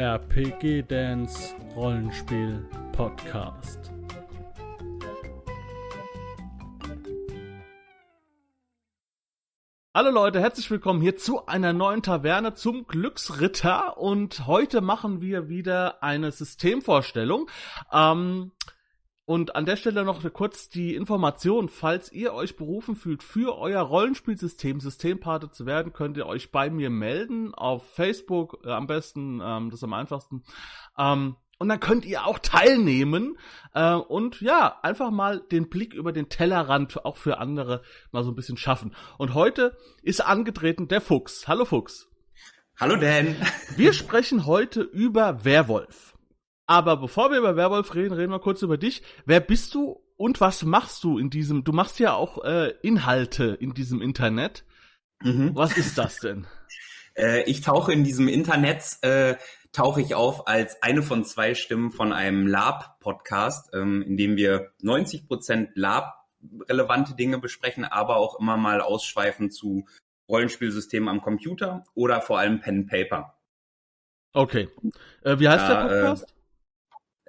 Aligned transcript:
RPG 0.00 0.84
Dance 0.88 1.54
Rollenspiel 1.76 2.66
Podcast. 2.92 3.92
Hallo 9.94 10.08
Leute, 10.10 10.40
herzlich 10.40 10.70
willkommen 10.70 11.02
hier 11.02 11.18
zu 11.18 11.44
einer 11.44 11.74
neuen 11.74 12.02
Taverne 12.02 12.54
zum 12.54 12.86
Glücksritter 12.86 13.98
und 13.98 14.46
heute 14.46 14.80
machen 14.80 15.20
wir 15.20 15.50
wieder 15.50 16.02
eine 16.02 16.32
Systemvorstellung. 16.32 17.50
Ähm, 17.92 18.52
und 19.30 19.54
an 19.54 19.64
der 19.64 19.76
Stelle 19.76 20.02
noch 20.02 20.20
kurz 20.32 20.70
die 20.70 20.96
Information, 20.96 21.68
falls 21.68 22.10
ihr 22.10 22.34
euch 22.34 22.56
berufen 22.56 22.96
fühlt, 22.96 23.22
für 23.22 23.56
euer 23.58 23.80
Rollenspielsystem 23.80 24.80
Systempate 24.80 25.52
zu 25.52 25.66
werden, 25.66 25.92
könnt 25.92 26.16
ihr 26.16 26.26
euch 26.26 26.50
bei 26.50 26.68
mir 26.68 26.90
melden 26.90 27.54
auf 27.54 27.88
Facebook, 27.92 28.58
äh, 28.64 28.72
am 28.72 28.88
besten, 28.88 29.40
ähm, 29.40 29.70
das 29.70 29.78
ist 29.78 29.84
am 29.84 29.92
einfachsten. 29.92 30.42
Ähm, 30.98 31.36
und 31.60 31.68
dann 31.68 31.78
könnt 31.78 32.06
ihr 32.06 32.26
auch 32.26 32.40
teilnehmen 32.40 33.38
äh, 33.72 33.94
und 33.94 34.40
ja, 34.40 34.80
einfach 34.82 35.12
mal 35.12 35.38
den 35.38 35.68
Blick 35.68 35.94
über 35.94 36.10
den 36.10 36.28
Tellerrand 36.28 37.04
auch 37.04 37.16
für 37.16 37.38
andere 37.38 37.82
mal 38.10 38.24
so 38.24 38.32
ein 38.32 38.34
bisschen 38.34 38.56
schaffen. 38.56 38.96
Und 39.16 39.34
heute 39.34 39.76
ist 40.02 40.26
angetreten 40.26 40.88
der 40.88 41.00
Fuchs. 41.00 41.46
Hallo 41.46 41.64
Fuchs. 41.66 42.08
Hallo 42.80 42.96
Dan. 42.96 43.36
Wir 43.76 43.92
sprechen 43.92 44.44
heute 44.44 44.80
über 44.80 45.44
Werwolf. 45.44 46.09
Aber 46.70 46.96
bevor 46.98 47.32
wir 47.32 47.38
über 47.38 47.56
Werwolf 47.56 47.96
reden, 47.96 48.14
reden 48.14 48.30
wir 48.30 48.38
kurz 48.38 48.62
über 48.62 48.78
dich. 48.78 49.02
Wer 49.26 49.40
bist 49.40 49.74
du 49.74 50.04
und 50.16 50.40
was 50.40 50.62
machst 50.62 51.02
du 51.02 51.18
in 51.18 51.28
diesem, 51.28 51.64
du 51.64 51.72
machst 51.72 51.98
ja 51.98 52.14
auch 52.14 52.44
äh, 52.44 52.72
Inhalte 52.80 53.58
in 53.58 53.74
diesem 53.74 54.00
Internet. 54.00 54.64
Mhm. 55.20 55.50
Was 55.56 55.76
ist 55.76 55.98
das 55.98 56.20
denn? 56.20 56.46
äh, 57.16 57.42
ich 57.50 57.62
tauche 57.62 57.92
in 57.92 58.04
diesem 58.04 58.28
Internet, 58.28 58.84
äh, 59.02 59.34
tauche 59.72 60.00
ich 60.00 60.14
auf 60.14 60.46
als 60.46 60.80
eine 60.80 61.02
von 61.02 61.24
zwei 61.24 61.56
Stimmen 61.56 61.90
von 61.90 62.12
einem 62.12 62.46
Lab-Podcast, 62.46 63.70
ähm, 63.74 64.02
in 64.02 64.16
dem 64.16 64.36
wir 64.36 64.70
90 64.80 65.26
Prozent 65.26 65.70
Lab-relevante 65.74 67.16
Dinge 67.16 67.38
besprechen, 67.40 67.84
aber 67.84 68.18
auch 68.18 68.38
immer 68.38 68.56
mal 68.56 68.80
ausschweifen 68.80 69.50
zu 69.50 69.86
Rollenspielsystemen 70.28 71.08
am 71.08 71.20
Computer 71.20 71.82
oder 71.94 72.20
vor 72.20 72.38
allem 72.38 72.60
Pen 72.60 72.86
Paper. 72.86 73.34
Okay. 74.32 74.68
Äh, 75.24 75.40
wie 75.40 75.48
heißt 75.48 75.68
ja, 75.68 75.88
der 75.88 76.02
Podcast? 76.02 76.32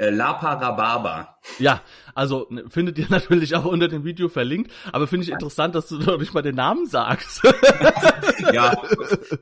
Äh, 0.02 0.09
Lapa 0.09 0.53
Rhabarber. 0.53 1.38
Ja, 1.59 1.83
also 2.16 2.47
ne, 2.49 2.63
findet 2.69 2.97
ihr 2.97 3.05
natürlich 3.09 3.55
auch 3.55 3.66
unter 3.66 3.88
dem 3.88 4.03
Video 4.03 4.30
verlinkt, 4.30 4.71
aber 4.91 5.05
finde 5.05 5.27
ich 5.27 5.31
interessant, 5.31 5.75
dass 5.75 5.89
du 5.89 5.99
doch 5.99 6.17
nicht 6.17 6.33
mal 6.33 6.41
den 6.41 6.55
Namen 6.55 6.88
sagst. 6.88 7.44
ja, 8.52 8.81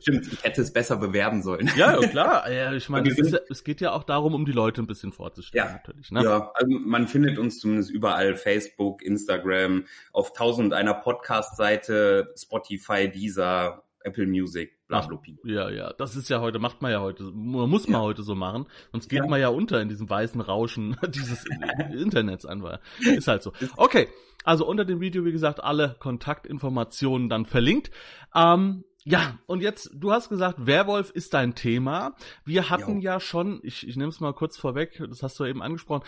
stimmt, 0.02 0.28
ich 0.34 0.44
hätte 0.44 0.62
es 0.62 0.74
besser 0.74 0.98
bewerben 0.98 1.44
sollen. 1.44 1.72
Ja, 1.78 1.96
klar, 1.96 2.52
ja, 2.52 2.74
ich 2.74 2.90
meine, 2.90 3.10
es, 3.10 3.32
ja, 3.32 3.40
es, 3.50 3.64
geht 3.64 3.80
ja 3.80 3.94
auch 3.94 4.04
darum, 4.04 4.36
um 4.36 4.44
die 4.44 4.52
Leute 4.52 4.82
ein 4.82 4.88
bisschen 4.88 5.14
vorzustellen 5.14 5.66
ja, 5.66 5.72
natürlich. 5.72 6.12
Ne? 6.12 6.26
Ja, 6.26 6.52
also 6.54 6.78
man 6.78 7.08
findet 7.08 7.38
uns 7.38 7.60
zumindest 7.60 7.90
überall, 7.90 8.36
Facebook, 8.36 9.02
Instagram, 9.02 9.86
auf 10.12 10.34
tausend 10.34 10.74
einer 10.74 10.94
Podcast-Seite, 10.94 12.34
Spotify, 12.36 13.10
Deezer, 13.10 13.86
Apple 14.04 14.28
Music, 14.28 14.72
Blablupi. 14.88 15.38
Ja, 15.44 15.70
ja, 15.70 15.94
das 15.94 16.16
ist 16.16 16.30
ja 16.30 16.40
heute, 16.40 16.60
macht 16.60 16.82
man 16.82 16.92
ja 16.92 17.02
heute, 17.02 17.24
muss 17.24 17.88
man 17.88 18.02
ja. 18.02 18.08
heute 18.08 18.24
so 18.24 18.36
machen, 18.36 18.66
sonst 18.92 19.10
geht 19.10 19.20
ja. 19.20 19.28
man 19.28 19.40
ja 19.40 19.50
unter 19.50 19.82
in 19.82 19.90
diesem 19.90 20.10
weißen 20.10 20.40
Rauschen 20.42 20.96
dieses 21.08 21.46
Internets 21.94 22.46
einfach. 22.46 22.80
Ist 23.00 23.28
halt 23.28 23.44
so. 23.44 23.54
Okay, 23.76 24.08
also 24.44 24.66
unter 24.66 24.86
dem 24.86 25.02
Video, 25.02 25.26
wie 25.26 25.32
gesagt, 25.32 25.64
alle 25.64 25.96
Kontaktinformationen 26.00 27.30
dann 27.30 27.46
verlinkt. 27.46 27.92
Ähm, 28.34 28.86
ja, 29.04 29.40
und 29.48 29.62
jetzt, 29.62 29.92
du 29.94 30.12
hast 30.12 30.30
gesagt, 30.30 30.66
Werwolf 30.66 31.10
ist 31.12 31.34
dein 31.34 31.56
Thema. 31.56 32.16
Wir 32.46 32.70
hatten 32.70 32.98
jo. 32.98 33.12
ja 33.12 33.20
schon, 33.20 33.60
ich, 33.64 33.88
ich 33.88 33.96
nehme 33.96 34.10
es 34.10 34.20
mal 34.20 34.34
kurz 34.34 34.58
vorweg, 34.58 35.02
das 35.10 35.24
hast 35.24 35.40
du 35.40 35.46
eben 35.46 35.62
angesprochen, 35.62 36.04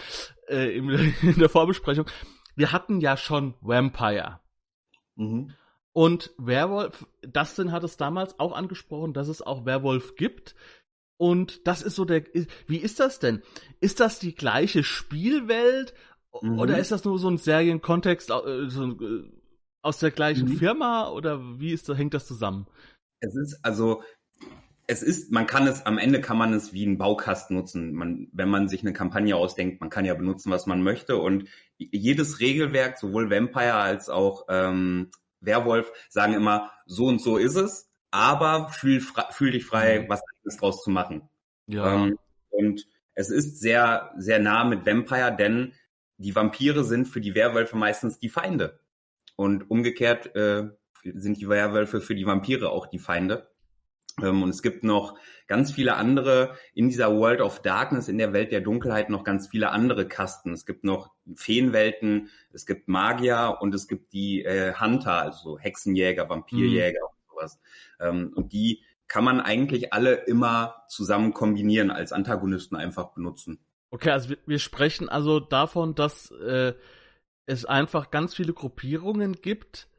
äh, 0.48 0.76
in, 0.76 0.90
in 1.22 1.40
der 1.40 1.50
Vorbesprechung, 1.50 2.06
wir 2.56 2.72
hatten 2.72 3.00
ja 3.00 3.18
schon 3.18 3.56
Vampire. 3.62 4.40
Mhm. 5.16 5.54
Und 5.94 6.32
Werwolf, 6.38 7.06
Dustin 7.22 7.72
hat 7.72 7.84
es 7.84 7.98
damals 7.98 8.40
auch 8.40 8.54
angesprochen, 8.54 9.14
dass 9.14 9.28
es 9.28 9.42
auch 9.42 9.66
Werwolf 9.66 10.16
gibt. 10.16 10.56
Und 11.18 11.68
das 11.68 11.82
ist 11.82 11.96
so 11.96 12.06
der, 12.06 12.24
wie 12.68 12.78
ist 12.78 13.00
das 13.00 13.20
denn? 13.20 13.44
Ist 13.80 14.00
das 14.00 14.18
die 14.20 14.34
gleiche 14.34 14.84
Spielwelt 14.84 15.94
mhm. 16.42 16.58
oder 16.58 16.80
ist 16.80 16.92
das 16.92 17.04
nur 17.04 17.20
so 17.20 17.30
ein 17.30 17.38
Serienkontext 17.38 18.32
äh, 18.32 18.34
äh, 18.34 19.32
aus 19.84 20.00
der 20.00 20.12
gleichen 20.12 20.50
mhm. 20.50 20.58
Firma 20.58 21.10
oder 21.10 21.60
wie 21.60 21.74
ist, 21.74 21.88
hängt 21.90 22.14
das 22.14 22.26
zusammen? 22.26 22.66
Es 23.20 23.36
ist 23.36 23.60
also, 23.64 24.02
es 24.88 25.04
ist, 25.04 25.32
man 25.32 25.46
kann 25.46 25.68
es, 25.68 25.86
am 25.86 25.98
Ende 25.98 26.22
kann 26.22 26.38
man 26.38 26.54
es 26.54 26.74
wie 26.74 26.86
einen 26.86 26.98
Baukasten 26.98 27.56
nutzen. 27.56 27.94
Man, 27.94 28.28
wenn 28.32 28.50
man 28.50 28.68
sich 28.68 28.82
eine 28.82 28.94
Kampagne 28.94 29.36
ausdenkt, 29.36 29.80
man 29.80 29.90
kann 29.90 30.06
ja 30.06 30.16
benutzen, 30.16 30.52
was 30.52 30.66
man 30.66 30.82
möchte 30.82 31.18
und 31.18 31.48
jedes 31.78 32.40
Regelwerk, 32.40 32.98
sowohl 32.98 33.30
Vampire 33.30 33.76
als 33.76 34.10
auch 34.10 34.46
ähm, 34.50 35.12
Werwolf 35.42 35.92
sagen 36.10 36.34
immer, 36.34 36.72
so 36.86 37.08
und 37.08 37.22
so 37.22 37.38
ist 37.38 37.56
es, 37.56 37.90
aber 38.12 38.70
fühl, 38.70 39.02
fühl 39.32 39.52
dich 39.52 39.66
frei, 39.66 40.02
mhm. 40.02 40.10
was 40.10 40.22
anderes 40.22 40.58
draus 40.60 40.84
zu 40.84 40.90
machen. 40.90 41.30
Ja. 41.68 41.94
Ähm, 41.94 42.18
und 42.50 42.86
es 43.14 43.30
ist 43.30 43.60
sehr, 43.60 44.14
sehr 44.18 44.40
nah 44.40 44.64
mit 44.64 44.86
Vampire, 44.86 45.36
denn 45.36 45.74
die 46.18 46.36
Vampire 46.36 46.84
sind 46.84 47.08
für 47.08 47.22
die 47.22 47.36
Werwölfe 47.36 47.76
meistens 47.76 48.20
die 48.20 48.30
Feinde. 48.30 48.80
Und 49.36 49.70
umgekehrt 49.70 50.36
äh, 50.36 50.70
sind 51.04 51.38
die 51.40 51.50
Werwölfe 51.50 52.00
für 52.02 52.16
die 52.16 52.26
Vampire 52.26 52.70
auch 52.70 52.88
die 52.88 53.00
Feinde. 53.00 53.51
Ähm, 54.22 54.44
und 54.44 54.50
es 54.50 54.62
gibt 54.62 54.84
noch 54.84 55.18
ganz 55.48 55.72
viele 55.72 55.96
andere 55.96 56.56
in 56.74 56.90
dieser 56.90 57.16
World 57.16 57.42
of 57.42 57.62
Darkness, 57.62 58.08
in 58.08 58.18
der 58.18 58.34
Welt 58.34 58.52
der 58.52 58.62
Dunkelheit 58.62 59.10
noch 59.10 59.24
ganz 59.24 59.48
viele 59.48 59.72
andere 59.72 60.08
Kasten. 60.08 60.54
Es 60.54 60.66
gibt 60.66 60.84
noch 60.84 61.12
Feenwelten, 61.36 62.30
es 62.54 62.66
gibt 62.66 62.88
Magier 62.88 63.58
und 63.60 63.76
es 63.76 63.88
gibt 63.88 64.14
die 64.14 64.44
äh, 64.44 64.74
Hunter, 64.74 65.22
also 65.22 65.60
Hexenjäger, 65.60 66.30
Vampirjäger 66.30 67.02
mhm. 67.02 67.08
und 67.08 67.36
sowas. 67.36 67.60
Ähm, 68.00 68.34
und 68.36 68.54
die 68.54 68.82
kann 69.08 69.24
man 69.24 69.42
eigentlich 69.42 69.92
alle 69.92 70.14
immer 70.14 70.86
zusammen 70.88 71.34
kombinieren, 71.34 71.92
als 71.92 72.14
Antagonisten 72.14 72.78
einfach 72.78 73.14
benutzen. 73.14 73.60
Okay, 73.90 74.12
also 74.12 74.30
wir, 74.30 74.38
wir 74.46 74.60
sprechen 74.60 75.10
also 75.10 75.42
davon, 75.42 75.96
dass 75.96 76.32
äh, 76.32 76.74
es 77.46 77.66
einfach 77.66 78.10
ganz 78.10 78.34
viele 78.34 78.54
Gruppierungen 78.54 79.34
gibt, 79.42 79.90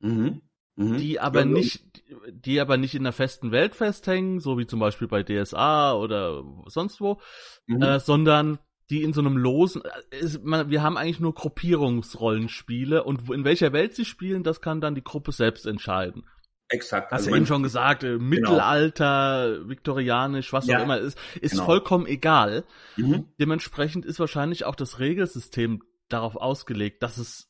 mhm 0.00 0.40
Mhm. 0.76 0.98
die 0.98 1.18
aber 1.18 1.40
ja, 1.40 1.46
nicht, 1.46 1.82
die 2.30 2.60
aber 2.60 2.76
nicht 2.76 2.94
in 2.94 3.04
der 3.04 3.12
festen 3.12 3.50
Welt 3.50 3.74
festhängen, 3.74 4.40
so 4.40 4.58
wie 4.58 4.66
zum 4.66 4.78
Beispiel 4.78 5.08
bei 5.08 5.22
DSA 5.22 5.94
oder 5.94 6.44
sonst 6.66 7.00
wo, 7.00 7.18
mhm. 7.66 7.82
äh, 7.82 7.98
sondern 7.98 8.58
die 8.90 9.02
in 9.02 9.14
so 9.14 9.20
einem 9.20 9.38
losen, 9.38 9.82
äh, 10.10 10.18
ist, 10.18 10.44
man, 10.44 10.70
wir 10.70 10.82
haben 10.82 10.98
eigentlich 10.98 11.18
nur 11.18 11.34
Gruppierungsrollenspiele 11.34 13.02
und 13.02 13.30
in 13.30 13.44
welcher 13.44 13.72
Welt 13.72 13.94
sie 13.94 14.04
spielen, 14.04 14.42
das 14.42 14.60
kann 14.60 14.82
dann 14.82 14.94
die 14.94 15.02
Gruppe 15.02 15.32
selbst 15.32 15.66
entscheiden. 15.66 16.24
Exakt. 16.68 17.12
Hast 17.12 17.20
also 17.20 17.30
du 17.30 17.36
eben 17.36 17.46
schon 17.46 17.62
gesagt, 17.62 18.02
äh, 18.02 18.08
genau. 18.08 18.24
Mittelalter, 18.24 19.68
viktorianisch, 19.68 20.52
was 20.52 20.66
ja, 20.66 20.78
auch 20.78 20.82
immer 20.82 20.98
ist, 20.98 21.18
ist 21.40 21.52
genau. 21.52 21.64
vollkommen 21.64 22.06
egal. 22.06 22.64
Mhm. 22.96 23.28
Dementsprechend 23.40 24.04
ist 24.04 24.20
wahrscheinlich 24.20 24.64
auch 24.64 24.74
das 24.74 24.98
Regelsystem 24.98 25.82
darauf 26.08 26.36
ausgelegt, 26.36 27.02
dass 27.02 27.18
es 27.18 27.48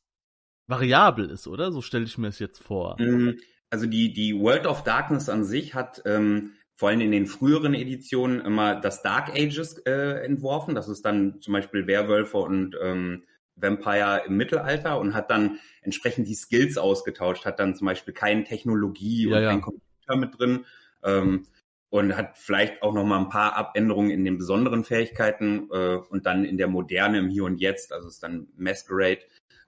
variabel 0.66 1.30
ist, 1.30 1.46
oder? 1.46 1.72
So 1.72 1.82
stelle 1.82 2.04
ich 2.04 2.18
mir 2.18 2.28
es 2.28 2.38
jetzt 2.38 2.62
vor. 2.62 2.96
Mm, 3.00 3.38
also 3.70 3.86
die, 3.86 4.12
die 4.12 4.38
World 4.38 4.66
of 4.66 4.82
Darkness 4.84 5.28
an 5.28 5.44
sich 5.44 5.74
hat 5.74 6.02
ähm, 6.04 6.52
vor 6.76 6.90
allem 6.90 7.00
in 7.00 7.12
den 7.12 7.26
früheren 7.26 7.74
Editionen 7.74 8.40
immer 8.40 8.78
das 8.78 9.02
Dark 9.02 9.30
Ages 9.30 9.78
äh, 9.86 10.24
entworfen. 10.24 10.74
Das 10.74 10.88
ist 10.88 11.04
dann 11.04 11.40
zum 11.40 11.52
Beispiel 11.52 11.86
Werwölfe 11.86 12.38
und 12.38 12.76
ähm, 12.80 13.24
Vampire 13.56 14.22
im 14.26 14.36
Mittelalter 14.36 15.00
und 15.00 15.14
hat 15.14 15.30
dann 15.30 15.58
entsprechend 15.80 16.28
die 16.28 16.34
Skills 16.34 16.76
ausgetauscht, 16.76 17.46
hat 17.46 17.58
dann 17.58 17.74
zum 17.74 17.86
Beispiel 17.86 18.12
keine 18.12 18.44
Technologie 18.44 19.28
ja, 19.28 19.36
und 19.36 19.42
ja. 19.42 19.50
kein 19.50 19.62
Computer 19.62 20.16
mit 20.16 20.38
drin 20.38 20.66
ähm, 21.02 21.46
und 21.88 22.14
hat 22.16 22.36
vielleicht 22.36 22.82
auch 22.82 22.92
noch 22.92 23.04
mal 23.04 23.18
ein 23.18 23.30
paar 23.30 23.56
Abänderungen 23.56 24.10
in 24.10 24.24
den 24.24 24.36
besonderen 24.36 24.84
Fähigkeiten 24.84 25.68
äh, 25.72 25.96
und 25.96 26.26
dann 26.26 26.44
in 26.44 26.58
der 26.58 26.68
Moderne 26.68 27.18
im 27.18 27.28
Hier 27.28 27.44
und 27.44 27.58
Jetzt, 27.58 27.92
also 27.92 28.08
ist 28.08 28.22
dann 28.22 28.48
Masquerade 28.56 29.20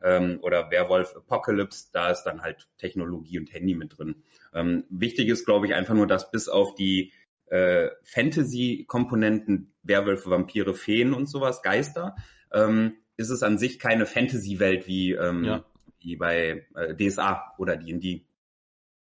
ähm, 0.03 0.39
oder 0.43 0.71
Werwolf 0.71 1.15
Apocalypse, 1.17 1.89
da 1.93 2.11
ist 2.11 2.25
dann 2.25 2.43
halt 2.43 2.69
Technologie 2.79 3.39
und 3.39 3.53
Handy 3.53 3.75
mit 3.75 3.99
drin. 3.99 4.23
Ähm, 4.55 4.85
wichtig 4.91 5.29
ist, 5.29 5.45
glaube 5.45 5.67
ich, 5.67 5.75
einfach 5.75 5.95
nur, 5.95 6.07
dass 6.07 6.31
bis 6.31 6.49
auf 6.49 6.75
die 6.75 7.13
äh, 7.47 7.89
Fantasy-Komponenten, 8.05 9.73
Werwölfe, 9.83 10.31
Vampire, 10.31 10.75
Feen 10.75 11.15
und 11.15 11.29
sowas, 11.29 11.63
Geister, 11.63 12.17
ähm, 12.53 12.97
ist 13.17 13.31
es 13.31 13.43
an 13.43 13.59
sich 13.59 13.79
keine 13.79 14.07
Fantasy-Welt 14.07 14.87
wie, 14.87 15.13
ähm, 15.13 15.45
ja. 15.45 15.65
wie 16.01 16.17
bei 16.17 16.67
äh, 16.75 16.95
DSA 16.95 17.55
oder 17.59 17.77
D&D. 17.77 18.25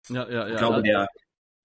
Ja, 0.09 0.29
ja, 0.29 0.31
ja. 0.31 0.49
Ich 0.49 0.57
glaube, 0.57 0.83
der, 0.83 1.09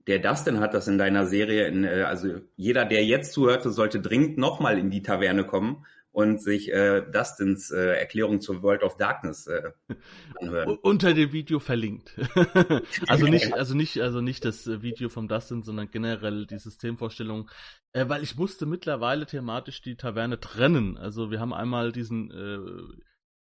der 0.07 0.19
Dustin 0.19 0.59
hat 0.59 0.73
das 0.73 0.87
in 0.87 0.97
deiner 0.97 1.25
Serie, 1.25 1.67
in, 1.67 1.83
äh, 1.85 2.03
also 2.03 2.41
jeder, 2.55 2.85
der 2.85 3.05
jetzt 3.05 3.33
zuhörte, 3.33 3.71
sollte 3.71 4.01
dringend 4.01 4.37
nochmal 4.37 4.77
in 4.77 4.89
die 4.89 5.01
Taverne 5.01 5.45
kommen, 5.45 5.85
und 6.13 6.41
sich 6.41 6.71
äh, 6.71 7.01
Dustins 7.01 7.71
äh, 7.71 7.97
Erklärung 7.97 8.39
zur 8.39 8.61
World 8.61 8.83
of 8.83 8.97
Darkness 8.97 9.47
äh, 9.47 9.71
anhören. 10.39 10.77
Unter 10.81 11.13
dem 11.13 11.33
Video 11.33 11.59
verlinkt. 11.59 12.17
also 13.07 13.25
nicht, 13.25 13.53
also 13.53 13.75
nicht, 13.75 13.99
also 13.99 14.21
nicht 14.21 14.45
das 14.45 14.67
äh, 14.67 14.83
Video 14.83 15.09
vom 15.09 15.27
Dustin, 15.27 15.63
sondern 15.63 15.89
generell 15.89 16.45
die 16.45 16.59
Systemvorstellung. 16.59 17.49
Äh, 17.93 18.07
weil 18.07 18.21
ich 18.21 18.37
musste 18.37 18.67
mittlerweile 18.67 19.25
thematisch 19.25 19.81
die 19.81 19.95
Taverne 19.95 20.39
trennen. 20.39 20.97
Also 20.97 21.31
wir 21.31 21.39
haben 21.39 21.51
einmal 21.51 21.91
diesen 21.91 22.29
äh, 22.31 23.03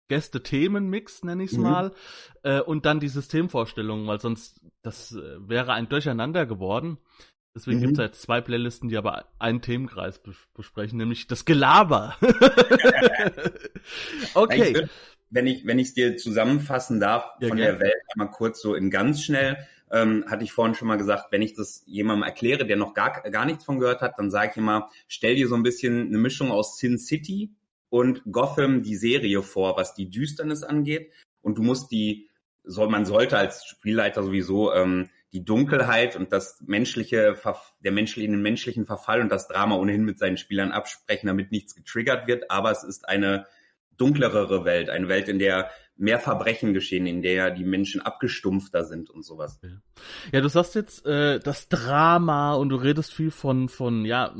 Gäste-Themen-Mix, 0.08 1.22
nenne 1.22 1.44
ich 1.44 1.52
es 1.52 1.58
mhm. 1.58 1.62
mal, 1.62 1.92
äh, 2.42 2.60
und 2.60 2.86
dann 2.86 2.98
die 2.98 3.08
Systemvorstellung, 3.08 4.06
weil 4.08 4.20
sonst 4.20 4.60
das 4.82 5.12
äh, 5.12 5.48
wäre 5.48 5.74
ein 5.74 5.88
Durcheinander 5.88 6.44
geworden. 6.44 6.98
Deswegen 7.58 7.78
mhm. 7.78 7.82
gibt 7.82 7.98
es 7.98 8.04
jetzt 8.04 8.22
zwei 8.22 8.40
Playlisten, 8.40 8.88
die 8.88 8.96
aber 8.96 9.24
einen 9.40 9.60
Themenkreis 9.60 10.20
besprechen, 10.54 10.96
nämlich 10.96 11.26
das 11.26 11.44
Gelaber. 11.44 12.14
okay. 14.34 14.82
Ich 14.82 14.88
wenn 15.30 15.46
ich 15.46 15.66
wenn 15.66 15.78
ich 15.78 15.88
es 15.88 15.94
dir 15.94 16.16
zusammenfassen 16.16 17.00
darf 17.00 17.24
ja, 17.40 17.48
von 17.48 17.56
gerne. 17.56 17.72
der 17.72 17.80
Welt 17.80 17.96
einmal 18.14 18.30
kurz 18.30 18.62
so 18.62 18.74
in 18.74 18.90
ganz 18.90 19.22
schnell 19.22 19.58
ähm, 19.90 20.24
hatte 20.28 20.44
ich 20.44 20.52
vorhin 20.52 20.74
schon 20.74 20.86
mal 20.86 20.98
gesagt, 20.98 21.32
wenn 21.32 21.42
ich 21.42 21.54
das 21.54 21.82
jemandem 21.86 22.22
erkläre, 22.22 22.64
der 22.64 22.76
noch 22.76 22.94
gar 22.94 23.22
gar 23.22 23.44
nichts 23.44 23.64
von 23.64 23.80
gehört 23.80 24.02
hat, 24.02 24.18
dann 24.18 24.30
sage 24.30 24.52
ich 24.52 24.56
immer, 24.58 24.88
stell 25.08 25.34
dir 25.34 25.48
so 25.48 25.56
ein 25.56 25.62
bisschen 25.64 26.06
eine 26.06 26.18
Mischung 26.18 26.52
aus 26.52 26.78
Sin 26.78 26.96
City 26.96 27.50
und 27.88 28.22
Gotham 28.30 28.82
die 28.84 28.96
Serie 28.96 29.42
vor, 29.42 29.76
was 29.76 29.94
die 29.94 30.10
Düsternis 30.10 30.62
angeht 30.62 31.10
und 31.42 31.58
du 31.58 31.62
musst 31.62 31.90
die 31.90 32.28
soll 32.64 32.88
man 32.88 33.04
sollte 33.04 33.36
als 33.36 33.64
Spielleiter 33.64 34.22
sowieso 34.22 34.72
ähm, 34.72 35.08
die 35.32 35.44
Dunkelheit 35.44 36.16
und 36.16 36.32
das 36.32 36.62
menschliche, 36.66 37.36
der 37.84 37.92
menschliche, 37.92 38.30
den 38.30 38.42
menschlichen 38.42 38.86
Verfall 38.86 39.20
und 39.20 39.30
das 39.30 39.48
Drama 39.48 39.76
ohnehin 39.76 40.04
mit 40.04 40.18
seinen 40.18 40.38
Spielern 40.38 40.72
absprechen, 40.72 41.26
damit 41.26 41.52
nichts 41.52 41.74
getriggert 41.74 42.26
wird. 42.26 42.50
Aber 42.50 42.70
es 42.70 42.82
ist 42.82 43.08
eine 43.08 43.46
dunklerere 43.98 44.64
Welt, 44.64 44.88
eine 44.88 45.08
Welt, 45.08 45.28
in 45.28 45.38
der 45.38 45.70
mehr 45.96 46.20
Verbrechen 46.20 46.72
geschehen, 46.72 47.06
in 47.06 47.22
der 47.22 47.50
die 47.50 47.64
Menschen 47.64 48.00
abgestumpfter 48.00 48.84
sind 48.84 49.10
und 49.10 49.24
sowas. 49.24 49.60
Ja, 49.62 49.82
ja 50.32 50.40
du 50.40 50.48
sagst 50.48 50.76
jetzt 50.76 51.04
äh, 51.04 51.40
das 51.40 51.68
Drama 51.68 52.54
und 52.54 52.68
du 52.70 52.76
redest 52.76 53.12
viel 53.12 53.32
von 53.32 53.68
von 53.68 54.04
ja 54.04 54.32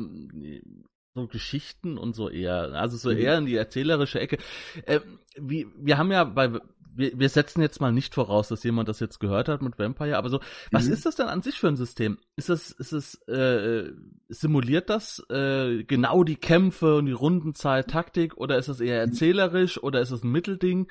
so 1.15 1.27
Geschichten 1.27 1.99
und 1.99 2.15
so 2.15 2.29
eher, 2.29 2.73
also 2.75 2.97
so 2.97 3.11
mhm. 3.11 3.19
eher 3.19 3.39
in 3.39 3.47
die 3.47 3.57
erzählerische 3.57 4.21
Ecke. 4.21 4.39
Äh, 4.87 5.01
wie, 5.37 5.67
wir 5.77 5.99
haben 5.99 6.13
ja 6.13 6.25
bei 6.25 6.51
wir, 6.99 7.19
wir 7.19 7.29
setzen 7.29 7.63
jetzt 7.63 7.81
mal 7.81 7.93
nicht 7.93 8.15
voraus, 8.15 8.49
dass 8.49 8.65
jemand 8.65 8.89
das 8.89 9.01
jetzt 9.01 9.21
gehört 9.21 9.49
hat 9.49 9.63
mit 9.63 9.79
Vampire, 9.79 10.17
aber 10.17 10.29
so, 10.29 10.41
was 10.73 10.87
mhm. 10.87 10.93
ist 10.93 11.07
das 11.07 11.15
denn 11.15 11.29
an 11.29 11.43
sich 11.43 11.59
für 11.59 11.69
ein 11.69 11.77
System? 11.77 12.19
Ist 12.37 12.49
das, 12.49 12.71
ist 12.73 12.93
es, 12.93 13.15
äh, 13.29 13.91
simuliert 14.29 14.91
das 14.91 15.25
äh, 15.31 15.85
genau 15.85 16.25
die 16.25 16.37
Kämpfe 16.37 16.97
und 16.97 17.07
die 17.07 17.13
Rundenzeit, 17.13 17.89
Taktik 17.89 18.37
oder 18.37 18.59
ist 18.59 18.69
das 18.69 18.81
eher 18.81 18.99
erzählerisch 18.99 19.83
oder 19.83 20.01
ist 20.01 20.11
es 20.11 20.25
ein 20.25 20.33
Mittelding? 20.33 20.89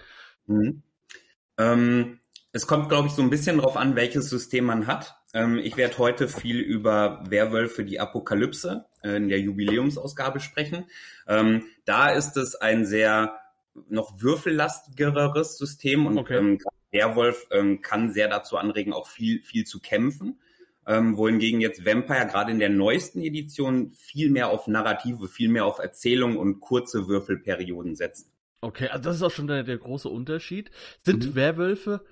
Mhm. 0.48 0.82
Ähm, 1.58 2.20
es 2.54 2.66
kommt, 2.66 2.90
glaube 2.90 3.08
ich, 3.08 3.14
so 3.14 3.22
ein 3.22 3.30
bisschen 3.30 3.58
drauf 3.58 3.78
an, 3.78 3.96
welches 3.96 4.30
System 4.30 4.66
man 4.66 4.88
hat. 4.88 5.16
Ähm, 5.34 5.58
ich 5.58 5.78
werde 5.78 5.98
heute 5.98 6.28
viel 6.28 6.60
über 6.60 7.24
Werwölfe 7.30 7.84
die 7.84 8.00
Apokalypse 8.00 8.86
äh, 9.04 9.18
in 9.18 9.28
der 9.28 9.40
Jubiläumsausgabe 9.40 10.40
sprechen. 10.40 10.86
Ähm, 11.28 11.66
da 11.86 12.08
ist 12.08 12.38
es 12.38 12.56
ein 12.56 12.86
sehr 12.86 13.38
noch 13.90 14.22
würfellastigeres 14.22 15.58
System 15.58 16.06
und 16.06 16.18
okay. 16.18 16.38
ähm, 16.38 16.60
Werwolf 16.92 17.48
ähm, 17.52 17.82
kann 17.82 18.12
sehr 18.12 18.28
dazu 18.28 18.58
anregen, 18.58 18.94
auch 18.94 19.08
viel, 19.08 19.42
viel 19.42 19.66
zu 19.66 19.80
kämpfen. 19.80 20.40
Ähm, 20.86 21.18
wohingegen 21.18 21.60
jetzt 21.60 21.86
Vampire 21.86 22.28
gerade 22.28 22.52
in 22.52 22.60
der 22.60 22.70
neuesten 22.70 23.22
Edition 23.22 23.92
viel 23.92 24.30
mehr 24.30 24.50
auf 24.50 24.68
Narrative, 24.68 25.28
viel 25.28 25.50
mehr 25.50 25.66
auf 25.66 25.80
Erzählung 25.80 26.38
und 26.38 26.62
kurze 26.62 27.10
Würfelperioden 27.10 27.96
setzt. 27.96 28.32
Okay, 28.62 28.88
also 28.88 29.04
das 29.04 29.18
ist 29.18 29.22
auch 29.22 29.32
schon 29.32 29.48
der, 29.48 29.64
der 29.64 29.78
große 29.78 30.08
Unterschied. 30.08 30.72
Sind 31.04 31.26
mhm. 31.26 31.36
Werwölfe 31.36 32.06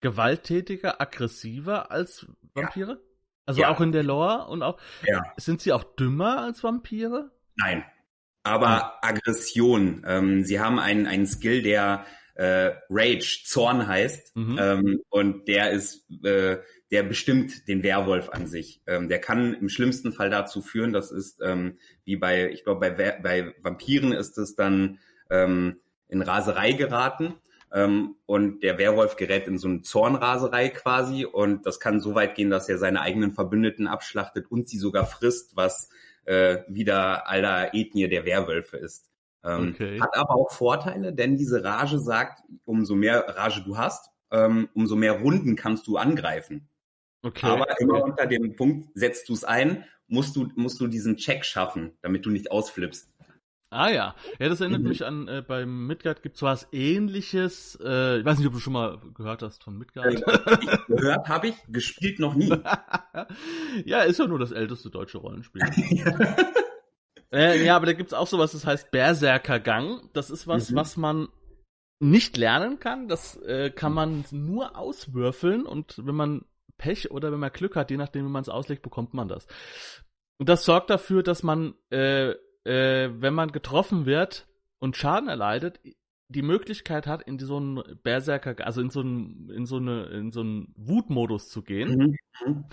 gewalttätiger, 0.00 1.00
aggressiver 1.00 1.92
als 1.92 2.26
Vampire? 2.52 2.92
Ja. 2.92 2.98
Also 3.46 3.60
ja. 3.62 3.68
auch 3.68 3.80
in 3.80 3.92
der 3.92 4.02
Lore 4.02 4.48
und 4.48 4.62
auch 4.62 4.80
ja. 5.06 5.22
sind 5.36 5.60
sie 5.60 5.72
auch 5.72 5.84
dümmer 5.84 6.42
als 6.42 6.62
Vampire? 6.64 7.30
Nein, 7.56 7.84
aber 8.42 9.04
Aggression. 9.04 10.04
Ähm, 10.06 10.44
sie 10.44 10.60
haben 10.60 10.78
einen, 10.78 11.06
einen 11.06 11.26
Skill, 11.26 11.62
der 11.62 12.06
äh, 12.34 12.72
Rage, 12.88 13.42
Zorn 13.44 13.86
heißt. 13.86 14.34
Mhm. 14.36 14.58
Ähm, 14.58 15.00
und 15.10 15.46
der 15.46 15.72
ist, 15.72 16.06
äh, 16.24 16.58
der 16.90 17.02
bestimmt 17.02 17.68
den 17.68 17.82
Werwolf 17.82 18.30
an 18.30 18.46
sich. 18.46 18.80
Ähm, 18.86 19.08
der 19.08 19.20
kann 19.20 19.54
im 19.54 19.68
schlimmsten 19.68 20.12
Fall 20.12 20.30
dazu 20.30 20.62
führen, 20.62 20.92
das 20.92 21.12
ist 21.12 21.40
ähm, 21.42 21.78
wie 22.04 22.16
bei, 22.16 22.50
ich 22.50 22.64
glaube, 22.64 22.90
bei, 22.90 23.18
bei 23.22 23.54
Vampiren 23.62 24.12
ist 24.12 24.38
es 24.38 24.56
dann 24.56 24.98
ähm, 25.28 25.76
in 26.08 26.22
Raserei 26.22 26.72
geraten. 26.72 27.34
Ähm, 27.72 28.16
und 28.26 28.62
der 28.62 28.78
Werwolf 28.78 29.16
gerät 29.16 29.46
in 29.46 29.58
so 29.58 29.68
eine 29.68 29.82
Zornraserei 29.82 30.70
quasi. 30.70 31.24
Und 31.24 31.66
das 31.66 31.78
kann 31.78 32.00
so 32.00 32.14
weit 32.14 32.34
gehen, 32.34 32.50
dass 32.50 32.68
er 32.68 32.78
seine 32.78 33.02
eigenen 33.02 33.32
Verbündeten 33.32 33.86
abschlachtet 33.86 34.50
und 34.50 34.68
sie 34.68 34.78
sogar 34.78 35.06
frisst, 35.06 35.56
was 35.56 35.90
äh, 36.30 36.62
wieder 36.68 37.28
aller 37.28 37.74
Ethnie 37.74 38.08
der 38.08 38.24
Werwölfe 38.24 38.76
ist. 38.76 39.10
Ähm, 39.42 39.72
okay. 39.74 40.00
Hat 40.00 40.16
aber 40.16 40.36
auch 40.36 40.52
Vorteile, 40.52 41.12
denn 41.12 41.36
diese 41.36 41.64
Rage 41.64 41.98
sagt, 41.98 42.44
umso 42.64 42.94
mehr 42.94 43.26
Rage 43.36 43.62
du 43.64 43.76
hast, 43.76 44.10
ähm, 44.30 44.68
umso 44.74 44.94
mehr 44.94 45.20
Runden 45.20 45.56
kannst 45.56 45.88
du 45.88 45.96
angreifen. 45.96 46.68
Okay. 47.22 47.46
Aber 47.46 47.80
immer 47.80 48.04
unter 48.04 48.26
dem 48.26 48.54
Punkt, 48.54 48.90
setzt 48.94 49.28
du 49.28 49.32
es 49.32 49.42
ein, 49.42 49.84
musst 50.06 50.36
du, 50.36 50.48
musst 50.54 50.80
du 50.80 50.86
diesen 50.86 51.16
Check 51.16 51.44
schaffen, 51.44 51.98
damit 52.00 52.24
du 52.24 52.30
nicht 52.30 52.52
ausflippst. 52.52 53.10
Ah 53.72 53.88
ja, 53.88 54.16
ja, 54.40 54.48
das 54.48 54.60
erinnert 54.60 54.82
mhm. 54.82 54.88
mich 54.88 55.04
an, 55.04 55.28
äh, 55.28 55.44
beim 55.46 55.86
Midgard 55.86 56.24
gibt 56.24 56.34
es 56.34 56.42
was 56.42 56.66
ähnliches. 56.72 57.78
Äh, 57.80 58.18
ich 58.18 58.24
weiß 58.24 58.38
nicht, 58.38 58.48
ob 58.48 58.54
du 58.54 58.58
schon 58.58 58.72
mal 58.72 58.98
gehört 59.14 59.42
hast 59.42 59.62
von 59.62 59.78
Midgard. 59.78 60.06
Äh, 60.06 60.78
gehört 60.88 61.28
habe 61.28 61.48
ich, 61.48 61.54
gespielt 61.68 62.18
noch 62.18 62.34
nie. 62.34 62.48
ja, 63.84 64.00
ist 64.00 64.18
ja 64.18 64.26
nur 64.26 64.40
das 64.40 64.50
älteste 64.50 64.90
deutsche 64.90 65.18
Rollenspiel. 65.18 65.62
äh, 67.32 67.64
ja, 67.64 67.76
aber 67.76 67.86
da 67.86 67.92
gibt's 67.92 68.12
auch 68.12 68.26
sowas, 68.26 68.50
das 68.50 68.66
heißt 68.66 68.90
Berserkergang. 68.90 70.10
Das 70.14 70.30
ist 70.30 70.48
was, 70.48 70.72
mhm. 70.72 70.74
was 70.76 70.96
man 70.96 71.28
nicht 72.00 72.36
lernen 72.36 72.80
kann. 72.80 73.06
Das 73.06 73.36
äh, 73.36 73.70
kann 73.70 73.92
man 73.92 74.24
nur 74.32 74.76
auswürfeln 74.76 75.64
und 75.64 75.94
wenn 76.04 76.16
man 76.16 76.44
Pech 76.76 77.12
oder 77.12 77.30
wenn 77.30 77.38
man 77.38 77.52
Glück 77.52 77.76
hat, 77.76 77.92
je 77.92 77.98
nachdem, 77.98 78.26
wie 78.26 78.30
man 78.30 78.42
es 78.42 78.48
auslegt, 78.48 78.82
bekommt 78.82 79.14
man 79.14 79.28
das. 79.28 79.46
Und 80.38 80.48
das 80.48 80.64
sorgt 80.64 80.90
dafür, 80.90 81.22
dass 81.22 81.44
man 81.44 81.74
äh, 81.90 82.34
äh, 82.64 83.10
wenn 83.12 83.34
man 83.34 83.52
getroffen 83.52 84.06
wird 84.06 84.46
und 84.78 84.96
Schaden 84.96 85.28
erleidet, 85.28 85.80
die 86.28 86.42
Möglichkeit 86.42 87.06
hat, 87.06 87.22
in 87.22 87.38
so 87.40 87.56
einen 87.56 87.82
Berserker, 88.02 88.54
also 88.64 88.80
in 88.80 88.90
so 88.90 89.00
einen, 89.00 89.50
in 89.50 89.66
so 89.66 89.76
eine, 89.76 90.04
in 90.04 90.30
so 90.30 90.40
einen 90.40 90.72
Wutmodus 90.76 91.48
zu 91.48 91.62
gehen, 91.62 92.16
mhm. 92.44 92.64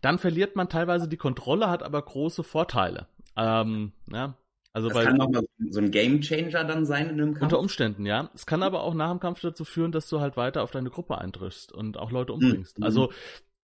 dann 0.00 0.18
verliert 0.18 0.56
man 0.56 0.68
teilweise 0.68 1.08
die 1.08 1.16
Kontrolle, 1.16 1.70
hat 1.70 1.82
aber 1.84 2.02
große 2.02 2.42
Vorteile. 2.42 3.06
Ähm, 3.36 3.92
ja, 4.10 4.36
also 4.72 4.88
das 4.88 4.96
bei, 4.96 5.04
kann 5.04 5.20
auch 5.20 5.30
mal 5.30 5.44
so 5.70 5.80
ein 5.80 5.92
Game 5.92 6.20
Changer 6.20 6.64
dann 6.64 6.84
sein 6.84 7.08
in 7.08 7.20
einem 7.20 7.34
Kampf. 7.34 7.44
Unter 7.44 7.60
Umständen, 7.60 8.04
ja. 8.04 8.30
Es 8.34 8.46
kann 8.46 8.64
aber 8.64 8.82
auch 8.82 8.94
nach 8.94 9.10
dem 9.10 9.20
Kampf 9.20 9.40
dazu 9.40 9.64
führen, 9.64 9.92
dass 9.92 10.08
du 10.08 10.20
halt 10.20 10.36
weiter 10.36 10.64
auf 10.64 10.72
deine 10.72 10.90
Gruppe 10.90 11.16
eintriffst 11.18 11.72
und 11.72 11.96
auch 11.96 12.10
Leute 12.10 12.32
umbringst. 12.32 12.80
Mhm. 12.80 12.84
Also 12.84 13.12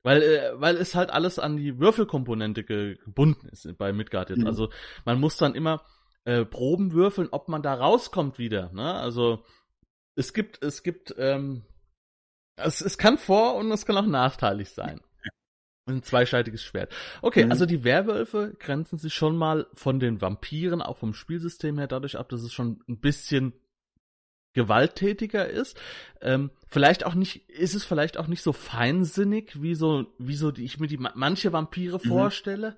weil, 0.02 0.22
äh, 0.22 0.52
weil 0.54 0.76
es 0.76 0.94
halt 0.94 1.10
alles 1.10 1.38
an 1.38 1.56
die 1.56 1.78
Würfelkomponente 1.78 2.64
gebunden 2.64 3.48
ist 3.48 3.68
bei 3.78 3.92
Midgard 3.92 4.30
jetzt. 4.30 4.40
Mhm. 4.40 4.46
Also 4.46 4.70
man 5.04 5.20
muss 5.20 5.36
dann 5.36 5.54
immer 5.54 5.84
äh, 6.24 6.44
Proben 6.44 6.92
würfeln, 6.92 7.28
ob 7.30 7.48
man 7.48 7.62
da 7.62 7.74
rauskommt 7.74 8.38
wieder. 8.38 8.70
Ne? 8.72 8.94
Also 8.94 9.44
es 10.14 10.32
gibt, 10.32 10.62
es 10.62 10.82
gibt, 10.82 11.14
ähm, 11.18 11.64
es, 12.56 12.80
es 12.80 12.98
kann 12.98 13.18
vor 13.18 13.56
und 13.56 13.70
es 13.72 13.86
kann 13.86 13.96
auch 13.96 14.06
nachteilig 14.06 14.70
sein. 14.70 15.00
Ein 15.86 16.02
zweischneidiges 16.02 16.62
Schwert. 16.62 16.92
Okay, 17.20 17.44
mhm. 17.44 17.50
also 17.50 17.66
die 17.66 17.84
Werwölfe 17.84 18.54
grenzen 18.58 18.98
sich 18.98 19.14
schon 19.14 19.36
mal 19.36 19.66
von 19.74 19.98
den 19.98 20.20
Vampiren, 20.20 20.82
auch 20.82 20.98
vom 20.98 21.14
Spielsystem 21.14 21.78
her, 21.78 21.88
dadurch 21.88 22.16
ab, 22.16 22.28
dass 22.28 22.42
es 22.42 22.52
schon 22.52 22.82
ein 22.88 23.00
bisschen 23.00 23.54
gewalttätiger 24.52 25.48
ist. 25.48 25.78
Ähm, 26.20 26.50
vielleicht 26.68 27.04
auch 27.04 27.14
nicht, 27.14 27.48
ist 27.48 27.74
es 27.74 27.84
vielleicht 27.84 28.18
auch 28.18 28.26
nicht 28.26 28.42
so 28.42 28.52
feinsinnig, 28.52 29.60
wie 29.62 29.74
so, 29.74 30.06
wie 30.18 30.36
so 30.36 30.50
die, 30.50 30.64
ich 30.64 30.78
mir 30.78 30.86
die 30.86 30.98
manche 30.98 31.52
Vampire 31.52 31.98
mhm. 32.02 32.08
vorstelle. 32.08 32.76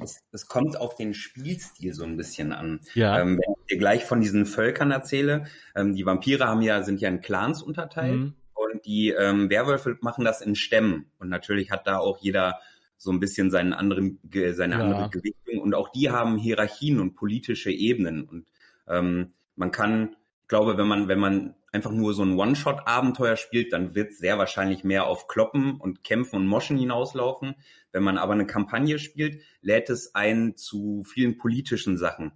Es, 0.00 0.22
es, 0.32 0.48
kommt 0.48 0.76
auf 0.76 0.96
den 0.96 1.14
Spielstil 1.14 1.92
so 1.94 2.04
ein 2.04 2.16
bisschen 2.16 2.52
an. 2.52 2.80
Ja. 2.94 3.20
Ähm, 3.20 3.38
wenn 3.38 3.54
ich 3.60 3.66
dir 3.66 3.78
gleich 3.78 4.04
von 4.04 4.20
diesen 4.20 4.46
Völkern 4.46 4.90
erzähle, 4.90 5.44
ähm, 5.76 5.94
die 5.94 6.06
Vampire 6.06 6.46
haben 6.46 6.62
ja, 6.62 6.82
sind 6.82 7.00
ja 7.00 7.08
in 7.08 7.20
Clans 7.20 7.62
unterteilt 7.62 8.18
mhm. 8.18 8.34
und 8.54 8.84
die 8.86 9.10
ähm, 9.10 9.50
Werwölfe 9.50 9.98
machen 10.00 10.24
das 10.24 10.40
in 10.40 10.56
Stämmen. 10.56 11.10
Und 11.18 11.28
natürlich 11.28 11.70
hat 11.70 11.86
da 11.86 11.98
auch 11.98 12.18
jeder 12.18 12.58
so 12.96 13.10
ein 13.10 13.20
bisschen 13.20 13.50
seinen 13.50 13.72
anderen, 13.72 14.20
seine 14.52 14.74
ja. 14.74 14.80
andere 14.80 15.10
Gewichtung. 15.10 15.58
Und 15.58 15.74
auch 15.74 15.90
die 15.90 16.10
haben 16.10 16.36
Hierarchien 16.36 17.00
und 17.00 17.14
politische 17.14 17.70
Ebenen. 17.70 18.24
Und 18.24 18.46
ähm, 18.88 19.32
man 19.56 19.72
kann 19.72 20.16
glaube, 20.52 20.76
wenn 20.76 20.86
man, 20.86 21.08
wenn 21.08 21.18
man 21.18 21.54
einfach 21.72 21.92
nur 21.92 22.12
so 22.12 22.22
ein 22.22 22.38
One-Shot-Abenteuer 22.38 23.36
spielt, 23.36 23.72
dann 23.72 23.94
wird 23.94 24.10
es 24.10 24.18
sehr 24.18 24.36
wahrscheinlich 24.36 24.84
mehr 24.84 25.06
auf 25.06 25.26
Kloppen 25.26 25.80
und 25.80 26.04
Kämpfen 26.04 26.36
und 26.36 26.46
Moschen 26.46 26.76
hinauslaufen. 26.76 27.54
Wenn 27.90 28.02
man 28.02 28.18
aber 28.18 28.34
eine 28.34 28.44
Kampagne 28.44 28.98
spielt, 28.98 29.42
lädt 29.62 29.88
es 29.88 30.14
ein 30.14 30.54
zu 30.54 31.04
vielen 31.04 31.38
politischen 31.38 31.96
Sachen. 31.96 32.32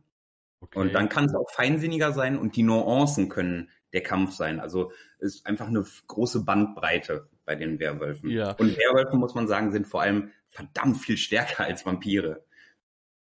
Okay. 0.60 0.78
Und 0.78 0.94
dann 0.94 1.10
kann 1.10 1.26
es 1.26 1.34
auch 1.34 1.50
feinsinniger 1.52 2.12
sein 2.12 2.38
und 2.38 2.56
die 2.56 2.62
Nuancen 2.62 3.28
können 3.28 3.68
der 3.92 4.02
Kampf 4.02 4.32
sein. 4.32 4.60
Also 4.60 4.92
ist 5.18 5.44
einfach 5.44 5.66
eine 5.66 5.84
große 6.06 6.42
Bandbreite 6.42 7.28
bei 7.44 7.54
den 7.54 7.78
Werwölfen. 7.78 8.30
Ja. 8.30 8.52
Und 8.52 8.78
Werwölfe, 8.78 9.18
muss 9.18 9.34
man 9.34 9.46
sagen, 9.46 9.72
sind 9.72 9.86
vor 9.86 10.00
allem 10.00 10.30
verdammt 10.48 10.96
viel 10.96 11.18
stärker 11.18 11.64
als 11.64 11.84
Vampire. 11.84 12.46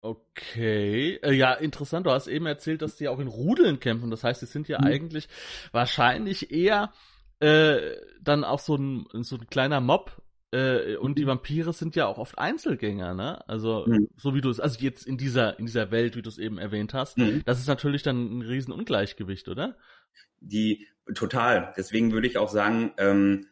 Okay, 0.02 1.20
äh, 1.24 1.34
ja, 1.34 1.54
interessant. 1.54 2.06
Du 2.06 2.12
hast 2.12 2.28
eben 2.28 2.46
erzählt, 2.46 2.82
dass 2.82 2.96
die 2.96 3.08
auch 3.08 3.20
in 3.20 3.28
Rudeln 3.28 3.80
kämpfen. 3.80 4.12
Das 4.12 4.24
heißt, 4.24 4.42
sie 4.42 4.46
sind 4.46 4.68
ja 4.68 4.80
mhm. 4.80 4.88
eigentlich 4.88 5.28
wahrscheinlich 5.72 6.52
eher 6.52 6.94
äh, 7.40 7.96
dann 8.22 8.44
auch 8.44 8.60
so 8.60 8.76
ein, 8.76 9.06
so 9.24 9.38
ein 9.38 9.48
kleiner 9.48 9.82
Mob. 9.82 10.22
Äh, 10.52 10.96
und 10.96 11.18
die 11.18 11.24
mhm. 11.24 11.30
Vampire 11.30 11.74
sind 11.74 11.96
ja 11.96 12.06
auch 12.06 12.20
oft 12.20 12.38
Einzelgänger, 12.38 13.14
ne? 13.14 13.48
Also, 13.50 13.86
mhm. 13.86 14.08
so 14.16 14.34
wie 14.34 14.42
du 14.42 14.50
es, 14.50 14.60
also 14.60 14.80
jetzt 14.80 15.06
in 15.06 15.18
dieser, 15.18 15.60
in 15.60 15.66
dieser 15.66 15.92
Welt, 15.92 16.16
wie 16.16 16.22
du 16.22 16.30
es 16.30 16.38
eben 16.38 16.58
erwähnt 16.58 16.94
hast, 16.94 17.18
mhm. 17.18 17.42
das 17.46 17.60
ist 17.60 17.68
natürlich 17.68 18.04
dann 18.04 18.38
ein 18.38 18.42
Riesenungleichgewicht, 18.44 19.50
oder? 19.50 19.76
Die, 20.40 20.88
total. 21.16 21.74
Deswegen 21.76 22.14
würde 22.14 22.28
ich 22.28 22.38
auch 22.38 22.50
sagen, 22.50 22.94
ähm, 22.98 23.48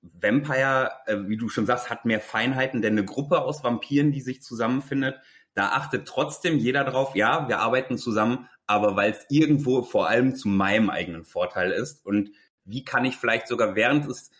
Vampire, 0.00 0.92
äh, 1.06 1.16
wie 1.26 1.36
du 1.36 1.48
schon 1.48 1.66
sagst, 1.66 1.90
hat 1.90 2.04
mehr 2.04 2.20
Feinheiten, 2.20 2.80
denn 2.80 2.92
eine 2.92 3.04
Gruppe 3.04 3.42
aus 3.42 3.62
Vampiren, 3.62 4.12
die 4.12 4.20
sich 4.20 4.40
zusammenfindet, 4.42 5.16
da 5.58 5.70
achtet 5.70 6.06
trotzdem 6.06 6.56
jeder 6.58 6.84
drauf, 6.84 7.16
ja, 7.16 7.48
wir 7.48 7.58
arbeiten 7.58 7.98
zusammen, 7.98 8.48
aber 8.68 8.94
weil 8.94 9.10
es 9.10 9.26
irgendwo 9.28 9.82
vor 9.82 10.08
allem 10.08 10.36
zu 10.36 10.48
meinem 10.48 10.88
eigenen 10.88 11.24
Vorteil 11.24 11.72
ist. 11.72 12.06
Und 12.06 12.30
wie 12.64 12.84
kann 12.84 13.04
ich 13.04 13.16
vielleicht 13.16 13.48
sogar 13.48 13.74
während 13.74 14.06
es, 14.06 14.30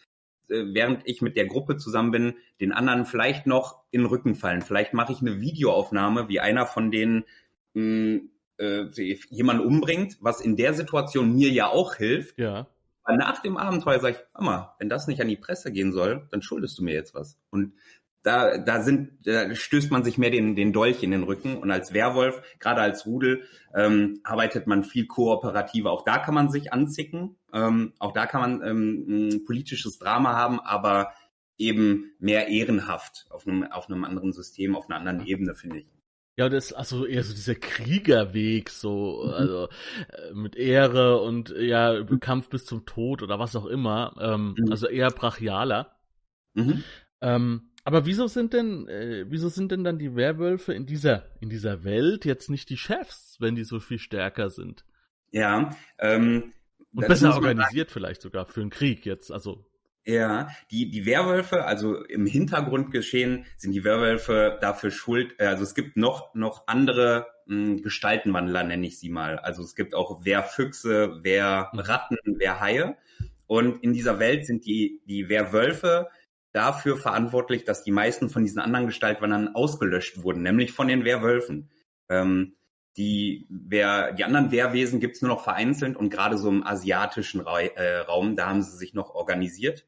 äh, 0.48 0.62
während 0.72 1.02
ich 1.06 1.20
mit 1.20 1.36
der 1.36 1.46
Gruppe 1.46 1.76
zusammen 1.76 2.12
bin, 2.12 2.34
den 2.60 2.72
anderen 2.72 3.04
vielleicht 3.04 3.48
noch 3.48 3.82
in 3.90 4.02
den 4.02 4.06
Rücken 4.06 4.36
fallen. 4.36 4.62
Vielleicht 4.62 4.94
mache 4.94 5.12
ich 5.12 5.20
eine 5.20 5.40
Videoaufnahme, 5.40 6.28
wie 6.28 6.38
einer 6.38 6.66
von 6.66 6.92
denen 6.92 7.24
mh, 7.74 8.20
hm, 8.20 8.30
äh, 8.58 9.16
jemanden 9.30 9.66
umbringt, 9.66 10.18
was 10.20 10.40
in 10.40 10.56
der 10.56 10.72
Situation 10.74 11.34
mir 11.34 11.50
ja 11.50 11.66
auch 11.66 11.96
hilft. 11.96 12.38
Ja. 12.38 12.68
Aber 13.02 13.16
nach 13.16 13.42
dem 13.42 13.56
Abenteuer 13.56 13.98
sage 13.98 14.18
ich, 14.18 14.34
Mama, 14.34 14.76
wenn 14.78 14.88
das 14.88 15.08
nicht 15.08 15.20
an 15.20 15.28
die 15.28 15.36
Presse 15.36 15.72
gehen 15.72 15.92
soll, 15.92 16.28
dann 16.30 16.42
schuldest 16.42 16.78
du 16.78 16.84
mir 16.84 16.94
jetzt 16.94 17.14
was. 17.14 17.40
Und 17.50 17.72
da, 18.28 18.58
da 18.58 18.82
sind, 18.82 19.26
da 19.26 19.54
stößt 19.54 19.90
man 19.90 20.04
sich 20.04 20.18
mehr 20.18 20.30
den, 20.30 20.54
den 20.54 20.74
Dolch 20.74 21.02
in 21.02 21.10
den 21.10 21.22
Rücken. 21.22 21.56
Und 21.56 21.70
als 21.70 21.94
Werwolf, 21.94 22.42
gerade 22.58 22.82
als 22.82 23.06
Rudel, 23.06 23.42
ähm, 23.74 24.20
arbeitet 24.22 24.66
man 24.66 24.84
viel 24.84 25.06
kooperativer. 25.06 25.90
Auch 25.90 26.04
da 26.04 26.18
kann 26.18 26.34
man 26.34 26.50
sich 26.50 26.72
anzicken, 26.72 27.36
ähm, 27.54 27.94
auch 27.98 28.12
da 28.12 28.26
kann 28.26 28.40
man 28.42 28.62
ähm, 28.68 29.06
ein 29.08 29.44
politisches 29.46 29.98
Drama 29.98 30.34
haben, 30.34 30.60
aber 30.60 31.12
eben 31.56 32.12
mehr 32.18 32.48
ehrenhaft 32.48 33.26
auf 33.30 33.46
einem, 33.46 33.64
auf 33.64 33.88
einem 33.88 34.04
anderen 34.04 34.32
System, 34.32 34.76
auf 34.76 34.90
einer 34.90 34.98
anderen 34.98 35.26
Ebene, 35.26 35.54
finde 35.54 35.78
ich. 35.78 35.86
Ja, 36.36 36.48
das 36.48 36.66
ist 36.66 36.72
also 36.74 37.06
eher 37.06 37.24
so 37.24 37.34
dieser 37.34 37.56
Kriegerweg, 37.56 38.68
so, 38.68 39.24
mhm. 39.24 39.32
also 39.32 39.64
äh, 39.64 40.34
mit 40.34 40.54
Ehre 40.54 41.20
und 41.22 41.48
ja, 41.58 42.04
Kampf 42.20 42.50
bis 42.50 42.66
zum 42.66 42.84
Tod 42.84 43.22
oder 43.22 43.38
was 43.38 43.56
auch 43.56 43.66
immer. 43.66 44.14
Ähm, 44.20 44.54
mhm. 44.56 44.70
Also 44.70 44.86
eher 44.86 45.10
brachialer. 45.10 45.96
Mhm. 46.54 46.84
Ähm, 47.20 47.70
aber 47.88 48.04
wieso 48.04 48.26
sind 48.26 48.52
denn, 48.52 48.86
äh, 48.86 49.24
wieso 49.30 49.48
sind 49.48 49.72
denn 49.72 49.82
dann 49.82 49.98
die 49.98 50.14
Werwölfe 50.14 50.74
in 50.74 50.84
dieser, 50.84 51.24
in 51.40 51.48
dieser 51.48 51.84
Welt 51.84 52.26
jetzt 52.26 52.50
nicht 52.50 52.68
die 52.68 52.76
Chefs, 52.76 53.38
wenn 53.40 53.54
die 53.54 53.64
so 53.64 53.80
viel 53.80 53.98
stärker 53.98 54.50
sind? 54.50 54.84
Ja, 55.30 55.74
ähm, 55.98 56.52
und 56.92 57.08
besser 57.08 57.34
organisiert 57.34 57.90
vielleicht 57.90 58.20
sogar 58.20 58.44
für 58.44 58.60
einen 58.60 58.68
Krieg 58.68 59.06
jetzt, 59.06 59.32
also. 59.32 59.64
Ja, 60.04 60.48
die, 60.70 60.90
die 60.90 61.06
Werwölfe, 61.06 61.64
also 61.64 62.04
im 62.04 62.26
Hintergrund 62.26 62.90
geschehen, 62.90 63.46
sind 63.56 63.72
die 63.72 63.84
Werwölfe 63.84 64.58
dafür 64.60 64.90
schuld, 64.90 65.36
äh, 65.38 65.46
also 65.46 65.62
es 65.62 65.74
gibt 65.74 65.96
noch, 65.96 66.34
noch 66.34 66.64
andere 66.66 67.28
mh, 67.46 67.68
hm, 67.68 67.82
Gestaltenwandler, 67.82 68.64
nenne 68.64 68.86
ich 68.86 68.98
sie 68.98 69.08
mal. 69.08 69.38
Also 69.38 69.62
es 69.62 69.74
gibt 69.74 69.94
auch 69.94 70.26
Wehrfüchse, 70.26 71.20
Wehrratten, 71.22 72.18
Wehrhaie. 72.36 72.98
Und 73.46 73.82
in 73.82 73.94
dieser 73.94 74.18
Welt 74.18 74.44
sind 74.44 74.66
die, 74.66 75.00
die 75.06 75.30
Werwölfe 75.30 76.08
dafür 76.58 76.96
verantwortlich, 76.96 77.64
dass 77.64 77.84
die 77.84 77.92
meisten 77.92 78.28
von 78.28 78.42
diesen 78.42 78.58
anderen 78.58 78.86
Gestaltwandern 78.86 79.54
ausgelöscht 79.54 80.24
wurden, 80.24 80.42
nämlich 80.42 80.72
von 80.72 80.88
den 80.88 81.04
Wehrwölfen. 81.04 81.70
Ähm, 82.08 82.56
die, 82.96 83.46
Wehr, 83.48 84.12
die 84.12 84.24
anderen 84.24 84.50
Wehrwesen 84.50 84.98
gibt's 84.98 85.22
nur 85.22 85.30
noch 85.30 85.44
vereinzelt 85.44 85.96
und 85.96 86.10
gerade 86.10 86.36
so 86.36 86.48
im 86.48 86.66
asiatischen 86.66 87.40
Ra 87.40 87.60
äh, 87.60 87.98
Raum, 87.98 88.34
da 88.34 88.48
haben 88.48 88.62
sie 88.62 88.76
sich 88.76 88.92
noch 88.92 89.14
organisiert. 89.14 89.86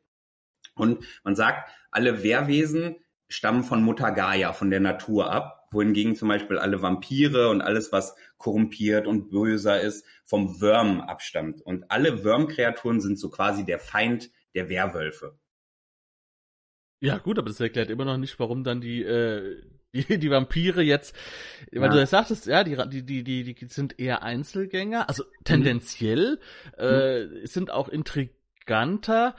Und 0.76 1.04
man 1.24 1.34
sagt, 1.34 1.68
alle 1.90 2.22
Wehrwesen 2.22 2.96
stammen 3.28 3.64
von 3.64 3.82
Mutter 3.82 4.12
Gaia, 4.12 4.52
von 4.52 4.70
der 4.70 4.78
Natur 4.78 5.32
ab, 5.32 5.66
wohingegen 5.72 6.14
zum 6.14 6.28
Beispiel 6.28 6.58
alle 6.58 6.82
Vampire 6.82 7.48
und 7.48 7.62
alles, 7.62 7.90
was 7.90 8.14
korrumpiert 8.38 9.08
und 9.08 9.28
böser 9.28 9.80
ist, 9.80 10.06
vom 10.24 10.60
Worm 10.60 11.00
abstammt. 11.00 11.62
Und 11.62 11.90
alle 11.90 12.24
Wurmkreaturen 12.24 13.00
sind 13.00 13.18
so 13.18 13.28
quasi 13.28 13.64
der 13.64 13.80
Feind 13.80 14.30
der 14.54 14.68
Werwölfe. 14.68 15.36
Ja, 17.00 17.18
gut, 17.18 17.38
aber 17.38 17.48
das 17.48 17.60
erklärt 17.60 17.90
immer 17.90 18.04
noch 18.04 18.18
nicht, 18.18 18.38
warum 18.38 18.62
dann 18.62 18.80
die, 18.80 19.02
äh, 19.02 19.62
die, 19.94 20.18
die 20.18 20.30
Vampire 20.30 20.82
jetzt, 20.82 21.16
ja. 21.72 21.80
weil 21.80 21.90
du 21.90 21.98
ja 21.98 22.06
sagtest, 22.06 22.46
ja, 22.46 22.62
die, 22.62 22.76
die, 22.76 23.02
die, 23.02 23.24
die, 23.24 23.54
die 23.54 23.66
sind 23.66 23.98
eher 23.98 24.22
Einzelgänger, 24.22 25.08
also 25.08 25.24
mhm. 25.24 25.44
tendenziell, 25.44 26.38
mhm. 26.78 26.84
äh, 26.84 27.46
sind 27.46 27.70
auch 27.70 27.88
intriganter. 27.88 29.34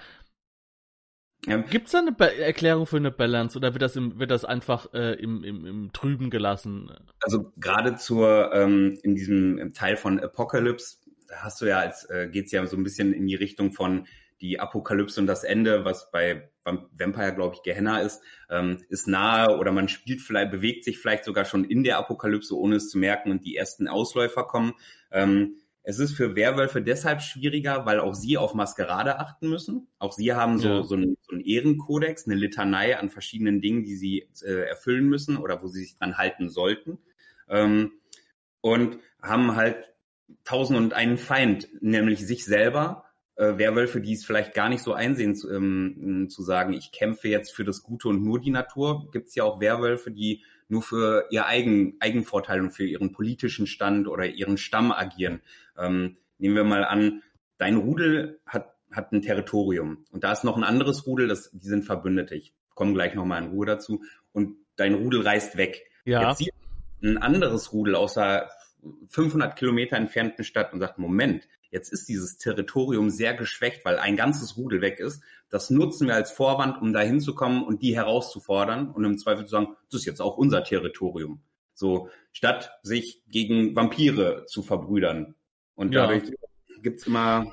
Ja. 1.48 1.58
Gibt 1.58 1.88
es 1.88 1.94
da 1.94 2.00
eine 2.00 2.12
Be 2.12 2.38
Erklärung 2.38 2.86
für 2.86 2.98
eine 2.98 3.10
Balance 3.10 3.58
oder 3.58 3.74
wird 3.74 3.82
das, 3.82 3.96
im, 3.96 4.20
wird 4.20 4.30
das 4.30 4.46
einfach 4.46 4.94
äh, 4.94 5.14
im, 5.14 5.44
im, 5.44 5.66
im 5.66 5.92
Trüben 5.92 6.30
gelassen? 6.30 6.92
Also 7.20 7.52
gerade 7.58 7.96
zur 7.96 8.54
ähm, 8.54 9.00
in 9.02 9.16
diesem 9.16 9.74
Teil 9.74 9.98
von 9.98 10.20
Apocalypse, 10.20 10.98
hast 11.32 11.60
du 11.62 11.66
ja 11.66 11.80
als 11.80 12.08
äh, 12.12 12.28
geht's 12.32 12.52
ja 12.52 12.64
so 12.68 12.78
ein 12.78 12.84
bisschen 12.84 13.12
in 13.14 13.26
die 13.26 13.36
Richtung 13.36 13.74
von 13.74 14.06
die 14.42 14.60
Apokalypse 14.60 15.20
und 15.22 15.28
das 15.28 15.44
Ende, 15.44 15.86
was 15.86 16.12
bei 16.12 16.50
Vampire, 16.64 17.34
glaube 17.34 17.56
ich, 17.56 17.64
Gehenna 17.64 18.02
ist, 18.02 18.22
ähm, 18.50 18.84
ist 18.90 19.08
nahe 19.08 19.58
oder 19.58 19.72
man 19.72 19.88
spielt 19.88 20.22
vielleicht, 20.22 20.52
bewegt 20.52 20.84
sich 20.84 21.00
vielleicht 21.00 21.26
sogar 21.26 21.46
schon 21.46 21.64
in 21.64 21.84
der 21.84 21.98
Apokalypse, 21.98 22.58
ohne 22.58 22.76
es 22.76 22.90
zu 22.90 22.98
merken 22.98 23.32
und 23.32 23.46
die 23.46 23.56
ersten 23.56 23.88
Ausläufer 23.88 24.44
kommen. 24.44 24.74
Ähm, 25.12 25.56
es 25.84 25.98
ist 25.98 26.14
für 26.14 26.36
Werwölfe 26.36 26.82
deshalb 26.82 27.22
schwieriger, 27.22 27.86
weil 27.86 28.00
auch 28.00 28.14
sie 28.14 28.38
auf 28.38 28.54
Maskerade 28.54 29.20
achten 29.20 29.50
müssen. 29.50 29.88
Auch 29.98 30.12
sie 30.12 30.34
haben 30.34 30.60
so, 30.60 30.68
ja. 30.68 30.84
so, 30.84 30.94
einen, 30.94 31.18
so 31.22 31.32
einen 31.32 31.44
Ehrenkodex, 31.44 32.28
eine 32.28 32.36
Litanei 32.36 32.98
an 32.98 33.10
verschiedenen 33.10 33.62
Dingen, 33.62 33.84
die 33.84 33.96
sie 33.96 34.28
äh, 34.44 34.68
erfüllen 34.68 35.10
müssen 35.10 35.38
oder 35.38 35.64
wo 35.64 35.68
sie 35.68 35.82
sich 35.82 35.98
dran 35.98 36.18
halten 36.18 36.50
sollten. 36.50 37.00
Ähm, 37.50 37.94
und 38.62 39.00
haben 39.24 39.56
halt 39.56 39.96
tausend 40.44 40.78
und 40.78 40.94
einen 40.94 41.18
Feind, 41.18 41.68
nämlich 41.82 42.26
sich 42.26 42.46
selber 42.46 43.06
äh, 43.36 43.58
Werwölfe, 43.58 44.02
die 44.02 44.14
es 44.14 44.26
vielleicht 44.26 44.54
gar 44.54 44.70
nicht 44.70 44.84
so 44.84 44.94
einsehen, 44.94 45.36
zu, 45.36 45.50
ähm, 45.52 46.28
zu 46.30 46.44
sagen, 46.44 46.74
ich 46.74 46.92
kämpfe 46.92 47.28
jetzt 47.28 47.56
für 47.56 47.64
das 47.64 47.84
Gute 47.84 48.10
und 48.10 48.24
nur 48.24 48.40
die 48.40 48.52
Natur. 48.52 49.10
Gibt 49.12 49.30
es 49.30 49.36
ja 49.36 49.44
auch 49.44 49.60
Werwölfe, 49.60 50.12
die 50.12 50.44
nur 50.68 50.82
für 50.82 51.26
ihr 51.32 51.46
eigen, 51.46 51.98
Eigenvorteil 52.00 52.62
und 52.62 52.72
für 52.72 52.86
ihren 52.86 53.12
politischen 53.12 53.68
Stand 53.68 54.08
oder 54.08 54.26
ihren 54.26 54.58
Stamm 54.58 54.92
agieren. 54.92 55.42
Ähm, 55.78 56.18
nehmen 56.38 56.56
wir 56.56 56.64
mal 56.64 56.86
an, 56.86 57.24
dein 57.58 57.76
Rudel 57.76 58.40
hat, 58.46 58.74
hat 58.92 59.12
ein 59.12 59.22
Territorium 59.22 60.06
und 60.12 60.24
da 60.24 60.32
ist 60.32 60.44
noch 60.44 60.58
ein 60.58 60.64
anderes 60.64 61.06
Rudel, 61.06 61.28
das, 61.28 61.52
die 61.52 61.68
sind 61.68 61.84
Verbündete. 61.84 62.36
Ich 62.36 62.54
komme 62.74 62.94
gleich 62.94 63.16
nochmal 63.16 63.44
in 63.44 63.50
Ruhe 63.50 63.66
dazu. 63.66 64.04
Und 64.32 64.56
dein 64.76 64.94
Rudel 64.96 65.22
reist 65.22 65.58
weg. 65.58 65.84
Ja. 66.06 66.30
Jetzt 66.30 66.40
sieht 66.40 66.54
ein 67.04 67.18
anderes 67.18 67.74
Rudel 67.74 67.96
außer 67.96 68.50
500 69.10 69.56
Kilometer 69.56 69.98
entfernten 69.98 70.44
Stadt 70.44 70.74
und 70.74 70.80
sagt, 70.80 70.98
Moment, 70.98 71.48
Jetzt 71.72 71.92
ist 71.92 72.10
dieses 72.10 72.38
Territorium 72.38 73.10
sehr 73.10 73.34
geschwächt, 73.34 73.86
weil 73.86 73.98
ein 73.98 74.18
ganzes 74.18 74.58
Rudel 74.58 74.82
weg 74.82 75.00
ist. 75.00 75.24
Das 75.50 75.70
nutzen 75.70 76.08
wir 76.08 76.16
als 76.16 76.32
Vorwand, 76.32 76.82
um 76.82 76.94
da 76.94 77.00
hinzukommen 77.00 77.64
und 77.64 77.82
die 77.82 77.96
herauszufordern 77.96 78.92
und 78.92 79.04
im 79.06 79.18
Zweifel 79.18 79.46
zu 79.46 79.52
sagen, 79.52 79.76
das 79.90 80.02
ist 80.02 80.06
jetzt 80.06 80.22
auch 80.22 80.38
unser 80.38 80.64
Territorium. 80.64 81.42
So, 81.74 82.10
statt 82.34 82.74
sich 82.84 83.24
gegen 83.28 83.76
Vampire 83.76 84.46
zu 84.48 84.62
verbrüdern. 84.62 85.36
Und 85.74 85.96
dadurch 85.96 86.26
ja. 86.26 86.76
gibt's 86.82 87.08
immer 87.08 87.52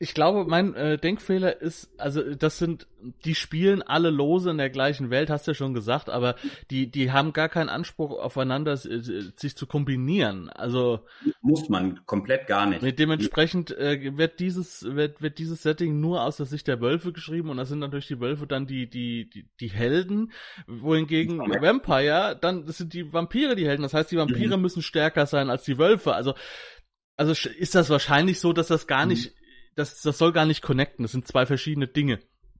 ich 0.00 0.14
glaube, 0.14 0.48
mein 0.48 0.74
äh, 0.74 0.96
Denkfehler 0.96 1.60
ist, 1.60 1.90
also 1.98 2.22
das 2.34 2.58
sind, 2.58 2.86
die 3.24 3.34
spielen 3.34 3.82
alle 3.82 4.10
lose 4.10 4.50
in 4.50 4.58
der 4.58 4.70
gleichen 4.70 5.10
Welt, 5.10 5.28
hast 5.28 5.46
du 5.46 5.50
ja 5.50 5.54
schon 5.56 5.74
gesagt, 5.74 6.08
aber 6.08 6.36
die, 6.70 6.88
die 6.88 7.10
haben 7.10 7.32
gar 7.32 7.48
keinen 7.48 7.68
Anspruch 7.68 8.12
aufeinander, 8.12 8.76
sich 8.76 9.56
zu 9.56 9.66
kombinieren. 9.66 10.50
Also 10.50 11.00
muss 11.40 11.68
man 11.68 12.06
komplett 12.06 12.46
gar 12.46 12.66
nicht. 12.66 12.82
Mit 12.82 13.00
dementsprechend 13.00 13.76
äh, 13.76 14.16
wird 14.16 14.38
dieses 14.38 14.84
wird, 14.84 15.20
wird 15.20 15.38
dieses 15.38 15.62
Setting 15.62 16.00
nur 16.00 16.22
aus 16.22 16.36
der 16.36 16.46
Sicht 16.46 16.68
der 16.68 16.80
Wölfe 16.80 17.12
geschrieben 17.12 17.50
und 17.50 17.56
das 17.56 17.68
sind 17.68 17.80
natürlich 17.80 18.06
die 18.06 18.20
Wölfe 18.20 18.46
dann 18.46 18.66
die 18.66 18.88
die 18.88 19.28
die, 19.28 19.48
die 19.58 19.70
Helden, 19.70 20.30
wohingegen 20.68 21.42
ja. 21.52 21.60
Vampire 21.60 22.38
dann 22.40 22.66
das 22.66 22.78
sind 22.78 22.92
die 22.94 23.12
Vampire 23.12 23.56
die 23.56 23.66
Helden. 23.66 23.82
Das 23.82 23.94
heißt, 23.94 24.12
die 24.12 24.16
Vampire 24.16 24.56
mhm. 24.56 24.62
müssen 24.62 24.82
stärker 24.82 25.26
sein 25.26 25.50
als 25.50 25.64
die 25.64 25.78
Wölfe. 25.78 26.14
Also 26.14 26.34
also 27.16 27.32
ist 27.32 27.74
das 27.74 27.90
wahrscheinlich 27.90 28.38
so, 28.38 28.52
dass 28.52 28.68
das 28.68 28.86
gar 28.86 29.02
mhm. 29.02 29.08
nicht 29.10 29.32
das, 29.78 30.02
das 30.02 30.18
soll 30.18 30.32
gar 30.32 30.44
nicht 30.44 30.62
connecten. 30.62 31.04
Das 31.04 31.12
sind 31.12 31.26
zwei 31.26 31.46
verschiedene 31.46 31.86
Dinge. 31.86 32.18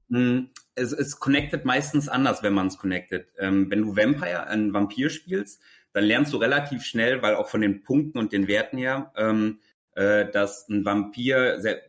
Hm, 0.09 0.49
es, 0.75 0.93
es 0.93 1.19
connected 1.19 1.65
meistens 1.65 2.07
anders, 2.07 2.41
wenn 2.43 2.53
man 2.53 2.67
es 2.67 2.77
connected. 2.77 3.27
Ähm, 3.37 3.69
wenn 3.69 3.81
du 3.81 3.95
Vampire, 3.95 4.47
ein 4.47 4.73
Vampir 4.73 5.09
spielst, 5.09 5.61
dann 5.91 6.05
lernst 6.05 6.33
du 6.33 6.37
relativ 6.37 6.83
schnell, 6.83 7.21
weil 7.21 7.35
auch 7.35 7.49
von 7.49 7.61
den 7.61 7.83
Punkten 7.83 8.19
und 8.19 8.31
den 8.31 8.47
Werten 8.47 8.77
her, 8.77 9.11
ähm, 9.17 9.59
äh, 9.95 10.31
dass 10.31 10.67
ein 10.69 10.85
Vampir 10.85 11.59
sehr, 11.59 11.81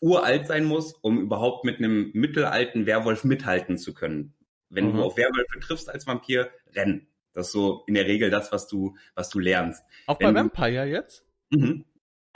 uralt 0.00 0.46
sein 0.46 0.64
muss, 0.64 0.92
um 0.92 1.20
überhaupt 1.20 1.64
mit 1.64 1.78
einem 1.78 2.10
mittelalten 2.14 2.86
Werwolf 2.86 3.24
mithalten 3.24 3.78
zu 3.78 3.94
können. 3.94 4.34
Wenn 4.70 4.88
mhm. 4.88 4.96
du 4.96 5.02
auf 5.02 5.16
Werwölfe 5.16 5.60
triffst 5.60 5.90
als 5.90 6.06
Vampir, 6.06 6.50
renn. 6.74 7.08
Das 7.32 7.46
ist 7.46 7.52
so 7.52 7.84
in 7.86 7.94
der 7.94 8.06
Regel 8.06 8.30
das, 8.30 8.52
was 8.52 8.68
du, 8.68 8.96
was 9.14 9.28
du 9.28 9.38
lernst. 9.38 9.84
Auch 10.06 10.20
Wenn 10.20 10.34
bei 10.34 10.40
Vampire 10.40 10.84
jetzt? 10.84 11.24
Mhm. 11.50 11.84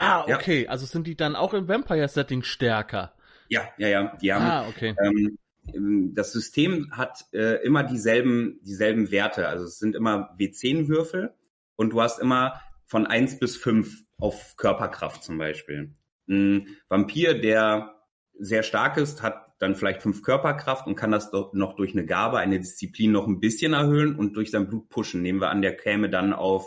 Ah, 0.03 0.23
okay. 0.23 0.63
Ja. 0.63 0.69
Also 0.69 0.85
sind 0.85 1.07
die 1.07 1.15
dann 1.15 1.35
auch 1.35 1.53
im 1.53 1.67
Vampire-Setting 1.67 2.43
stärker? 2.43 3.13
Ja, 3.49 3.61
ja, 3.77 3.87
ja. 3.87 4.17
Die 4.21 4.33
haben, 4.33 4.45
ah, 4.45 4.67
okay. 4.67 4.95
Ähm, 5.03 5.37
das 6.13 6.33
System 6.33 6.91
hat 6.91 7.25
äh, 7.31 7.63
immer 7.63 7.83
dieselben, 7.83 8.59
dieselben 8.63 9.11
Werte. 9.11 9.47
Also 9.47 9.65
es 9.65 9.79
sind 9.79 9.95
immer 9.95 10.35
W10-Würfel 10.37 11.33
und 11.75 11.91
du 11.91 12.01
hast 12.01 12.19
immer 12.19 12.59
von 12.85 13.07
eins 13.07 13.39
bis 13.39 13.55
fünf 13.55 14.03
auf 14.19 14.55
Körperkraft 14.57 15.23
zum 15.23 15.37
Beispiel. 15.37 15.95
Ein 16.27 16.67
Vampir, 16.89 17.39
der 17.39 17.95
sehr 18.37 18.63
stark 18.63 18.97
ist, 18.97 19.21
hat 19.21 19.53
dann 19.59 19.75
vielleicht 19.75 20.01
fünf 20.01 20.21
Körperkraft 20.23 20.87
und 20.87 20.95
kann 20.95 21.11
das 21.11 21.31
doch 21.31 21.53
noch 21.53 21.75
durch 21.75 21.93
eine 21.93 22.05
Gabe, 22.05 22.37
eine 22.37 22.59
Disziplin 22.59 23.11
noch 23.11 23.27
ein 23.27 23.39
bisschen 23.39 23.73
erhöhen 23.73 24.15
und 24.17 24.35
durch 24.35 24.51
sein 24.51 24.67
Blut 24.67 24.89
pushen. 24.89 25.21
Nehmen 25.21 25.39
wir 25.39 25.49
an, 25.49 25.61
der 25.61 25.75
käme 25.75 26.09
dann 26.09 26.33
auf, 26.33 26.65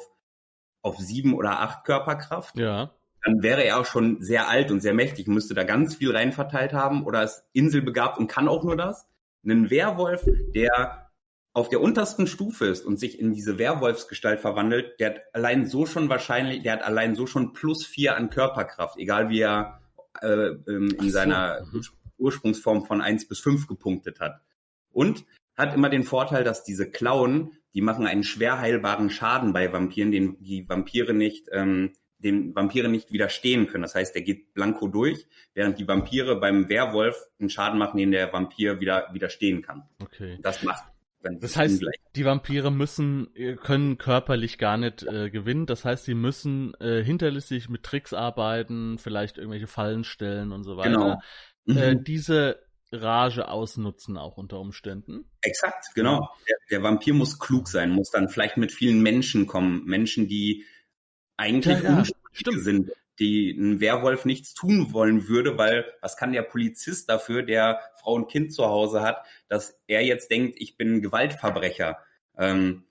auf 0.83 0.97
sieben 0.99 1.35
oder 1.35 1.61
acht 1.61 1.85
Körperkraft. 1.85 2.57
Ja. 2.57 2.96
Dann 3.26 3.42
wäre 3.42 3.64
er 3.64 3.80
auch 3.80 3.87
schon 3.87 4.23
sehr 4.23 4.49
alt 4.49 4.71
und 4.71 4.80
sehr 4.80 4.95
mächtig, 4.95 5.26
müsste 5.26 5.52
da 5.52 5.64
ganz 5.64 5.97
viel 5.97 6.12
reinverteilt 6.12 6.73
haben 6.73 7.04
oder 7.04 7.25
ist 7.25 7.42
inselbegabt 7.52 8.18
und 8.18 8.28
kann 8.28 8.47
auch 8.47 8.62
nur 8.62 8.76
das. 8.76 9.09
Ein 9.45 9.68
Werwolf, 9.68 10.25
der 10.54 11.11
auf 11.52 11.68
der 11.68 11.80
untersten 11.80 12.28
Stufe 12.28 12.66
ist 12.66 12.87
und 12.87 13.00
sich 13.00 13.18
in 13.18 13.33
diese 13.33 13.59
Werwolfsgestalt 13.59 14.38
verwandelt, 14.38 15.00
der 15.00 15.11
hat 15.11 15.21
allein 15.33 15.66
so 15.66 15.87
schon 15.87 16.09
wahrscheinlich, 16.09 16.62
der 16.62 16.75
hat 16.75 16.83
allein 16.83 17.16
so 17.16 17.26
schon 17.26 17.52
plus 17.52 17.85
vier 17.85 18.16
an 18.16 18.30
Körperkraft, 18.30 18.97
egal 18.97 19.28
wie 19.28 19.40
er 19.40 19.80
äh, 20.23 20.28
ähm, 20.68 20.95
in 21.00 21.06
so. 21.06 21.11
seiner 21.11 21.66
mhm. 21.73 21.83
Ursprungsform 22.18 22.87
von 22.87 23.00
eins 23.00 23.26
bis 23.26 23.40
fünf 23.40 23.66
gepunktet 23.66 24.21
hat. 24.21 24.40
Und 24.92 25.25
hat 25.56 25.75
immer 25.75 25.88
den 25.88 26.04
Vorteil, 26.04 26.45
dass 26.45 26.62
diese 26.62 26.88
Klauen, 26.88 27.59
die 27.75 27.80
machen 27.80 28.06
einen 28.06 28.23
schwer 28.23 28.61
heilbaren 28.61 29.11
Schaden 29.11 29.52
bei 29.52 29.73
Vampiren, 29.73 30.12
den 30.12 30.37
die 30.40 30.68
Vampire 30.68 31.12
nicht, 31.12 31.49
ähm, 31.50 31.92
den 32.18 32.54
Vampire 32.54 32.88
nicht 32.88 33.12
widerstehen 33.12 33.66
können. 33.66 33.82
Das 33.82 33.94
heißt, 33.94 34.14
der 34.14 34.23
geht 34.23 34.54
blanko 34.54 34.88
durch, 34.88 35.26
während 35.54 35.78
die 35.78 35.87
Vampire 35.87 36.40
beim 36.40 36.68
Werwolf 36.68 37.16
einen 37.38 37.50
Schaden 37.50 37.78
machen, 37.78 37.99
den 37.99 38.11
der 38.11 38.32
Vampir 38.32 38.80
wieder 38.80 39.08
widerstehen 39.12 39.62
kann. 39.62 39.88
Okay. 40.00 40.38
Das 40.42 40.62
macht 40.62 40.85
das 41.40 41.56
heißt, 41.56 41.75
ungleich. 41.75 41.96
die 42.14 42.25
Vampire 42.25 42.70
müssen, 42.70 43.35
äh, 43.35 43.56
können 43.56 43.99
körperlich 43.99 44.58
gar 44.58 44.76
nicht 44.76 45.02
äh, 45.02 45.30
gewinnen. 45.30 45.66
Das 45.66 45.85
heißt, 45.85 46.04
sie 46.04 46.14
müssen 46.14 46.75
äh, 46.75 47.02
hinterlistig 47.02 47.68
mit 47.68 47.82
Tricks 47.82 48.12
arbeiten, 48.12 48.99
vielleicht 48.99 49.38
irgendwelche 49.38 49.66
Fallen 49.66 50.04
stellen 50.04 50.52
und 50.52 50.64
so 50.64 50.76
weiter. 50.76 50.90
Genau. 51.66 51.80
Äh, 51.80 51.94
mhm. 51.94 52.04
diese 52.04 52.61
Rage 52.92 53.49
ausnutzen 53.49 54.16
auch 54.16 54.37
unter 54.37 54.61
Umständen. 54.61 55.28
Exakt, 55.42 55.87
genau. 55.94 56.28
Der, 56.49 56.56
der, 56.70 56.82
Vampir 56.82 57.14
muss 57.14 57.38
klug 57.40 57.66
sein, 57.68 57.90
muss 57.90 58.11
dann 58.11 58.28
vielleicht 58.28 58.56
mit 58.56 58.70
vielen 58.70 59.02
Menschen 59.02 59.46
kommen. 59.46 59.85
Menschen, 59.85 60.28
die 60.28 60.64
eigentlich 61.37 61.83
ja, 61.83 62.02
ja. 62.02 62.52
sind, 62.52 62.93
die 63.19 63.50
ein 63.50 63.81
Werwolf 63.81 64.25
nichts 64.25 64.55
tun 64.55 64.93
wollen 64.93 65.28
würde, 65.28 65.57
weil 65.57 65.87
was 66.00 66.16
kann 66.16 66.33
der 66.33 66.43
Polizist 66.43 67.09
dafür, 67.09 67.43
der 67.43 67.81
Frau 68.00 68.14
und 68.14 68.31
Kind 68.31 68.52
zu 68.52 68.66
Hause 68.66 69.02
hat, 69.02 69.25
dass 69.49 69.78
er 69.87 70.05
jetzt 70.05 70.31
denkt, 70.31 70.57
ich 70.59 70.76
bin 70.76 70.97
ein 70.97 71.02
Gewaltverbrecher. 71.02 71.99
Ähm, 72.37 72.85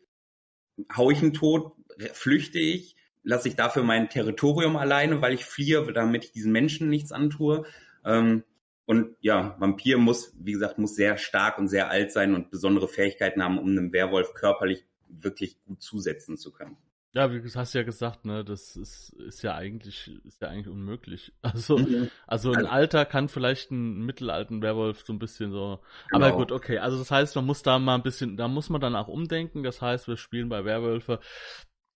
hau 0.95 1.11
ich 1.11 1.21
ihn 1.21 1.33
tot, 1.33 1.73
flüchte 2.13 2.59
ich, 2.59 2.95
lasse 3.23 3.47
ich 3.47 3.55
dafür 3.55 3.83
mein 3.83 4.09
Territorium 4.09 4.75
alleine, 4.75 5.21
weil 5.21 5.33
ich 5.33 5.45
fliehe, 5.45 5.91
damit 5.93 6.25
ich 6.25 6.31
diesen 6.31 6.51
Menschen 6.51 6.89
nichts 6.89 7.11
antue. 7.11 7.65
Ähm, 8.03 8.43
und 8.85 9.15
ja, 9.19 9.55
Vampir 9.59 9.97
muss, 9.97 10.33
wie 10.39 10.51
gesagt, 10.51 10.77
muss 10.77 10.95
sehr 10.95 11.17
stark 11.17 11.57
und 11.57 11.67
sehr 11.67 11.89
alt 11.89 12.11
sein 12.11 12.35
und 12.35 12.51
besondere 12.51 12.87
Fähigkeiten 12.87 13.43
haben, 13.43 13.57
um 13.57 13.69
einem 13.69 13.91
Werwolf 13.91 14.33
körperlich 14.33 14.85
wirklich 15.07 15.57
gut 15.65 15.81
zusetzen 15.81 16.37
zu 16.37 16.51
können. 16.51 16.77
Ja, 17.15 17.31
wie 17.31 17.39
du 17.39 17.49
hast 17.55 17.73
ja 17.73 17.83
gesagt, 17.83 18.25
ne, 18.25 18.43
das 18.43 18.75
ist, 18.75 19.13
ist 19.13 19.41
ja 19.41 19.55
eigentlich, 19.55 20.11
ist 20.25 20.41
ja 20.41 20.49
eigentlich 20.49 20.67
unmöglich. 20.67 21.31
Also, 21.41 21.77
mhm. 21.77 22.09
also 22.27 22.51
ein 22.51 22.65
Alter 22.65 23.05
kann 23.05 23.29
vielleicht 23.29 23.71
einen 23.71 24.05
mittelalten 24.05 24.61
Werwolf 24.61 25.05
so 25.05 25.13
ein 25.13 25.19
bisschen 25.19 25.51
so. 25.51 25.79
Genau. 26.11 26.25
Aber 26.25 26.35
gut, 26.35 26.51
okay. 26.51 26.79
Also 26.79 26.97
das 26.97 27.11
heißt, 27.11 27.35
man 27.37 27.45
muss 27.45 27.63
da 27.63 27.79
mal 27.79 27.95
ein 27.95 28.03
bisschen, 28.03 28.35
da 28.35 28.49
muss 28.49 28.69
man 28.69 28.81
dann 28.81 28.97
auch 28.97 29.07
umdenken. 29.07 29.63
Das 29.63 29.81
heißt, 29.81 30.09
wir 30.09 30.17
spielen 30.17 30.49
bei 30.49 30.65
Werwölfe 30.65 31.21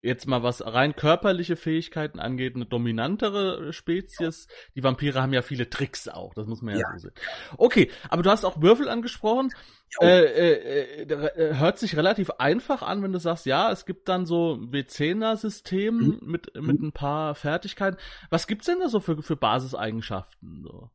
jetzt 0.05 0.27
mal 0.27 0.43
was 0.43 0.65
rein 0.65 0.95
körperliche 0.95 1.55
Fähigkeiten 1.55 2.19
angeht, 2.19 2.55
eine 2.55 2.65
dominantere 2.65 3.73
Spezies. 3.73 4.47
Die 4.75 4.83
Vampire 4.83 5.21
haben 5.21 5.33
ja 5.33 5.41
viele 5.41 5.69
Tricks 5.69 6.07
auch, 6.07 6.33
das 6.33 6.47
muss 6.47 6.61
man 6.61 6.75
ja, 6.75 6.81
ja. 6.81 6.87
so 6.93 6.99
sehen. 6.99 7.13
Okay, 7.57 7.91
aber 8.09 8.23
du 8.23 8.29
hast 8.29 8.45
auch 8.45 8.61
Würfel 8.61 8.87
angesprochen. 8.87 9.51
Äh, 10.01 10.25
äh, 10.25 11.03
äh, 11.03 11.55
hört 11.55 11.79
sich 11.79 11.95
relativ 11.95 12.29
einfach 12.31 12.81
an, 12.81 13.01
wenn 13.01 13.13
du 13.13 13.19
sagst, 13.19 13.45
ja, 13.45 13.71
es 13.71 13.85
gibt 13.85 14.09
dann 14.09 14.25
so 14.25 14.59
W10er-System 14.61 15.95
mhm. 15.95 16.19
mit, 16.21 16.53
mit 16.55 16.81
mhm. 16.81 16.87
ein 16.87 16.91
paar 16.91 17.35
Fertigkeiten. 17.35 17.97
Was 18.29 18.47
gibt's 18.47 18.65
denn 18.65 18.79
da 18.79 18.89
so 18.89 18.99
für, 18.99 19.21
für 19.21 19.37
Basiseigenschaften? 19.37 20.63
So? 20.63 20.89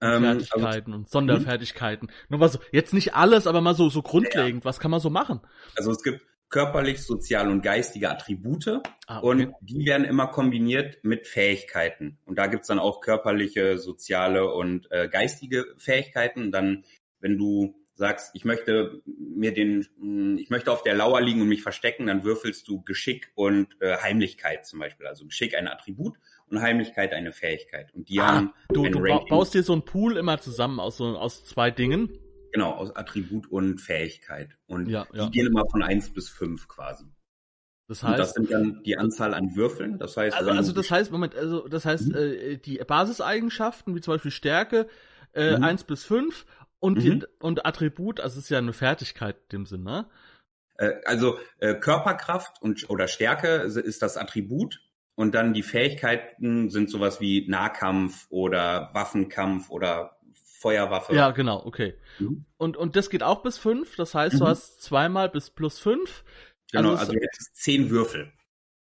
Ähm, 0.00 0.22
Fertigkeiten 0.22 0.92
also, 0.92 0.98
und 0.98 1.10
Sonderfertigkeiten. 1.10 2.10
Nur 2.28 2.40
mal 2.40 2.48
so, 2.48 2.58
jetzt 2.72 2.94
nicht 2.94 3.14
alles, 3.14 3.46
aber 3.46 3.60
mal 3.60 3.74
so, 3.74 3.88
so 3.88 4.02
grundlegend. 4.02 4.64
Ja. 4.64 4.68
Was 4.68 4.80
kann 4.80 4.90
man 4.90 5.00
so 5.00 5.10
machen? 5.10 5.40
Also 5.76 5.90
es 5.90 6.02
gibt 6.02 6.20
körperlich, 6.48 7.02
sozial 7.02 7.50
und 7.50 7.62
geistige 7.62 8.10
Attribute 8.10 8.82
ah, 9.06 9.18
okay. 9.18 9.26
und 9.26 9.52
die 9.60 9.84
werden 9.86 10.04
immer 10.04 10.28
kombiniert 10.28 10.98
mit 11.02 11.26
Fähigkeiten. 11.26 12.18
Und 12.24 12.38
da 12.38 12.46
gibt's 12.46 12.68
dann 12.68 12.78
auch 12.78 13.00
körperliche, 13.00 13.78
soziale 13.78 14.52
und 14.52 14.90
äh, 14.90 15.08
geistige 15.08 15.66
Fähigkeiten. 15.76 16.52
Dann, 16.52 16.84
wenn 17.20 17.36
du 17.36 17.74
sagst, 17.94 18.30
ich 18.34 18.44
möchte 18.44 19.02
mir 19.06 19.54
den, 19.54 19.86
hm, 19.98 20.38
ich 20.38 20.50
möchte 20.50 20.70
auf 20.70 20.82
der 20.82 20.94
Lauer 20.94 21.20
liegen 21.20 21.40
und 21.40 21.48
mich 21.48 21.62
verstecken, 21.62 22.06
dann 22.06 22.24
würfelst 22.24 22.68
du 22.68 22.82
Geschick 22.82 23.32
und 23.34 23.68
äh, 23.80 23.96
Heimlichkeit 23.96 24.66
zum 24.66 24.78
Beispiel. 24.78 25.06
Also 25.06 25.24
Geschick 25.24 25.56
ein 25.56 25.66
Attribut 25.66 26.16
und 26.48 26.60
Heimlichkeit 26.60 27.12
eine 27.12 27.32
Fähigkeit. 27.32 27.92
Und 27.94 28.08
die 28.08 28.20
ah, 28.20 28.26
haben 28.26 28.52
du, 28.68 28.88
du 28.88 29.00
baust 29.28 29.54
dir 29.54 29.62
so 29.62 29.74
ein 29.74 29.84
Pool 29.84 30.16
immer 30.16 30.38
zusammen 30.40 30.78
aus 30.78 30.98
so 30.98 31.18
aus 31.18 31.44
zwei 31.44 31.70
Dingen 31.70 32.10
Genau, 32.56 32.72
aus 32.72 32.96
Attribut 32.96 33.52
und 33.52 33.82
Fähigkeit. 33.82 34.56
Und 34.66 34.88
ja, 34.88 35.06
die 35.12 35.18
ja. 35.18 35.28
gehen 35.28 35.46
immer 35.46 35.68
von 35.70 35.82
eins 35.82 36.08
bis 36.08 36.30
fünf 36.30 36.68
quasi. 36.68 37.04
Das 37.86 38.02
heißt, 38.02 38.12
und 38.12 38.18
das 38.18 38.32
sind 38.32 38.50
dann 38.50 38.82
die 38.82 38.96
Anzahl 38.96 39.34
an 39.34 39.54
Würfeln. 39.56 39.98
Das 39.98 40.16
heißt, 40.16 40.34
also, 40.34 40.50
also 40.52 40.72
das 40.72 40.90
heißt, 40.90 41.12
Moment, 41.12 41.34
also 41.34 41.68
das 41.68 41.84
heißt, 41.84 42.08
mhm. 42.08 42.14
äh, 42.14 42.56
die 42.56 42.78
Basiseigenschaften, 42.78 43.94
wie 43.94 44.00
zum 44.00 44.14
Beispiel 44.14 44.30
Stärke, 44.30 44.86
äh, 45.34 45.58
mhm. 45.58 45.64
1 45.64 45.84
bis 45.84 46.06
5 46.06 46.46
und, 46.78 46.96
mhm. 46.96 47.20
die, 47.20 47.26
und 47.40 47.66
Attribut, 47.66 48.20
also 48.20 48.38
es 48.38 48.44
ist 48.44 48.48
ja 48.48 48.56
eine 48.56 48.72
Fertigkeit 48.72 49.36
in 49.36 49.48
dem 49.50 49.66
Sinne, 49.66 49.84
ne? 49.84 50.06
Äh, 50.78 50.94
also 51.04 51.38
äh, 51.58 51.74
Körperkraft 51.74 52.62
und 52.62 52.88
oder 52.88 53.06
Stärke 53.06 53.48
ist 53.48 54.00
das 54.00 54.16
Attribut 54.16 54.80
und 55.14 55.34
dann 55.34 55.52
die 55.52 55.62
Fähigkeiten 55.62 56.70
sind 56.70 56.88
sowas 56.88 57.20
wie 57.20 57.46
Nahkampf 57.46 58.28
oder 58.30 58.88
Waffenkampf 58.94 59.68
oder 59.68 60.15
Feuerwaffe. 60.60 61.14
Ja, 61.14 61.30
genau, 61.30 61.64
okay. 61.64 61.94
Mhm. 62.18 62.46
Und, 62.56 62.76
und 62.76 62.96
das 62.96 63.10
geht 63.10 63.22
auch 63.22 63.42
bis 63.42 63.58
fünf, 63.58 63.96
das 63.96 64.14
heißt, 64.14 64.36
mhm. 64.36 64.38
du 64.40 64.46
hast 64.46 64.82
zweimal 64.82 65.28
bis 65.28 65.50
plus 65.50 65.78
fünf. 65.78 66.24
Genau, 66.72 66.90
also, 66.90 67.00
also 67.00 67.12
jetzt 67.14 67.56
zehn 67.56 67.90
Würfel. 67.90 68.32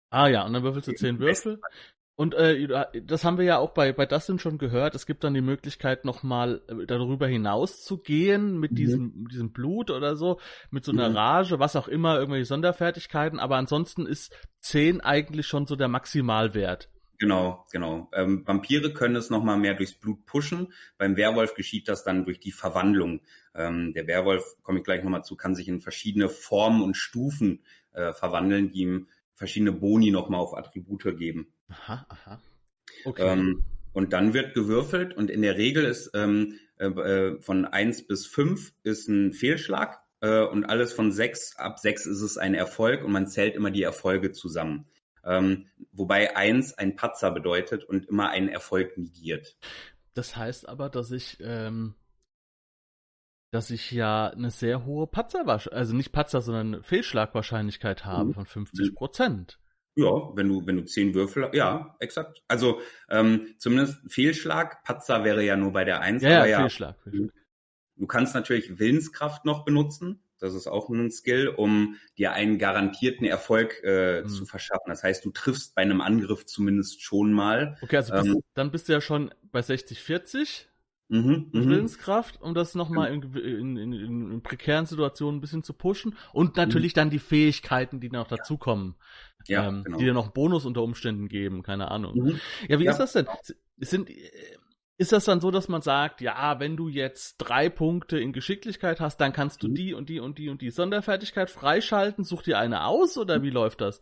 Ah 0.10 0.28
ja, 0.28 0.46
und 0.46 0.54
dann 0.54 0.64
würfelst 0.64 0.90
du 0.90 0.94
zehn 0.94 1.20
Würfel. 1.20 1.60
Und 2.16 2.36
äh, 2.36 2.86
das 3.04 3.24
haben 3.24 3.38
wir 3.38 3.46
ja 3.46 3.58
auch 3.58 3.72
bei, 3.72 3.94
bei 3.94 4.06
Dustin 4.06 4.38
schon 4.38 4.60
gehört. 4.60 4.94
Es 4.94 5.08
gibt 5.08 5.24
dann 5.24 5.34
die 5.34 5.42
Möglichkeit, 5.42 6.06
nochmal 6.06 6.62
äh, 6.68 6.86
darüber 6.86 7.26
hinaus 7.26 7.84
zu 7.84 7.98
gehen 7.98 8.60
mit 8.60 8.74
mhm. 8.74 8.76
diesem, 8.76 9.28
diesem 9.30 9.52
Blut 9.52 9.90
oder 9.90 10.16
so, 10.16 10.40
mit 10.70 10.86
so 10.86 10.92
einer 10.92 11.10
mhm. 11.10 11.16
Rage, 11.16 11.60
was 11.60 11.76
auch 11.76 11.88
immer, 11.88 12.20
irgendwelche 12.20 12.46
Sonderfertigkeiten. 12.46 13.40
Aber 13.40 13.56
ansonsten 13.56 14.06
ist 14.06 14.36
zehn 14.60 15.02
eigentlich 15.02 15.48
schon 15.48 15.66
so 15.66 15.76
der 15.76 15.88
Maximalwert. 15.88 16.90
Genau, 17.22 17.68
genau. 17.72 18.10
Ähm, 18.14 18.42
Vampire 18.48 18.94
können 18.94 19.16
es 19.16 19.30
nochmal 19.30 19.60
mehr 19.60 19.76
durchs 19.76 19.94
Blut 19.94 20.26
pushen. 20.26 20.74
Beim 20.98 21.16
Werwolf 21.18 21.54
geschieht 21.54 21.88
das 21.88 22.04
dann 22.04 22.26
durch 22.26 22.40
die 22.40 22.52
Verwandlung. 22.52 23.22
Ähm, 23.54 23.94
der 23.94 24.08
Werwolf, 24.08 24.44
komme 24.64 24.80
ich 24.80 24.84
gleich 24.84 25.04
nochmal 25.04 25.24
zu, 25.24 25.36
kann 25.36 25.54
sich 25.54 25.68
in 25.68 25.82
verschiedene 25.82 26.30
Formen 26.30 26.82
und 26.82 26.98
Stufen 26.98 27.62
äh, 27.92 28.12
verwandeln, 28.12 28.72
die 28.72 28.80
ihm 28.80 29.08
verschiedene 29.36 29.72
Boni 29.72 30.10
nochmal 30.10 30.40
auf 30.40 30.58
Attribute 30.58 31.16
geben. 31.20 31.54
Aha, 31.70 32.08
aha. 32.10 32.42
Okay. 33.06 33.22
Ähm, 33.22 33.66
und 33.94 34.14
dann 34.14 34.34
wird 34.34 34.56
gewürfelt 34.56 35.16
und 35.16 35.30
in 35.30 35.44
der 35.44 35.58
Regel 35.58 35.86
ist 35.86 36.10
ähm, 36.16 36.58
äh, 36.80 36.88
äh 36.88 37.40
von 37.40 37.66
eins 37.66 38.08
bis 38.08 38.26
fünf 38.26 38.74
ist 38.82 39.08
ein 39.10 39.34
Fehlschlag 39.34 40.00
äh, 40.22 40.42
und 40.42 40.66
alles 40.66 40.92
von 40.92 41.12
sechs 41.12 41.56
ab 41.56 41.78
sechs 41.78 42.08
ist 42.08 42.22
es 42.22 42.40
ein 42.40 42.56
Erfolg 42.56 43.04
und 43.04 43.12
man 43.12 43.28
zählt 43.28 43.54
immer 43.54 43.70
die 43.70 43.84
Erfolge 43.84 44.32
zusammen. 44.32 44.88
Ähm, 45.24 45.68
wobei 45.92 46.36
eins 46.36 46.74
ein 46.74 46.96
Patzer 46.96 47.32
bedeutet 47.32 47.84
und 47.84 48.08
immer 48.08 48.30
einen 48.30 48.50
Erfolg 48.50 48.98
negiert. 48.98 49.58
Das 50.14 50.36
heißt 50.36 50.68
aber, 50.68 50.90
dass 50.90 51.12
ich 51.12 51.38
ähm, 51.42 51.96
dass 53.52 53.70
ich 53.70 53.92
ja 53.92 54.28
eine 54.28 54.50
sehr 54.50 54.86
hohe 54.86 55.08
Patzer, 55.08 55.46
also 55.72 55.96
nicht 55.96 56.14
Patzer, 56.14 56.42
sondern 56.42 56.84
Fehlschlagwahrscheinlichkeit 56.84 58.06
habe 58.06 58.30
mhm. 58.30 58.34
von 58.34 58.46
50 58.46 58.96
Prozent. 58.96 59.60
Ja, 59.96 60.36
wenn 60.36 60.48
du, 60.48 60.66
wenn 60.66 60.78
du 60.78 60.86
zehn 60.86 61.14
Würfel, 61.14 61.50
ja, 61.52 61.98
exakt. 62.00 62.42
Also 62.48 62.80
ähm, 63.10 63.56
zumindest 63.58 64.00
Fehlschlag, 64.08 64.86
Patzer 64.86 65.26
wäre 65.26 65.44
ja 65.44 65.58
nur 65.58 65.74
bei 65.74 65.84
der 65.84 66.00
Eins. 66.00 66.24
Ja, 66.24 66.46
ja, 66.46 66.62
Fehlschlag, 66.62 66.98
Fehlschlag. 67.04 67.34
Du 67.98 68.08
kannst 68.08 68.34
natürlich 68.34 68.80
Willenskraft 68.80 69.44
noch 69.44 69.66
benutzen. 69.66 70.24
Das 70.42 70.54
ist 70.56 70.68
auch 70.68 70.90
ein 70.90 71.12
Skill, 71.12 71.48
um 71.48 71.96
dir 72.18 72.34
einen 72.34 72.58
garantierten 72.58 73.26
Erfolg 73.26 73.82
äh, 73.84 74.22
mhm. 74.22 74.28
zu 74.28 74.46
verschaffen. 74.46 74.88
Das 74.88 75.04
heißt, 75.04 75.24
du 75.24 75.32
triffst 75.32 75.76
bei 75.76 75.84
einem 75.84 76.02
Angriff 76.02 76.46
zumindest 76.46 77.02
schon 77.04 77.32
mal. 77.32 77.78
Okay, 77.82 77.98
also 77.98 78.14
bist, 78.14 78.26
ähm, 78.26 78.42
dann 78.56 78.72
bist 78.72 78.90
du 78.90 78.94
ja 78.94 79.02
schon 79.02 79.34
bei 79.52 79.62
60, 79.62 80.02
40. 80.02 80.68
Mhm, 81.10 81.50
mhm, 81.52 81.70
Willenskraft, 81.70 82.42
um 82.42 82.54
das 82.54 82.74
nochmal 82.74 83.14
in, 83.14 83.22
in, 83.34 83.76
in, 83.76 84.32
in, 84.32 84.42
prekären 84.42 84.86
Situationen 84.86 85.38
ein 85.38 85.42
bisschen 85.42 85.62
zu 85.62 85.74
pushen. 85.74 86.16
Und 86.32 86.56
natürlich 86.56 86.94
mhm. 86.94 86.96
dann 86.96 87.10
die 87.10 87.20
Fähigkeiten, 87.20 88.00
die 88.00 88.10
noch 88.10 88.30
dazukommen. 88.30 88.96
Ja, 89.46 89.68
ähm, 89.68 89.84
genau. 89.84 89.98
Die 89.98 90.06
dir 90.06 90.14
noch 90.14 90.30
Bonus 90.30 90.66
unter 90.66 90.82
Umständen 90.84 91.28
geben, 91.28 91.64
keine 91.64 91.92
Ahnung. 91.92 92.16
Mhm. 92.16 92.40
Ja, 92.70 92.80
wie 92.80 92.86
ja, 92.86 92.92
ist 92.92 92.98
das 92.98 93.12
denn? 93.12 93.26
Genau. 93.26 93.40
Sind, 93.80 94.10
ist 94.98 95.12
das 95.12 95.26
dann 95.26 95.42
so, 95.42 95.52
dass 95.52 95.68
man 95.68 95.82
sagt, 95.82 96.22
ja, 96.22 96.60
wenn 96.60 96.78
du 96.78 96.88
jetzt 96.88 97.38
drei 97.38 97.70
Punkte 97.70 98.20
in 98.20 98.34
Geschicklichkeit 98.34 99.00
hast, 99.00 99.18
dann 99.18 99.34
kannst 99.34 99.64
du 99.64 99.68
mhm. 99.68 99.74
die 99.74 99.94
und 99.94 100.10
die 100.10 100.20
und 100.20 100.38
die 100.38 100.50
und 100.50 100.62
die 100.62 100.70
Sonderfertigkeit 100.70 101.50
freischalten? 101.50 102.24
Such 102.24 102.44
dir 102.44 102.60
eine 102.60 102.86
aus 102.86 103.18
oder 103.18 103.42
wie 103.42 103.50
läuft 103.50 103.82
das? 103.82 104.02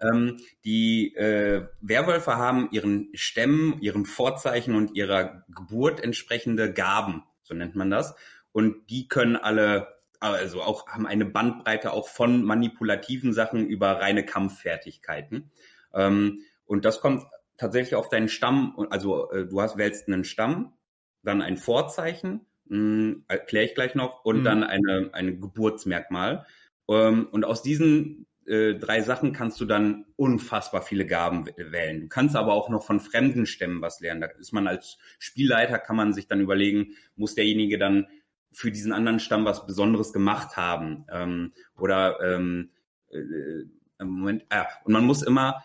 Ähm, 0.00 0.40
die 0.64 1.14
äh, 1.14 1.68
Werwölfe 1.80 2.36
haben 2.36 2.68
ihren 2.72 3.10
Stämmen, 3.14 3.80
ihren 3.80 4.04
Vorzeichen 4.04 4.74
und 4.74 4.96
ihrer 4.96 5.44
Geburt 5.48 6.00
entsprechende 6.00 6.72
Gaben, 6.72 7.22
so 7.42 7.54
nennt 7.54 7.76
man 7.76 7.90
das. 7.90 8.14
Und 8.50 8.90
die 8.90 9.06
können 9.08 9.36
alle, 9.36 9.86
also 10.18 10.62
auch 10.62 10.88
haben 10.88 11.06
eine 11.06 11.24
Bandbreite 11.24 11.92
auch 11.92 12.08
von 12.08 12.42
manipulativen 12.44 13.32
Sachen 13.32 13.66
über 13.66 14.00
reine 14.00 14.24
Kampffertigkeiten. 14.24 15.52
Ähm, 15.94 16.40
und 16.64 16.84
das 16.84 17.00
kommt 17.00 17.24
tatsächlich 17.62 17.94
auf 17.94 18.08
deinen 18.08 18.28
Stamm, 18.28 18.74
also 18.90 19.30
äh, 19.30 19.46
du 19.46 19.60
hast 19.60 19.78
wählst 19.78 20.08
einen 20.08 20.24
Stamm, 20.24 20.74
dann 21.22 21.40
ein 21.40 21.56
Vorzeichen, 21.56 22.44
hm, 22.68 23.24
erkläre 23.28 23.64
ich 23.64 23.74
gleich 23.74 23.94
noch, 23.94 24.24
und 24.24 24.40
mhm. 24.40 24.44
dann 24.44 24.64
eine, 24.64 25.10
eine 25.12 25.36
Geburtsmerkmal. 25.36 26.44
Ähm, 26.88 27.28
und 27.30 27.44
aus 27.44 27.62
diesen 27.62 28.26
äh, 28.46 28.74
drei 28.74 29.00
Sachen 29.00 29.32
kannst 29.32 29.60
du 29.60 29.64
dann 29.64 30.06
unfassbar 30.16 30.82
viele 30.82 31.06
Gaben 31.06 31.46
wählen. 31.56 32.00
Du 32.00 32.08
kannst 32.08 32.34
aber 32.34 32.52
auch 32.54 32.68
noch 32.68 32.84
von 32.84 32.98
fremden 32.98 33.46
Stämmen 33.46 33.80
was 33.80 34.00
lernen. 34.00 34.20
Da 34.20 34.26
ist 34.26 34.52
man 34.52 34.66
als 34.66 34.98
Spielleiter, 35.20 35.78
kann 35.78 35.94
man 35.94 36.12
sich 36.12 36.26
dann 36.26 36.40
überlegen, 36.40 36.94
muss 37.14 37.36
derjenige 37.36 37.78
dann 37.78 38.08
für 38.50 38.72
diesen 38.72 38.92
anderen 38.92 39.20
Stamm 39.20 39.44
was 39.44 39.66
Besonderes 39.66 40.12
gemacht 40.12 40.56
haben. 40.56 41.06
Ähm, 41.12 41.52
oder 41.78 42.20
ähm, 42.20 42.70
äh, 43.10 43.64
Moment, 44.04 44.44
ah, 44.50 44.66
und 44.84 44.92
man 44.92 45.04
muss 45.04 45.22
immer 45.22 45.62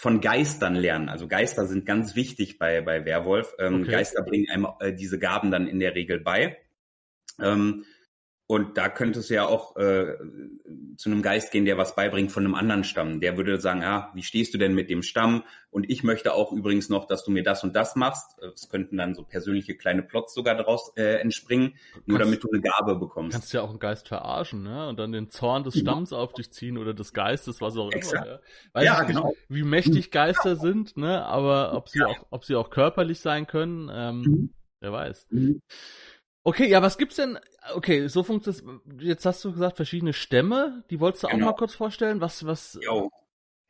von 0.00 0.22
Geistern 0.22 0.76
lernen. 0.76 1.10
Also 1.10 1.28
Geister 1.28 1.66
sind 1.66 1.84
ganz 1.84 2.16
wichtig 2.16 2.58
bei, 2.58 2.80
bei 2.80 3.04
Werwolf. 3.04 3.54
Ähm, 3.58 3.82
okay. 3.82 3.90
Geister 3.90 4.22
bringen 4.22 4.46
einem 4.48 4.66
äh, 4.80 4.94
diese 4.94 5.18
Gaben 5.18 5.50
dann 5.50 5.66
in 5.66 5.78
der 5.78 5.94
Regel 5.94 6.20
bei. 6.20 6.56
Ähm, 7.38 7.84
und 8.50 8.76
da 8.76 8.88
könnte 8.88 9.20
es 9.20 9.28
ja 9.28 9.46
auch 9.46 9.76
äh, 9.76 10.16
zu 10.96 11.08
einem 11.08 11.22
Geist 11.22 11.52
gehen, 11.52 11.66
der 11.66 11.78
was 11.78 11.94
beibringt 11.94 12.32
von 12.32 12.44
einem 12.44 12.56
anderen 12.56 12.82
Stamm. 12.82 13.20
Der 13.20 13.36
würde 13.36 13.60
sagen, 13.60 13.80
ja, 13.80 14.10
wie 14.12 14.24
stehst 14.24 14.52
du 14.52 14.58
denn 14.58 14.74
mit 14.74 14.90
dem 14.90 15.04
Stamm? 15.04 15.44
Und 15.70 15.88
ich 15.88 16.02
möchte 16.02 16.34
auch 16.34 16.50
übrigens 16.50 16.88
noch, 16.88 17.06
dass 17.06 17.22
du 17.22 17.30
mir 17.30 17.44
das 17.44 17.62
und 17.62 17.76
das 17.76 17.94
machst. 17.94 18.40
Es 18.52 18.68
könnten 18.68 18.96
dann 18.96 19.14
so 19.14 19.22
persönliche 19.22 19.76
kleine 19.76 20.02
Plots 20.02 20.34
sogar 20.34 20.56
daraus 20.56 20.92
äh, 20.96 21.20
entspringen, 21.20 21.76
nur 22.06 22.18
kannst, 22.18 22.28
damit 22.28 22.42
du 22.42 22.48
eine 22.50 22.60
Gabe 22.60 22.96
bekommst. 22.96 23.34
Kannst 23.34 23.52
ja 23.52 23.62
auch 23.62 23.70
einen 23.70 23.78
Geist 23.78 24.08
verarschen, 24.08 24.64
ne? 24.64 24.88
Und 24.88 24.98
dann 24.98 25.12
den 25.12 25.30
Zorn 25.30 25.62
des 25.62 25.78
Stamms 25.78 26.10
ja. 26.10 26.16
auf 26.16 26.32
dich 26.32 26.50
ziehen 26.50 26.76
oder 26.76 26.92
des 26.92 27.12
Geistes, 27.12 27.60
was 27.60 27.76
auch 27.76 27.92
Exakt. 27.92 28.26
immer. 28.26 28.34
Ja, 28.34 28.40
Weiß 28.72 28.84
ja 28.84 29.02
genau. 29.04 29.28
Nicht, 29.28 29.38
wie 29.48 29.62
mächtig 29.62 30.10
Geister 30.10 30.56
sind, 30.56 30.96
ne? 30.96 31.24
Aber 31.24 31.74
ob 31.74 31.88
sie 31.88 32.00
ja. 32.00 32.06
auch, 32.06 32.26
ob 32.30 32.44
sie 32.44 32.56
auch 32.56 32.70
körperlich 32.70 33.20
sein 33.20 33.46
können, 33.46 33.88
ähm, 33.94 34.20
mhm. 34.22 34.54
wer 34.80 34.90
weiß. 34.90 35.28
Mhm. 35.30 35.62
Okay, 36.42 36.66
ja, 36.68 36.80
was 36.80 36.96
gibt's 36.96 37.16
denn? 37.16 37.38
Okay, 37.74 38.08
so 38.08 38.22
funktioniert 38.22 38.80
Jetzt 39.00 39.26
hast 39.26 39.44
du 39.44 39.52
gesagt, 39.52 39.76
verschiedene 39.76 40.12
Stämme. 40.12 40.84
Die 40.90 41.00
wolltest 41.00 41.24
du 41.24 41.28
genau. 41.28 41.46
auch 41.46 41.50
mal 41.50 41.56
kurz 41.56 41.74
vorstellen. 41.74 42.20
Was, 42.20 42.46
was? 42.46 42.78
Jo. 42.82 43.10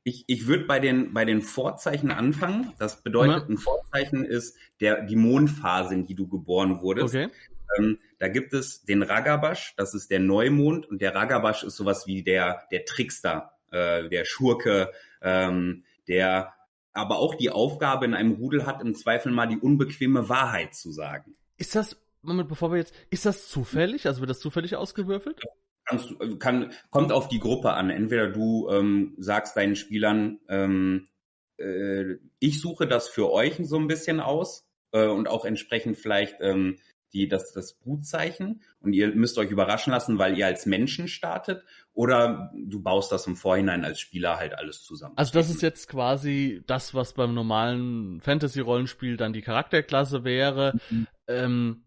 Ich, 0.04 0.24
ich 0.28 0.46
würde 0.46 0.64
bei 0.64 0.80
den, 0.80 1.12
bei 1.12 1.24
den 1.24 1.42
Vorzeichen 1.42 2.10
anfangen. 2.10 2.72
Das 2.78 3.02
bedeutet, 3.02 3.42
ja. 3.42 3.54
ein 3.54 3.58
Vorzeichen 3.58 4.24
ist 4.24 4.56
der, 4.80 5.02
die 5.02 5.16
Mondphase, 5.16 5.94
in 5.94 6.06
die 6.06 6.14
du 6.14 6.28
geboren 6.28 6.80
wurdest. 6.80 7.14
Okay. 7.14 7.28
Ähm, 7.76 7.98
da 8.18 8.28
gibt 8.28 8.52
es 8.52 8.82
den 8.82 9.02
Ragabash, 9.02 9.74
das 9.76 9.94
ist 9.94 10.10
der 10.10 10.20
Neumond, 10.20 10.86
und 10.86 11.00
der 11.00 11.14
Ragabash 11.14 11.62
ist 11.62 11.76
sowas 11.76 12.06
wie 12.06 12.22
der, 12.22 12.62
der 12.72 12.84
Trickster, 12.84 13.52
äh, 13.70 14.08
der 14.08 14.24
Schurke, 14.24 14.90
ähm, 15.22 15.84
der 16.08 16.54
aber 16.92 17.18
auch 17.18 17.34
die 17.34 17.50
Aufgabe 17.50 18.06
in 18.06 18.14
einem 18.14 18.32
Rudel 18.32 18.66
hat, 18.66 18.82
im 18.82 18.94
Zweifel 18.94 19.30
mal 19.32 19.46
die 19.46 19.58
unbequeme 19.58 20.28
Wahrheit 20.28 20.74
zu 20.74 20.90
sagen. 20.90 21.34
Ist 21.56 21.76
das 21.76 21.96
Moment, 22.22 22.48
bevor 22.48 22.70
wir 22.70 22.78
jetzt, 22.78 22.94
ist 23.10 23.26
das 23.26 23.48
zufällig? 23.48 24.06
Also 24.06 24.20
wird 24.20 24.30
das 24.30 24.40
zufällig 24.40 24.76
ausgewürfelt? 24.76 25.40
Kannst 25.86 26.10
du, 26.10 26.36
kann, 26.38 26.72
kommt 26.90 27.12
auf 27.12 27.28
die 27.28 27.40
Gruppe 27.40 27.72
an. 27.72 27.90
Entweder 27.90 28.28
du 28.28 28.68
ähm, 28.70 29.14
sagst 29.18 29.56
deinen 29.56 29.76
Spielern, 29.76 30.38
ähm, 30.48 31.08
äh, 31.56 32.16
ich 32.38 32.60
suche 32.60 32.86
das 32.86 33.08
für 33.08 33.30
euch 33.32 33.56
so 33.62 33.76
ein 33.76 33.88
bisschen 33.88 34.20
aus 34.20 34.68
äh, 34.92 35.06
und 35.06 35.28
auch 35.28 35.44
entsprechend 35.44 35.96
vielleicht 35.96 36.36
ähm, 36.40 36.78
die, 37.12 37.28
das, 37.28 37.52
das 37.52 37.74
Brutzeichen 37.74 38.62
und 38.80 38.92
ihr 38.92 39.14
müsst 39.14 39.36
euch 39.38 39.50
überraschen 39.50 39.92
lassen, 39.92 40.18
weil 40.18 40.38
ihr 40.38 40.46
als 40.46 40.66
Menschen 40.66 41.08
startet 41.08 41.64
oder 41.92 42.52
du 42.54 42.80
baust 42.82 43.10
das 43.10 43.26
im 43.26 43.36
Vorhinein 43.36 43.84
als 43.84 43.98
Spieler 44.00 44.36
halt 44.38 44.56
alles 44.56 44.82
zusammen. 44.82 45.14
Also 45.16 45.32
das 45.32 45.50
ist 45.50 45.62
jetzt 45.62 45.88
quasi 45.88 46.62
das, 46.66 46.94
was 46.94 47.14
beim 47.14 47.34
normalen 47.34 48.20
Fantasy-Rollenspiel 48.20 49.16
dann 49.16 49.32
die 49.32 49.42
Charakterklasse 49.42 50.24
wäre. 50.24 50.78
Mhm. 50.88 51.06
Ähm, 51.26 51.82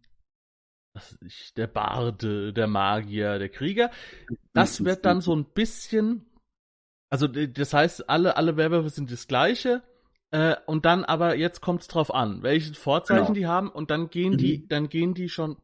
was 0.94 1.18
ich, 1.26 1.54
der 1.56 1.68
Barde, 1.68 2.54
der 2.54 2.68
Magier, 2.68 3.40
der 3.40 3.50
Krieger. 3.50 3.92
Das 4.54 4.84
wird 4.86 5.06
dann 5.06 5.22
so 5.22 5.36
ein 5.36 5.46
bisschen, 5.46 6.26
also 7.10 7.28
das 7.28 7.74
heißt, 7.74 8.10
alle, 8.10 8.38
alle 8.38 8.58
Werwölfe 8.58 8.90
sind 8.90 9.12
das 9.12 9.28
gleiche. 9.28 9.82
Äh, 10.32 10.56
und 10.66 10.86
dann 10.86 11.04
aber, 11.04 11.36
jetzt 11.36 11.62
kommt 11.62 11.82
es 11.82 11.88
drauf 11.88 12.14
an, 12.14 12.42
welche 12.42 12.74
Vorzeichen 12.74 13.26
genau. 13.26 13.34
die 13.34 13.48
haben 13.48 13.70
und 13.70 13.92
dann 13.92 14.10
gehen 14.10 14.34
mhm. 14.34 14.38
die, 14.38 14.68
dann 14.68 14.90
gehen 14.90 15.14
die 15.14 15.30
schon 15.30 15.58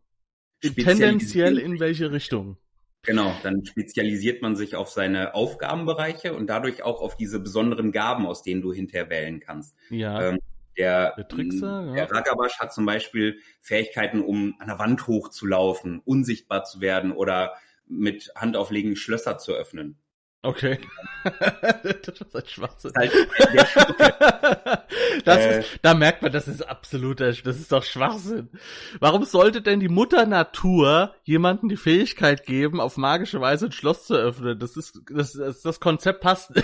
tendenziell 0.61 1.57
in 1.57 1.79
welche 1.79 2.11
Richtung. 2.11 2.57
Genau, 3.03 3.33
dann 3.43 3.65
spezialisiert 3.65 4.41
man 4.41 4.55
sich 4.55 4.75
auf 4.75 4.89
seine 4.89 5.33
Aufgabenbereiche 5.33 6.33
und 6.33 6.47
dadurch 6.47 6.83
auch 6.83 7.01
auf 7.01 7.15
diese 7.15 7.39
besonderen 7.39 7.91
Gaben, 7.91 8.25
aus 8.25 8.43
denen 8.43 8.61
du 8.61 8.73
hinterher 8.73 9.09
wählen 9.09 9.39
kannst. 9.39 9.75
Ja. 9.89 10.31
Ähm, 10.31 10.39
der, 10.77 11.15
der, 11.15 11.27
Trickser, 11.27 11.85
ja. 11.87 11.93
der 11.93 12.11
Ragabash 12.11 12.59
hat 12.59 12.73
zum 12.73 12.85
Beispiel 12.85 13.39
Fähigkeiten, 13.61 14.21
um 14.21 14.55
an 14.59 14.67
der 14.67 14.79
Wand 14.79 15.07
hochzulaufen, 15.07 16.01
unsichtbar 16.05 16.63
zu 16.63 16.81
werden 16.81 17.11
oder 17.11 17.53
mit 17.87 18.31
Handauflegen 18.35 18.95
Schlösser 18.95 19.37
zu 19.37 19.53
öffnen. 19.53 19.97
Okay. 20.41 20.79
das 21.25 22.21
ist 22.21 22.35
ein 22.35 22.47
Schwachsinn. 22.47 22.93
Halt 22.95 23.11
das 25.25 25.37
äh, 25.37 25.59
ist, 25.59 25.79
da 25.81 25.93
merkt 25.93 26.21
man, 26.21 26.31
das 26.31 26.47
ist 26.47 26.61
absoluter, 26.61 27.25
das 27.33 27.59
ist 27.59 27.73
doch 27.73 27.83
Schwachsinn. 27.83 28.49
Warum 29.01 29.25
sollte 29.25 29.61
denn 29.61 29.81
die 29.81 29.89
Mutter 29.89 30.25
Natur 30.25 31.13
jemanden 31.23 31.67
die 31.67 31.75
Fähigkeit 31.75 32.45
geben, 32.45 32.79
auf 32.79 32.95
magische 32.95 33.41
Weise 33.41 33.65
ein 33.65 33.73
Schloss 33.73 34.05
zu 34.05 34.15
öffnen? 34.15 34.57
Das 34.57 34.77
ist, 34.77 35.01
das, 35.11 35.33
das, 35.33 35.61
das 35.61 35.79
Konzept 35.81 36.21
passt. 36.21 36.53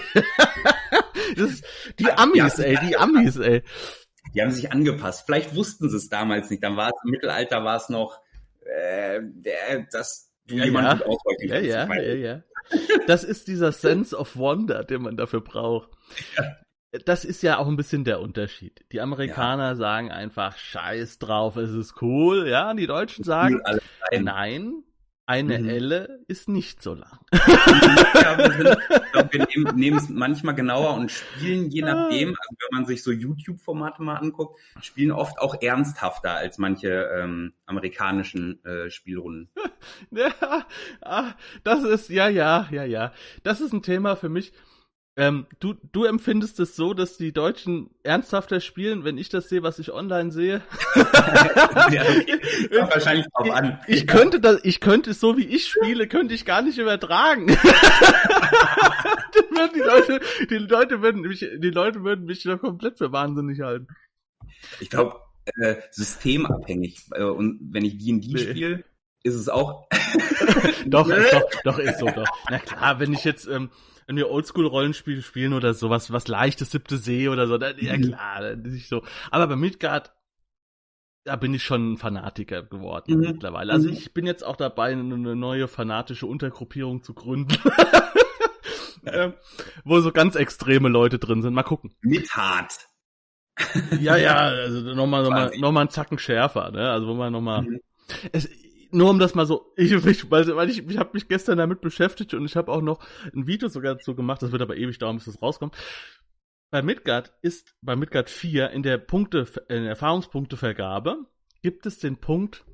das 1.38 1.62
die 1.99 2.12
Amis, 2.12 2.60
ey, 2.60 2.78
die 2.88 2.97
Amis, 2.97 3.38
ey. 3.38 3.63
Die 4.34 4.41
haben 4.41 4.51
sich 4.51 4.71
angepasst. 4.71 5.23
Vielleicht 5.25 5.56
wussten 5.56 5.89
sie 5.89 5.97
es 5.97 6.10
damals 6.10 6.49
nicht. 6.49 6.63
Dann 6.63 6.75
war 6.78 6.88
es 6.88 6.95
im 7.04 7.12
Mittelalter 7.12 7.63
war 7.63 7.78
es 7.78 7.89
noch, 7.89 8.19
äh, 8.65 9.21
der, 9.23 9.86
das 9.91 10.32
du 10.47 10.56
ja, 10.56 10.65
jemand 10.65 11.04
ja. 11.39 11.60
ja, 11.60 11.60
ja, 11.60 12.01
ja, 12.01 12.13
ja. 12.13 12.43
Das 13.08 13.23
ist 13.23 13.47
dieser 13.47 13.71
Sense 13.71 14.17
of 14.17 14.36
Wonder, 14.36 14.84
den 14.84 15.04
man 15.04 15.17
dafür 15.17 15.41
braucht. 15.41 15.89
Ja. 16.38 16.58
Das 17.06 17.25
ist 17.25 17.43
ja 17.43 17.58
auch 17.58 17.67
ein 17.67 17.75
bisschen 17.75 18.06
der 18.06 18.21
Unterschied. 18.21 18.86
Die 18.91 19.01
Amerikaner 19.01 19.69
ja. 19.69 19.75
sagen 19.75 20.12
einfach 20.12 20.58
Scheiß 20.58 21.19
drauf, 21.19 21.58
es 21.58 21.71
ist 21.71 22.01
cool, 22.01 22.47
ja. 22.47 22.71
Und 22.71 22.78
die 22.78 22.88
Deutschen 22.88 23.23
sagen 23.23 23.62
nein, 24.12 24.84
eine 25.27 25.59
mhm. 25.59 25.69
Elle 25.69 26.19
ist 26.27 26.47
nicht 26.47 26.83
so 26.83 26.93
lang. 26.93 27.19
ja, 27.33 28.38
wir, 28.38 28.51
sind, 28.51 28.77
glaub, 29.11 29.33
wir 29.33 29.73
nehmen 29.73 29.97
es 29.97 30.09
manchmal 30.09 30.53
genauer 30.53 30.93
und 30.93 31.11
spielen 31.11 31.69
je 31.71 31.81
nachdem, 31.81 32.29
also 32.29 32.55
wenn 32.59 32.79
man 32.79 32.85
sich 32.85 33.01
so 33.01 33.11
YouTube-Formate 33.11 34.03
mal 34.03 34.17
anguckt, 34.17 34.59
spielen 34.81 35.11
oft 35.11 35.39
auch 35.39 35.61
ernsthafter 35.61 36.35
als 36.35 36.57
manche 36.59 37.09
ähm, 37.15 37.53
amerikanischen 37.65 38.63
äh, 38.65 38.89
Spielrunden. 38.89 39.49
Ja, 40.09 40.65
ah, 41.01 41.33
das 41.63 41.83
ist, 41.83 42.09
ja, 42.09 42.27
ja, 42.27 42.67
ja, 42.71 42.83
ja. 42.85 43.13
Das 43.43 43.61
ist 43.61 43.71
ein 43.71 43.83
Thema 43.83 44.15
für 44.15 44.29
mich. 44.29 44.51
Ähm, 45.17 45.45
du, 45.60 45.75
du 45.93 46.04
empfindest 46.04 46.60
es 46.60 46.75
so, 46.75 46.93
dass 46.93 47.15
die 47.15 47.32
Deutschen 47.32 47.89
ernsthafter 48.04 48.60
spielen, 48.60 49.06
wenn 49.06 49.17
ich 49.17 49.30
das 49.30 49.47
sehe, 49.47 49.63
was 49.63 49.80
ich 49.80 49.93
online 49.93 50.30
sehe? 50.32 50.62
ja, 50.95 52.04
wahrscheinlich 52.89 53.25
drauf 53.28 53.49
an. 53.51 53.80
Ich, 53.88 54.01
ich 54.01 54.08
könnte 54.08 54.41
das, 54.41 54.60
ich 54.63 54.82
könnte 54.82 55.13
so 55.13 55.38
wie 55.38 55.45
ich 55.45 55.67
spiele, 55.67 56.10
könnte 56.10 56.34
ich 56.34 56.43
gar 56.43 56.62
nicht 56.62 56.78
übertragen. 56.78 57.47
die 59.73 59.80
Leute, 59.80 60.19
die 60.49 60.58
Leute 60.58 61.01
würden 61.01 61.21
mich, 61.21 61.39
die 61.39 61.69
Leute 61.69 62.04
würden 62.04 62.25
mich 62.25 62.43
doch 62.43 62.60
komplett 62.60 62.97
für 62.97 63.13
wahnsinnig 63.13 63.62
halten. 63.62 63.88
Ich 64.82 64.89
glaube, 64.89 65.21
äh, 65.62 65.75
systemabhängig. 65.91 67.08
Äh, 67.13 67.23
und 67.23 67.60
wenn 67.71 67.86
ich 67.86 67.97
D&D 67.97 68.28
nee. 68.28 68.38
spiele, 68.38 68.84
ist 69.23 69.36
es 69.36 69.47
auch. 69.47 69.88
doch, 70.86 71.08
doch, 71.08 71.49
doch, 71.63 71.80
ist 71.80 71.99
so, 71.99 72.08
doch. 72.08 72.28
Na 72.49 72.60
klar, 72.60 72.99
wenn 72.99 73.13
ich 73.13 73.23
jetzt, 73.23 73.47
ähm, 73.47 73.69
wenn 74.08 74.18
wir 74.18 74.30
Oldschool-Rollenspiele 74.30 75.22
spielen 75.22 75.54
oder 75.54 75.74
sowas, 75.74 76.12
was 76.12 76.28
leichtes 76.28 76.72
siebte 76.72 76.98
See 76.98 77.28
oder 77.28 77.48
so, 77.48 77.58
dann, 77.58 77.76
ja 77.80 77.98
mhm. 77.98 78.04
klar, 78.04 78.41
dann 78.41 78.65
ist 78.65 78.89
so. 78.89 79.04
Aber 79.32 79.48
bei 79.48 79.56
Midgard, 79.56 80.13
da 81.24 81.36
bin 81.36 81.54
ich 81.54 81.63
schon 81.63 81.94
ein 81.94 81.98
Fanatiker 81.98 82.62
geworden 82.62 83.15
mhm. 83.15 83.22
mittlerweile. 83.22 83.74
Also 83.74 83.88
mhm. 83.88 83.96
ich 83.96 84.13
bin 84.13 84.26
jetzt 84.26 84.44
auch 84.44 84.56
dabei, 84.56 84.91
eine 84.91 85.36
neue 85.36 85.68
fanatische 85.68 86.28
Untergruppierung 86.28 87.02
zu 87.02 87.13
gründen. 87.13 87.58
ähm, 89.06 89.34
wo 89.84 90.00
so 90.02 90.12
ganz 90.12 90.36
extreme 90.36 90.89
Leute 90.89 91.18
drin 91.18 91.41
sind. 91.41 91.54
Mal 91.54 91.63
gucken. 91.63 91.96
Mit 92.02 92.30
hart. 92.36 92.88
ja, 94.00 94.18
ja, 94.18 94.36
also 94.38 94.94
nochmal 94.94 95.24
noch 95.24 95.30
mal, 95.32 95.52
noch 95.58 95.72
mal 95.72 95.82
einen 95.82 95.89
Zacken 95.89 96.20
schärfer, 96.20 96.72
ne? 96.72 96.91
Also 96.91 97.08
wo 97.08 97.15
man 97.15 97.34
nochmal. 97.34 97.63
Mhm. 97.63 97.80
Es, 98.32 98.48
nur 98.91 99.10
um 99.10 99.19
das 99.19 99.36
mal 99.36 99.45
so, 99.45 99.74
ich, 99.76 99.91
ich 99.91 100.32
weil, 100.32 100.69
ich, 100.69 100.88
ich 100.88 100.98
habe 100.98 101.12
mich 101.13 101.28
gestern 101.28 101.58
damit 101.58 101.82
beschäftigt 101.82 102.34
und 102.34 102.45
ich 102.45 102.56
habe 102.56 102.71
auch 102.71 102.82
noch 102.82 103.00
ein 103.34 103.48
Video 103.48 103.67
sogar 103.67 103.95
dazu 103.95 104.15
gemacht, 104.15 104.41
das 104.41 104.52
wird 104.52 104.62
aber 104.62 104.78
ewig 104.78 104.98
dauern, 104.98 105.17
bis 105.17 105.26
das 105.26 105.41
rauskommt. 105.41 105.76
Bei 106.71 106.82
Midgard 106.82 107.34
ist, 107.41 107.76
bei 107.82 107.95
Midgard 107.95 108.30
4 108.30 108.71
in 108.71 108.84
der 108.84 108.98
Punkte, 108.98 109.48
in 109.69 109.84
der 109.84 109.89
Erfahrungspunktevergabe 109.89 111.26
gibt 111.62 111.86
es 111.86 112.00
den 112.00 112.17
Punkt 112.17 112.65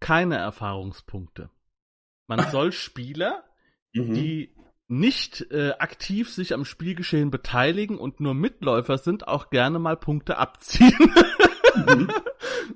keine 0.00 0.36
Erfahrungspunkte. 0.36 1.50
Man 2.26 2.40
soll 2.50 2.72
Spieler, 2.72 3.44
mhm. 3.92 4.14
die 4.14 4.54
nicht 4.88 5.50
äh, 5.50 5.72
aktiv 5.78 6.30
sich 6.32 6.54
am 6.54 6.64
Spielgeschehen 6.64 7.30
beteiligen 7.30 7.98
und 7.98 8.20
nur 8.20 8.34
Mitläufer 8.34 8.96
sind, 8.98 9.28
auch 9.28 9.50
gerne 9.50 9.78
mal 9.78 9.96
Punkte 9.96 10.38
abziehen. 10.38 10.92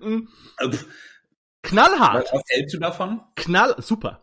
mhm. 0.01 0.29
Knallhart. 1.63 2.29
Was 2.33 2.43
hältst 2.49 2.75
du 2.75 2.79
davon? 2.79 3.21
Knall, 3.37 3.75
super. 3.79 4.21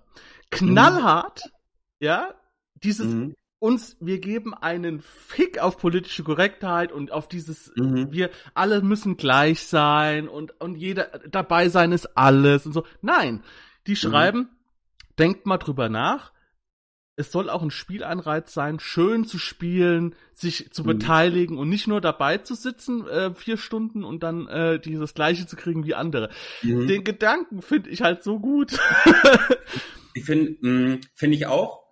Knallhart, 0.52 1.41
mhm. 1.45 1.52
ja, 1.99 2.34
dieses 2.75 3.08
mhm. 3.08 3.36
uns, 3.60 3.97
wir 3.99 4.19
geben 4.19 4.54
einen 4.54 5.02
Fick 5.02 5.60
auf 5.60 5.78
politische 5.78 6.23
Korrektheit 6.23 6.91
und 6.91 7.12
auf 7.12 7.28
dieses, 7.28 7.71
mhm. 7.75 8.12
wir 8.12 8.30
alle 8.54 8.82
müssen 8.82 9.17
gleich 9.17 9.67
sein 9.67 10.28
und, 10.28 10.60
und 10.60 10.75
jeder 10.75 11.06
dabei 11.30 11.69
sein 11.69 11.91
ist 11.91 12.17
alles 12.17 12.65
und 12.65 12.73
so. 12.73 12.86
Nein, 13.02 13.43
die 13.88 13.91
mhm. 13.91 13.95
schreiben, 13.97 14.49
denkt 15.17 15.45
mal 15.45 15.58
drüber 15.58 15.89
nach, 15.89 16.32
es 17.19 17.34
soll 17.34 17.49
auch 17.49 17.62
ein 17.62 17.69
Spielanreiz 17.69 18.53
sein, 18.53 18.79
schön 18.79 19.25
zu 19.25 19.38
spielen, 19.38 20.15
sich 20.34 20.71
zu 20.71 20.84
mhm. 20.84 20.88
beteiligen 20.88 21.58
und 21.58 21.67
nicht 21.67 21.86
nur 21.86 21.99
dabei 21.99 22.38
zu 22.38 22.55
sitzen, 22.55 23.05
äh, 23.08 23.34
vier 23.34 23.58
Stunden 23.58 24.05
und 24.05 24.23
dann 24.23 24.47
äh, 24.47 24.79
dieses 24.79 25.13
gleiche 25.13 25.45
zu 25.45 25.58
kriegen 25.58 25.86
wie 25.86 25.95
andere. 25.95 26.29
Mhm. 26.62 26.88
Den 26.88 27.03
Gedanken 27.03 27.62
finde 27.62 27.89
ich 27.89 28.03
halt 28.03 28.23
so 28.23 28.39
gut. 28.39 28.79
ich 30.13 30.23
finde, 30.23 30.65
mm, 30.65 31.01
finde 31.13 31.36
ich 31.36 31.45
auch. 31.45 31.84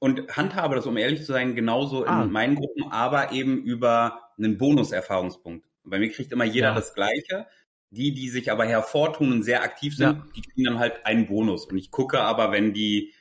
Und 0.00 0.36
handhabe 0.36 0.74
das, 0.74 0.86
um 0.86 0.96
ehrlich 0.96 1.20
zu 1.20 1.26
sein, 1.26 1.54
genauso 1.54 2.04
ah. 2.04 2.24
in 2.24 2.32
meinen 2.32 2.56
Gruppen, 2.56 2.90
aber 2.90 3.30
eben 3.30 3.62
über 3.62 4.22
einen 4.36 4.58
Bonus-Erfahrungspunkt. 4.58 5.64
Bei 5.84 6.00
mir 6.00 6.10
kriegt 6.10 6.32
immer 6.32 6.44
jeder 6.44 6.70
ja. 6.70 6.74
das 6.74 6.94
Gleiche. 6.94 7.46
Die, 7.90 8.12
die 8.12 8.28
sich 8.28 8.50
aber 8.50 8.66
hervortun 8.66 9.30
und 9.30 9.44
sehr 9.44 9.62
aktiv 9.62 9.96
sind, 9.96 10.16
ja. 10.16 10.26
die 10.34 10.42
kriegen 10.42 10.64
dann 10.64 10.80
halt 10.80 11.06
einen 11.06 11.28
Bonus. 11.28 11.66
Und 11.66 11.78
ich 11.78 11.92
gucke 11.92 12.18
aber, 12.18 12.50
wenn 12.50 12.72
die 12.72 13.12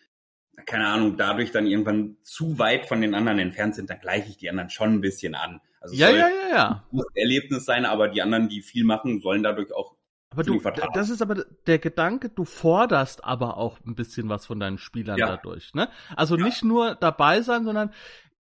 keine 0.66 0.88
Ahnung, 0.88 1.18
dadurch 1.18 1.52
dann 1.52 1.68
irgendwann 1.68 2.18
zu 2.22 2.60
weit 2.60 2.86
von 2.86 3.02
den 3.02 3.16
anderen 3.16 3.40
entfernt 3.40 3.76
sind, 3.76 3.90
dann 3.90 4.00
gleiche 4.00 4.30
ich 4.30 4.38
die 4.38 4.50
anderen 4.50 4.70
schon 4.70 4.94
ein 4.94 5.02
bisschen 5.02 5.36
an. 5.36 5.62
Also 5.82 5.96
ja, 5.96 6.10
ja, 6.10 6.30
ja, 6.30 6.56
ja. 6.56 6.84
Muss 6.92 7.06
ein 7.08 7.22
Erlebnis 7.22 7.66
sein, 7.66 7.86
aber 7.86 8.08
die 8.08 8.22
anderen, 8.22 8.48
die 8.48 8.62
viel 8.62 8.86
machen, 8.86 9.20
sollen 9.20 9.44
dadurch 9.44 9.74
auch. 9.74 9.96
Aber 10.30 10.44
du, 10.44 10.60
das 10.94 11.10
ist 11.10 11.22
aber 11.22 11.46
der 11.68 11.78
Gedanke, 11.78 12.30
du 12.30 12.44
forderst 12.44 13.24
aber 13.24 13.58
auch 13.58 13.80
ein 13.86 13.94
bisschen 13.94 14.30
was 14.30 14.48
von 14.48 14.60
deinen 14.60 14.80
Spielern 14.80 15.18
ja. 15.18 15.28
dadurch, 15.28 15.76
ne? 15.76 15.90
Also 16.16 16.38
ja. 16.38 16.46
nicht 16.46 16.64
nur 16.64 16.96
dabei 16.96 17.42
sein, 17.42 17.66
sondern 17.66 17.94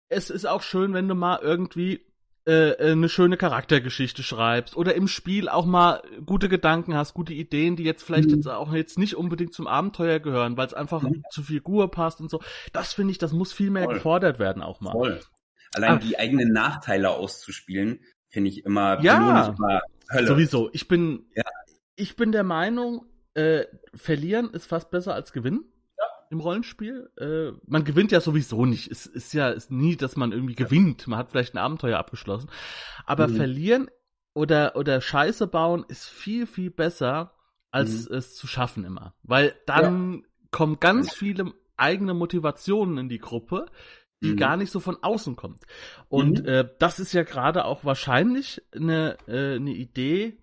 es 0.08 0.30
ist 0.30 0.44
auch 0.44 0.62
schön, 0.62 0.92
wenn 0.94 1.08
du 1.08 1.16
mal 1.16 1.40
irgendwie 1.42 2.06
eine 2.44 3.08
schöne 3.08 3.36
Charaktergeschichte 3.36 4.22
schreibst 4.22 4.76
oder 4.76 4.94
im 4.94 5.06
Spiel 5.06 5.48
auch 5.48 5.64
mal 5.64 6.02
gute 6.26 6.48
Gedanken 6.48 6.94
hast, 6.94 7.14
gute 7.14 7.32
Ideen, 7.32 7.76
die 7.76 7.84
jetzt 7.84 8.02
vielleicht 8.02 8.30
mhm. 8.30 8.36
jetzt 8.36 8.48
auch 8.48 8.72
jetzt 8.72 8.98
nicht 8.98 9.16
unbedingt 9.16 9.54
zum 9.54 9.66
Abenteuer 9.68 10.18
gehören, 10.18 10.56
weil 10.56 10.66
es 10.66 10.74
einfach 10.74 11.02
mhm. 11.02 11.22
zu 11.30 11.42
Figur 11.42 11.90
passt 11.90 12.20
und 12.20 12.30
so. 12.30 12.40
Das 12.72 12.92
finde 12.92 13.12
ich, 13.12 13.18
das 13.18 13.32
muss 13.32 13.52
viel 13.52 13.70
mehr 13.70 13.84
Voll. 13.84 13.94
gefordert 13.94 14.38
werden 14.38 14.62
auch 14.62 14.80
mal. 14.80 14.92
Voll. 14.92 15.20
Allein 15.74 15.92
ah. 15.92 15.96
die 15.98 16.18
eigenen 16.18 16.52
Nachteile 16.52 17.10
auszuspielen, 17.10 18.00
finde 18.28 18.50
ich 18.50 18.64
immer, 18.64 19.00
ja, 19.02 19.54
Hölle. 20.12 20.26
Sowieso. 20.26 20.68
Ich 20.72 20.88
bin, 20.88 21.26
ja. 21.34 21.44
ich 21.96 22.16
bin 22.16 22.32
der 22.32 22.44
Meinung, 22.44 23.06
äh, 23.34 23.64
verlieren 23.94 24.50
ist 24.50 24.66
fast 24.66 24.90
besser 24.90 25.14
als 25.14 25.32
gewinnen 25.32 25.64
im 26.32 26.40
Rollenspiel. 26.40 27.10
Äh, 27.18 27.52
man 27.66 27.84
gewinnt 27.84 28.10
ja 28.10 28.20
sowieso 28.20 28.64
nicht. 28.64 28.90
Es 28.90 29.06
ist 29.06 29.32
ja 29.34 29.50
ist 29.50 29.70
nie, 29.70 29.96
dass 29.96 30.16
man 30.16 30.32
irgendwie 30.32 30.56
ja. 30.58 30.64
gewinnt. 30.64 31.06
Man 31.06 31.18
hat 31.18 31.30
vielleicht 31.30 31.54
ein 31.54 31.58
Abenteuer 31.58 31.98
abgeschlossen. 31.98 32.50
Aber 33.04 33.28
mhm. 33.28 33.36
verlieren 33.36 33.90
oder, 34.34 34.74
oder 34.76 35.00
Scheiße 35.00 35.46
bauen 35.46 35.84
ist 35.88 36.06
viel, 36.08 36.46
viel 36.46 36.70
besser, 36.70 37.34
als 37.70 38.08
mhm. 38.08 38.16
es 38.16 38.34
zu 38.34 38.46
schaffen 38.46 38.84
immer. 38.84 39.14
Weil 39.22 39.54
dann 39.66 40.14
ja. 40.14 40.20
kommen 40.50 40.80
ganz 40.80 41.12
viele 41.12 41.52
eigene 41.76 42.14
Motivationen 42.14 42.96
in 42.96 43.08
die 43.08 43.18
Gruppe, 43.18 43.66
die 44.22 44.32
mhm. 44.32 44.36
gar 44.36 44.56
nicht 44.56 44.70
so 44.70 44.80
von 44.80 44.96
außen 45.02 45.36
kommt. 45.36 45.64
Und 46.08 46.42
mhm. 46.42 46.48
äh, 46.48 46.68
das 46.78 46.98
ist 46.98 47.12
ja 47.12 47.24
gerade 47.24 47.66
auch 47.66 47.84
wahrscheinlich 47.84 48.62
eine, 48.74 49.18
äh, 49.26 49.56
eine 49.56 49.72
Idee, 49.72 50.38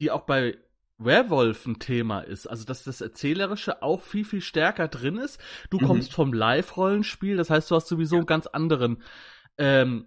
die 0.00 0.12
auch 0.12 0.22
bei 0.22 0.56
Werewolf 1.04 1.66
ein 1.66 1.78
Thema 1.78 2.20
ist. 2.20 2.46
Also, 2.46 2.64
dass 2.64 2.84
das 2.84 3.00
Erzählerische 3.00 3.82
auch 3.82 4.00
viel, 4.00 4.24
viel 4.24 4.40
stärker 4.40 4.88
drin 4.88 5.16
ist. 5.16 5.40
Du 5.70 5.78
mhm. 5.78 5.86
kommst 5.86 6.12
vom 6.12 6.32
Live-Rollenspiel, 6.32 7.36
das 7.36 7.50
heißt, 7.50 7.70
du 7.70 7.74
hast 7.74 7.88
sowieso 7.88 8.16
einen 8.16 8.26
ganz 8.26 8.46
anderen 8.46 9.02
ähm, 9.58 10.06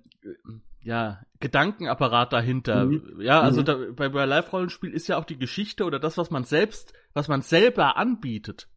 ja, 0.81 1.21
Gedankenapparat 1.39 2.31
dahinter. 2.31 2.85
Mhm. 2.85 3.19
Ja, 3.19 3.41
also 3.41 3.61
mhm. 3.61 3.65
da, 3.65 3.77
bei, 3.95 4.09
bei 4.09 4.25
Live-Rollenspiel 4.25 4.91
ist 4.91 5.07
ja 5.07 5.17
auch 5.17 5.25
die 5.25 5.39
Geschichte 5.39 5.83
oder 5.83 5.99
das, 5.99 6.17
was 6.17 6.29
man 6.29 6.43
selbst, 6.43 6.93
was 7.13 7.27
man 7.27 7.41
selber 7.41 7.97
anbietet, 7.97 8.67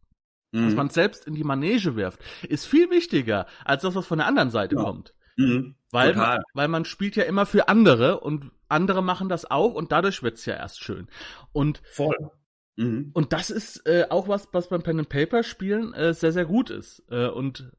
mhm. 0.52 0.66
was 0.66 0.74
man 0.74 0.88
selbst 0.88 1.26
in 1.26 1.35
die 1.35 1.44
Manege 1.44 1.96
wirft, 1.96 2.20
ist 2.42 2.66
viel 2.66 2.90
wichtiger 2.90 3.46
als 3.64 3.83
das, 3.83 3.94
was 3.94 4.07
von 4.07 4.18
der 4.18 4.26
anderen 4.26 4.50
Seite 4.50 4.76
ja. 4.76 4.83
kommt. 4.83 5.14
Mhm. 5.38 5.77
Weil, 5.90 6.14
man, 6.14 6.42
weil 6.53 6.68
man 6.68 6.85
spielt 6.85 7.16
ja 7.16 7.24
immer 7.24 7.46
für 7.46 7.68
andere 7.68 8.20
und 8.20 8.51
andere 8.68 9.03
machen 9.03 9.31
das 9.31 9.51
auch 9.51 9.72
und 9.74 9.92
dadurch 9.92 10.22
wird's 10.22 10.44
ja 10.44 10.55
erst 10.55 10.83
schön. 10.83 11.09
Und 11.53 11.81
voll. 11.92 12.31
Mhm. 12.77 13.11
Und 13.14 13.33
das 13.33 13.51
ist 13.51 13.87
äh, 13.87 14.07
auch 14.11 14.29
was, 14.29 14.48
was 14.53 14.68
beim 14.68 14.83
Pen 14.83 14.98
and 14.98 15.09
Paper 15.09 15.42
Spielen 15.42 15.94
äh, 15.94 16.12
sehr 16.12 16.33
sehr 16.33 16.44
gut 16.44 16.70
ist. 16.70 17.03
Äh, 17.09 17.29
und 17.29 17.72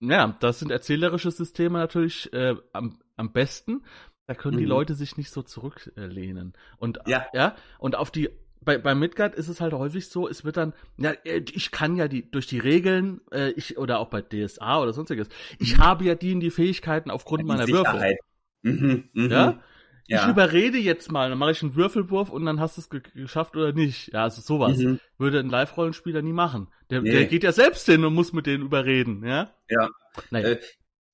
ja, 0.00 0.36
das 0.40 0.58
sind 0.58 0.70
erzählerische 0.70 1.30
Systeme 1.30 1.78
natürlich 1.78 2.32
äh, 2.32 2.54
am, 2.72 3.00
am 3.16 3.32
besten. 3.32 3.82
Da 4.26 4.34
können 4.34 4.56
mhm. 4.56 4.60
die 4.60 4.66
Leute 4.66 4.94
sich 4.94 5.16
nicht 5.16 5.30
so 5.30 5.42
zurücklehnen. 5.42 6.52
Und 6.76 6.98
ja. 7.06 7.26
ja, 7.32 7.56
und 7.78 7.96
auf 7.96 8.10
die 8.10 8.30
bei, 8.66 8.76
bei 8.78 8.94
Midgard 8.94 9.34
ist 9.34 9.48
es 9.48 9.62
halt 9.62 9.72
häufig 9.72 10.08
so, 10.08 10.28
es 10.28 10.44
wird 10.44 10.58
dann, 10.58 10.74
ja, 10.98 11.12
äh, 11.24 11.42
ich 11.52 11.70
kann 11.70 11.96
ja 11.96 12.08
die 12.08 12.30
durch 12.30 12.46
die 12.46 12.58
Regeln, 12.58 13.22
äh, 13.32 13.50
ich 13.52 13.78
oder 13.78 14.00
auch 14.00 14.08
bei 14.08 14.20
DSA 14.20 14.82
oder 14.82 14.92
sonstiges, 14.92 15.28
ich 15.58 15.78
mhm. 15.78 15.82
habe 15.82 16.04
ja 16.04 16.14
die 16.14 16.32
in 16.32 16.40
die 16.40 16.50
Fähigkeiten 16.50 17.10
aufgrund 17.10 17.42
die 17.42 17.46
meiner 17.46 17.64
Sicherheit. 17.64 18.18
Würfel. 18.62 18.80
Mhm, 18.82 19.08
mh. 19.14 19.34
Ja? 19.34 19.62
ja? 20.08 20.24
Ich 20.24 20.30
überrede 20.30 20.78
jetzt 20.78 21.10
mal, 21.10 21.30
dann 21.30 21.38
mache 21.38 21.52
ich 21.52 21.62
einen 21.62 21.76
Würfelwurf 21.76 22.28
und 22.28 22.44
dann 22.44 22.60
hast 22.60 22.76
du 22.76 22.80
es 22.80 22.90
ge 22.90 23.00
geschafft 23.14 23.56
oder 23.56 23.72
nicht. 23.72 24.12
Ja, 24.12 24.24
also 24.24 24.42
sowas 24.42 24.76
mhm. 24.76 24.98
würde 25.16 25.38
ein 25.38 25.48
Live-Rollenspieler 25.48 26.20
nie 26.20 26.32
machen. 26.32 26.66
Der, 26.90 27.02
nee. 27.02 27.12
der 27.12 27.24
geht 27.26 27.44
ja 27.44 27.52
selbst 27.52 27.86
hin 27.86 28.04
und 28.04 28.14
muss 28.14 28.32
mit 28.32 28.46
denen 28.46 28.64
überreden, 28.64 29.24
ja? 29.24 29.54
Ja. 29.70 29.88
Naja. 30.30 30.48
Äh, 30.48 30.58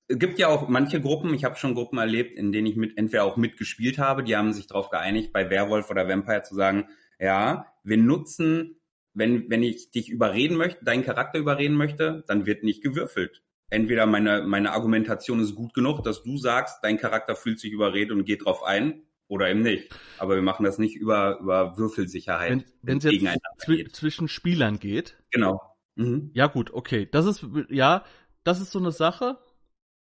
es 0.09 0.19
gibt 0.19 0.39
ja 0.39 0.49
auch 0.49 0.69
manche 0.69 1.01
Gruppen, 1.01 1.33
ich 1.35 1.45
habe 1.45 1.57
schon 1.57 1.75
Gruppen 1.75 1.99
erlebt, 1.99 2.37
in 2.37 2.51
denen 2.51 2.67
ich 2.67 2.77
mit 2.77 2.99
entweder 2.99 3.25
auch 3.25 3.37
mitgespielt 3.37 3.99
habe, 3.99 4.25
die 4.25 4.37
haben 4.37 4.53
sich 4.53 4.67
darauf 4.67 4.91
geeinigt, 4.91 5.33
bei 5.33 5.49
Werwolf 5.49 5.91
oder 5.91 6.09
Vampire 6.09 6.43
zu 6.43 6.55
sagen, 6.55 6.89
ja, 7.23 7.67
wir 7.85 7.97
nutzen, 7.97 8.81
wenn, 9.15 9.49
wenn 9.49 9.63
ich 9.63 9.91
dich 9.91 10.09
überreden 10.09 10.57
möchte, 10.57 10.85
deinen 10.85 11.05
Charakter 11.05 11.39
überreden 11.39 11.77
möchte, 11.77 12.25
dann 12.27 12.47
wird 12.47 12.65
nicht 12.65 12.83
gewürfelt. 12.83 13.43
Entweder 13.71 14.07
meine, 14.07 14.43
meine 14.43 14.73
Argumentation 14.73 15.41
ist 15.41 15.55
gut 15.55 15.73
genug, 15.73 16.03
dass 16.03 16.23
du 16.23 16.37
sagst, 16.37 16.81
dein 16.83 16.99
Charakter 16.99 17.37
fühlt 17.37 17.61
sich 17.61 17.73
überredet 17.73 18.11
und 18.11 18.25
geht 18.25 18.45
drauf 18.45 18.63
ein, 18.63 19.03
oder 19.29 19.49
eben 19.49 19.63
nicht. 19.63 19.89
Aber 20.19 20.35
wir 20.35 20.43
machen 20.43 20.65
das 20.65 20.77
nicht 20.77 20.95
über, 20.95 21.39
über 21.41 21.79
Würfelsicherheit. 21.79 22.67
Wenn 22.83 22.99
es 22.99 23.05
jetzt 23.05 23.25
zw 23.59 23.89
zwischen 23.91 24.29
Spielern 24.29 24.79
geht. 24.79 25.17
Genau. 25.31 25.59
Mhm. 25.95 26.31
Ja, 26.35 26.49
gut, 26.49 26.71
okay. 26.75 27.09
Das 27.11 27.25
ist, 27.25 27.47
ja, 27.71 28.05
das 28.45 28.61
ist 28.61 28.73
so 28.73 28.79
eine 28.79 28.93
Sache. 28.93 29.39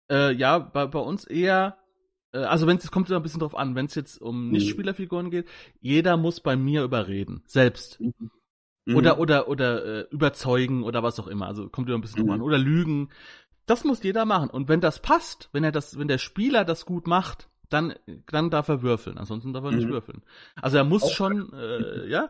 Äh, 0.09 0.33
ja, 0.33 0.57
bei, 0.57 0.87
bei 0.87 0.99
uns 0.99 1.25
eher, 1.25 1.77
also 2.33 2.67
wenn 2.67 2.77
es 2.77 2.91
kommt 2.91 3.09
immer 3.09 3.19
ein 3.19 3.23
bisschen 3.23 3.39
drauf 3.41 3.55
an, 3.55 3.75
wenn 3.75 3.85
es 3.87 3.95
jetzt 3.95 4.21
um 4.21 4.45
Mhm. 4.45 4.51
Nichtspielerfiguren 4.51 5.29
geht, 5.31 5.47
jeder 5.79 6.17
muss 6.17 6.39
bei 6.39 6.55
mir 6.55 6.83
überreden, 6.83 7.41
selbst. 7.45 7.99
Mhm. 7.99 8.95
Oder, 8.95 9.19
oder, 9.19 9.47
oder 9.47 9.85
äh, 9.85 10.07
überzeugen 10.11 10.83
oder 10.83 11.03
was 11.03 11.19
auch 11.19 11.27
immer. 11.27 11.45
Also 11.47 11.69
kommt 11.69 11.87
immer 11.87 11.97
ein 11.97 12.01
bisschen 12.01 12.19
drauf 12.25 12.27
Mhm. 12.27 12.33
an. 12.33 12.41
Oder 12.41 12.57
lügen. 12.57 13.09
Das 13.67 13.83
muss 13.83 14.01
jeder 14.03 14.25
machen. 14.25 14.49
Und 14.49 14.69
wenn 14.69 14.81
das 14.81 14.99
passt, 15.01 15.49
wenn 15.53 15.63
er 15.63 15.71
das, 15.71 15.97
wenn 15.99 16.07
der 16.07 16.17
Spieler 16.17 16.65
das 16.65 16.85
gut 16.85 17.05
macht, 17.07 17.47
dann, 17.69 17.93
dann 18.25 18.49
darf 18.49 18.67
er 18.69 18.81
würfeln. 18.81 19.17
Ansonsten 19.17 19.53
darf 19.53 19.63
er 19.63 19.71
nicht 19.71 19.87
Mhm. 19.87 19.91
würfeln. 19.91 20.23
Also 20.55 20.77
er 20.77 20.83
muss 20.83 21.03
Auch- 21.03 21.11
schon, 21.13 21.53
äh, 21.53 22.07
ja, 22.09 22.29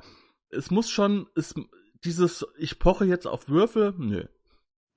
es 0.50 0.70
muss 0.72 0.90
schon, 0.90 1.28
es, 1.36 1.56
dieses, 2.04 2.46
ich 2.58 2.80
poche 2.80 3.06
jetzt 3.06 3.28
auf 3.28 3.48
Würfel, 3.48 3.94
nö. 3.98 4.26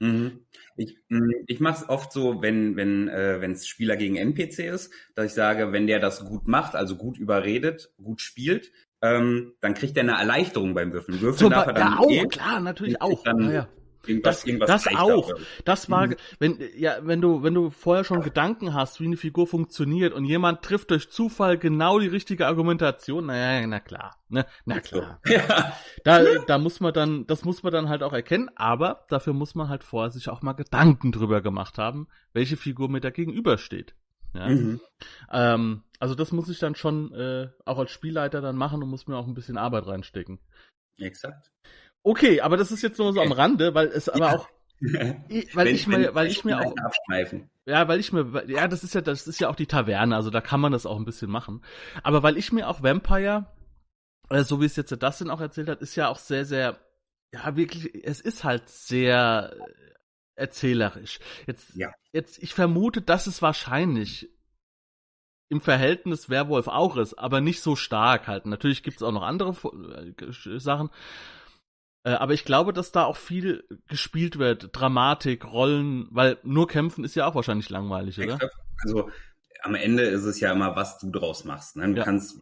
Mhm. 0.00 0.40
Ich, 0.76 0.96
mh, 1.08 1.32
ich 1.46 1.60
mache 1.60 1.82
es 1.84 1.88
oft 1.88 2.12
so, 2.12 2.42
wenn 2.42 2.76
wenn 2.76 3.08
äh, 3.08 3.40
wenn 3.40 3.52
es 3.52 3.66
Spieler 3.66 3.96
gegen 3.96 4.16
NPC 4.16 4.58
ist, 4.60 4.92
dass 5.14 5.26
ich 5.26 5.32
sage, 5.32 5.72
wenn 5.72 5.86
der 5.86 6.00
das 6.00 6.24
gut 6.24 6.48
macht, 6.48 6.74
also 6.74 6.96
gut 6.96 7.16
überredet, 7.18 7.92
gut 8.02 8.20
spielt, 8.20 8.72
ähm, 9.02 9.52
dann 9.60 9.74
kriegt 9.74 9.96
er 9.96 10.02
eine 10.02 10.18
Erleichterung 10.18 10.74
beim 10.74 10.92
Würfeln. 10.92 11.20
Würfeln 11.20 11.38
Zum 11.38 11.50
darf 11.50 11.66
er 11.68 11.72
dann 11.74 11.92
ja, 11.92 11.98
auch, 11.98 12.10
eh. 12.10 12.26
klar, 12.26 12.60
natürlich 12.60 13.00
auch. 13.00 13.22
dann- 13.22 13.44
Ja, 13.46 13.52
ja. 13.52 13.68
Irgendwas, 14.06 14.36
Das, 14.40 14.46
irgendwas 14.46 14.84
das 14.84 14.94
auch. 14.96 15.28
dafür. 15.30 15.46
Das 15.64 15.90
war, 15.90 16.06
Mhm. 16.08 16.14
wenn, 16.38 16.58
ja, 16.76 16.96
wenn 17.02 17.20
du, 17.20 17.42
wenn 17.42 17.54
du 17.54 17.70
vorher 17.70 18.04
schon 18.04 18.22
Gedanken 18.22 18.74
hast, 18.74 19.00
wie 19.00 19.06
eine 19.06 19.16
Figur 19.16 19.46
funktioniert 19.46 20.12
und 20.12 20.24
jemand 20.24 20.62
trifft 20.62 20.90
durch 20.90 21.10
Zufall 21.10 21.58
genau 21.58 21.98
die 21.98 22.08
richtige 22.08 22.46
Argumentation, 22.46 23.26
naja, 23.26 23.66
na 23.66 23.80
klar, 23.80 24.16
ne, 24.28 24.46
na 24.64 24.80
klar. 24.80 25.20
Ja. 25.26 25.72
Da, 26.04 26.22
da 26.46 26.58
muss 26.58 26.80
man 26.80 26.92
dann, 26.92 27.26
das 27.26 27.44
muss 27.44 27.62
man 27.62 27.72
dann 27.72 27.88
halt 27.88 28.02
auch 28.02 28.12
erkennen, 28.12 28.50
aber 28.56 29.04
dafür 29.08 29.32
muss 29.32 29.54
man 29.54 29.68
halt 29.68 29.84
vorher 29.84 30.10
sich 30.10 30.28
auch 30.28 30.42
mal 30.42 30.52
Gedanken 30.52 31.12
drüber 31.12 31.40
gemacht 31.42 31.78
haben, 31.78 32.08
welche 32.32 32.56
Figur 32.56 32.88
mir 32.88 33.00
da 33.00 33.10
gegenübersteht. 33.10 33.94
Ja? 34.34 34.48
Mhm. 34.48 34.80
Ähm, 35.30 35.82
also 36.00 36.14
das 36.14 36.32
muss 36.32 36.48
ich 36.48 36.58
dann 36.58 36.74
schon 36.74 37.12
äh, 37.14 37.48
auch 37.64 37.78
als 37.78 37.90
Spielleiter 37.92 38.40
dann 38.40 38.56
machen 38.56 38.82
und 38.82 38.90
muss 38.90 39.06
mir 39.06 39.16
auch 39.16 39.26
ein 39.26 39.34
bisschen 39.34 39.56
Arbeit 39.56 39.86
reinstecken. 39.86 40.40
Exakt. 41.00 41.50
Okay, 42.06 42.40
aber 42.42 42.56
das 42.56 42.70
ist 42.70 42.82
jetzt 42.82 42.98
nur 42.98 43.12
so 43.12 43.20
am 43.20 43.32
Rande, 43.32 43.74
weil 43.74 43.88
es 43.88 44.08
aber 44.08 44.34
auch, 44.34 44.48
ich, 45.28 45.56
weil 45.56 45.66
Wenn- 45.66 45.74
ich 45.74 45.86
mir, 45.86 46.14
weil 46.14 46.26
ich 46.26 46.44
mir 46.44 46.60
auch, 46.60 46.76
abschweifen. 46.76 47.48
ja, 47.64 47.88
weil 47.88 47.98
ich 47.98 48.12
mir, 48.12 48.44
ja, 48.46 48.68
das 48.68 48.84
ist 48.84 48.94
ja, 48.94 49.00
das 49.00 49.26
ist 49.26 49.40
ja 49.40 49.48
auch 49.48 49.56
die 49.56 49.66
Taverne, 49.66 50.14
also 50.14 50.28
da 50.30 50.40
kann 50.42 50.60
man 50.60 50.70
das 50.72 50.84
auch 50.86 50.98
ein 50.98 51.06
bisschen 51.06 51.30
machen. 51.30 51.64
Aber 52.02 52.22
weil 52.22 52.36
ich 52.36 52.52
mir 52.52 52.68
auch 52.68 52.82
Vampire, 52.82 53.46
äh, 54.28 54.42
so 54.44 54.60
wie 54.60 54.66
es 54.66 54.76
jetzt 54.76 54.90
der 54.90 54.98
Dustin 54.98 55.30
auch 55.30 55.40
erzählt 55.40 55.68
hat, 55.68 55.80
ist 55.80 55.96
ja 55.96 56.08
auch 56.08 56.18
sehr, 56.18 56.44
sehr, 56.44 56.78
ja, 57.32 57.56
wirklich, 57.56 58.04
es 58.04 58.20
ist 58.20 58.44
halt 58.44 58.68
sehr 58.68 59.54
äh, 59.58 59.62
erzählerisch. 60.34 61.20
Jetzt, 61.46 61.74
Ja. 61.74 61.90
jetzt, 62.12 62.42
ich 62.42 62.52
vermute, 62.52 63.00
dass 63.00 63.26
es 63.26 63.40
wahrscheinlich 63.40 64.28
im 65.48 65.60
Verhältnis 65.60 66.28
Werwolf 66.28 66.68
auch 66.68 66.96
ist, 66.96 67.14
aber 67.14 67.40
nicht 67.40 67.62
so 67.62 67.76
stark 67.76 68.26
halt. 68.28 68.44
Natürlich 68.46 68.82
gibt 68.82 68.96
es 68.98 69.02
auch 69.02 69.12
noch 69.12 69.22
andere 69.22 69.50
äh, 69.50 70.58
Sachen. 70.58 70.90
Äh, 72.04 72.10
aber 72.12 72.34
ich 72.34 72.44
glaube, 72.44 72.72
dass 72.72 72.92
da 72.92 73.04
auch 73.04 73.16
viel 73.16 73.64
gespielt 73.88 74.38
wird. 74.38 74.70
Dramatik, 74.72 75.44
Rollen, 75.44 76.06
weil 76.10 76.38
nur 76.42 76.68
kämpfen 76.68 77.04
ist 77.04 77.16
ja 77.16 77.26
auch 77.26 77.34
wahrscheinlich 77.34 77.70
langweilig, 77.70 78.18
oder? 78.20 78.38
Also 78.84 79.10
am 79.62 79.74
Ende 79.74 80.02
ist 80.02 80.24
es 80.24 80.38
ja 80.40 80.52
immer, 80.52 80.76
was 80.76 80.98
du 80.98 81.10
draus 81.10 81.44
machst. 81.44 81.76
Ne? 81.76 81.90
Du 81.92 81.96
Ja. 81.98 82.04
kannst 82.04 82.38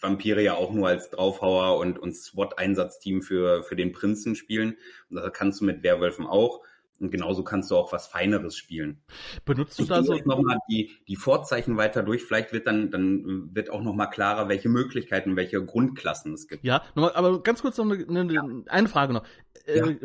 Vampire 0.00 0.42
ja 0.42 0.54
auch 0.54 0.72
nur 0.72 0.86
als 0.88 1.10
Draufhauer 1.10 1.78
und, 1.78 1.98
und 1.98 2.14
SWAT-Einsatzteam 2.14 3.22
für, 3.22 3.64
für 3.64 3.74
den 3.74 3.92
Prinzen 3.92 4.36
spielen. 4.36 4.76
Und 5.10 5.16
das 5.16 5.32
kannst 5.32 5.60
du 5.60 5.64
mit 5.64 5.82
Werwölfen 5.82 6.26
auch. 6.26 6.60
Und 7.00 7.10
genauso 7.10 7.44
kannst 7.44 7.70
du 7.70 7.76
auch 7.76 7.92
was 7.92 8.06
Feineres 8.06 8.56
spielen. 8.56 9.02
Benutzt 9.44 9.78
du 9.78 9.82
Ich 9.82 9.88
da 9.88 10.02
so? 10.02 10.14
nochmal 10.24 10.58
die, 10.70 10.90
die 11.08 11.16
Vorzeichen 11.16 11.76
weiter 11.76 12.02
durch. 12.02 12.22
Vielleicht 12.24 12.52
wird 12.52 12.66
dann, 12.66 12.90
dann 12.90 13.54
wird 13.54 13.70
auch 13.70 13.82
nochmal 13.82 14.08
klarer, 14.10 14.48
welche 14.48 14.68
Möglichkeiten, 14.68 15.36
welche 15.36 15.64
Grundklassen 15.64 16.32
es 16.34 16.48
gibt. 16.48 16.64
Ja, 16.64 16.82
nochmal, 16.94 17.12
aber 17.14 17.42
ganz 17.42 17.62
kurz 17.62 17.76
noch 17.78 17.84
eine, 17.84 18.06
eine, 18.08 18.64
eine 18.66 18.88
Frage 18.88 19.12
noch. 19.12 19.24
Äh, 19.66 19.96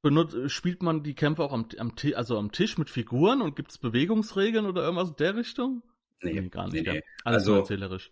benutzt, 0.00 0.50
spielt 0.50 0.82
man 0.82 1.02
die 1.02 1.14
Kämpfe 1.14 1.42
auch 1.42 1.52
am, 1.52 1.66
am, 1.78 1.92
also 2.14 2.38
am 2.38 2.50
Tisch 2.50 2.78
mit 2.78 2.90
Figuren 2.90 3.42
und 3.42 3.54
gibt 3.56 3.70
es 3.70 3.78
Bewegungsregeln 3.78 4.66
oder 4.66 4.82
irgendwas 4.82 5.10
in 5.10 5.16
der 5.16 5.36
Richtung? 5.36 5.82
Nee, 6.22 6.48
gar 6.48 6.64
nicht. 6.68 6.74
nee, 6.74 6.82
ja. 6.82 6.92
nee. 6.94 7.02
Alles 7.24 7.42
Also- 7.42 7.56
erzählerisch. 7.56 8.10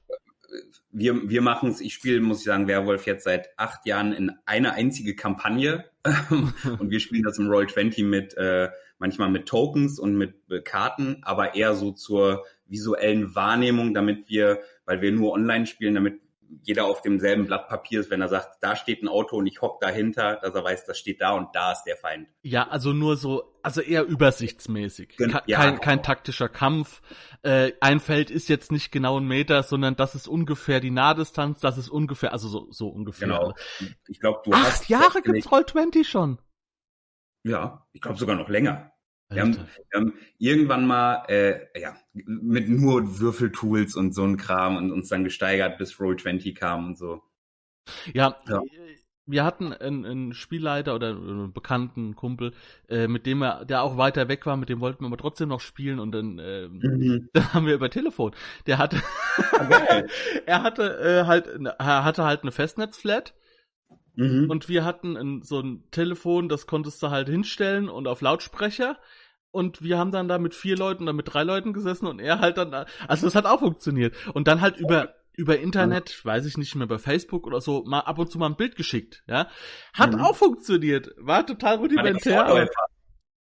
Wir, 0.90 1.28
wir 1.28 1.42
machen 1.42 1.70
es, 1.70 1.80
ich 1.80 1.94
spiele, 1.94 2.20
muss 2.20 2.40
ich 2.40 2.44
sagen, 2.44 2.68
Werwolf 2.68 3.06
jetzt 3.06 3.24
seit 3.24 3.48
acht 3.56 3.86
Jahren 3.86 4.12
in 4.12 4.32
eine 4.46 4.74
einzige 4.74 5.14
Kampagne. 5.14 5.84
und 6.30 6.90
wir 6.90 7.00
spielen 7.00 7.22
das 7.22 7.38
im 7.38 7.48
Roll 7.48 7.68
20 7.68 8.04
mit, 8.04 8.34
äh, 8.36 8.70
manchmal 8.98 9.30
mit 9.30 9.46
Tokens 9.46 9.98
und 9.98 10.16
mit 10.16 10.34
äh, 10.50 10.60
Karten, 10.60 11.18
aber 11.22 11.54
eher 11.54 11.74
so 11.74 11.92
zur 11.92 12.44
visuellen 12.66 13.34
Wahrnehmung, 13.34 13.94
damit 13.94 14.28
wir, 14.28 14.60
weil 14.86 15.02
wir 15.02 15.12
nur 15.12 15.32
online 15.32 15.66
spielen, 15.66 15.94
damit 15.94 16.20
jeder 16.62 16.86
auf 16.86 17.02
demselben 17.02 17.46
Blatt 17.46 17.68
Papier 17.68 18.00
ist, 18.00 18.10
wenn 18.10 18.20
er 18.20 18.28
sagt, 18.28 18.58
da 18.60 18.76
steht 18.76 19.02
ein 19.02 19.08
Auto 19.08 19.36
und 19.36 19.46
ich 19.46 19.60
hock 19.62 19.80
dahinter, 19.80 20.36
dass 20.42 20.54
er 20.54 20.64
weiß, 20.64 20.84
das 20.84 20.98
steht 20.98 21.20
da 21.20 21.32
und 21.32 21.54
da 21.54 21.72
ist 21.72 21.84
der 21.84 21.96
Feind. 21.96 22.28
Ja, 22.42 22.68
also 22.68 22.92
nur 22.92 23.16
so, 23.16 23.54
also 23.62 23.80
eher 23.80 24.04
übersichtsmäßig. 24.04 25.16
Ke- 25.16 25.42
ja, 25.46 25.58
kein, 25.58 25.70
genau. 25.70 25.80
kein 25.80 26.02
taktischer 26.02 26.48
Kampf. 26.48 27.02
Äh, 27.42 27.72
ein 27.80 28.00
Feld 28.00 28.30
ist 28.30 28.48
jetzt 28.48 28.72
nicht 28.72 28.90
genau 28.92 29.18
ein 29.18 29.26
Meter, 29.26 29.62
sondern 29.62 29.96
das 29.96 30.14
ist 30.14 30.28
ungefähr 30.28 30.80
die 30.80 30.90
Nahdistanz, 30.90 31.60
das 31.60 31.78
ist 31.78 31.88
ungefähr, 31.88 32.32
also 32.32 32.48
so, 32.48 32.66
so 32.70 32.88
ungefähr. 32.88 33.28
Genau. 33.28 33.54
Ich 34.08 34.20
glaube, 34.20 34.40
du 34.44 34.52
Acht 34.52 34.64
hast 34.64 34.88
Jahre 34.88 35.22
gibt's 35.22 35.46
Roll20 35.48 36.04
schon. 36.04 36.38
Ja, 37.44 37.86
ich 37.92 38.00
glaube 38.00 38.18
sogar 38.18 38.36
noch 38.36 38.48
länger. 38.48 38.92
Wir 39.30 39.42
haben, 39.42 39.56
wir 39.90 40.00
haben 40.00 40.14
irgendwann 40.38 40.86
mal 40.86 41.24
äh, 41.28 41.80
ja, 41.80 41.96
mit 42.12 42.68
nur 42.68 43.20
Würfeltools 43.20 43.94
und 43.94 44.12
so 44.12 44.24
ein 44.24 44.36
Kram 44.36 44.76
und 44.76 44.90
uns 44.90 45.08
dann 45.08 45.24
gesteigert, 45.24 45.78
bis 45.78 45.94
Roll20 45.94 46.54
kam 46.54 46.86
und 46.88 46.98
so. 46.98 47.22
Ja, 48.12 48.36
Ja. 48.46 48.58
äh, 48.62 48.96
wir 49.26 49.44
hatten 49.44 49.72
einen, 49.72 50.04
einen 50.04 50.34
Spielleiter 50.34 50.94
oder 50.94 51.10
einen 51.10 51.52
bekannten 51.52 52.16
Kumpel, 52.16 52.52
äh, 52.88 53.06
mit 53.06 53.26
dem 53.26 53.42
er, 53.42 53.64
der 53.64 53.82
auch 53.82 53.96
weiter 53.96 54.28
weg 54.28 54.44
war, 54.46 54.56
mit 54.56 54.68
dem 54.68 54.80
wollten 54.80 55.04
wir 55.04 55.06
aber 55.06 55.18
trotzdem 55.18 55.48
noch 55.48 55.60
spielen 55.60 56.00
und 56.00 56.10
dann, 56.12 56.38
äh, 56.38 56.68
dann 57.32 57.54
haben 57.54 57.66
wir 57.66 57.74
über 57.74 57.90
Telefon. 57.90 58.32
Der 58.66 58.78
hatte, 58.78 59.00
er 60.46 60.62
hatte 60.62 60.98
äh, 61.00 61.26
halt, 61.26 61.46
er 61.78 62.04
hatte 62.04 62.24
halt 62.24 62.42
eine 62.42 62.52
Festnetzflat 62.52 63.34
Mhm. 64.16 64.50
und 64.50 64.68
wir 64.68 64.84
hatten 64.84 65.16
ein, 65.16 65.42
so 65.42 65.60
ein 65.60 65.84
Telefon, 65.92 66.48
das 66.48 66.66
konntest 66.66 67.02
du 67.02 67.10
halt 67.10 67.28
hinstellen 67.28 67.88
und 67.88 68.08
auf 68.08 68.20
Lautsprecher. 68.20 68.98
Und 69.52 69.82
wir 69.82 69.98
haben 69.98 70.12
dann 70.12 70.28
da 70.28 70.38
mit 70.38 70.54
vier 70.54 70.76
Leuten 70.76 71.04
oder 71.04 71.12
mit 71.12 71.32
drei 71.32 71.42
Leuten 71.42 71.72
gesessen 71.72 72.06
und 72.06 72.20
er 72.20 72.38
halt 72.38 72.56
dann, 72.56 72.72
also 73.08 73.26
das 73.26 73.34
hat 73.34 73.46
auch 73.46 73.58
funktioniert. 73.60 74.14
Und 74.32 74.46
dann 74.46 74.60
halt 74.60 74.76
über, 74.78 75.14
über 75.34 75.58
Internet, 75.58 76.24
weiß 76.24 76.46
ich 76.46 76.56
nicht 76.56 76.74
mehr, 76.76 76.86
bei 76.86 76.98
Facebook 76.98 77.46
oder 77.46 77.60
so, 77.60 77.82
mal 77.84 78.00
ab 78.00 78.18
und 78.18 78.30
zu 78.30 78.38
mal 78.38 78.46
ein 78.46 78.56
Bild 78.56 78.76
geschickt, 78.76 79.22
ja. 79.26 79.48
Hat 79.92 80.12
Mhm. 80.12 80.20
auch 80.20 80.36
funktioniert. 80.36 81.10
War 81.18 81.44
total 81.46 81.76
rudimentär, 81.76 82.68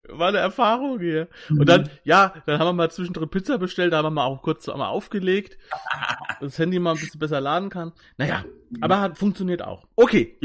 war 0.08 0.28
eine 0.28 0.38
Erfahrung 0.38 1.00
hier. 1.00 1.28
Mhm. 1.48 1.60
Und 1.60 1.68
dann, 1.68 1.90
ja, 2.04 2.34
dann 2.46 2.60
haben 2.60 2.68
wir 2.68 2.72
mal 2.74 2.90
zwischendrin 2.92 3.28
Pizza 3.28 3.58
bestellt, 3.58 3.92
da 3.92 3.98
haben 3.98 4.06
wir 4.06 4.10
mal 4.10 4.24
auch 4.26 4.42
kurz 4.42 4.68
einmal 4.68 4.88
aufgelegt, 4.90 5.58
das 6.40 6.58
Handy 6.58 6.78
mal 6.78 6.92
ein 6.92 7.00
bisschen 7.00 7.18
besser 7.18 7.40
laden 7.40 7.70
kann. 7.70 7.92
Naja, 8.16 8.44
aber 8.80 9.00
hat 9.00 9.18
funktioniert 9.18 9.62
auch. 9.62 9.88
Okay, 9.96 10.38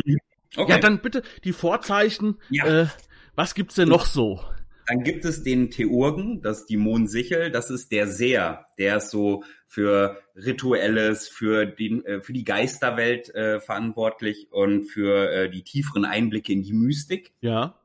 okay. 0.57 0.71
ja, 0.71 0.79
dann 0.79 1.01
bitte 1.01 1.21
die 1.43 1.53
Vorzeichen. 1.53 2.39
Ja. 2.49 2.65
Äh, 2.65 2.87
was 3.35 3.53
gibt's 3.53 3.75
denn 3.75 3.89
noch 3.89 4.05
so? 4.05 4.41
Dann 4.91 5.05
gibt 5.05 5.23
es 5.23 5.41
den 5.41 5.71
Theurgen, 5.71 6.41
das 6.41 6.61
ist 6.61 6.65
die 6.69 6.75
Mondsichel, 6.75 7.49
das 7.49 7.69
ist 7.69 7.93
der 7.93 8.07
Seher, 8.07 8.65
der 8.77 8.97
ist 8.97 9.09
so 9.09 9.45
für 9.65 10.17
Rituelles, 10.35 11.29
für, 11.29 11.65
den, 11.65 12.03
äh, 12.03 12.19
für 12.19 12.33
die 12.33 12.43
Geisterwelt 12.43 13.33
äh, 13.33 13.61
verantwortlich 13.61 14.51
und 14.51 14.83
für 14.83 15.31
äh, 15.31 15.49
die 15.49 15.63
tieferen 15.63 16.03
Einblicke 16.03 16.51
in 16.51 16.63
die 16.63 16.73
Mystik. 16.73 17.31
Ja. 17.39 17.75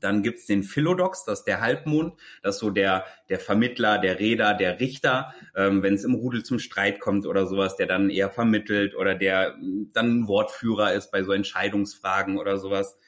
Dann 0.00 0.22
gibt's 0.22 0.44
den 0.44 0.62
Philodox, 0.62 1.24
das 1.24 1.38
ist 1.38 1.44
der 1.46 1.62
Halbmond, 1.62 2.20
das 2.42 2.56
ist 2.56 2.60
so 2.60 2.68
der, 2.68 3.06
der 3.30 3.38
Vermittler, 3.38 3.96
der 3.96 4.20
Räder, 4.20 4.52
der 4.52 4.78
Richter, 4.78 5.32
ähm, 5.56 5.82
wenn 5.82 5.94
es 5.94 6.04
im 6.04 6.12
Rudel 6.12 6.42
zum 6.42 6.58
Streit 6.58 7.00
kommt 7.00 7.24
oder 7.24 7.46
sowas, 7.46 7.76
der 7.76 7.86
dann 7.86 8.10
eher 8.10 8.28
vermittelt 8.28 8.94
oder 8.94 9.14
der 9.14 9.56
mm, 9.58 9.92
dann 9.94 10.18
ein 10.18 10.28
Wortführer 10.28 10.92
ist 10.92 11.10
bei 11.12 11.22
so 11.22 11.32
Entscheidungsfragen 11.32 12.36
oder 12.36 12.58
sowas. 12.58 12.98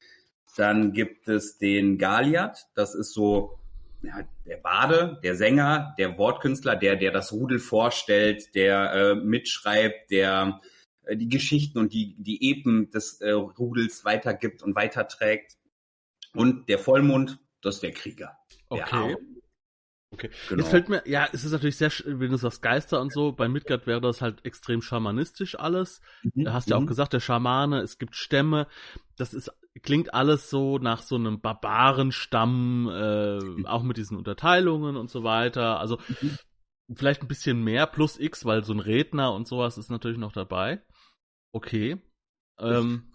Dann 0.57 0.93
gibt 0.93 1.29
es 1.29 1.59
den 1.59 1.99
Galiat, 1.99 2.67
das 2.75 2.95
ist 2.95 3.13
so 3.13 3.59
ja, 4.03 4.21
der 4.47 4.59
Bade, 4.59 5.19
der 5.23 5.35
Sänger, 5.35 5.95
der 5.99 6.19
Wortkünstler, 6.19 6.77
der, 6.77 6.97
der 6.97 7.11
das 7.11 7.33
Rudel 7.33 7.59
vorstellt, 7.59 8.55
der 8.55 8.93
äh, 8.93 9.15
mitschreibt, 9.15 10.11
der 10.11 10.61
äh, 11.05 11.17
die 11.17 11.29
Geschichten 11.29 11.79
und 11.79 11.93
die, 11.95 12.15
die 12.19 12.51
Epen 12.51 12.91
des 12.91 13.21
äh, 13.21 13.31
Rudels 13.31 14.05
weitergibt 14.05 14.63
und 14.63 14.75
weiterträgt. 14.77 15.57
Und 16.35 16.69
der 16.69 16.79
Vollmond, 16.79 17.39
das 17.63 17.77
ist 17.77 17.83
der 17.83 17.93
Krieger. 17.93 18.37
Der 18.71 18.85
Okay. 18.85 18.97
Arme. 18.97 19.17
Okay. 20.11 20.31
Genau. 20.49 20.63
Jetzt 20.63 20.71
fällt 20.71 20.89
mir, 20.89 21.03
ja, 21.07 21.29
es 21.33 21.45
ist 21.45 21.53
natürlich 21.53 21.77
sehr, 21.77 21.91
wenn 22.05 22.31
du 22.31 22.37
sagst 22.37 22.63
Geister 22.63 23.01
und 23.01 23.13
so, 23.13 23.33
bei 23.33 23.49
Midgard 23.49 23.87
wäre 23.87 24.01
das 24.01 24.21
halt 24.21 24.45
extrem 24.45 24.81
schamanistisch 24.83 25.59
alles. 25.59 26.01
Mhm. 26.23 26.45
Du 26.45 26.53
hast 26.53 26.69
ja 26.71 26.77
auch 26.77 26.83
Mhm. 26.83 26.87
gesagt, 26.87 27.15
der 27.15 27.21
Schamane, 27.21 27.81
es 27.81 27.99
gibt 27.99 28.15
Stämme. 28.15 28.69
Das 29.17 29.35
ist 29.35 29.51
klingt 29.83 30.15
alles 30.15 30.51
so 30.51 30.79
nach 30.79 31.03
so 31.03 31.17
einem 31.17 31.41
Barbarenstamm, 31.41 32.89
äh, 32.89 33.67
auch 33.67 33.83
mit 33.83 33.97
diesen 33.97 34.17
Unterteilungen 34.17 34.97
und 34.97 35.11
so 35.11 35.25
weiter. 35.25 35.81
Also 35.81 35.99
vielleicht 36.95 37.23
ein 37.23 37.29
bisschen 37.29 37.63
mehr 37.63 37.87
plus 37.87 38.19
X, 38.19 38.45
weil 38.45 38.65
so 38.65 38.73
ein 38.73 38.81
Redner 38.81 39.33
und 39.33 39.49
sowas 39.49 39.79
ist 39.79 39.91
natürlich 39.91 40.19
noch 40.19 40.33
dabei. 40.33 40.83
Okay. 41.53 41.99
Ähm, 42.59 43.13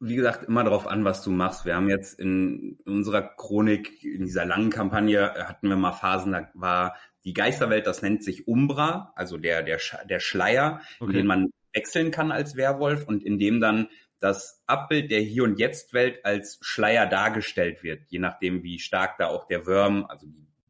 wie 0.00 0.16
gesagt, 0.16 0.44
immer 0.48 0.64
darauf 0.64 0.86
an, 0.86 1.04
was 1.04 1.22
du 1.22 1.30
machst. 1.30 1.64
Wir 1.64 1.76
haben 1.76 1.88
jetzt 1.88 2.18
in 2.18 2.78
unserer 2.86 3.22
Chronik, 3.22 4.02
in 4.02 4.24
dieser 4.24 4.44
langen 4.44 4.70
Kampagne, 4.70 5.32
äh, 5.34 5.44
hatten 5.44 5.68
wir 5.68 5.76
mal 5.76 5.92
Phasen, 5.92 6.32
da 6.32 6.50
war 6.54 6.96
die 7.24 7.34
Geisterwelt, 7.34 7.86
das 7.86 8.02
nennt 8.02 8.24
sich 8.24 8.48
Umbra, 8.48 9.12
also 9.14 9.36
der, 9.36 9.62
der, 9.62 9.78
der 10.08 10.18
Schleier, 10.18 10.80
in 10.98 11.06
okay. 11.06 11.16
den 11.18 11.26
man 11.26 11.50
wechseln 11.72 12.10
kann 12.10 12.32
als 12.32 12.56
Werwolf 12.56 13.06
und 13.06 13.22
in 13.22 13.38
dem 13.38 13.60
dann 13.60 13.88
das 14.22 14.62
Abbild 14.66 15.10
der 15.10 15.20
Hier- 15.20 15.44
und 15.44 15.58
Jetzt-Welt 15.58 16.24
als 16.24 16.58
Schleier 16.62 17.06
dargestellt 17.06 17.82
wird, 17.82 18.02
je 18.08 18.20
nachdem, 18.20 18.62
wie 18.62 18.78
stark 18.78 19.18
da 19.18 19.26
auch 19.26 19.46
der 19.46 19.66
Wurm, 19.66 20.06
also 20.06 20.26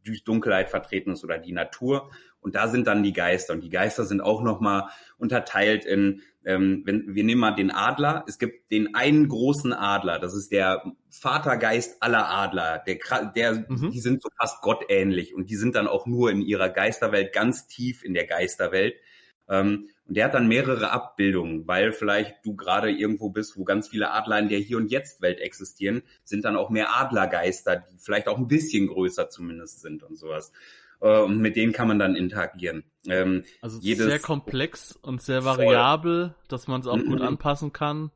die 0.06 0.24
Dunkelheit 0.24 0.70
vertreten 0.70 1.12
ist 1.12 1.22
oder 1.22 1.38
die 1.38 1.52
Natur. 1.52 2.10
Und 2.40 2.56
da 2.56 2.66
sind 2.66 2.88
dann 2.88 3.04
die 3.04 3.12
Geister. 3.12 3.52
Und 3.52 3.60
die 3.60 3.70
Geister 3.70 4.04
sind 4.04 4.20
auch 4.20 4.42
nochmal 4.42 4.88
unterteilt 5.16 5.84
in, 5.84 6.22
ähm, 6.44 6.82
wenn, 6.84 7.14
wir 7.14 7.22
nehmen 7.22 7.40
mal 7.40 7.54
den 7.54 7.70
Adler. 7.70 8.24
Es 8.26 8.38
gibt 8.40 8.72
den 8.72 8.96
einen 8.96 9.28
großen 9.28 9.72
Adler. 9.72 10.18
Das 10.18 10.34
ist 10.34 10.50
der 10.50 10.82
Vatergeist 11.08 12.02
aller 12.02 12.28
Adler. 12.28 12.82
Der, 12.84 12.98
der, 13.36 13.64
Mhm. 13.68 13.90
die 13.92 14.00
sind 14.00 14.22
so 14.22 14.28
fast 14.40 14.60
gottähnlich. 14.60 15.34
Und 15.34 15.50
die 15.50 15.56
sind 15.56 15.76
dann 15.76 15.86
auch 15.86 16.06
nur 16.06 16.32
in 16.32 16.42
ihrer 16.42 16.68
Geisterwelt, 16.68 17.32
ganz 17.32 17.68
tief 17.68 18.02
in 18.02 18.12
der 18.14 18.26
Geisterwelt. 18.26 18.94
Ähm, 19.48 19.88
und 20.12 20.16
der 20.16 20.26
hat 20.26 20.34
dann 20.34 20.46
mehrere 20.46 20.90
Abbildungen, 20.90 21.66
weil 21.66 21.90
vielleicht 21.90 22.44
du 22.44 22.54
gerade 22.54 22.90
irgendwo 22.90 23.30
bist, 23.30 23.56
wo 23.56 23.64
ganz 23.64 23.88
viele 23.88 24.10
Adler 24.10 24.40
in 24.40 24.50
der 24.50 24.58
Hier- 24.58 24.76
und 24.76 24.90
Jetzt-Welt 24.90 25.40
existieren, 25.40 26.02
sind 26.22 26.44
dann 26.44 26.54
auch 26.54 26.68
mehr 26.68 26.94
Adlergeister, 26.94 27.76
die 27.76 27.96
vielleicht 27.98 28.28
auch 28.28 28.36
ein 28.36 28.46
bisschen 28.46 28.88
größer 28.88 29.30
zumindest 29.30 29.80
sind 29.80 30.02
und 30.02 30.18
sowas. 30.18 30.52
Äh, 31.00 31.22
und 31.22 31.38
mit 31.38 31.56
denen 31.56 31.72
kann 31.72 31.88
man 31.88 31.98
dann 31.98 32.14
interagieren. 32.14 32.84
Ähm, 33.08 33.44
Also 33.62 33.80
sehr 33.80 34.18
komplex 34.18 34.92
und 35.00 35.22
sehr 35.22 35.40
Voll. 35.40 35.56
variabel, 35.56 36.34
dass 36.46 36.66
man 36.68 36.82
es 36.82 36.86
auch 36.88 36.98
gut 36.98 37.20
Mhm. 37.20 37.26
anpassen 37.28 37.72
kann. 37.72 38.10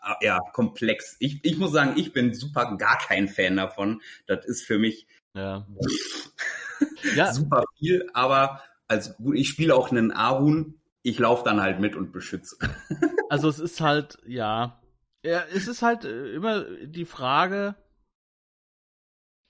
ah, 0.00 0.14
ja, 0.20 0.38
komplex. 0.52 1.16
Ich, 1.18 1.40
ich 1.44 1.58
muss 1.58 1.72
sagen, 1.72 1.94
ich 1.96 2.12
bin 2.12 2.34
super 2.34 2.76
gar 2.76 2.98
kein 2.98 3.26
Fan 3.26 3.56
davon. 3.56 4.00
Das 4.28 4.46
ist 4.46 4.64
für 4.64 4.78
mich 4.78 5.08
Ja. 5.34 5.66
Ja, 7.16 7.32
super 7.32 7.64
viel, 7.78 8.08
aber 8.12 8.62
als 8.86 9.16
gut, 9.16 9.36
ich 9.36 9.48
spiele 9.48 9.74
auch 9.74 9.90
einen 9.90 10.12
Arun, 10.12 10.78
ich 11.02 11.18
laufe 11.18 11.44
dann 11.44 11.60
halt 11.60 11.80
mit 11.80 11.96
und 11.96 12.12
beschütze. 12.12 12.56
also 13.28 13.48
es 13.48 13.58
ist 13.58 13.80
halt, 13.80 14.18
ja. 14.26 14.80
Ja, 15.24 15.42
es 15.54 15.68
ist 15.68 15.82
halt 15.82 16.04
äh, 16.04 16.34
immer 16.34 16.64
die 16.64 17.04
Frage, 17.04 17.76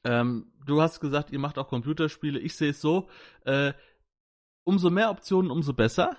ähm, 0.04 0.52
du 0.66 0.80
hast 0.82 1.00
gesagt, 1.00 1.30
ihr 1.30 1.38
macht 1.38 1.58
auch 1.58 1.68
Computerspiele. 1.68 2.38
Ich 2.38 2.56
sehe 2.56 2.70
es 2.70 2.80
so, 2.80 3.08
äh, 3.44 3.72
umso 4.64 4.90
mehr 4.90 5.10
Optionen, 5.10 5.50
umso 5.50 5.72
besser. 5.72 6.16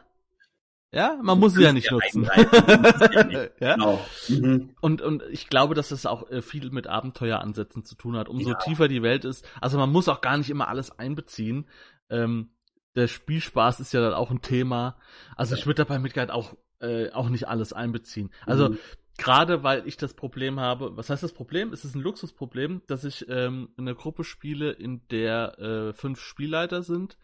Ja, 0.93 1.17
man 1.23 1.39
muss 1.39 1.55
sie 1.55 1.63
ja 1.63 1.73
nicht 1.73 1.89
nutzen. 1.91 2.23
ja 3.11 3.23
nicht. 3.23 3.51
ja? 3.59 3.73
Genau. 3.73 3.99
Mhm. 4.29 4.75
Und, 4.79 5.01
und 5.01 5.23
ich 5.31 5.49
glaube, 5.49 5.73
dass 5.73 5.89
das 5.89 6.05
auch 6.05 6.29
äh, 6.29 6.43
viel 6.43 6.69
mit 6.69 6.85
Abenteueransätzen 6.85 7.83
zu 7.83 7.95
tun 7.95 8.15
hat. 8.15 8.29
Umso 8.29 8.51
Ja. 8.51 8.57
tiefer 8.57 8.87
die 8.87 9.01
Welt 9.01 9.25
ist, 9.25 9.43
also 9.59 9.79
man 9.79 9.91
muss 9.91 10.07
auch 10.07 10.21
gar 10.21 10.37
nicht 10.37 10.51
immer 10.51 10.67
alles 10.67 10.91
einbeziehen. 10.99 11.67
Ähm, 12.11 12.52
der 12.95 13.07
Spielspaß 13.07 13.79
ist 13.79 13.93
ja 13.93 14.01
dann 14.01 14.13
auch 14.13 14.31
ein 14.31 14.41
Thema. 14.41 14.97
Also 15.35 15.55
ich 15.55 15.65
würde 15.65 15.83
dabei 15.83 15.99
Midgard 15.99 16.31
auch, 16.31 16.55
äh, 16.79 17.09
auch 17.11 17.29
nicht 17.29 17.47
alles 17.47 17.73
einbeziehen. 17.73 18.31
Also 18.45 18.69
Mhm. 18.69 18.77
gerade 19.17 19.63
weil 19.63 19.87
ich 19.87 19.97
das 19.97 20.13
Problem 20.13 20.59
habe, 20.59 20.95
was 20.97 21.09
heißt 21.09 21.23
das 21.23 21.33
Problem? 21.33 21.73
Es 21.73 21.85
ist 21.85 21.95
ein 21.95 22.01
Luxusproblem, 22.01 22.81
dass 22.87 23.03
ich 23.03 23.27
ähm, 23.29 23.69
in 23.77 23.87
einer 23.87 23.95
Gruppe 23.95 24.23
spiele, 24.23 24.71
in 24.71 25.07
der 25.09 25.59
äh, 25.59 25.93
fünf 25.93 26.19
Spielleiter 26.19 26.83
sind 26.83 27.17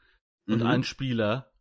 und 0.48 0.62
Mhm. 0.62 0.68
ein 0.68 0.84
Spieler, 0.84 1.52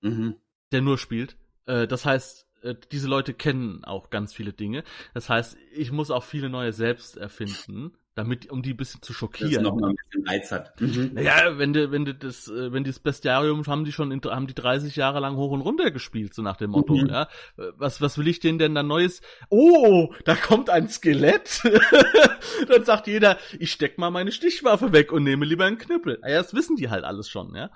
Mhm. 0.00 0.36
der 0.72 0.80
nur 0.80 0.98
spielt. 0.98 1.36
Äh, 1.66 1.86
das 1.86 2.06
heißt, 2.06 2.46
äh, 2.62 2.74
diese 2.92 3.08
Leute 3.08 3.34
kennen 3.34 3.84
auch 3.84 4.10
ganz 4.10 4.32
viele 4.34 4.52
Dinge. 4.52 4.84
Das 5.14 5.28
heißt, 5.28 5.56
ich 5.72 5.92
muss 5.92 6.10
auch 6.10 6.24
viele 6.24 6.48
neue 6.48 6.72
selbst 6.72 7.16
erfinden, 7.16 7.96
damit, 8.16 8.50
um 8.50 8.60
die 8.62 8.74
ein 8.74 8.76
bisschen 8.76 9.00
zu 9.02 9.12
Das 9.12 9.18
schockieren. 9.18 9.62
noch 9.62 9.76
mal 9.76 9.90
ein 9.90 9.96
bisschen 9.96 10.26
Reiz 10.28 10.50
hat. 10.50 10.78
Mhm. 10.80 11.10
Naja, 11.14 11.58
wenn 11.58 11.72
du, 11.72 11.90
wenn 11.92 12.04
du 12.04 12.14
das, 12.14 12.48
äh, 12.48 12.72
wenn 12.72 12.82
die 12.84 12.90
das 12.90 12.98
Bestiarium 12.98 13.64
haben 13.66 13.84
die 13.84 13.92
schon 13.92 14.10
in, 14.10 14.20
haben 14.22 14.46
die 14.48 14.54
30 14.54 14.96
Jahre 14.96 15.20
lang 15.20 15.36
hoch 15.36 15.52
und 15.52 15.60
runter 15.60 15.90
gespielt, 15.90 16.34
so 16.34 16.42
nach 16.42 16.56
dem 16.56 16.70
Motto, 16.70 16.94
Mhm. 16.96 17.06
ja. 17.08 17.28
Was, 17.76 18.00
was 18.00 18.18
will 18.18 18.26
ich 18.28 18.40
denen 18.40 18.58
denn 18.58 18.74
da 18.74 18.82
Neues? 18.82 19.22
Oh, 19.48 20.12
da 20.24 20.34
kommt 20.34 20.70
ein 20.70 20.88
Skelett. 20.88 21.62
Dann 22.68 22.84
sagt 22.84 23.06
jeder, 23.06 23.38
ich 23.58 23.70
steck 23.72 23.96
mal 23.98 24.10
meine 24.10 24.32
Stichwaffe 24.32 24.92
weg 24.92 25.12
und 25.12 25.22
nehme 25.24 25.44
lieber 25.44 25.64
einen 25.66 25.78
Knüppel. 25.78 26.18
Ja, 26.22 26.38
das 26.42 26.52
wissen 26.54 26.76
die 26.76 26.90
halt 26.90 27.04
alles 27.04 27.28
schon, 27.28 27.54
ja. 27.54 27.70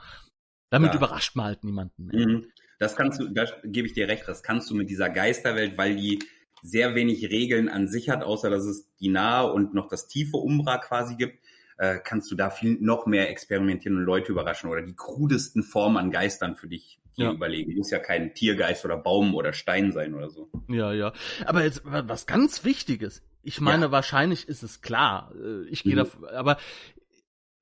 Damit 0.71 0.91
Ja. 0.93 0.97
überrascht 0.97 1.37
man 1.37 1.47
halt 1.47 1.65
niemanden 1.65 2.07
mehr. 2.07 2.27
Mhm. 2.27 2.47
Das 2.81 2.97
kannst 2.97 3.21
du, 3.21 3.29
da 3.29 3.45
gebe 3.65 3.87
ich 3.87 3.95
dir 3.95 4.09
recht, 4.09 4.25
das 4.27 4.43
kannst 4.43 4.69
du 4.69 4.75
mit 4.75 4.91
dieser 4.91 5.09
Geisterwelt, 5.09 5.79
weil 5.79 5.95
die 5.97 6.19
sehr 6.67 6.95
wenig 6.95 7.29
Regeln 7.31 7.69
an 7.69 7.89
sich 7.89 8.09
hat, 8.09 8.23
außer 8.23 8.49
dass 8.49 8.65
es 8.65 8.89
die 8.99 9.09
nahe 9.09 9.53
und 9.53 9.75
noch 9.75 9.87
das 9.89 10.09
tiefe 10.09 10.39
Umbra 10.39 10.79
quasi 10.79 11.15
gibt, 11.17 11.39
äh, 11.77 11.99
kannst 12.03 12.31
du 12.31 12.37
da 12.37 12.49
viel 12.49 12.79
noch 12.81 13.05
mehr 13.07 13.29
experimentieren 13.29 13.99
und 13.99 14.05
Leute 14.05 14.33
überraschen 14.33 14.71
oder 14.71 14.81
die 14.81 14.95
krudesten 14.97 15.63
Formen 15.63 15.99
an 15.99 16.11
Geistern 16.11 16.55
für 16.55 16.69
dich 16.69 17.01
Ja. 17.17 17.33
überlegen. 17.33 17.77
Muss 17.77 17.91
ja 17.91 17.99
kein 17.99 18.35
Tiergeist 18.35 18.85
oder 18.87 18.97
Baum 18.97 19.35
oder 19.35 19.53
Stein 19.53 19.93
sein 19.93 20.15
oder 20.15 20.31
so. 20.31 20.51
Ja, 20.69 20.93
ja. 20.93 21.13
Aber 21.45 21.63
jetzt 21.63 21.85
wa- 21.85 22.05
was 22.07 22.27
ganz 22.27 22.65
Wichtiges. 22.65 23.23
Ich 23.43 23.61
meine, 23.61 23.91
wahrscheinlich 23.93 24.49
ist 24.49 24.63
es 24.63 24.81
klar. 24.81 25.33
Äh, 25.39 25.69
Ich 25.69 25.83
gehe 25.83 25.95
Mhm. 25.97 26.09
da, 26.23 26.29
aber 26.39 26.57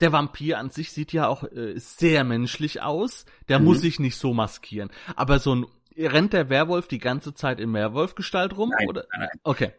der 0.00 0.12
Vampir 0.12 0.58
an 0.58 0.70
sich 0.70 0.92
sieht 0.92 1.12
ja 1.12 1.26
auch 1.26 1.42
äh, 1.44 1.74
sehr 1.76 2.22
menschlich 2.24 2.82
aus. 2.82 3.24
Der 3.48 3.58
Mhm. 3.58 3.64
muss 3.64 3.80
sich 3.80 3.98
nicht 3.98 4.16
so 4.16 4.32
maskieren. 4.32 4.90
Aber 5.16 5.38
so 5.38 5.54
ein 5.54 5.66
rennt 5.98 6.32
der 6.32 6.48
Werwolf 6.48 6.88
die 6.88 6.98
ganze 6.98 7.34
Zeit 7.34 7.60
in 7.60 7.72
Werwolfgestalt 7.72 8.56
rum? 8.56 8.70
Nein, 8.76 8.88
oder? 8.88 9.06
nein. 9.16 9.28
Okay. 9.42 9.72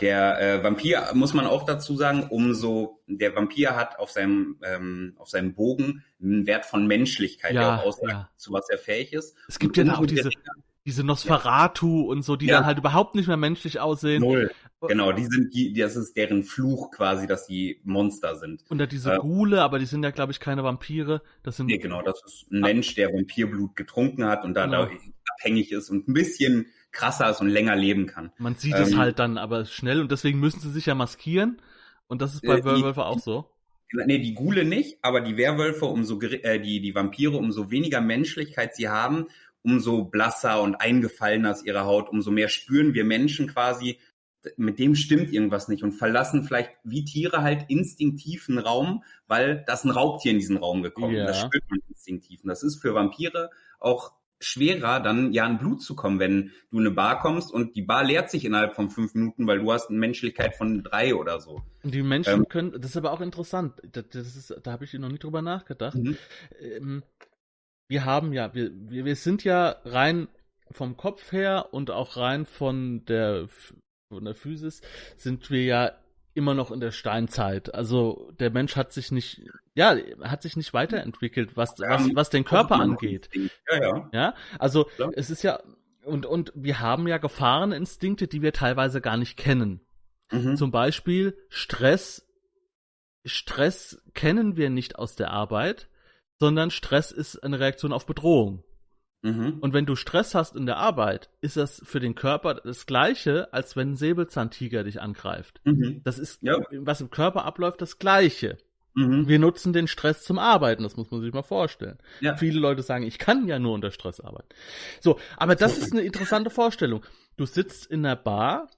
Der 0.00 0.40
äh, 0.40 0.62
Vampir, 0.62 1.10
muss 1.14 1.34
man 1.34 1.46
auch 1.46 1.64
dazu 1.64 1.96
sagen, 1.96 2.28
umso, 2.30 3.02
der 3.06 3.34
Vampir 3.34 3.76
hat 3.76 3.98
auf 3.98 4.10
seinem, 4.10 4.58
ähm, 4.62 5.14
auf 5.18 5.28
seinem 5.28 5.54
Bogen 5.54 6.04
einen 6.22 6.46
Wert 6.46 6.66
von 6.66 6.86
Menschlichkeit, 6.86 7.52
Ja, 7.54 7.60
der 7.60 7.80
auch 7.80 7.86
aussagt, 7.86 8.12
ja. 8.12 8.30
zu 8.36 8.52
was 8.52 8.68
er 8.70 8.78
fähig 8.78 9.12
ist. 9.12 9.36
Es 9.48 9.58
gibt 9.58 9.76
Und 9.78 9.86
ja 9.86 9.92
da 9.92 9.98
auch 9.98 10.06
diese, 10.06 10.30
diese 10.90 11.04
Nosferatu 11.04 12.02
und 12.10 12.22
so, 12.22 12.36
die 12.36 12.46
Ja. 12.46 12.56
dann 12.56 12.66
halt 12.66 12.78
überhaupt 12.78 13.14
nicht 13.14 13.28
mehr 13.28 13.36
menschlich 13.36 13.80
aussehen. 13.80 14.20
Null. 14.20 14.50
Genau, 14.88 15.12
die 15.12 15.24
sind 15.26 15.54
die, 15.54 15.72
das 15.74 15.94
ist 15.94 16.16
deren 16.16 16.42
Fluch 16.42 16.90
quasi, 16.90 17.26
dass 17.26 17.46
die 17.46 17.80
Monster 17.84 18.36
sind. 18.36 18.64
Und 18.70 18.78
da 18.78 18.86
diese 18.86 19.14
Äh, 19.14 19.18
Gule, 19.18 19.62
aber 19.62 19.78
die 19.78 19.84
sind 19.86 20.02
ja, 20.02 20.10
glaube 20.10 20.32
ich, 20.32 20.40
keine 20.40 20.64
Vampire. 20.64 21.22
Das 21.42 21.56
sind 21.58 21.66
Nee, 21.66 21.78
genau, 21.78 22.02
das 22.02 22.20
ist 22.24 22.50
ein 22.50 22.60
Mensch, 22.60 22.94
der 22.94 23.12
Vampirblut 23.12 23.76
getrunken 23.76 24.24
hat 24.24 24.44
und 24.44 24.54
da 24.54 24.64
Genau. 24.64 24.88
abhängig 25.38 25.70
ist 25.72 25.90
und 25.90 26.08
ein 26.08 26.14
bisschen 26.14 26.66
krasser 26.92 27.30
ist 27.30 27.40
und 27.40 27.48
länger 27.48 27.76
leben 27.76 28.06
kann. 28.06 28.32
Man 28.38 28.56
sieht 28.56 28.74
es 28.74 28.92
Ähm, 28.92 28.98
halt 28.98 29.18
dann 29.18 29.38
aber 29.38 29.64
schnell 29.66 30.00
und 30.00 30.10
deswegen 30.10 30.40
müssen 30.40 30.60
sie 30.60 30.70
sich 30.70 30.86
ja 30.86 30.94
maskieren. 30.94 31.60
Und 32.08 32.20
das 32.22 32.34
ist 32.34 32.42
bei 32.42 32.58
Äh, 32.58 32.64
Werwölfe 32.64 33.04
auch 33.04 33.18
so. 33.20 33.50
Nee, 33.92 34.18
die 34.18 34.34
Gule 34.34 34.64
nicht, 34.64 34.98
aber 35.02 35.20
die 35.20 35.36
Werwölfe, 35.36 35.84
umso 35.86 36.20
äh, 36.20 36.58
die, 36.60 36.80
die 36.80 36.94
Vampire, 36.94 37.36
umso 37.36 37.70
weniger 37.70 38.00
Menschlichkeit 38.00 38.74
sie 38.76 38.88
haben, 38.88 39.26
umso 39.62 40.04
blasser 40.04 40.62
und 40.62 40.76
eingefallener 40.76 41.50
ist 41.52 41.64
ihre 41.66 41.84
Haut, 41.84 42.08
umso 42.08 42.30
mehr 42.30 42.48
spüren 42.48 42.94
wir 42.94 43.04
Menschen 43.04 43.48
quasi, 43.48 43.98
mit 44.56 44.78
dem 44.78 44.94
stimmt 44.94 45.32
irgendwas 45.32 45.68
nicht 45.68 45.82
und 45.82 45.92
verlassen 45.92 46.44
vielleicht 46.44 46.70
wie 46.82 47.04
Tiere 47.04 47.42
halt 47.42 47.66
instinktiv 47.68 48.48
einen 48.48 48.58
Raum, 48.58 49.04
weil 49.26 49.62
das 49.66 49.84
ein 49.84 49.90
Raubtier 49.90 50.32
in 50.32 50.38
diesen 50.38 50.56
Raum 50.56 50.82
gekommen 50.82 51.14
Ja. 51.14 51.24
ist. 51.24 51.28
Das 51.28 51.40
spürt 51.40 51.64
man 51.68 51.80
instinktiv. 51.88 52.42
Und 52.42 52.48
das 52.48 52.62
ist 52.62 52.80
für 52.80 52.94
Vampire 52.94 53.50
auch 53.78 54.12
schwerer, 54.42 55.00
dann 55.00 55.34
ja 55.34 55.44
an 55.44 55.58
Blut 55.58 55.82
zu 55.82 55.94
kommen, 55.94 56.18
wenn 56.18 56.52
du 56.70 56.78
in 56.78 56.86
eine 56.86 56.90
Bar 56.94 57.18
kommst 57.20 57.52
und 57.52 57.76
die 57.76 57.82
Bar 57.82 58.04
leert 58.04 58.30
sich 58.30 58.46
innerhalb 58.46 58.74
von 58.74 58.88
fünf 58.88 59.14
Minuten, 59.14 59.46
weil 59.46 59.58
du 59.58 59.70
hast 59.70 59.90
eine 59.90 59.98
Menschlichkeit 59.98 60.56
von 60.56 60.82
drei 60.82 61.14
oder 61.14 61.38
so. 61.40 61.60
Die 61.82 62.02
Menschen 62.02 62.32
Ähm, 62.38 62.48
können, 62.48 62.72
das 62.72 62.92
ist 62.92 62.96
aber 62.96 63.12
auch 63.12 63.20
interessant, 63.20 63.74
das, 63.92 64.04
das 64.08 64.36
ist, 64.36 64.56
da 64.62 64.72
habe 64.72 64.86
ich 64.86 64.94
noch 64.94 65.10
nie 65.10 65.18
drüber 65.18 65.42
nachgedacht. 65.42 65.96
Mhm. 65.96 66.16
Ähm, 66.58 67.02
wir 67.90 68.04
haben 68.04 68.32
ja, 68.32 68.54
wir, 68.54 68.70
wir, 68.72 69.04
wir 69.04 69.16
sind 69.16 69.42
ja 69.42 69.74
rein 69.84 70.28
vom 70.70 70.96
Kopf 70.96 71.32
her 71.32 71.70
und 71.72 71.90
auch 71.90 72.16
rein 72.16 72.46
von 72.46 73.04
der, 73.06 73.48
von 74.08 74.24
der 74.24 74.36
Physis 74.36 74.80
sind 75.16 75.50
wir 75.50 75.64
ja 75.64 75.92
immer 76.32 76.54
noch 76.54 76.70
in 76.70 76.78
der 76.78 76.92
Steinzeit. 76.92 77.74
Also 77.74 78.30
der 78.38 78.50
Mensch 78.50 78.76
hat 78.76 78.92
sich 78.92 79.10
nicht, 79.10 79.42
ja, 79.74 79.96
hat 80.22 80.42
sich 80.42 80.56
nicht 80.56 80.72
weiterentwickelt, 80.72 81.56
was, 81.56 81.76
Ja, 81.78 81.90
was, 81.90 82.08
was 82.14 82.30
den 82.30 82.44
Körper 82.44 82.76
angeht. 82.76 83.28
Ja, 83.34 83.82
ja. 83.82 84.10
Ja, 84.12 84.34
also 84.60 84.84
Klar. 84.84 85.10
es 85.16 85.28
ist 85.28 85.42
ja, 85.42 85.58
und, 86.04 86.26
und 86.26 86.52
wir 86.54 86.78
haben 86.78 87.08
ja 87.08 87.18
Gefahreninstinkte, 87.18 88.28
die 88.28 88.40
wir 88.40 88.52
teilweise 88.52 89.00
gar 89.00 89.16
nicht 89.16 89.36
kennen. 89.36 89.80
Mhm. 90.30 90.56
Zum 90.56 90.70
Beispiel 90.70 91.36
Stress. 91.48 92.24
Stress 93.24 94.00
kennen 94.14 94.56
wir 94.56 94.70
nicht 94.70 94.94
aus 94.96 95.16
der 95.16 95.32
Arbeit, 95.32 95.89
sondern 96.40 96.70
Stress 96.70 97.12
ist 97.12 97.36
eine 97.44 97.60
Reaktion 97.60 97.92
auf 97.92 98.06
Bedrohung. 98.06 98.64
Mhm. 99.22 99.58
Und 99.60 99.74
wenn 99.74 99.84
du 99.84 99.96
Stress 99.96 100.34
hast 100.34 100.56
in 100.56 100.64
der 100.64 100.78
Arbeit, 100.78 101.28
ist 101.42 101.58
das 101.58 101.82
für 101.84 102.00
den 102.00 102.14
Körper 102.14 102.54
das 102.54 102.86
Gleiche, 102.86 103.52
als 103.52 103.76
wenn 103.76 103.92
ein 103.92 103.96
Säbelzahntiger 103.96 104.82
dich 104.82 105.00
angreift. 105.00 105.60
Mhm. 105.64 106.00
Das 106.02 106.18
ist, 106.18 106.42
ja. 106.42 106.56
was 106.72 107.02
im 107.02 107.10
Körper 107.10 107.44
abläuft, 107.44 107.82
das 107.82 107.98
Gleiche. 107.98 108.56
Mhm. 108.94 109.28
Wir 109.28 109.38
nutzen 109.38 109.74
den 109.74 109.86
Stress 109.86 110.24
zum 110.24 110.38
Arbeiten, 110.38 110.82
das 110.82 110.96
muss 110.96 111.10
man 111.10 111.20
sich 111.20 111.34
mal 111.34 111.42
vorstellen. 111.42 111.98
Ja. 112.20 112.36
Viele 112.36 112.58
Leute 112.58 112.82
sagen, 112.82 113.04
ich 113.04 113.18
kann 113.18 113.46
ja 113.46 113.58
nur 113.58 113.74
unter 113.74 113.90
Stress 113.90 114.20
arbeiten. 114.20 114.48
So, 115.00 115.18
aber 115.36 115.54
das 115.54 115.76
ist 115.76 115.92
eine 115.92 116.00
interessante 116.00 116.48
Vorstellung. 116.50 117.04
Du 117.36 117.44
sitzt 117.44 117.86
in 117.86 118.02
der 118.02 118.16
Bar 118.16 118.68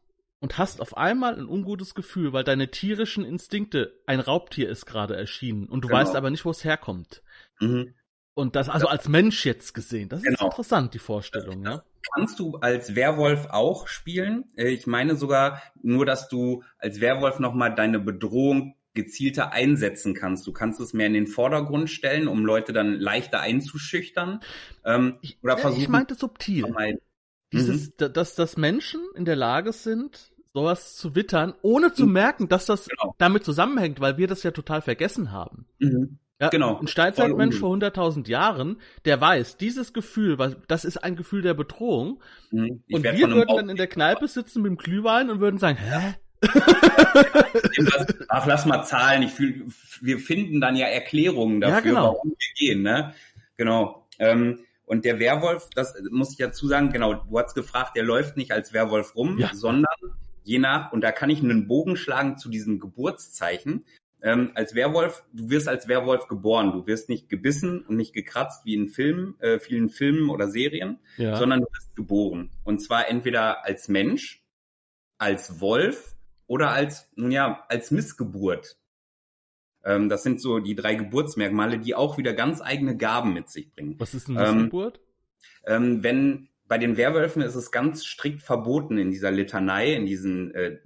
und 0.41 0.59
hast 0.59 0.81
auf 0.81 0.97
einmal 0.97 1.37
ein 1.39 1.47
ungutes 1.47 1.95
Gefühl, 1.95 2.33
weil 2.33 2.43
deine 2.43 2.69
tierischen 2.69 3.25
Instinkte, 3.25 4.01
ein 4.07 4.19
Raubtier 4.19 4.69
ist 4.69 4.87
gerade 4.87 5.17
erschienen 5.17 5.67
und 5.67 5.85
du 5.85 5.89
genau. 5.89 6.01
weißt 6.01 6.17
aber 6.17 6.31
nicht, 6.31 6.45
wo 6.45 6.51
es 6.51 6.65
herkommt. 6.65 7.23
Mhm. 7.61 7.95
Und 8.35 8.57
das 8.57 8.69
also 8.69 8.87
als 8.87 9.09
Mensch 9.09 9.45
jetzt 9.45 9.75
gesehen, 9.75 10.09
das 10.09 10.23
genau. 10.23 10.35
ist 10.35 10.43
interessant, 10.43 10.95
die 10.95 10.99
Vorstellung, 10.99 11.65
ja. 11.65 11.83
Kannst 12.15 12.39
du 12.41 12.57
als 12.57 12.95
Werwolf 12.95 13.47
auch 13.51 13.87
spielen? 13.87 14.45
Äh, 14.57 14.71
ich 14.71 14.87
meine 14.87 15.17
sogar 15.17 15.63
nur, 15.83 16.07
dass 16.07 16.29
du 16.29 16.65
als 16.79 17.01
Werwolf 17.01 17.39
nochmal 17.39 17.75
deine 17.75 18.01
Bedrohung 18.01 18.75
gezielter 18.95 19.53
einsetzen 19.53 20.15
kannst. 20.15 20.47
Du 20.47 20.53
kannst 20.53 20.81
es 20.81 20.93
mehr 20.93 21.07
in 21.07 21.15
den 21.15 21.27
Vordergrund 21.27 21.91
stellen, 21.91 22.29
um 22.29 22.45
Leute 22.45 22.73
dann 22.73 22.95
leichter 22.99 23.41
einzuschüchtern. 23.41 24.41
Ähm, 24.85 25.19
oder 25.43 25.57
versuchen, 25.57 25.83
ich 25.83 25.89
meinte 25.89 26.15
subtil. 26.15 26.65
Dieses, 27.53 27.89
mhm. 27.89 28.13
dass, 28.13 28.35
dass 28.35 28.57
Menschen 28.57 29.01
in 29.15 29.25
der 29.25 29.37
Lage 29.37 29.73
sind, 29.73 30.33
sowas 30.55 30.97
zu 30.97 31.15
wittern, 31.15 31.55
ohne 31.63 31.93
zu 31.93 32.07
mhm. 32.07 32.13
merken, 32.13 32.49
dass 32.49 32.67
das 32.67 32.89
genau. 32.89 33.15
damit 33.19 33.45
zusammenhängt, 33.45 34.01
weil 34.01 34.19
wir 34.19 34.27
das 34.27 34.43
ja 34.43 34.51
total 34.51 34.83
vergessen 34.83 35.33
haben. 35.33 35.67
Mhm. 35.79 36.19
Ja, 36.43 36.49
genau. 36.49 36.81
Ein 36.81 36.89
Steinzeitmensch 36.89 37.57
vor 37.57 37.73
100.000 37.73 38.29
Jahren, 38.29 38.81
der 39.05 39.21
weiß, 39.21 39.59
dieses 39.59 39.93
Gefühl, 39.93 40.37
das 40.67 40.85
ist 40.85 40.97
ein 40.97 41.15
Gefühl 41.15 41.41
der 41.41 41.55
Bedrohung. 41.55 42.21
Mhm. 42.51 42.83
Und 42.91 43.05
wir 43.05 43.31
würden 43.31 43.57
dann 43.57 43.69
in 43.69 43.77
der 43.77 43.87
Kneipe 43.87 44.27
sitzen 44.27 44.63
mit 44.63 44.71
dem 44.71 44.77
Glühwein 44.77 45.31
und 45.31 45.39
würden 45.39 45.59
sagen, 45.59 45.79
hä? 45.79 46.15
Ach, 48.29 48.45
lass 48.45 48.67
mal 48.67 48.83
zahlen. 48.83 49.23
Ich 49.23 49.31
fühl, 49.31 49.67
wir 50.01 50.19
finden 50.19 50.61
dann 50.61 50.75
ja 50.75 50.89
Erklärungen 50.89 51.61
dafür, 51.61 51.77
ja, 51.77 51.81
genau. 51.81 52.05
warum 52.15 52.31
wir 52.31 52.55
gehen. 52.57 52.83
Ne? 52.83 53.15
Genau. 53.57 54.09
Ähm, 54.19 54.65
und 54.85 55.05
der 55.05 55.21
Werwolf, 55.21 55.69
das 55.77 55.95
muss 56.11 56.33
ich 56.33 56.39
dazu 56.39 56.67
sagen, 56.67 56.91
genau, 56.91 57.15
du 57.15 57.39
hast 57.39 57.55
gefragt, 57.55 57.95
der 57.95 58.03
läuft 58.03 58.37
nicht 58.37 58.51
als 58.51 58.73
Werwolf 58.73 59.15
rum, 59.15 59.39
ja. 59.39 59.51
sondern 59.55 59.95
je 60.43 60.59
nach, 60.59 60.93
und 60.93 61.03
da 61.03 61.13
kann 61.13 61.31
ich 61.31 61.41
einen 61.41 61.69
Bogen 61.69 61.97
schlagen 61.97 62.37
zu 62.37 62.49
diesem 62.49 62.81
Geburtszeichen 62.81 63.85
ähm, 64.23 64.53
als 64.55 64.75
Werwolf, 64.75 65.25
du 65.33 65.51
wirst 65.51 65.69
als 65.69 65.89
Werwolf 65.89 66.29
geboren. 66.29 66.73
Du 66.73 66.87
wirst 66.87 67.09
nicht 67.09 67.29
gebissen 67.29 67.85
und 67.85 67.97
nicht 67.97 68.13
gekratzt 68.13 68.65
wie 68.65 68.75
in 68.75 68.89
Filmen, 68.89 69.39
äh, 69.41 69.59
vielen 69.59 69.89
Filmen 69.89 70.31
oder 70.31 70.49
Serien, 70.49 71.01
ja. 71.17 71.37
sondern 71.37 71.61
du 71.61 71.67
wirst 71.67 71.97
geboren. 71.97 72.51
Und 72.63 72.81
zwar 72.81 73.09
entweder 73.09 73.65
als 73.65 73.89
Mensch, 73.89 74.45
als 75.19 75.61
Wolf 75.61 76.15
oder 76.47 76.71
als, 76.71 77.11
nun 77.17 77.33
ja, 77.33 77.65
als 77.69 77.91
Missgeburt. 77.91 78.79
Ähm, 79.85 80.09
das 80.09 80.23
sind 80.23 80.41
so 80.41 80.61
die 80.61 80.77
drei 80.77 80.95
Geburtsmerkmale, 80.95 81.79
die 81.79 81.97
auch 81.97 82.17
wieder 82.17 82.33
ganz 82.33 82.61
eigene 82.63 82.97
Gaben 82.97 83.33
mit 83.33 83.51
sich 83.51 83.73
bringen. 83.73 83.97
Was 83.99 84.15
ist 84.15 84.29
eine 84.29 84.53
Missgeburt? 84.53 85.01
Ähm, 85.67 86.05
wenn 86.05 86.49
bei 86.69 86.79
den 86.79 86.97
Werwölfen 86.97 87.43
ist 87.43 87.55
es 87.55 87.71
ganz 87.71 88.05
strikt 88.05 88.43
verboten 88.43 88.99
in 88.99 89.11
dieser 89.11 89.31
Litanei, 89.31 89.93
in 89.95 90.07
diesen 90.07 90.55
äh, 90.55 90.79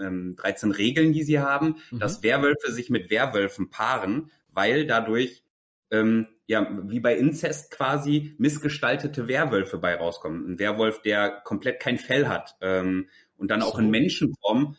ähm, 0.00 0.36
13 0.36 0.70
Regeln, 0.70 1.12
die 1.12 1.22
sie 1.22 1.40
haben, 1.40 1.76
mhm. 1.90 1.98
dass 1.98 2.22
Werwölfe 2.22 2.72
sich 2.72 2.88
mit 2.88 3.10
Werwölfen 3.10 3.68
paaren, 3.70 4.30
weil 4.48 4.86
dadurch 4.86 5.44
ähm, 5.90 6.28
ja 6.46 6.66
wie 6.84 7.00
bei 7.00 7.16
Inzest 7.16 7.70
quasi 7.70 8.34
missgestaltete 8.38 9.28
Werwölfe 9.28 9.78
bei 9.78 9.96
rauskommen. 9.96 10.52
Ein 10.52 10.58
Werwolf, 10.58 11.02
der 11.02 11.30
komplett 11.44 11.80
kein 11.80 11.98
Fell 11.98 12.28
hat 12.28 12.56
ähm, 12.60 13.08
und 13.36 13.50
dann 13.50 13.62
auch 13.62 13.78
in 13.78 13.90
Menschenform 13.90 14.76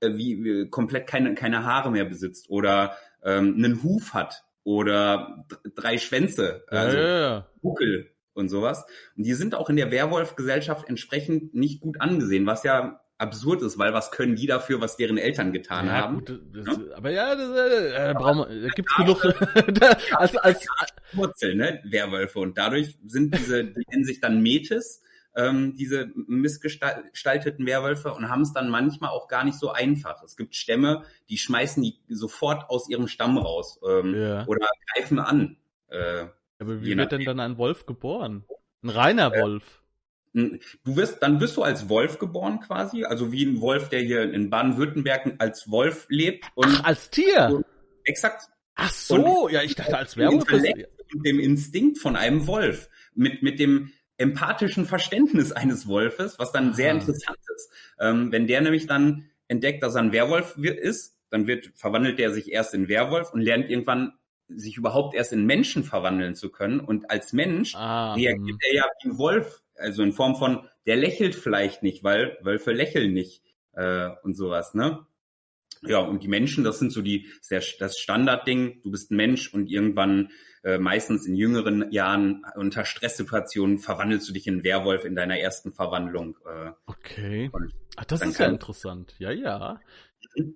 äh, 0.00 0.14
wie, 0.14 0.42
wie 0.44 0.68
komplett 0.70 1.06
keine 1.06 1.34
keine 1.34 1.64
Haare 1.64 1.90
mehr 1.90 2.04
besitzt 2.04 2.48
oder 2.48 2.96
ähm, 3.22 3.54
einen 3.56 3.82
Huf 3.82 4.14
hat 4.14 4.44
oder 4.62 5.44
drei 5.74 5.98
Schwänze, 5.98 6.64
also 6.68 6.96
ja, 6.96 7.02
ja, 7.02 7.20
ja. 7.20 7.48
Buckel 7.60 8.13
und 8.34 8.48
sowas. 8.48 8.84
Und 9.16 9.24
die 9.24 9.34
sind 9.34 9.54
auch 9.54 9.70
in 9.70 9.76
der 9.76 9.90
Werwolf-Gesellschaft 9.90 10.88
entsprechend 10.88 11.54
nicht 11.54 11.80
gut 11.80 12.00
angesehen, 12.00 12.46
was 12.46 12.62
ja 12.64 13.00
absurd 13.18 13.62
ist, 13.62 13.78
weil 13.78 13.92
was 13.92 14.10
können 14.10 14.36
die 14.36 14.46
dafür, 14.46 14.80
was 14.80 14.96
deren 14.96 15.18
Eltern 15.18 15.52
getan 15.52 15.86
ja, 15.86 15.92
haben? 15.92 16.24
Gut, 16.24 16.40
das, 16.52 16.66
ja? 16.66 16.96
Aber 16.96 17.10
ja, 17.10 17.34
das, 17.34 17.50
äh, 17.50 18.10
äh 18.10 18.14
brauchen 18.14 18.62
wir, 18.62 18.68
gibt's 18.70 18.94
genug. 18.96 19.24
als, 20.16 20.36
als 20.36 20.66
Wurzel, 21.12 21.54
ne? 21.54 21.80
Werwölfe. 21.84 22.40
Und 22.40 22.58
dadurch 22.58 22.98
sind 23.06 23.34
diese, 23.36 23.64
die 23.64 23.84
nennen 23.90 24.04
sich 24.04 24.20
dann 24.20 24.42
Metis, 24.42 25.02
ähm, 25.36 25.74
diese 25.76 26.10
missgestalteten 26.14 27.66
Werwölfe 27.66 28.14
und 28.14 28.28
haben 28.28 28.42
es 28.42 28.52
dann 28.52 28.68
manchmal 28.68 29.10
auch 29.10 29.28
gar 29.28 29.44
nicht 29.44 29.58
so 29.58 29.70
einfach. 29.70 30.22
Es 30.22 30.36
gibt 30.36 30.54
Stämme, 30.54 31.04
die 31.28 31.38
schmeißen 31.38 31.82
die 31.82 31.98
sofort 32.08 32.70
aus 32.70 32.88
ihrem 32.88 33.08
Stamm 33.08 33.38
raus 33.38 33.80
ähm, 33.88 34.14
ja. 34.14 34.46
oder 34.46 34.68
greifen 34.92 35.18
an. 35.18 35.56
Äh, 35.88 36.26
aber 36.64 36.82
wie 36.82 36.96
wird 36.96 37.12
denn 37.12 37.24
dann 37.24 37.40
ein 37.40 37.58
Wolf 37.58 37.86
geboren? 37.86 38.44
Ein 38.82 38.90
reiner 38.90 39.34
äh, 39.34 39.42
Wolf? 39.42 39.82
Du 40.32 40.96
wirst, 40.96 41.22
dann 41.22 41.40
wirst 41.40 41.56
du 41.56 41.62
als 41.62 41.88
Wolf 41.88 42.18
geboren 42.18 42.58
quasi, 42.60 43.04
also 43.04 43.30
wie 43.30 43.44
ein 43.44 43.60
Wolf, 43.60 43.88
der 43.88 44.00
hier 44.00 44.32
in 44.32 44.50
Baden-Württemberg 44.50 45.34
als 45.38 45.70
Wolf 45.70 46.06
lebt. 46.08 46.44
Und 46.56 46.80
Ach, 46.80 46.84
als 46.84 47.08
Tier? 47.10 47.50
Und, 47.52 47.66
exakt. 48.02 48.48
Ach 48.74 48.90
so, 48.90 49.14
und 49.14 49.52
ja, 49.52 49.62
ich 49.62 49.76
dachte 49.76 49.96
als 49.96 50.16
Werwolf. 50.16 50.50
Mit 50.50 51.26
dem 51.26 51.38
Instinkt 51.38 51.98
von 51.98 52.16
einem 52.16 52.48
Wolf, 52.48 52.88
mit, 53.14 53.42
mit 53.42 53.60
dem 53.60 53.92
empathischen 54.16 54.86
Verständnis 54.86 55.52
eines 55.52 55.86
Wolfes, 55.86 56.38
was 56.40 56.50
dann 56.50 56.74
sehr 56.74 56.90
interessant 56.90 57.38
ist. 57.54 57.70
Ähm, 58.00 58.32
wenn 58.32 58.48
der 58.48 58.60
nämlich 58.60 58.88
dann 58.88 59.30
entdeckt, 59.46 59.84
dass 59.84 59.94
er 59.94 60.02
ein 60.02 60.12
Werwolf 60.12 60.56
ist, 60.56 61.16
dann 61.30 61.46
wird, 61.46 61.70
verwandelt 61.76 62.18
er 62.18 62.32
sich 62.32 62.50
erst 62.50 62.74
in 62.74 62.88
Werwolf 62.88 63.32
und 63.32 63.40
lernt 63.40 63.70
irgendwann 63.70 64.14
sich 64.56 64.76
überhaupt 64.76 65.14
erst 65.14 65.32
in 65.32 65.46
Menschen 65.46 65.84
verwandeln 65.84 66.34
zu 66.34 66.50
können. 66.50 66.80
Und 66.80 67.10
als 67.10 67.32
Mensch 67.32 67.74
ah, 67.74 68.14
reagiert 68.14 68.60
hm. 68.62 68.68
er 68.68 68.74
ja 68.74 68.84
wie 69.02 69.10
ein 69.10 69.18
Wolf, 69.18 69.62
also 69.76 70.02
in 70.02 70.12
Form 70.12 70.36
von, 70.36 70.68
der 70.86 70.96
lächelt 70.96 71.34
vielleicht 71.34 71.82
nicht, 71.82 72.04
weil 72.04 72.38
Wölfe 72.42 72.72
lächeln 72.72 73.12
nicht 73.12 73.42
äh, 73.72 74.10
und 74.22 74.34
sowas, 74.36 74.74
ne? 74.74 75.06
Ja, 75.86 75.98
und 75.98 76.22
die 76.22 76.28
Menschen, 76.28 76.64
das 76.64 76.78
sind 76.78 76.92
so 76.92 77.02
die, 77.02 77.28
das 77.50 77.98
Standardding, 77.98 78.80
du 78.82 78.90
bist 78.90 79.10
ein 79.10 79.16
Mensch 79.16 79.52
und 79.52 79.70
irgendwann, 79.70 80.30
äh, 80.62 80.78
meistens 80.78 81.26
in 81.26 81.34
jüngeren 81.34 81.90
Jahren, 81.92 82.42
unter 82.56 82.86
Stresssituationen, 82.86 83.78
verwandelst 83.78 84.26
du 84.28 84.32
dich 84.32 84.46
in 84.46 84.64
Werwolf 84.64 85.04
in 85.04 85.14
deiner 85.14 85.38
ersten 85.38 85.72
Verwandlung. 85.72 86.38
Äh, 86.46 86.70
okay. 86.86 87.50
Ach, 87.96 88.04
das 88.06 88.22
ist 88.22 88.38
ja 88.38 88.46
interessant. 88.46 89.14
Ja, 89.18 89.30
ja. 89.30 89.78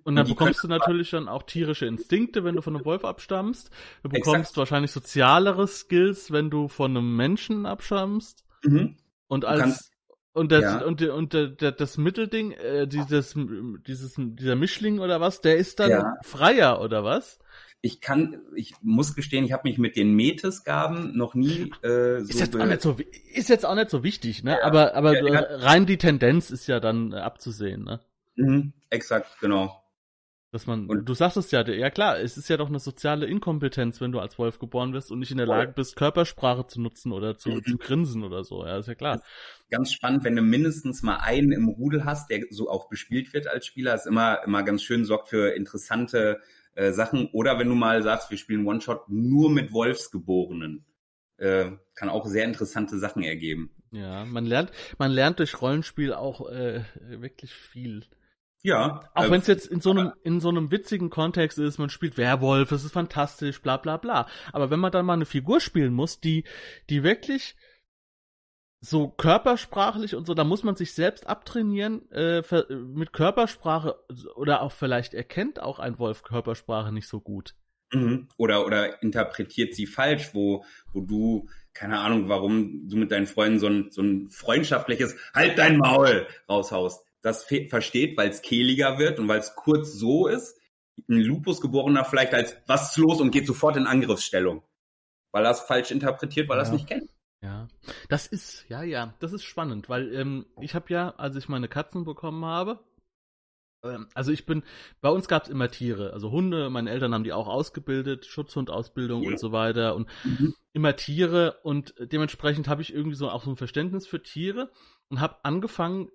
Und 0.03 0.15
dann 0.15 0.27
bekommst 0.27 0.63
du 0.63 0.67
natürlich 0.67 1.11
dann 1.11 1.29
auch 1.29 1.43
tierische 1.43 1.85
Instinkte, 1.85 2.43
wenn 2.43 2.55
du 2.55 2.61
von 2.61 2.75
einem 2.75 2.85
Wolf 2.85 3.05
abstammst. 3.05 3.69
Du 4.03 4.09
bekommst 4.09 4.39
Exakt. 4.39 4.57
wahrscheinlich 4.57 4.91
sozialere 4.91 5.67
Skills, 5.67 6.31
wenn 6.31 6.49
du 6.49 6.67
von 6.67 6.95
einem 6.95 7.15
Menschen 7.15 7.65
abstammst. 7.65 8.43
Mhm. 8.63 8.97
Und 9.27 9.45
als 9.45 9.91
und 10.33 10.51
das 10.51 10.63
ja. 10.63 10.81
und, 10.85 11.01
und, 11.01 11.35
und 11.35 11.61
das 11.61 11.97
Mittelding, 11.97 12.51
äh, 12.51 12.87
dieses 12.87 13.35
dieses 13.87 14.15
dieser 14.17 14.55
Mischling 14.55 14.99
oder 14.99 15.19
was, 15.19 15.41
der 15.41 15.57
ist 15.57 15.79
dann 15.79 15.89
ja. 15.89 16.13
freier 16.23 16.81
oder 16.81 17.03
was? 17.03 17.39
Ich 17.81 18.01
kann, 18.01 18.41
ich 18.55 18.73
muss 18.81 19.15
gestehen, 19.15 19.45
ich 19.45 19.53
habe 19.53 19.67
mich 19.67 19.77
mit 19.77 19.95
den 19.95 20.13
Metis-Gaben 20.13 21.17
noch 21.17 21.33
nie 21.33 21.71
äh, 21.81 22.19
so 22.19 22.29
ist 22.29 22.39
jetzt, 22.39 22.55
auch 22.55 22.65
nicht 22.65 22.81
so 22.81 22.97
ist 23.33 23.49
jetzt 23.49 23.65
auch 23.65 23.75
nicht 23.75 23.89
so 23.89 24.03
wichtig, 24.03 24.43
ne? 24.43 24.51
Ja. 24.59 24.63
Aber 24.65 24.95
aber 24.95 25.13
rein 25.21 25.85
die 25.85 25.97
Tendenz 25.97 26.51
ist 26.51 26.67
ja 26.67 26.79
dann 26.79 27.13
abzusehen, 27.13 27.83
ne? 27.83 27.99
Mhm, 28.39 28.73
exakt, 28.89 29.37
genau. 29.41 29.83
Dass 30.51 30.65
man, 30.65 30.87
und 30.87 31.07
du 31.07 31.13
sagst 31.13 31.37
es 31.37 31.51
ja, 31.51 31.61
ja 31.67 31.91
klar, 31.91 32.19
es 32.19 32.35
ist 32.35 32.49
ja 32.49 32.57
doch 32.57 32.69
eine 32.69 32.79
soziale 32.79 33.27
Inkompetenz, 33.27 34.01
wenn 34.01 34.11
du 34.11 34.19
als 34.19 34.39
Wolf 34.39 34.57
geboren 34.57 34.93
wirst 34.93 35.11
und 35.11 35.19
nicht 35.19 35.29
in 35.29 35.37
der 35.37 35.45
Lage 35.45 35.73
bist, 35.73 35.95
Körpersprache 35.95 36.65
zu 36.65 36.81
nutzen 36.81 37.11
oder 37.11 37.37
zu, 37.37 37.49
mhm. 37.49 37.63
zu 37.63 37.77
grinsen 37.77 38.23
oder 38.23 38.43
so. 38.43 38.65
Ja, 38.65 38.79
ist 38.79 38.87
ja 38.87 38.95
klar. 38.95 39.21
Ganz 39.69 39.93
spannend, 39.93 40.23
wenn 40.23 40.35
du 40.35 40.41
mindestens 40.41 41.03
mal 41.03 41.17
einen 41.17 41.51
im 41.51 41.67
Rudel 41.67 42.03
hast, 42.03 42.31
der 42.31 42.45
so 42.49 42.67
auch 42.67 42.89
bespielt 42.89 43.31
wird 43.33 43.45
als 43.45 43.67
Spieler, 43.67 43.93
ist 43.93 44.07
immer, 44.07 44.43
immer 44.43 44.63
ganz 44.63 44.81
schön, 44.81 45.05
sorgt 45.05 45.29
für 45.29 45.53
interessante 45.53 46.39
äh, 46.73 46.93
Sachen. 46.93 47.29
Oder 47.31 47.59
wenn 47.59 47.69
du 47.69 47.75
mal 47.75 48.01
sagst, 48.01 48.31
wir 48.31 48.37
spielen 48.39 48.65
One-Shot 48.65 49.07
nur 49.07 49.51
mit 49.51 49.71
Wolfsgeborenen, 49.71 50.83
äh, 51.37 51.73
kann 51.93 52.09
auch 52.09 52.25
sehr 52.25 52.45
interessante 52.45 52.97
Sachen 52.97 53.21
ergeben. 53.21 53.69
Ja, 53.91 54.25
man 54.25 54.45
lernt, 54.45 54.71
man 54.97 55.11
lernt 55.11 55.37
durch 55.37 55.61
Rollenspiel 55.61 56.13
auch 56.13 56.49
äh, 56.49 56.81
wirklich 57.07 57.53
viel. 57.53 58.03
Ja. 58.61 59.09
Auch 59.13 59.25
äh, 59.25 59.31
wenn 59.31 59.41
es 59.41 59.47
jetzt 59.47 59.67
in 59.67 59.81
so 59.81 59.91
einem 59.91 60.13
in 60.23 60.41
so 60.41 60.49
einem 60.49 60.71
witzigen 60.71 61.09
Kontext 61.09 61.57
ist, 61.59 61.77
man 61.77 61.89
spielt 61.89 62.17
Werwolf, 62.17 62.71
es 62.71 62.83
ist 62.83 62.91
fantastisch, 62.91 63.61
bla 63.61 63.77
bla 63.77 63.97
bla. 63.97 64.27
Aber 64.51 64.69
wenn 64.69 64.79
man 64.79 64.91
dann 64.91 65.05
mal 65.05 65.13
eine 65.13 65.25
Figur 65.25 65.59
spielen 65.61 65.93
muss, 65.93 66.19
die 66.19 66.43
die 66.89 67.03
wirklich 67.03 67.55
so 68.81 69.09
körpersprachlich 69.09 70.15
und 70.15 70.25
so, 70.25 70.33
da 70.33 70.43
muss 70.43 70.63
man 70.63 70.75
sich 70.75 70.93
selbst 70.93 71.27
abtrainieren 71.27 72.09
äh, 72.11 72.43
mit 72.71 73.11
Körpersprache 73.11 73.95
oder 74.35 74.61
auch 74.61 74.71
vielleicht 74.71 75.13
erkennt 75.13 75.61
auch 75.61 75.79
ein 75.79 75.99
Wolf 75.99 76.23
Körpersprache 76.23 76.91
nicht 76.93 77.07
so 77.07 77.19
gut. 77.19 77.55
Mhm. 77.91 78.27
Oder, 78.37 78.65
oder 78.65 79.01
interpretiert 79.01 79.73
sie 79.73 79.87
falsch, 79.87 80.33
wo, 80.33 80.63
wo 80.93 81.01
du, 81.01 81.49
keine 81.73 81.99
Ahnung, 81.99 82.29
warum 82.29 82.87
du 82.87 82.97
mit 82.97 83.11
deinen 83.11 83.27
Freunden 83.27 83.59
so 83.59 83.67
ein, 83.67 83.91
so 83.91 84.01
ein 84.01 84.29
freundschaftliches 84.29 85.15
Halt 85.33 85.57
dein 85.57 85.77
Maul 85.77 86.27
raushaust. 86.47 87.03
Das 87.21 87.43
versteht, 87.43 88.17
weil 88.17 88.29
es 88.29 88.41
kehliger 88.41 88.97
wird 88.97 89.19
und 89.19 89.27
weil 89.27 89.39
es 89.39 89.55
kurz 89.55 89.93
so 89.93 90.27
ist. 90.27 90.57
Ein 91.09 91.21
Lupus-Geborener 91.21 92.05
vielleicht 92.05 92.33
als 92.33 92.57
was 92.67 92.91
ist 92.91 92.97
los 92.97 93.21
und 93.21 93.31
geht 93.31 93.47
sofort 93.47 93.77
in 93.77 93.87
Angriffsstellung. 93.87 94.63
Weil 95.31 95.45
er 95.45 95.51
es 95.51 95.61
falsch 95.61 95.91
interpretiert, 95.91 96.49
weil 96.49 96.57
ja. 96.57 96.63
er 96.63 96.67
es 96.67 96.73
nicht 96.73 96.87
kennt. 96.87 97.09
Ja, 97.41 97.69
das 98.09 98.27
ist, 98.27 98.65
ja, 98.67 98.83
ja, 98.83 99.13
das 99.19 99.31
ist 99.31 99.43
spannend, 99.43 99.87
weil 99.87 100.13
ähm, 100.13 100.45
ich 100.59 100.75
habe 100.75 100.87
ja, 100.89 101.11
als 101.11 101.37
ich 101.37 101.47
meine 101.47 101.69
Katzen 101.69 102.03
bekommen 102.03 102.43
habe, 102.43 102.83
ähm, 103.83 104.07
also 104.13 104.31
ich 104.31 104.45
bin, 104.45 104.63
bei 104.99 105.09
uns 105.09 105.27
gab 105.27 105.43
es 105.43 105.49
immer 105.49 105.69
Tiere, 105.69 106.11
also 106.11 106.31
Hunde, 106.31 106.69
meine 106.69 106.89
Eltern 106.89 107.13
haben 107.13 107.23
die 107.23 107.31
auch 107.31 107.47
ausgebildet, 107.47 108.25
Schutzhundausbildung 108.25 109.23
ja. 109.23 109.29
und 109.29 109.39
so 109.39 109.53
weiter 109.53 109.95
und 109.95 110.09
mhm. 110.25 110.53
immer 110.73 110.97
Tiere 110.97 111.59
und 111.63 111.93
dementsprechend 111.99 112.67
habe 112.67 112.81
ich 112.81 112.93
irgendwie 112.93 113.15
so 113.15 113.29
auch 113.29 113.43
so 113.43 113.51
ein 113.51 113.57
Verständnis 113.57 114.05
für 114.05 114.21
Tiere 114.21 114.71
und 115.09 115.21
habe 115.21 115.37
angefangen, 115.43 116.09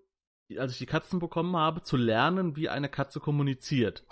als 0.59 0.73
ich 0.73 0.79
die 0.79 0.87
Katzen 0.87 1.19
bekommen 1.19 1.57
habe, 1.57 1.83
zu 1.83 1.97
lernen, 1.97 2.57
wie 2.57 2.69
eine 2.69 2.89
Katze 2.89 3.21
kommuniziert. 3.21 4.05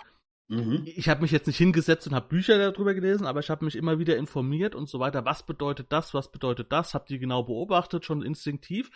Mhm. 0.47 0.83
Ich 0.85 1.09
habe 1.09 1.21
mich 1.21 1.31
jetzt 1.31 1.47
nicht 1.47 1.57
hingesetzt 1.57 2.07
und 2.07 2.13
habe 2.13 2.27
Bücher 2.27 2.57
darüber 2.57 2.93
gelesen, 2.93 3.25
aber 3.25 3.39
ich 3.39 3.49
habe 3.49 3.65
mich 3.65 3.75
immer 3.75 3.99
wieder 3.99 4.17
informiert 4.17 4.75
und 4.75 4.89
so 4.89 4.99
weiter. 4.99 5.25
Was 5.25 5.45
bedeutet 5.45 5.91
das? 5.91 6.13
Was 6.13 6.31
bedeutet 6.31 6.71
das? 6.71 6.93
Habt 6.93 7.09
ihr 7.11 7.19
genau 7.19 7.43
beobachtet, 7.43 8.05
schon 8.05 8.21
instinktiv. 8.21 8.91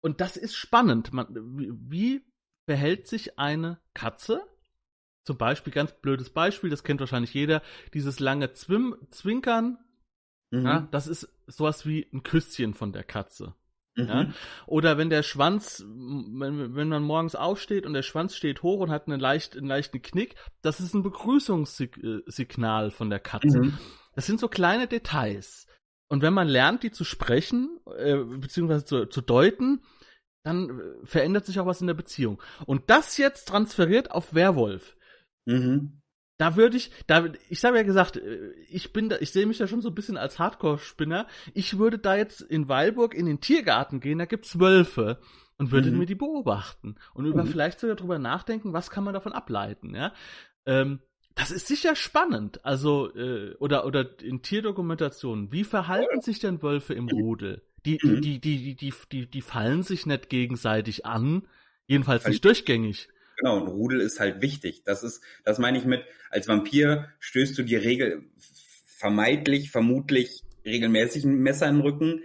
Und 0.00 0.20
das 0.20 0.36
ist 0.36 0.54
spannend. 0.54 1.12
Man, 1.12 1.28
wie 1.88 2.24
verhält 2.66 3.06
sich 3.06 3.38
eine 3.38 3.80
Katze? 3.94 4.42
Zum 5.24 5.36
Beispiel, 5.36 5.72
ganz 5.72 5.92
blödes 6.00 6.30
Beispiel, 6.30 6.70
das 6.70 6.84
kennt 6.84 7.00
wahrscheinlich 7.00 7.34
jeder, 7.34 7.62
dieses 7.92 8.20
lange 8.20 8.52
Zwim 8.52 8.96
Zwinkern. 9.10 9.78
Mhm. 10.50 10.64
Ja, 10.64 10.88
das 10.90 11.06
ist 11.06 11.28
sowas 11.46 11.86
wie 11.86 12.08
ein 12.12 12.22
Küsschen 12.22 12.74
von 12.74 12.92
der 12.92 13.04
Katze. 13.04 13.54
Mhm. 13.96 14.06
Ja? 14.06 14.32
Oder 14.66 14.98
wenn 14.98 15.10
der 15.10 15.22
Schwanz, 15.22 15.84
wenn, 15.86 16.74
wenn 16.74 16.88
man 16.88 17.02
morgens 17.02 17.34
aufsteht 17.34 17.86
und 17.86 17.94
der 17.94 18.02
Schwanz 18.02 18.34
steht 18.34 18.62
hoch 18.62 18.80
und 18.80 18.90
hat 18.90 19.06
einen, 19.06 19.20
leicht, 19.20 19.56
einen 19.56 19.66
leichten 19.66 20.02
Knick, 20.02 20.36
das 20.62 20.80
ist 20.80 20.94
ein 20.94 21.02
Begrüßungssignal 21.02 22.90
von 22.90 23.10
der 23.10 23.20
Katze. 23.20 23.60
Mhm. 23.60 23.78
Das 24.14 24.26
sind 24.26 24.40
so 24.40 24.48
kleine 24.48 24.86
Details. 24.86 25.66
Und 26.08 26.22
wenn 26.22 26.34
man 26.34 26.48
lernt, 26.48 26.82
die 26.82 26.90
zu 26.90 27.04
sprechen, 27.04 27.78
äh, 27.96 28.16
beziehungsweise 28.16 28.84
zu, 28.84 29.06
zu 29.06 29.20
deuten, 29.20 29.82
dann 30.42 30.70
äh, 30.70 31.06
verändert 31.06 31.46
sich 31.46 31.60
auch 31.60 31.66
was 31.66 31.80
in 31.80 31.86
der 31.86 31.94
Beziehung. 31.94 32.42
Und 32.66 32.90
das 32.90 33.16
jetzt 33.16 33.46
transferiert 33.46 34.10
auf 34.10 34.34
Werwolf. 34.34 34.96
Mhm 35.46 35.99
da 36.40 36.56
würde 36.56 36.78
ich, 36.78 36.90
da, 37.06 37.28
ich 37.50 37.62
habe 37.66 37.76
ja 37.76 37.82
gesagt, 37.82 38.16
äh, 38.16 38.52
ich 38.70 38.94
bin 38.94 39.10
da, 39.10 39.18
ich 39.20 39.30
sehe 39.30 39.44
mich 39.44 39.58
ja 39.58 39.66
schon 39.66 39.82
so 39.82 39.90
ein 39.90 39.94
bisschen 39.94 40.16
als 40.16 40.38
Hardcore-Spinner. 40.38 41.26
Ich 41.52 41.76
würde 41.76 41.98
da 41.98 42.16
jetzt 42.16 42.40
in 42.40 42.66
Weilburg 42.66 43.14
in 43.14 43.26
den 43.26 43.42
Tiergarten 43.42 44.00
gehen, 44.00 44.18
da 44.18 44.24
gibt's 44.24 44.58
Wölfe 44.58 45.18
und 45.58 45.70
würde 45.70 45.90
mhm. 45.90 45.98
mir 45.98 46.06
die 46.06 46.14
beobachten 46.14 46.96
und 47.12 47.26
über 47.26 47.44
mhm. 47.44 47.48
vielleicht 47.48 47.78
sogar 47.78 47.94
drüber 47.94 48.18
nachdenken, 48.18 48.72
was 48.72 48.88
kann 48.88 49.04
man 49.04 49.12
davon 49.12 49.34
ableiten, 49.34 49.94
ja. 49.94 50.14
Ähm, 50.64 51.00
das 51.34 51.50
ist 51.50 51.66
sicher 51.66 51.94
spannend. 51.94 52.64
Also, 52.64 53.14
äh, 53.14 53.54
oder, 53.56 53.84
oder 53.84 54.06
in 54.22 54.40
Tierdokumentationen, 54.40 55.52
wie 55.52 55.64
verhalten 55.64 56.22
sich 56.22 56.38
denn 56.38 56.62
Wölfe 56.62 56.94
im 56.94 57.08
Rudel? 57.08 57.62
Die, 57.84 57.98
die, 57.98 58.06
mhm. 58.06 58.20
die, 58.22 58.40
die, 58.40 58.74
die, 58.76 58.94
die, 59.12 59.26
die 59.30 59.42
fallen 59.42 59.82
sich 59.82 60.06
nicht 60.06 60.30
gegenseitig 60.30 61.04
an, 61.04 61.42
jedenfalls 61.86 62.26
nicht 62.26 62.44
durchgängig. 62.46 63.08
Genau, 63.40 63.58
ein 63.58 63.68
Rudel 63.68 64.00
ist 64.00 64.20
halt 64.20 64.42
wichtig. 64.42 64.82
Das 64.84 65.02
ist, 65.02 65.22
das 65.44 65.58
meine 65.58 65.78
ich 65.78 65.86
mit, 65.86 66.02
als 66.28 66.46
Vampir 66.46 67.08
stößt 67.20 67.56
du 67.56 67.62
dir 67.62 67.82
regel, 67.82 68.24
vermeidlich, 68.84 69.70
vermutlich 69.70 70.42
regelmäßig 70.66 71.24
ein 71.24 71.38
Messer 71.38 71.66
in 71.68 71.76
den 71.76 71.82
Rücken. 71.82 72.22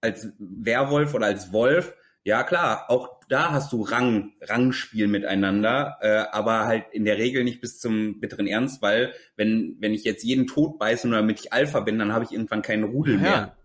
Als 0.00 0.28
Werwolf 0.38 1.14
oder 1.14 1.26
als 1.26 1.52
Wolf, 1.52 1.94
ja 2.22 2.44
klar, 2.44 2.90
auch 2.90 3.20
da 3.28 3.50
hast 3.50 3.72
du 3.72 3.82
Rang, 3.82 4.34
Rangspiel 4.40 5.08
miteinander, 5.08 5.96
äh, 6.00 6.24
aber 6.30 6.66
halt 6.66 6.84
in 6.92 7.04
der 7.04 7.18
Regel 7.18 7.42
nicht 7.42 7.60
bis 7.60 7.80
zum 7.80 8.20
bitteren 8.20 8.46
Ernst, 8.46 8.82
weil 8.82 9.14
wenn, 9.34 9.76
wenn 9.80 9.94
ich 9.94 10.04
jetzt 10.04 10.22
jeden 10.22 10.46
tot 10.46 10.78
beiße, 10.78 11.08
nur 11.08 11.18
damit 11.18 11.40
ich 11.40 11.52
Alpha 11.52 11.80
bin, 11.80 11.98
dann 11.98 12.12
habe 12.12 12.24
ich 12.24 12.30
irgendwann 12.30 12.62
keinen 12.62 12.84
Rudel 12.84 13.14
ja. 13.14 13.20
mehr. 13.20 13.56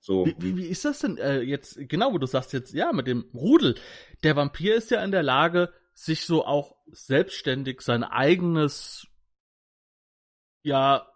So. 0.00 0.24
Wie, 0.24 0.36
wie, 0.38 0.56
wie 0.56 0.66
ist 0.66 0.86
das 0.86 1.00
denn 1.00 1.18
äh, 1.18 1.40
jetzt, 1.40 1.78
genau, 1.88 2.14
wo 2.14 2.18
du 2.18 2.26
sagst 2.26 2.54
jetzt, 2.54 2.72
ja, 2.72 2.92
mit 2.92 3.06
dem 3.06 3.26
Rudel. 3.34 3.74
Der 4.22 4.36
Vampir 4.36 4.76
ist 4.76 4.90
ja 4.90 5.04
in 5.04 5.10
der 5.10 5.22
Lage, 5.22 5.70
sich 5.94 6.24
so 6.24 6.44
auch 6.44 6.76
selbstständig 6.90 7.80
sein 7.82 8.04
eigenes, 8.04 9.06
ja, 10.62 11.06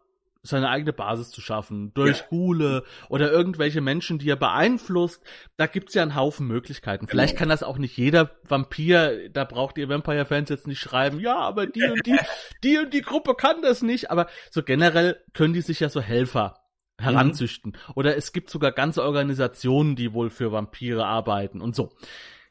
seine 0.44 0.68
eigene 0.68 0.92
Basis 0.92 1.30
zu 1.30 1.40
schaffen, 1.40 1.92
durch 1.94 2.18
ja. 2.18 2.26
Gule 2.28 2.84
oder 3.08 3.32
irgendwelche 3.32 3.80
Menschen, 3.80 4.18
die 4.18 4.28
er 4.28 4.36
beeinflusst. 4.36 5.22
Da 5.56 5.66
gibt's 5.66 5.94
ja 5.94 6.02
einen 6.02 6.14
Haufen 6.14 6.46
Möglichkeiten. 6.46 7.08
Vielleicht 7.08 7.32
genau. 7.32 7.40
kann 7.40 7.48
das 7.48 7.62
auch 7.62 7.78
nicht 7.78 7.96
jeder 7.96 8.30
Vampir, 8.46 9.30
da 9.30 9.44
braucht 9.44 9.78
ihr 9.78 9.88
Vampire-Fans 9.88 10.50
jetzt 10.50 10.66
nicht 10.66 10.80
schreiben, 10.80 11.18
ja, 11.18 11.36
aber 11.36 11.66
die 11.66 11.82
und 11.84 12.06
die, 12.06 12.18
die 12.62 12.78
und 12.78 12.92
die 12.92 13.00
Gruppe 13.00 13.34
kann 13.34 13.62
das 13.62 13.80
nicht. 13.80 14.10
Aber 14.10 14.28
so 14.50 14.62
generell 14.62 15.18
können 15.32 15.54
die 15.54 15.62
sich 15.62 15.80
ja 15.80 15.88
so 15.88 16.02
Helfer 16.02 16.60
heranzüchten. 17.00 17.72
Mhm. 17.72 17.92
Oder 17.94 18.16
es 18.16 18.32
gibt 18.32 18.50
sogar 18.50 18.72
ganze 18.72 19.02
Organisationen, 19.02 19.96
die 19.96 20.12
wohl 20.12 20.28
für 20.28 20.52
Vampire 20.52 21.06
arbeiten 21.06 21.62
und 21.62 21.74
so. 21.74 21.92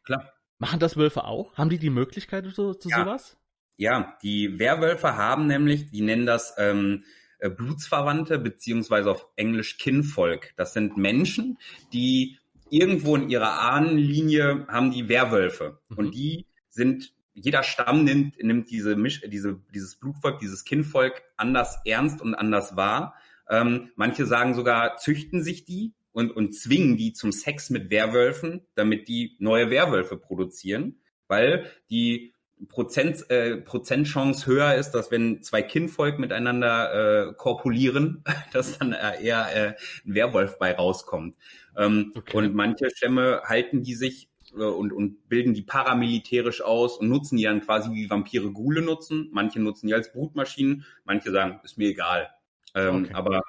Klar. 0.03 0.32
Machen 0.63 0.79
das 0.79 0.95
Wölfe 0.95 1.25
auch? 1.25 1.53
Haben 1.57 1.69
die 1.69 1.77
die 1.77 1.89
Möglichkeit 1.89 2.45
zu, 2.53 2.73
zu 2.73 2.87
ja. 2.87 3.03
sowas? 3.03 3.35
Ja, 3.75 4.17
die 4.23 4.59
Werwölfe 4.59 5.17
haben 5.17 5.45
nämlich, 5.45 5.91
die 5.91 5.99
nennen 5.99 6.25
das 6.25 6.53
ähm, 6.57 7.03
äh, 7.39 7.49
Blutsverwandte 7.49 8.39
beziehungsweise 8.39 9.11
auf 9.11 9.27
Englisch 9.35 9.77
Kinvolk. 9.77 10.53
Das 10.55 10.71
sind 10.71 10.95
Menschen, 10.95 11.57
die 11.91 12.37
irgendwo 12.69 13.17
in 13.17 13.29
ihrer 13.29 13.59
Ahnenlinie 13.59 14.65
haben 14.69 14.91
die 14.91 15.09
Werwölfe 15.09 15.81
mhm. 15.89 15.97
und 15.97 16.15
die 16.15 16.45
sind 16.69 17.13
jeder 17.33 17.63
Stamm 17.63 18.05
nimmt, 18.05 18.41
nimmt 18.41 18.69
diese 18.69 18.95
Misch, 18.95 19.19
diese, 19.27 19.59
dieses 19.73 19.97
Blutvolk, 19.97 20.39
dieses 20.39 20.63
Kinvolk 20.63 21.23
anders 21.35 21.81
ernst 21.83 22.21
und 22.21 22.35
anders 22.35 22.77
wahr. 22.77 23.15
Ähm, 23.49 23.91
manche 23.97 24.25
sagen 24.25 24.53
sogar, 24.53 24.95
züchten 24.95 25.43
sich 25.43 25.65
die, 25.65 25.93
und, 26.13 26.31
und 26.31 26.53
zwingen 26.53 26.95
die 26.95 27.13
zum 27.13 27.31
Sex 27.31 27.69
mit 27.69 27.89
Werwölfen, 27.89 28.65
damit 28.75 29.07
die 29.07 29.35
neue 29.39 29.69
Werwölfe 29.69 30.17
produzieren, 30.17 31.01
weil 31.27 31.65
die 31.89 32.33
Prozent, 32.69 33.29
äh, 33.29 33.57
Prozentchance 33.57 34.45
höher 34.45 34.75
ist, 34.75 34.91
dass 34.91 35.11
wenn 35.11 35.41
zwei 35.41 35.61
Kindvolk 35.61 36.19
miteinander 36.19 37.29
äh, 37.29 37.33
korpulieren, 37.33 38.23
dass 38.53 38.77
dann 38.77 38.93
äh, 38.93 39.21
eher 39.21 39.55
äh, 39.55 39.75
ein 40.05 40.15
Werwolf 40.15 40.57
bei 40.59 40.73
rauskommt. 40.73 41.35
Ähm, 41.77 42.13
okay. 42.15 42.37
Und 42.37 42.53
manche 42.53 42.89
Stämme 42.89 43.41
halten 43.45 43.81
die 43.81 43.95
sich 43.95 44.29
äh, 44.55 44.63
und, 44.63 44.93
und 44.93 45.27
bilden 45.29 45.53
die 45.53 45.63
paramilitärisch 45.63 46.61
aus 46.61 46.97
und 46.97 47.09
nutzen 47.09 47.37
die 47.37 47.43
dann 47.43 47.61
quasi 47.61 47.91
wie 47.91 48.09
Vampire 48.09 48.51
Gule 48.51 48.81
nutzen. 48.81 49.29
Manche 49.31 49.59
nutzen 49.59 49.87
die 49.87 49.93
als 49.93 50.11
Brutmaschinen, 50.11 50.85
manche 51.03 51.31
sagen, 51.31 51.59
ist 51.63 51.77
mir 51.77 51.89
egal. 51.89 52.29
Ähm, 52.75 53.05
okay. 53.05 53.13
Aber 53.13 53.41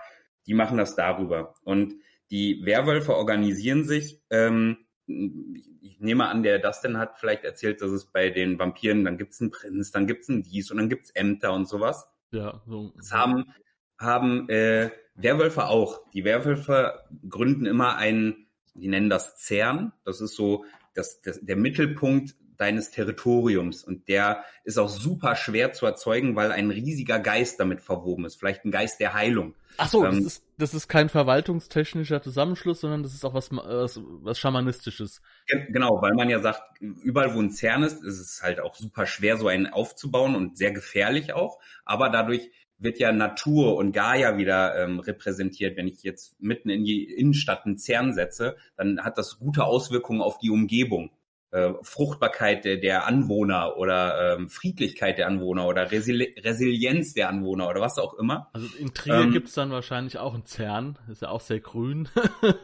die 0.47 0.55
machen 0.55 0.79
das 0.79 0.97
darüber. 0.97 1.55
Und 1.63 1.95
die 2.35 2.67
Werwölfe 2.67 3.15
organisieren 3.15 3.85
sich. 3.85 4.21
Ähm, 4.29 4.79
ich 5.07 6.01
nehme 6.01 6.27
an, 6.27 6.43
der 6.43 6.59
Dustin 6.59 6.99
hat 6.99 7.17
vielleicht 7.17 7.45
erzählt, 7.45 7.81
dass 7.81 7.93
es 7.93 8.07
bei 8.07 8.31
den 8.31 8.59
Vampiren, 8.59 9.05
dann 9.05 9.19
gibt's 9.19 9.41
einen 9.41 9.53
Prinz, 9.53 9.93
dann 9.93 10.09
gibt's 10.09 10.29
einen 10.29 10.43
dies 10.43 10.73
und 10.73 10.79
dann 10.79 10.89
gibt's 10.89 11.11
Ämter 11.11 11.53
und 11.53 11.69
sowas. 11.69 12.09
Ja, 12.33 12.61
so. 12.67 12.93
Das 12.97 13.13
haben, 13.13 13.55
haben 14.01 14.49
äh, 14.49 14.91
Werwölfe 15.15 15.69
auch. 15.69 16.11
Die 16.11 16.25
Werwölfe 16.25 17.05
gründen 17.29 17.67
immer 17.67 17.99
einen, 17.99 18.49
die 18.75 18.89
nennen 18.89 19.11
das 19.11 19.37
Zern. 19.37 19.93
Das 20.05 20.21
ist 20.21 20.35
so 20.35 20.65
das, 20.93 21.23
das, 21.23 21.39
der 21.41 21.57
Mittelpunkt 21.57 22.35
deines 22.57 22.91
Territoriums. 22.91 23.85
Und 23.85 24.09
der 24.09 24.43
ist 24.65 24.79
auch 24.79 24.89
super 24.89 25.37
schwer 25.37 25.73
zu 25.73 25.87
erzeugen, 25.87 26.35
weil 26.35 26.51
ein 26.51 26.73
riesiger 26.73 27.21
Geist 27.21 27.61
damit 27.61 27.81
verwoben 27.81 28.25
ist. 28.25 28.35
Vielleicht 28.35 28.65
ein 28.65 28.73
Geist 28.73 28.99
der 28.99 29.15
Heilung. 29.15 29.55
Ach 29.77 29.89
so, 29.89 30.05
ähm, 30.05 30.25
das, 30.25 30.25
ist, 30.25 30.45
das 30.59 30.75
ist 30.75 30.89
kein 30.89 31.09
verwaltungstechnischer 31.09 32.23
Zusammenschluss, 32.23 32.81
sondern 32.81 33.03
das 33.03 33.15
ist 33.15 33.25
auch 33.25 33.35
was, 33.35 33.51
was, 33.51 34.01
was 34.03 34.39
Schamanistisches. 34.39 35.21
Genau, 35.47 36.01
weil 36.01 36.15
man 36.15 36.31
ja 36.31 36.41
sagt, 36.41 36.63
überall 36.81 37.35
wo 37.35 37.41
ein 37.41 37.51
Zern 37.51 37.83
ist, 37.83 38.03
ist 38.03 38.21
es 38.21 38.43
halt 38.43 38.61
auch 38.61 38.75
super 38.75 39.07
schwer, 39.07 39.37
so 39.37 39.49
einen 39.49 39.67
aufzubauen 39.67 40.37
und 40.37 40.57
sehr 40.57 40.73
gefährlich 40.73 41.33
auch. 41.33 41.59
Aber 41.85 42.09
dadurch 42.09 42.51
wird 42.79 42.99
ja 42.99 43.13
Natur 43.13 43.77
und 43.77 43.93
Gaia 43.93 44.37
wieder 44.37 44.77
ähm, 44.77 45.01
repräsentiert. 45.01 45.77
Wenn 45.77 45.89
ich 45.89 46.03
jetzt 46.03 46.41
mitten 46.41 46.71
in 46.71 46.85
die 46.85 47.05
Innenstadt 47.05 47.65
einen 47.65 47.79
Zern 47.79 48.13
setze, 48.13 48.57
dann 48.77 49.01
hat 49.01 49.19
das 49.19 49.39
gute 49.39 49.65
Auswirkungen 49.65 50.21
auf 50.21 50.39
die 50.39 50.51
Umgebung 50.51 51.11
äh, 51.55 51.73
Fruchtbarkeit 51.83 52.65
der, 52.65 52.79
der 52.79 53.07
Anwohner 53.07 53.77
oder 53.77 54.35
ähm, 54.35 54.49
Friedlichkeit 54.49 55.19
der 55.19 55.29
Anwohner 55.29 55.67
oder 55.69 55.93
Resili 55.93 56.35
Resilienz 56.43 57.15
der 57.15 57.29
Anwohner 57.29 57.69
oder 57.69 57.81
was 57.81 57.97
auch 57.99 58.15
immer. 58.15 58.51
Also 58.53 58.67
in 58.77 58.93
Trier 58.93 59.21
ähm, 59.21 59.31
gibt's 59.31 59.55
dann 59.55 59.71
wahrscheinlich 59.71 60.19
auch 60.19 60.35
einen 60.35 60.47
Zern, 60.47 60.99
ist 61.09 61.23
ja 61.23 61.29
auch 61.29 61.41
sehr 61.41 61.61
grün. 61.61 62.09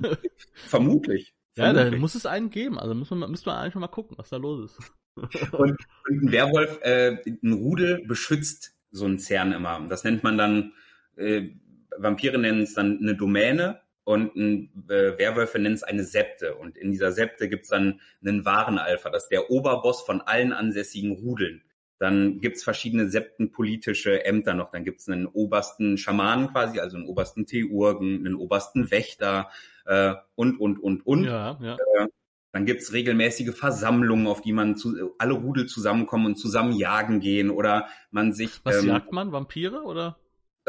vermutlich. 0.66 1.34
Ja, 1.56 1.72
da 1.72 1.90
muss 1.92 2.16
es 2.16 2.26
einen 2.26 2.50
geben. 2.50 2.78
Also 2.78 2.94
müssen 2.94 3.18
wir, 3.18 3.28
müssen 3.28 3.46
wir 3.46 3.56
eigentlich 3.56 3.74
mal 3.76 3.86
gucken, 3.86 4.18
was 4.18 4.30
da 4.30 4.38
los 4.38 4.72
ist. 4.72 4.92
und, 5.52 5.76
und 6.08 6.22
ein 6.22 6.32
Werwolf, 6.32 6.80
äh, 6.82 7.18
ein 7.26 7.52
Rudel 7.52 8.04
beschützt 8.06 8.74
so 8.90 9.06
ein 9.06 9.20
Zern 9.20 9.52
immer. 9.52 9.86
Das 9.88 10.02
nennt 10.02 10.24
man 10.24 10.36
dann 10.36 10.72
äh, 11.16 11.50
Vampire 11.96 12.38
nennen 12.38 12.62
es 12.62 12.74
dann 12.74 12.98
eine 13.00 13.14
Domäne 13.14 13.80
und 14.10 14.34
ein, 14.36 14.70
äh, 14.88 15.18
Werwölfe 15.18 15.58
nennen 15.58 15.74
es 15.74 15.82
eine 15.82 16.04
Septe. 16.04 16.56
Und 16.56 16.76
in 16.76 16.90
dieser 16.90 17.12
Septe 17.12 17.48
gibt's 17.48 17.68
dann 17.68 18.00
einen 18.24 18.44
wahren 18.44 18.78
Alpha, 18.78 19.10
das 19.10 19.24
ist 19.24 19.28
der 19.30 19.50
Oberboss 19.50 20.02
von 20.02 20.20
allen 20.20 20.52
ansässigen 20.52 21.12
Rudeln. 21.12 21.62
Dann 21.98 22.40
gibt's 22.40 22.64
verschiedene 22.64 23.10
septenpolitische 23.10 24.24
Ämter 24.24 24.54
noch. 24.54 24.70
Dann 24.70 24.84
gibt's 24.84 25.08
einen 25.08 25.26
obersten 25.26 25.98
Schamanen 25.98 26.48
quasi, 26.48 26.80
also 26.80 26.96
einen 26.96 27.06
obersten 27.06 27.46
Theurgen, 27.46 28.26
einen 28.26 28.34
obersten 28.34 28.90
Wächter 28.90 29.50
äh, 29.84 30.14
und, 30.34 30.58
und, 30.58 30.78
und, 30.78 31.06
und. 31.06 31.24
Ja, 31.24 31.58
ja. 31.60 31.74
Äh, 31.74 32.08
dann 32.52 32.64
gibt's 32.66 32.92
regelmäßige 32.92 33.54
Versammlungen, 33.54 34.26
auf 34.26 34.40
die 34.40 34.52
man 34.52 34.76
zu, 34.76 35.14
alle 35.18 35.34
Rudel 35.34 35.66
zusammenkommen 35.66 36.26
und 36.26 36.36
zusammen 36.36 36.72
jagen 36.72 37.20
gehen 37.20 37.50
oder 37.50 37.86
man 38.10 38.32
sich. 38.32 38.60
Was 38.64 38.82
ähm, 38.82 38.88
jagt 38.88 39.12
man? 39.12 39.30
Vampire 39.30 39.82
oder? 39.82 40.16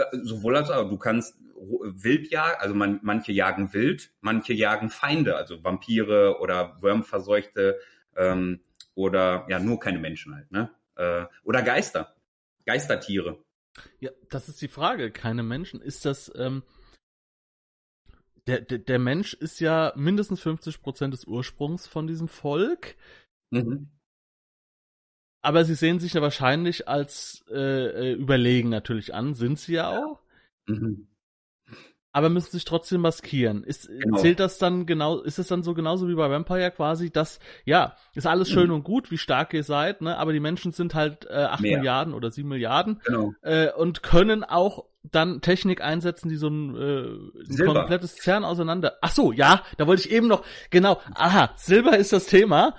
Äh, 0.01 0.17
sowohl 0.23 0.57
als 0.57 0.69
auch. 0.69 0.89
Du 0.89 0.97
kannst 0.97 1.37
wild 1.55 2.31
jagen, 2.31 2.59
also 2.59 2.73
man, 2.73 2.99
manche 3.03 3.31
jagen 3.31 3.73
wild, 3.73 4.11
manche 4.21 4.53
jagen 4.53 4.89
Feinde, 4.89 5.35
also 5.35 5.63
Vampire 5.63 6.39
oder 6.39 6.81
Würmverseuchte 6.81 7.79
ähm, 8.15 8.61
oder 8.95 9.45
ja 9.47 9.59
nur 9.59 9.79
keine 9.79 9.99
Menschen 9.99 10.33
halt, 10.33 10.51
ne? 10.51 10.71
Äh, 10.95 11.25
oder 11.43 11.61
Geister, 11.61 12.15
Geistertiere. 12.65 13.43
Ja, 13.99 14.11
das 14.29 14.49
ist 14.49 14.61
die 14.61 14.67
Frage. 14.67 15.11
Keine 15.11 15.43
Menschen. 15.43 15.81
Ist 15.81 16.03
das 16.05 16.31
ähm, 16.35 16.63
der, 18.47 18.61
der, 18.61 18.79
der 18.79 18.99
Mensch 18.99 19.33
ist 19.33 19.59
ja 19.59 19.93
mindestens 19.95 20.41
50 20.41 20.81
Prozent 20.81 21.13
des 21.13 21.25
Ursprungs 21.25 21.87
von 21.87 22.07
diesem 22.07 22.27
Volk. 22.27 22.95
Mhm. 23.51 23.89
Aber 25.41 25.65
sie 25.65 25.75
sehen 25.75 25.99
sich 25.99 26.13
ja 26.13 26.21
wahrscheinlich 26.21 26.87
als 26.87 27.43
äh, 27.49 27.55
äh 27.55 28.13
überlegen 28.13 28.69
natürlich 28.69 29.13
an, 29.13 29.33
sind 29.33 29.59
sie 29.59 29.73
ja 29.73 29.89
auch. 29.89 30.19
Mhm 30.67 31.07
aber 32.13 32.29
müssen 32.29 32.51
sich 32.51 32.65
trotzdem 32.65 33.01
maskieren. 33.01 33.63
Ist, 33.63 33.87
genau. 33.87 34.17
Zählt 34.17 34.39
das 34.39 34.57
dann 34.57 34.85
genau, 34.85 35.19
ist 35.21 35.39
es 35.39 35.47
dann 35.47 35.63
so 35.63 35.73
genauso 35.73 36.07
wie 36.07 36.15
bei 36.15 36.29
Vampire 36.29 36.71
quasi, 36.71 37.09
dass, 37.09 37.39
ja, 37.65 37.95
ist 38.15 38.27
alles 38.27 38.49
schön 38.49 38.67
mhm. 38.67 38.75
und 38.75 38.83
gut, 38.83 39.11
wie 39.11 39.17
stark 39.17 39.53
ihr 39.53 39.63
seid, 39.63 40.01
ne, 40.01 40.17
aber 40.17 40.33
die 40.33 40.39
Menschen 40.39 40.71
sind 40.71 40.93
halt 40.93 41.25
äh, 41.29 41.33
8 41.33 41.61
Mehr. 41.61 41.77
Milliarden 41.77 42.13
oder 42.13 42.31
7 42.31 42.47
Milliarden 42.47 42.99
genau. 43.05 43.33
äh, 43.41 43.71
und 43.71 44.03
können 44.03 44.43
auch 44.43 44.85
dann 45.03 45.41
Technik 45.41 45.81
einsetzen, 45.81 46.29
die 46.29 46.35
so 46.35 46.47
ein, 46.47 46.75
äh, 46.75 47.61
ein 47.63 47.65
komplettes 47.65 48.15
Zern 48.15 48.43
auseinander. 48.43 48.97
Ach 49.01 49.11
so, 49.11 49.31
ja, 49.31 49.63
da 49.77 49.87
wollte 49.87 50.05
ich 50.05 50.11
eben 50.11 50.27
noch, 50.27 50.43
genau, 50.69 50.99
aha, 51.15 51.51
Silber 51.55 51.97
ist 51.97 52.13
das 52.13 52.27
Thema. 52.27 52.75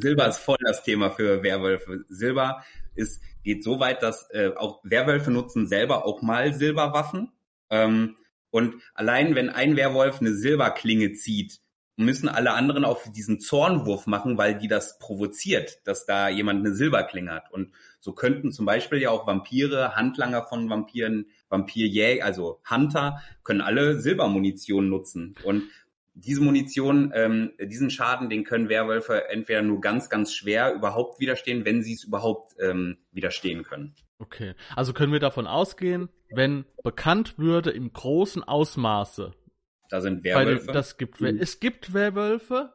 Silber 0.00 0.28
ist 0.28 0.38
voll 0.38 0.58
das 0.64 0.82
Thema 0.82 1.10
für 1.10 1.42
Werwölfe. 1.42 2.04
Silber 2.08 2.64
ist, 2.94 3.20
geht 3.42 3.62
so 3.62 3.80
weit, 3.80 4.02
dass 4.02 4.28
äh, 4.30 4.52
auch 4.56 4.80
Werwölfe 4.84 5.30
nutzen 5.30 5.66
selber 5.66 6.06
auch 6.06 6.22
mal 6.22 6.54
Silberwaffen. 6.54 7.32
Ähm, 7.70 8.16
und 8.50 8.76
allein 8.94 9.34
wenn 9.34 9.50
ein 9.50 9.76
Werwolf 9.76 10.20
eine 10.20 10.32
Silberklinge 10.32 11.12
zieht, 11.12 11.60
müssen 11.96 12.28
alle 12.28 12.52
anderen 12.52 12.84
auch 12.84 13.00
diesen 13.10 13.40
Zornwurf 13.40 14.06
machen, 14.06 14.36
weil 14.36 14.58
die 14.58 14.68
das 14.68 14.98
provoziert, 14.98 15.80
dass 15.84 16.04
da 16.04 16.28
jemand 16.28 16.60
eine 16.60 16.74
Silberklinge 16.74 17.32
hat. 17.32 17.50
Und 17.50 17.72
so 18.00 18.12
könnten 18.12 18.52
zum 18.52 18.66
Beispiel 18.66 19.00
ja 19.00 19.10
auch 19.10 19.26
Vampire, 19.26 19.96
Handlanger 19.96 20.42
von 20.44 20.68
Vampiren, 20.68 21.26
Vampirjäger, 21.48 22.24
also 22.24 22.60
Hunter, 22.68 23.22
können 23.44 23.62
alle 23.62 23.98
Silbermunition 23.98 24.90
nutzen. 24.90 25.36
Und 25.42 25.64
diese 26.16 26.40
Munition, 26.40 27.12
ähm, 27.14 27.52
diesen 27.60 27.90
Schaden, 27.90 28.30
den 28.30 28.44
können 28.44 28.70
Werwölfe 28.70 29.28
entweder 29.28 29.60
nur 29.60 29.82
ganz, 29.82 30.08
ganz 30.08 30.32
schwer 30.32 30.74
überhaupt 30.74 31.20
widerstehen, 31.20 31.66
wenn 31.66 31.82
sie 31.82 31.92
es 31.92 32.04
überhaupt 32.04 32.54
ähm, 32.58 32.96
widerstehen 33.12 33.62
können. 33.64 33.94
Okay, 34.18 34.54
also 34.74 34.94
können 34.94 35.12
wir 35.12 35.20
davon 35.20 35.46
ausgehen, 35.46 36.08
wenn 36.30 36.64
bekannt 36.82 37.38
würde 37.38 37.70
im 37.70 37.92
großen 37.92 38.42
Ausmaße. 38.42 39.34
Da 39.90 40.00
sind 40.00 40.24
Werwölfe. 40.24 40.72
das 40.72 40.96
gibt, 40.96 41.20
mhm. 41.20 41.38
Es 41.38 41.60
gibt 41.60 41.92
Werwölfe 41.92 42.72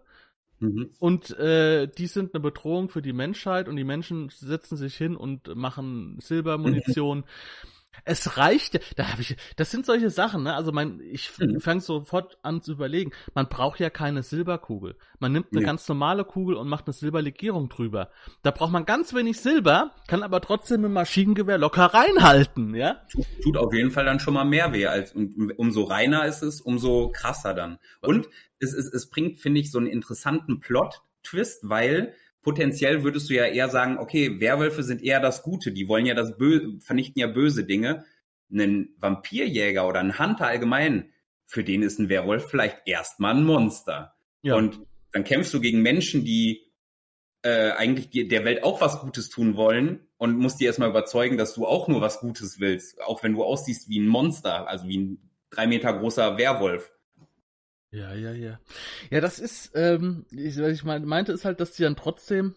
mhm. 0.59 0.91
und 0.99 1.31
äh, 1.39 1.87
die 1.87 2.07
sind 2.07 2.35
eine 2.35 2.41
Bedrohung 2.41 2.89
für 2.89 3.01
die 3.01 3.11
Menschheit 3.11 3.67
und 3.67 3.75
die 3.75 3.83
Menschen 3.83 4.29
setzen 4.29 4.77
sich 4.77 4.95
hin 4.95 5.15
und 5.15 5.55
machen 5.55 6.19
Silbermunition. 6.21 7.19
Mhm. 7.19 7.23
Es 8.03 8.37
reicht, 8.37 8.79
da 8.97 9.11
habe 9.11 9.21
ich, 9.21 9.35
das 9.57 9.69
sind 9.69 9.85
solche 9.85 10.09
Sachen, 10.09 10.43
ne? 10.43 10.55
Also 10.55 10.71
mein, 10.71 11.01
ich 11.01 11.31
mhm. 11.37 11.59
fange 11.59 11.81
sofort 11.81 12.37
an 12.41 12.61
zu 12.61 12.71
überlegen. 12.71 13.11
Man 13.35 13.47
braucht 13.47 13.79
ja 13.79 13.89
keine 13.89 14.23
Silberkugel. 14.23 14.95
Man 15.19 15.33
nimmt 15.33 15.47
eine 15.51 15.61
nee. 15.61 15.65
ganz 15.65 15.87
normale 15.87 16.25
Kugel 16.25 16.55
und 16.55 16.67
macht 16.67 16.87
eine 16.87 16.93
Silberlegierung 16.93 17.69
drüber. 17.69 18.09
Da 18.43 18.51
braucht 18.51 18.71
man 18.71 18.85
ganz 18.85 19.13
wenig 19.13 19.39
Silber, 19.39 19.91
kann 20.07 20.23
aber 20.23 20.41
trotzdem 20.41 20.81
mit 20.81 20.91
Maschinengewehr 20.91 21.57
locker 21.57 21.85
reinhalten, 21.85 22.75
ja? 22.75 23.01
Tut 23.43 23.57
auf 23.57 23.73
jeden 23.73 23.91
Fall 23.91 24.05
dann 24.05 24.19
schon 24.19 24.33
mal 24.33 24.45
mehr 24.45 24.73
weh, 24.73 24.87
als 24.87 25.13
um, 25.13 25.51
umso 25.57 25.83
reiner 25.83 26.25
ist 26.25 26.41
es, 26.41 26.61
umso 26.61 27.11
krasser 27.11 27.53
dann. 27.53 27.77
Und 28.01 28.27
es, 28.59 28.73
es, 28.73 28.91
es 28.91 29.09
bringt, 29.09 29.39
finde 29.39 29.59
ich, 29.59 29.71
so 29.71 29.77
einen 29.77 29.87
interessanten 29.87 30.59
Plot-Twist, 30.59 31.69
weil 31.69 32.13
potenziell 32.41 33.03
würdest 33.03 33.29
du 33.29 33.33
ja 33.33 33.45
eher 33.45 33.69
sagen, 33.69 33.97
okay, 33.97 34.39
Werwölfe 34.39 34.83
sind 34.83 35.03
eher 35.03 35.19
das 35.19 35.43
Gute, 35.43 35.71
die 35.71 35.87
wollen 35.87 36.05
ja 36.05 36.15
das 36.15 36.37
Bö 36.37 36.79
vernichten 36.79 37.19
ja 37.19 37.27
böse 37.27 37.65
Dinge. 37.65 38.05
Ein 38.51 38.89
Vampirjäger 38.97 39.87
oder 39.87 39.99
ein 39.99 40.19
Hunter 40.19 40.47
allgemein, 40.47 41.09
für 41.45 41.63
den 41.63 41.83
ist 41.83 41.99
ein 41.99 42.09
Werwolf 42.09 42.49
vielleicht 42.49 42.79
erstmal 42.85 43.35
ein 43.35 43.43
Monster. 43.43 44.15
Ja. 44.41 44.55
Und 44.55 44.79
dann 45.11 45.23
kämpfst 45.23 45.53
du 45.53 45.61
gegen 45.61 45.81
Menschen, 45.81 46.25
die 46.25 46.71
äh, 47.43 47.71
eigentlich 47.71 48.27
der 48.29 48.45
Welt 48.45 48.63
auch 48.63 48.81
was 48.81 48.99
Gutes 48.99 49.29
tun 49.29 49.55
wollen 49.55 50.07
und 50.17 50.37
musst 50.37 50.59
dir 50.59 50.67
erstmal 50.67 50.89
überzeugen, 50.89 51.37
dass 51.37 51.53
du 51.53 51.65
auch 51.65 51.87
nur 51.87 52.01
was 52.01 52.19
Gutes 52.19 52.59
willst, 52.59 53.01
auch 53.01 53.23
wenn 53.23 53.33
du 53.33 53.43
aussiehst 53.43 53.89
wie 53.89 53.99
ein 53.99 54.07
Monster, 54.07 54.67
also 54.67 54.87
wie 54.87 54.97
ein 54.97 55.29
drei 55.49 55.67
Meter 55.67 55.93
großer 55.93 56.37
Werwolf. 56.37 56.91
Ja, 57.91 58.13
ja, 58.13 58.31
ja. 58.31 58.59
Ja, 59.09 59.19
das 59.19 59.39
ist, 59.39 59.71
ähm, 59.75 60.25
ich, 60.31 60.57
was 60.57 60.71
ich 60.71 60.83
meinte, 60.83 61.33
ist 61.33 61.43
halt, 61.43 61.59
dass 61.59 61.73
die 61.73 61.83
dann 61.83 61.97
trotzdem 61.97 62.55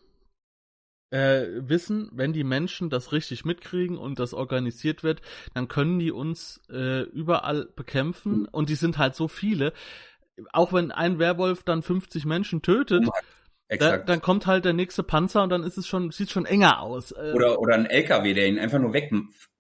äh, 1.11 1.47
wissen, 1.68 2.11
wenn 2.12 2.32
die 2.32 2.45
Menschen 2.45 2.89
das 2.89 3.12
richtig 3.12 3.45
mitkriegen 3.45 3.99
und 3.99 4.18
das 4.18 4.32
organisiert 4.32 5.03
wird, 5.03 5.22
dann 5.53 5.68
können 5.68 5.99
die 5.99 6.12
uns 6.12 6.61
äh, 6.70 7.03
überall 7.03 7.66
bekämpfen 7.76 8.47
und 8.47 8.68
die 8.68 8.74
sind 8.76 8.99
halt 8.99 9.16
so 9.16 9.26
viele. 9.28 9.72
Auch 10.53 10.72
wenn 10.72 10.93
ein 10.93 11.18
Werwolf 11.18 11.64
dann 11.64 11.82
50 11.82 12.24
Menschen 12.26 12.62
tötet, 12.62 13.09
da, 13.68 13.99
dann 13.99 14.20
kommt 14.20 14.47
halt 14.47 14.64
der 14.64 14.72
nächste 14.72 15.03
Panzer 15.03 15.43
und 15.43 15.51
dann 15.51 15.64
ist 15.64 15.78
es 15.78 15.87
schon, 15.87 16.11
sieht 16.11 16.30
schon 16.30 16.47
enger 16.47 16.80
aus. 16.80 17.12
Äh, 17.12 17.32
oder, 17.35 17.61
oder 17.61 17.74
ein 17.74 17.87
LKW, 17.87 18.35
der 18.35 18.47
ihn 18.47 18.59
einfach 18.59 18.78
nur 18.78 18.93
weg 18.93 19.12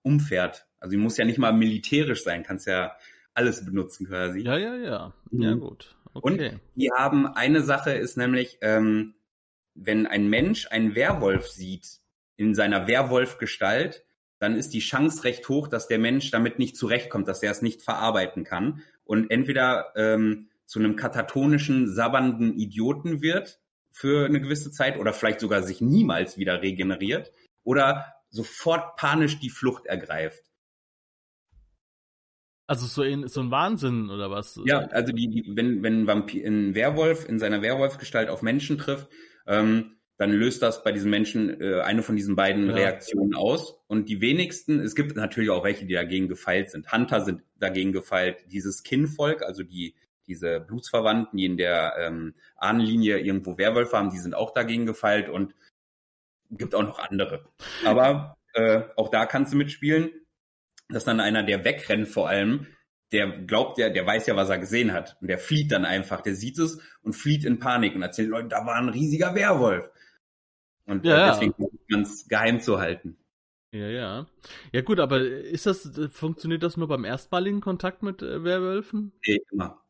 umfährt. 0.02 0.66
Also, 0.78 0.92
die 0.92 1.02
muss 1.02 1.16
ja 1.16 1.24
nicht 1.24 1.38
mal 1.38 1.52
militärisch 1.52 2.22
sein, 2.22 2.42
kannst 2.42 2.66
ja 2.66 2.96
alles 3.34 3.64
benutzen 3.64 4.06
quasi. 4.06 4.40
Ja, 4.40 4.56
ja, 4.56 4.76
ja. 4.76 5.14
Ja, 5.30 5.54
mhm. 5.54 5.60
gut. 5.60 5.96
Okay. 6.14 6.50
Und 6.50 6.60
die 6.76 6.90
haben 6.92 7.26
eine 7.26 7.62
Sache 7.62 7.92
ist 7.92 8.16
nämlich, 8.16 8.58
ähm, 8.60 9.14
wenn 9.74 10.06
ein 10.06 10.28
Mensch 10.28 10.68
einen 10.70 10.94
Werwolf 10.94 11.48
sieht 11.48 12.00
in 12.36 12.54
seiner 12.54 12.86
Werwolf-Gestalt, 12.86 14.04
dann 14.38 14.56
ist 14.56 14.74
die 14.74 14.80
Chance 14.80 15.24
recht 15.24 15.48
hoch, 15.48 15.68
dass 15.68 15.88
der 15.88 15.98
Mensch 15.98 16.30
damit 16.30 16.58
nicht 16.58 16.76
zurechtkommt, 16.76 17.28
dass 17.28 17.42
er 17.42 17.50
es 17.50 17.62
nicht 17.62 17.82
verarbeiten 17.82 18.44
kann 18.44 18.82
und 19.04 19.30
entweder 19.30 19.92
ähm, 19.96 20.48
zu 20.66 20.78
einem 20.78 20.96
katatonischen, 20.96 21.92
sabbernden 21.92 22.56
Idioten 22.56 23.20
wird 23.20 23.60
für 23.90 24.26
eine 24.26 24.40
gewisse 24.40 24.70
Zeit 24.70 24.98
oder 24.98 25.12
vielleicht 25.12 25.40
sogar 25.40 25.62
sich 25.62 25.80
niemals 25.80 26.38
wieder 26.38 26.62
regeneriert 26.62 27.32
oder 27.62 28.14
sofort 28.30 28.96
panisch 28.96 29.38
die 29.38 29.50
Flucht 29.50 29.86
ergreift. 29.86 30.42
Also 32.66 32.86
so, 32.86 33.02
in, 33.02 33.28
so 33.28 33.40
ein 33.40 33.50
Wahnsinn 33.50 34.08
oder 34.08 34.30
was? 34.30 34.58
Ja, 34.64 34.80
also 34.86 35.12
die, 35.12 35.28
die, 35.28 35.52
wenn, 35.54 35.82
wenn 35.82 36.02
ein, 36.02 36.06
Vampir, 36.06 36.46
ein 36.46 36.74
Werwolf 36.74 37.28
in 37.28 37.38
seiner 37.38 37.60
Werwolfgestalt 37.60 38.30
auf 38.30 38.40
Menschen 38.40 38.78
trifft, 38.78 39.08
ähm, 39.46 39.96
dann 40.16 40.32
löst 40.32 40.62
das 40.62 40.82
bei 40.82 40.92
diesen 40.92 41.10
Menschen 41.10 41.60
äh, 41.60 41.80
eine 41.80 42.02
von 42.02 42.16
diesen 42.16 42.36
beiden 42.36 42.68
ja. 42.68 42.74
Reaktionen 42.74 43.34
aus. 43.34 43.80
Und 43.86 44.08
die 44.08 44.20
wenigsten, 44.20 44.80
es 44.80 44.94
gibt 44.94 45.16
natürlich 45.16 45.50
auch 45.50 45.64
welche, 45.64 45.84
die 45.84 45.94
dagegen 45.94 46.28
gefeilt 46.28 46.70
sind. 46.70 46.90
Hunter 46.92 47.22
sind 47.22 47.42
dagegen 47.58 47.92
gefeilt. 47.92 48.38
Dieses 48.50 48.82
Kinvolk, 48.82 49.42
also 49.42 49.62
die 49.62 49.94
diese 50.26 50.60
Blutsverwandten, 50.60 51.36
die 51.36 51.44
in 51.44 51.56
der 51.58 51.96
ähm, 51.98 52.34
Ahnenlinie 52.56 53.18
irgendwo 53.18 53.58
Werwölfe 53.58 53.98
haben, 53.98 54.10
die 54.10 54.18
sind 54.18 54.34
auch 54.34 54.54
dagegen 54.54 54.86
gefeilt 54.86 55.28
und 55.28 55.54
gibt 56.50 56.74
auch 56.74 56.82
noch 56.82 56.98
andere. 56.98 57.44
Aber 57.84 58.36
äh, 58.54 58.82
auch 58.96 59.10
da 59.10 59.26
kannst 59.26 59.52
du 59.52 59.56
mitspielen 59.56 60.10
dass 60.94 61.04
dann 61.04 61.20
einer, 61.20 61.42
der 61.42 61.64
wegrennt 61.64 62.08
vor 62.08 62.28
allem, 62.28 62.66
der 63.12 63.28
glaubt 63.28 63.78
ja, 63.78 63.90
der 63.90 64.06
weiß 64.06 64.26
ja, 64.26 64.36
was 64.36 64.48
er 64.48 64.58
gesehen 64.58 64.92
hat. 64.92 65.16
Und 65.20 65.28
der 65.28 65.38
flieht 65.38 65.70
dann 65.72 65.84
einfach, 65.84 66.20
der 66.20 66.34
sieht 66.34 66.58
es 66.58 66.80
und 67.02 67.14
flieht 67.14 67.44
in 67.44 67.58
Panik 67.58 67.94
und 67.94 68.02
erzählt 68.02 68.28
Leute, 68.28 68.48
da 68.48 68.66
war 68.66 68.76
ein 68.76 68.88
riesiger 68.88 69.34
Werwolf. 69.34 69.90
Und 70.86 71.04
ja, 71.04 71.30
deswegen 71.30 71.54
ja. 71.88 72.00
es 72.00 72.28
geheim 72.28 72.60
zu 72.60 72.80
halten. 72.80 73.16
Ja, 73.72 73.88
ja. 73.88 74.26
Ja 74.72 74.80
gut, 74.82 75.00
aber 75.00 75.20
ist 75.20 75.66
das, 75.66 75.90
funktioniert 76.12 76.62
das 76.62 76.76
nur 76.76 76.88
beim 76.88 77.04
erstmaligen 77.04 77.60
Kontakt 77.60 78.02
mit 78.02 78.22
äh, 78.22 78.44
Werwölfen? 78.44 79.12
Nee, 79.26 79.40
immer. 79.50 79.82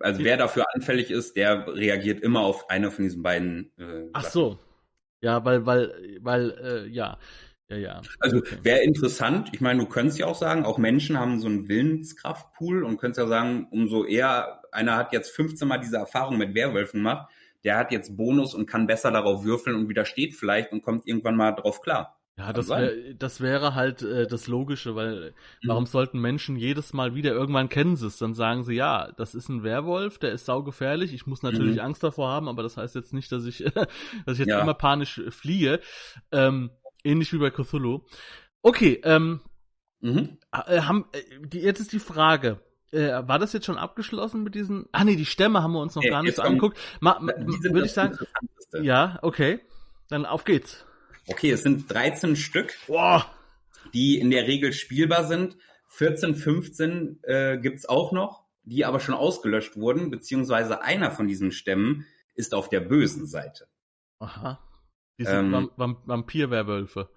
Also 0.00 0.24
wer 0.24 0.36
dafür 0.36 0.64
anfällig 0.74 1.10
ist, 1.10 1.36
der 1.36 1.66
reagiert 1.68 2.20
immer 2.20 2.40
auf 2.40 2.70
eine 2.70 2.90
von 2.90 3.04
diesen 3.04 3.22
beiden. 3.22 3.72
Äh, 3.76 4.08
Ach 4.12 4.24
so. 4.24 4.58
Ja, 5.20 5.44
weil, 5.44 5.66
weil, 5.66 6.18
weil, 6.20 6.50
äh, 6.62 6.86
ja. 6.88 7.18
Ja, 7.68 7.76
ja. 7.76 8.00
Also 8.20 8.42
wäre 8.62 8.82
interessant. 8.82 9.50
Ich 9.52 9.60
meine, 9.60 9.80
du 9.80 9.86
könntest 9.86 10.18
ja 10.18 10.26
auch 10.26 10.34
sagen, 10.34 10.64
auch 10.64 10.78
Menschen 10.78 11.18
haben 11.18 11.38
so 11.38 11.48
einen 11.48 11.68
Willenskraftpool 11.68 12.82
und 12.82 12.96
könntest 12.96 13.20
ja 13.20 13.26
sagen, 13.26 13.68
umso 13.70 14.04
eher 14.04 14.62
einer 14.72 14.96
hat 14.96 15.12
jetzt 15.12 15.30
15 15.30 15.68
Mal 15.68 15.78
diese 15.78 15.98
Erfahrung 15.98 16.38
mit 16.38 16.54
Werwölfen 16.54 17.00
gemacht, 17.00 17.30
der 17.64 17.76
hat 17.76 17.92
jetzt 17.92 18.16
Bonus 18.16 18.54
und 18.54 18.66
kann 18.66 18.86
besser 18.86 19.10
darauf 19.10 19.44
würfeln 19.44 19.76
und 19.76 19.88
widersteht 19.88 20.34
vielleicht 20.34 20.72
und 20.72 20.82
kommt 20.82 21.06
irgendwann 21.06 21.36
mal 21.36 21.52
drauf 21.52 21.82
klar. 21.82 22.18
Ja, 22.38 22.52
das, 22.52 22.68
wär, 22.68 23.14
das 23.14 23.40
wäre 23.40 23.74
halt 23.74 24.02
äh, 24.02 24.28
das 24.28 24.46
Logische, 24.46 24.94
weil 24.94 25.34
mhm. 25.62 25.68
warum 25.68 25.86
sollten 25.86 26.20
Menschen 26.20 26.54
jedes 26.54 26.92
Mal 26.92 27.16
wieder, 27.16 27.32
irgendwann 27.32 27.68
kennen 27.68 27.96
sie 27.96 28.06
es, 28.06 28.16
dann 28.16 28.34
sagen 28.34 28.62
sie, 28.62 28.74
ja, 28.74 29.10
das 29.16 29.34
ist 29.34 29.48
ein 29.48 29.64
Werwolf, 29.64 30.18
der 30.18 30.30
ist 30.30 30.46
saugefährlich, 30.46 31.12
ich 31.12 31.26
muss 31.26 31.42
natürlich 31.42 31.76
mhm. 31.76 31.82
Angst 31.82 32.04
davor 32.04 32.28
haben, 32.28 32.48
aber 32.48 32.62
das 32.62 32.76
heißt 32.76 32.94
jetzt 32.94 33.12
nicht, 33.12 33.32
dass 33.32 33.44
ich, 33.44 33.64
dass 33.74 34.34
ich 34.34 34.38
jetzt 34.38 34.50
ja. 34.50 34.60
immer 34.60 34.74
panisch 34.74 35.20
fliehe. 35.30 35.80
Ähm, 36.30 36.70
ähnlich 37.04 37.32
wie 37.32 37.38
bei 37.38 37.50
Cthulhu. 37.50 38.00
Okay, 38.62 39.00
ähm, 39.04 39.40
mhm. 40.00 40.38
äh, 40.52 40.80
haben, 40.80 41.06
äh, 41.12 41.46
die, 41.46 41.60
jetzt 41.60 41.80
ist 41.80 41.92
die 41.92 42.00
Frage, 42.00 42.60
äh, 42.92 43.10
war 43.26 43.38
das 43.38 43.52
jetzt 43.52 43.66
schon 43.66 43.78
abgeschlossen 43.78 44.42
mit 44.42 44.54
diesen? 44.54 44.86
Ah 44.92 45.04
nee, 45.04 45.16
die 45.16 45.26
Stämme 45.26 45.62
haben 45.62 45.72
wir 45.72 45.80
uns 45.80 45.94
noch 45.94 46.02
äh, 46.02 46.10
gar 46.10 46.22
nicht 46.22 46.36
so 46.36 46.42
angeguckt. 46.42 46.78
Ma, 47.00 47.18
ma, 47.20 47.32
Würde 47.36 47.86
ich 47.86 47.92
sagen. 47.92 48.18
Ja, 48.82 49.18
okay. 49.22 49.60
Dann 50.08 50.24
auf 50.24 50.44
geht's. 50.44 50.84
Okay, 51.26 51.50
es 51.50 51.62
sind 51.62 51.92
13 51.92 52.36
Stück, 52.36 52.74
Boah. 52.86 53.30
die 53.92 54.18
in 54.18 54.30
der 54.30 54.46
Regel 54.46 54.72
spielbar 54.72 55.24
sind. 55.24 55.56
14, 55.88 56.34
15 56.34 57.20
äh, 57.22 57.58
gibt's 57.58 57.86
auch 57.86 58.12
noch, 58.12 58.44
die 58.62 58.84
aber 58.84 59.00
schon 59.00 59.14
ausgelöscht 59.14 59.76
wurden, 59.76 60.10
beziehungsweise 60.10 60.82
einer 60.82 61.10
von 61.10 61.28
diesen 61.28 61.52
Stämmen 61.52 62.06
ist 62.34 62.54
auf 62.54 62.68
der 62.68 62.80
bösen 62.80 63.26
Seite. 63.26 63.68
Aha. 64.18 64.58
Die 65.18 65.24
sind 65.24 65.52
ähm, 65.52 65.70
Vamp 65.76 66.06
Vampirwerwölfe. 66.06 67.10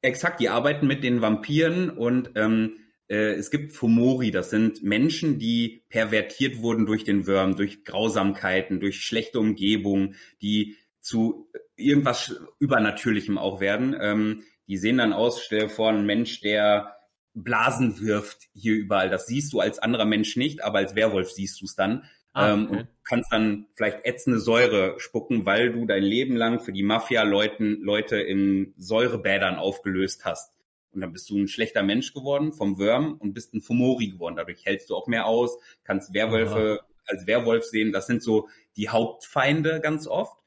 Exakt, 0.00 0.40
die 0.40 0.48
arbeiten 0.48 0.86
mit 0.86 1.04
den 1.04 1.22
Vampiren 1.22 1.90
und 1.90 2.32
ähm, 2.34 2.78
äh, 3.08 3.34
es 3.34 3.50
gibt 3.50 3.72
Fomori, 3.72 4.30
das 4.30 4.50
sind 4.50 4.82
Menschen, 4.82 5.38
die 5.38 5.84
pervertiert 5.88 6.62
wurden 6.62 6.86
durch 6.86 7.04
den 7.04 7.26
Wurm, 7.26 7.56
durch 7.56 7.84
Grausamkeiten, 7.84 8.80
durch 8.80 9.04
schlechte 9.04 9.38
Umgebung, 9.38 10.14
die 10.40 10.76
zu 11.00 11.50
irgendwas 11.76 12.40
Übernatürlichem 12.58 13.38
auch 13.38 13.60
werden. 13.60 13.96
Ähm, 14.00 14.42
die 14.66 14.78
sehen 14.78 14.98
dann 14.98 15.12
aus, 15.12 15.42
stell 15.42 15.60
dir 15.60 15.68
vor, 15.68 15.90
ein 15.90 16.06
Mensch, 16.06 16.40
der 16.40 16.96
Blasen 17.34 18.00
wirft 18.00 18.48
hier 18.54 18.74
überall. 18.74 19.10
Das 19.10 19.26
siehst 19.26 19.52
du 19.52 19.60
als 19.60 19.78
anderer 19.78 20.04
Mensch 20.04 20.36
nicht, 20.36 20.62
aber 20.62 20.78
als 20.78 20.94
Werwolf 20.94 21.30
siehst 21.30 21.60
du 21.60 21.64
es 21.64 21.74
dann. 21.74 22.04
Ah, 22.34 22.52
ähm, 22.52 22.66
okay. 22.66 22.76
und 22.78 22.88
kannst 23.04 23.32
dann 23.32 23.66
vielleicht 23.74 24.06
ätzende 24.06 24.40
Säure 24.40 24.98
spucken, 24.98 25.44
weil 25.44 25.72
du 25.72 25.84
dein 25.84 26.02
Leben 26.02 26.34
lang 26.34 26.60
für 26.60 26.72
die 26.72 26.82
Mafia-Leuten 26.82 27.82
Leute 27.82 28.16
in 28.20 28.72
Säurebädern 28.78 29.56
aufgelöst 29.56 30.24
hast. 30.24 30.54
Und 30.92 31.00
dann 31.00 31.12
bist 31.12 31.28
du 31.30 31.38
ein 31.38 31.48
schlechter 31.48 31.82
Mensch 31.82 32.14
geworden 32.14 32.52
vom 32.52 32.78
Worm 32.78 33.16
und 33.18 33.34
bist 33.34 33.54
ein 33.54 33.60
Fumori 33.60 34.08
geworden. 34.08 34.36
Dadurch 34.36 34.64
hältst 34.64 34.90
du 34.90 34.96
auch 34.96 35.06
mehr 35.06 35.26
aus, 35.26 35.58
kannst 35.84 36.14
Werwölfe 36.14 36.80
Aha. 36.80 36.86
als 37.06 37.26
Werwolf 37.26 37.64
sehen. 37.64 37.92
Das 37.92 38.06
sind 38.06 38.22
so 38.22 38.48
die 38.76 38.88
Hauptfeinde 38.88 39.80
ganz 39.80 40.06
oft. 40.06 40.38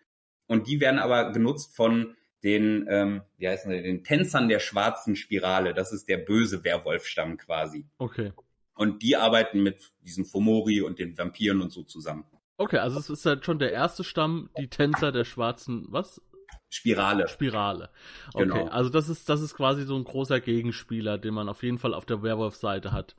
Und 0.48 0.68
die 0.68 0.80
werden 0.80 1.00
aber 1.00 1.32
genutzt 1.32 1.76
von 1.76 2.16
den, 2.44 2.86
ähm, 2.90 3.22
wie 3.38 3.48
heißen 3.48 3.72
die, 3.72 3.82
den 3.82 4.04
Tänzern 4.04 4.50
der 4.50 4.60
schwarzen 4.60 5.16
Spirale. 5.16 5.74
Das 5.74 5.92
ist 5.92 6.08
der 6.08 6.18
böse 6.18 6.64
Werwolfstamm 6.64 7.38
quasi. 7.38 7.86
Okay. 7.98 8.32
Und 8.76 9.02
die 9.02 9.16
arbeiten 9.16 9.64
mit 9.64 9.94
diesen 10.02 10.26
Fomori 10.26 10.82
und 10.82 11.00
den 11.00 11.18
Vampiren 11.18 11.62
und 11.62 11.72
so 11.72 11.84
zusammen. 11.84 12.26
Okay, 12.58 12.78
also 12.78 13.00
es 13.00 13.10
ist 13.10 13.26
halt 13.26 13.46
schon 13.46 13.60
der 13.60 13.72
erste 13.72 14.04
Stamm, 14.04 14.50
die 14.58 14.70
Tänzer 14.70 15.12
der 15.12 15.26
schwarzen, 15.26 15.86
was? 15.90 16.22
Spirale. 16.70 17.28
Spirale. 17.28 17.90
Okay, 18.34 18.44
genau. 18.44 18.68
also 18.68 18.90
das 18.90 19.10
ist, 19.10 19.30
das 19.30 19.42
ist 19.42 19.56
quasi 19.56 19.84
so 19.84 19.96
ein 19.96 20.04
großer 20.04 20.40
Gegenspieler, 20.40 21.18
den 21.18 21.34
man 21.34 21.50
auf 21.50 21.64
jeden 21.64 21.78
Fall 21.78 21.94
auf 21.94 22.06
der 22.06 22.22
Werwolf-Seite 22.22 22.92
hat. 22.92 23.16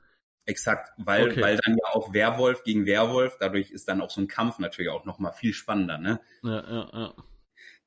Exakt, 0.46 0.90
weil, 0.96 1.30
okay. 1.30 1.42
weil 1.42 1.57
dann 1.57 1.76
ja 1.76 1.92
auch 1.92 2.12
Werwolf 2.12 2.62
gegen 2.62 2.86
Werwolf, 2.86 3.36
dadurch 3.40 3.72
ist 3.72 3.88
dann 3.88 4.00
auch 4.00 4.11
so 4.11 4.20
ein 4.20 4.28
Kampf 4.28 4.59
natürlich 4.59 4.90
auch 4.90 5.04
nochmal 5.04 5.32
viel 5.32 5.52
spannender, 5.52 5.98
ne? 5.98 6.20
Ja, 6.42 6.62
ja, 6.70 6.90
ja. 6.92 7.14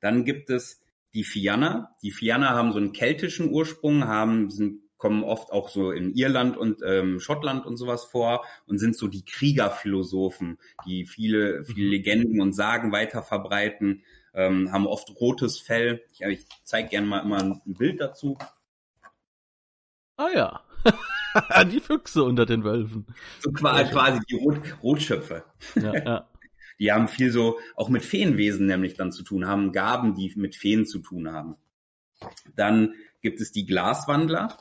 Dann 0.01 0.25
gibt 0.25 0.49
es 0.49 0.81
die 1.13 1.23
Fianna. 1.23 1.95
Die 2.03 2.11
Fianna 2.11 2.49
haben 2.49 2.71
so 2.71 2.77
einen 2.77 2.91
keltischen 2.91 3.49
Ursprung, 3.49 4.05
haben, 4.05 4.49
sind, 4.49 4.81
kommen 4.99 5.23
oft 5.23 5.51
auch 5.51 5.69
so 5.69 5.91
in 5.91 6.13
Irland 6.13 6.57
und 6.57 6.81
ähm, 6.85 7.19
Schottland 7.19 7.65
und 7.65 7.77
sowas 7.77 8.05
vor 8.05 8.45
und 8.67 8.77
sind 8.77 8.95
so 8.95 9.07
die 9.07 9.25
Kriegerphilosophen, 9.25 10.59
die 10.85 11.05
viele, 11.05 11.63
viele 11.65 11.85
mhm. 11.85 11.91
Legenden 11.91 12.41
und 12.41 12.53
Sagen 12.53 12.91
weiter 12.91 13.23
verbreiten, 13.23 14.03
ähm, 14.35 14.71
haben 14.71 14.85
oft 14.85 15.09
rotes 15.19 15.57
Fell. 15.57 16.03
Ich, 16.11 16.21
ich 16.21 16.45
zeige 16.63 16.89
gerne 16.89 17.07
mal 17.07 17.21
immer 17.21 17.41
ein 17.41 17.61
Bild 17.65 17.99
dazu. 17.99 18.37
Ah 20.17 20.29
ja. 20.35 20.61
die 21.71 21.79
Füchse 21.79 22.23
unter 22.23 22.45
den 22.45 22.63
Wölfen. 22.63 23.07
So 23.39 23.51
quasi, 23.51 23.91
quasi 23.91 24.19
die 24.29 24.35
Rot, 24.35 24.59
Rotschöpfe. 24.83 25.45
Ja, 25.75 25.95
ja. 25.95 26.29
Die 26.79 26.93
haben 26.93 27.09
viel 27.09 27.29
so 27.29 27.59
auch 27.75 27.89
mit 27.89 28.05
Feenwesen 28.05 28.65
nämlich 28.65 28.93
dann 28.93 29.11
zu 29.11 29.23
tun, 29.23 29.47
haben 29.47 29.73
Gaben, 29.73 30.15
die 30.15 30.31
mit 30.37 30.55
Feen 30.55 30.85
zu 30.85 30.99
tun 30.99 31.29
haben. 31.29 31.57
Dann 32.55 32.93
gibt 33.21 33.41
es 33.41 33.51
die 33.51 33.65
Glaswandler, 33.65 34.57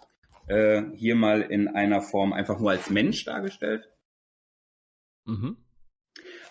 äh, 0.49 0.83
hier 0.95 1.15
mal 1.15 1.43
in 1.43 1.69
einer 1.69 2.01
Form 2.01 2.33
einfach 2.33 2.59
nur 2.59 2.71
als 2.71 2.91
Mensch 2.91 3.25
dargestellt. 3.25 3.89
Mhm. 5.25 5.57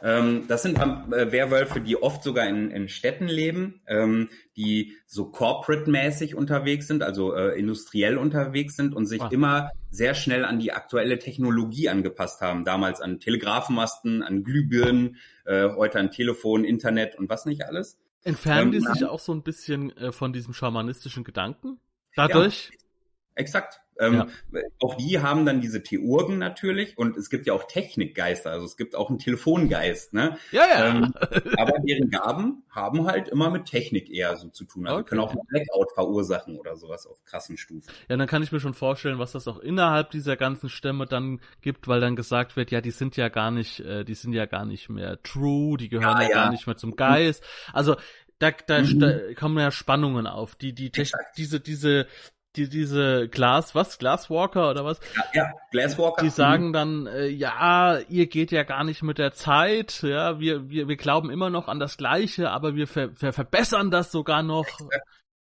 Ähm, 0.02 0.46
das 0.48 0.64
sind 0.64 0.78
äh, 0.78 1.32
Werwölfe, 1.32 1.82
die 1.82 2.02
oft 2.02 2.24
sogar 2.24 2.48
in, 2.48 2.70
in 2.72 2.88
Städten 2.88 3.28
leben, 3.28 3.82
ähm, 3.88 4.30
die 4.56 4.96
so 5.08 5.26
corporate-mäßig 5.32 6.36
unterwegs 6.36 6.88
sind, 6.88 7.04
also 7.04 7.34
äh, 7.34 7.58
industriell 7.58 8.18
unterwegs 8.18 8.76
sind 8.76 8.96
und 8.96 9.08
sich 9.08 9.22
ah. 9.22 9.30
immer 9.32 9.72
sehr 9.90 10.14
schnell 10.14 10.46
an 10.46 10.60
die 10.60 10.72
aktuelle 10.72 11.18
Technologie 11.18 11.90
angepasst 11.90 12.42
haben. 12.42 12.64
Damals 12.64 13.02
an 13.02 13.20
Telegrafenmasten, 13.20 14.22
an 14.22 14.44
Glühbirnen, 14.44 15.18
äh, 15.46 15.70
heute 15.70 16.00
an 16.00 16.12
Telefon, 16.12 16.64
Internet 16.64 17.16
und 17.18 17.30
was 17.30 17.46
nicht 17.46 17.66
alles. 17.66 17.98
Entfernen 18.24 18.74
ähm, 18.74 18.80
die 18.80 18.88
sich 18.94 19.06
auch 19.06 19.20
so 19.20 19.34
ein 19.34 19.42
bisschen 19.42 19.96
äh, 19.98 20.12
von 20.12 20.34
diesem 20.34 20.54
schamanistischen 20.54 21.24
Gedanken? 21.24 21.80
Dadurch? 22.16 22.70
Ja, 22.72 22.87
exakt. 23.38 23.82
Ähm, 24.00 24.14
ja. 24.14 24.62
Auch 24.82 24.96
die 24.96 25.20
haben 25.20 25.46
dann 25.46 25.62
diese 25.62 25.82
Theurgen 25.82 26.38
natürlich 26.38 26.98
und 26.98 27.18
es 27.18 27.30
gibt 27.30 27.48
ja 27.48 27.54
auch 27.54 27.64
Technikgeister, 27.64 28.52
also 28.52 28.66
es 28.66 28.78
gibt 28.78 28.96
auch 28.96 29.10
einen 29.10 29.20
Telefongeist, 29.20 30.14
ne? 30.14 30.38
Ja, 30.52 30.66
ja. 30.68 30.88
Ähm, 30.90 31.14
aber 31.58 31.80
deren 31.80 32.10
Gaben 32.10 32.64
haben 32.70 33.08
halt 33.08 33.28
immer 33.30 33.50
mit 33.50 33.66
Technik 33.66 34.10
eher 34.10 34.36
so 34.38 34.50
zu 34.50 34.66
tun. 34.66 34.88
Also 34.88 35.00
okay. 35.00 35.10
können 35.10 35.22
auch 35.22 35.32
einen 35.32 35.46
Blackout 35.48 35.92
verursachen 35.94 36.58
oder 36.58 36.76
sowas 36.76 37.08
auf 37.08 37.24
krassen 37.26 37.58
Stufen. 37.58 37.92
Ja, 38.08 38.18
dann 38.18 38.28
kann 38.28 38.44
ich 38.44 38.52
mir 38.52 38.60
schon 38.60 38.74
vorstellen, 38.74 39.20
was 39.20 39.32
das 39.32 39.48
auch 39.48 39.60
innerhalb 39.60 40.12
dieser 40.12 40.38
ganzen 40.38 40.70
Stämme 40.70 41.06
dann 41.06 41.40
gibt, 41.62 41.88
weil 41.88 42.00
dann 42.00 42.16
gesagt 42.16 42.56
wird, 42.56 42.72
ja, 42.72 42.82
die 42.82 42.92
sind 42.92 43.18
ja 43.18 43.30
gar 43.30 43.52
nicht, 43.52 43.80
äh, 43.80 44.04
die 44.04 44.16
sind 44.16 44.34
ja 44.34 44.46
gar 44.46 44.66
nicht 44.66 44.90
mehr 44.90 45.22
true, 45.24 45.78
die 45.78 45.90
gehören 45.90 46.18
ja, 46.18 46.24
ja, 46.24 46.30
ja. 46.30 46.36
gar 46.36 46.52
nicht 46.52 46.68
mehr 46.68 46.78
zum 46.78 46.96
Geist. 46.96 47.44
Also 47.74 47.96
da, 48.40 48.52
da, 48.52 48.82
mhm. 48.82 49.00
da 49.00 49.34
kommen 49.34 49.58
ja 49.58 49.72
Spannungen 49.72 50.28
auf, 50.28 50.56
die, 50.56 50.74
die, 50.74 50.92
diese, 50.92 51.60
diese, 51.60 52.08
die, 52.58 52.70
diese 52.70 53.28
Glas, 53.30 53.76
was? 53.76 53.98
Glasswalker 54.00 54.70
oder 54.70 54.84
was? 54.84 55.00
Ja, 55.16 55.24
ja 55.34 55.52
Glasswalker. 55.72 56.24
Die 56.24 56.30
sagen 56.30 56.74
dann, 56.74 57.08
äh, 57.08 57.28
ja, 57.28 58.00
ihr 58.10 58.28
geht 58.28 58.52
ja 58.52 58.64
gar 58.64 58.84
nicht 58.84 59.04
mit 59.04 59.18
der 59.18 59.34
Zeit, 59.34 60.02
ja, 60.02 60.40
wir, 60.40 60.70
wir, 60.70 60.88
wir 60.88 60.98
glauben 60.98 61.30
immer 61.30 61.50
noch 61.50 61.68
an 61.68 61.80
das 61.80 61.98
Gleiche, 61.98 62.50
aber 62.50 62.76
wir 62.76 62.88
ver, 62.88 63.12
ver 63.16 63.34
verbessern 63.34 63.92
das 63.92 64.12
sogar 64.12 64.44
noch. 64.44 64.68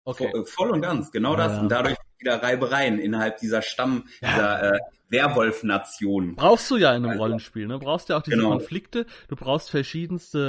Okay. 0.03 0.29
Voll, 0.31 0.45
voll 0.45 0.69
und 0.69 0.81
ganz, 0.81 1.11
genau 1.11 1.31
ja, 1.31 1.47
das. 1.47 1.59
Und 1.59 1.69
dadurch 1.69 1.95
wieder 2.19 2.41
Reibereien 2.41 2.99
innerhalb 2.99 3.37
dieser 3.37 3.61
Stamm, 3.61 4.07
ja. 4.21 4.29
dieser 4.29 4.73
äh, 4.75 4.79
Werwolf-Nation. 5.09 6.35
Brauchst 6.35 6.69
du 6.71 6.77
ja 6.77 6.91
in 6.91 6.97
einem 6.97 7.11
also, 7.11 7.23
Rollenspiel, 7.23 7.67
ne? 7.67 7.79
Brauchst 7.79 8.09
ja 8.09 8.17
auch 8.17 8.21
diese 8.21 8.37
genau. 8.37 8.49
Konflikte, 8.49 9.05
du 9.27 9.35
brauchst 9.35 9.69
verschiedenste 9.69 10.39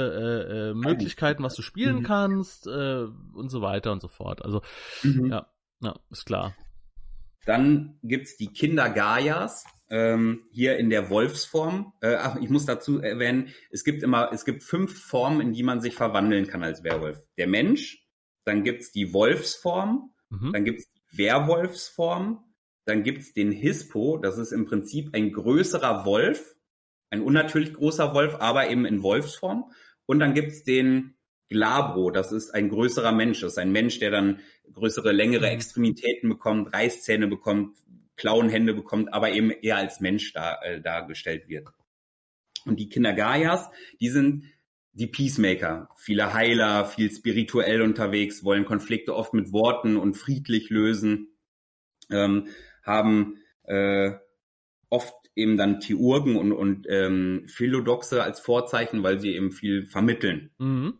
äh, 0.49 0.69
äh, 0.69 0.73
Möglichkeiten, 0.73 1.43
was 1.43 1.55
du 1.55 1.61
spielen 1.61 1.97
mhm. 1.97 2.03
kannst 2.03 2.67
äh, 2.67 3.05
und 3.33 3.49
so 3.49 3.61
weiter 3.61 3.91
und 3.91 4.01
so 4.01 4.07
fort. 4.07 4.43
Also, 4.43 4.61
mhm. 5.03 5.31
ja. 5.31 5.47
Ja, 5.81 5.95
ist 6.09 6.25
klar. 6.25 6.55
Dann 7.45 7.99
gibt's 8.03 8.37
die 8.37 8.51
Kinder 8.51 8.89
Gaias, 8.89 9.65
ähm, 9.89 10.43
hier 10.51 10.77
in 10.77 10.89
der 10.89 11.09
Wolfsform. 11.09 11.93
Äh, 12.01 12.15
ach, 12.15 12.35
ich 12.41 12.49
muss 12.49 12.65
dazu 12.65 12.99
erwähnen, 12.99 13.53
es 13.69 13.83
gibt 13.83 14.03
immer, 14.03 14.31
es 14.33 14.43
gibt 14.45 14.63
fünf 14.63 14.99
Formen, 14.99 15.41
in 15.41 15.53
die 15.53 15.63
man 15.63 15.81
sich 15.81 15.95
verwandeln 15.95 16.47
kann 16.47 16.63
als 16.63 16.83
Werwolf. 16.83 17.21
Der 17.37 17.47
Mensch, 17.47 18.05
dann 18.43 18.63
gibt's 18.63 18.91
die 18.91 19.13
Wolfsform, 19.13 20.13
mhm. 20.29 20.53
dann 20.53 20.65
gibt's 20.65 20.89
die 20.91 21.17
Werwolfsform, 21.17 22.43
dann 22.85 23.03
gibt's 23.03 23.33
den 23.33 23.51
Hispo, 23.51 24.17
das 24.17 24.37
ist 24.37 24.51
im 24.51 24.65
Prinzip 24.65 25.13
ein 25.13 25.31
größerer 25.31 26.05
Wolf, 26.05 26.55
ein 27.09 27.21
unnatürlich 27.21 27.73
großer 27.73 28.13
Wolf, 28.13 28.35
aber 28.39 28.69
eben 28.69 28.85
in 28.85 29.03
Wolfsform. 29.03 29.71
Und 30.05 30.19
dann 30.19 30.33
gibt's 30.33 30.63
den 30.63 31.16
Glabro, 31.49 32.11
das 32.11 32.31
ist 32.31 32.51
ein 32.51 32.69
größerer 32.69 33.11
Mensch, 33.11 33.41
das 33.41 33.53
ist 33.53 33.57
ein 33.57 33.71
Mensch, 33.71 33.99
der 33.99 34.11
dann 34.11 34.39
größere, 34.73 35.11
längere 35.11 35.47
mhm. 35.47 35.53
Extremitäten 35.53 36.29
bekommt, 36.29 36.73
Reißzähne 36.73 37.27
bekommt, 37.27 37.77
Klauenhände 38.15 38.73
bekommt, 38.73 39.13
aber 39.13 39.31
eben 39.31 39.51
eher 39.51 39.77
als 39.77 39.99
Mensch 39.99 40.33
dar, 40.33 40.63
äh, 40.65 40.81
dargestellt 40.81 41.47
wird. 41.47 41.67
Und 42.65 42.79
die 42.79 42.89
Kinder 42.89 43.13
Gaias, 43.13 43.69
die 44.01 44.09
sind 44.09 44.43
die 44.91 45.07
Peacemaker, 45.07 45.89
viele 45.95 46.33
Heiler, 46.33 46.85
viel 46.85 47.11
spirituell 47.11 47.83
unterwegs, 47.83 48.43
wollen 48.43 48.65
Konflikte 48.65 49.15
oft 49.15 49.33
mit 49.33 49.53
Worten 49.53 49.95
und 49.95 50.15
friedlich 50.15 50.69
lösen, 50.71 51.37
ähm, 52.09 52.47
haben 52.83 53.37
äh, 53.63 54.13
oft 54.89 55.13
eben 55.35 55.55
dann 55.55 55.79
Theurgen 55.79 56.35
und, 56.35 56.51
und 56.51 56.87
ähm, 56.89 57.43
Philodoxe 57.47 58.23
als 58.23 58.39
Vorzeichen, 58.39 59.03
weil 59.03 59.19
sie 59.19 59.35
eben 59.35 59.51
viel 59.51 59.85
vermitteln. 59.85 60.49
Mhm. 60.57 60.97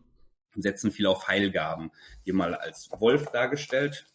Setzen 0.62 0.90
viel 0.90 1.06
auf 1.06 1.28
Heilgaben. 1.28 1.90
Hier 2.24 2.34
mal 2.34 2.54
als 2.54 2.90
Wolf 2.98 3.26
dargestellt 3.32 4.06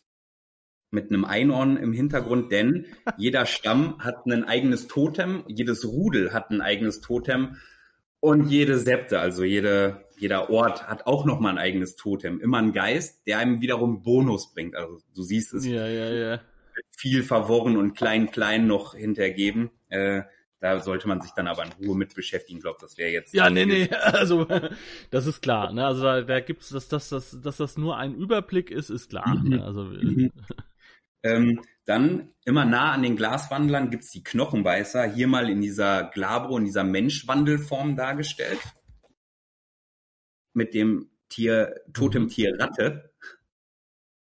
mit 0.94 1.10
einem 1.10 1.26
Einhorn 1.26 1.78
im 1.78 1.92
Hintergrund, 1.92 2.52
denn 2.52 2.86
jeder 3.18 3.48
Stamm 3.48 3.98
hat 4.00 4.28
ein 4.28 4.44
eigenes 4.44 4.88
Totem, 4.88 5.44
jedes 5.48 5.86
Rudel 5.86 6.34
hat 6.34 6.52
ein 6.52 6.62
eigenes 6.62 7.02
Totem 7.02 7.58
und 8.20 8.50
jede 8.50 8.78
Septe, 8.78 9.20
also 9.20 9.44
jede, 9.44 10.06
jeder 10.18 10.50
Ort 10.50 10.88
hat 10.88 11.08
auch 11.08 11.26
nochmal 11.26 11.54
ein 11.54 11.58
eigenes 11.58 11.98
Totem. 11.98 12.40
Immer 12.40 12.60
ein 12.60 12.72
Geist, 12.72 13.28
der 13.28 13.40
einem 13.40 13.60
wiederum 13.60 14.04
Bonus 14.04 14.54
bringt. 14.54 14.76
Also 14.76 15.02
du 15.14 15.24
siehst 15.24 15.54
es. 15.54 15.66
Ja, 15.66 15.88
ja, 15.88 16.10
ja. 16.10 16.42
Viel 16.96 17.24
verworren 17.24 17.76
und 17.76 17.96
klein, 17.96 18.32
klein 18.32 18.66
noch 18.66 18.96
hintergeben. 18.96 19.72
Äh, 19.90 20.22
da 20.64 20.80
sollte 20.80 21.10
man 21.10 21.20
sich 21.20 21.32
dann 21.32 21.48
aber 21.48 21.66
in 21.66 21.74
Ruhe 21.74 21.98
mit 21.98 22.16
beschäftigen. 22.16 22.60
Ich 22.60 22.64
glaube, 22.64 22.78
das 22.80 22.98
wäre 22.98 23.12
jetzt. 23.12 23.34
Ja, 23.34 23.50
nee, 23.50 23.66
nee, 23.66 23.90
also 24.02 24.48
das 25.12 25.26
ist 25.28 25.42
klar. 25.42 25.74
Ne? 25.74 25.86
Also 25.86 26.04
da, 26.04 26.22
da 26.22 26.40
gibt's, 26.40 26.70
dass, 26.70 26.88
dass, 26.88 27.10
dass, 27.10 27.38
dass 27.42 27.58
das 27.58 27.78
nur 27.78 27.98
ein 27.98 28.16
Überblick 28.16 28.72
ist, 28.72 28.90
ist 28.90 29.10
klar. 29.10 29.36
Mhm. 29.36 29.50
Ne? 29.50 29.64
Also 29.66 29.84
mhm. 29.84 30.32
ähm, 31.24 31.62
dann 31.84 32.30
immer 32.46 32.64
nah 32.64 32.94
an 32.94 33.04
den 33.04 33.18
Glaswandlern 33.18 33.90
gibt's 33.90 34.12
die 34.12 34.24
Knochenbeißer, 34.24 35.04
hier 35.04 35.28
mal 35.28 35.50
in 35.50 35.60
dieser 35.60 36.06
Glabro, 36.06 36.58
in 36.58 36.64
dieser 36.64 36.86
Menschwandelform 36.86 37.98
dargestellt. 37.98 38.62
Mit 40.54 40.74
dem 40.74 41.10
Tier, 41.28 41.82
Totemtier 41.92 42.58
Ratte. 42.58 43.12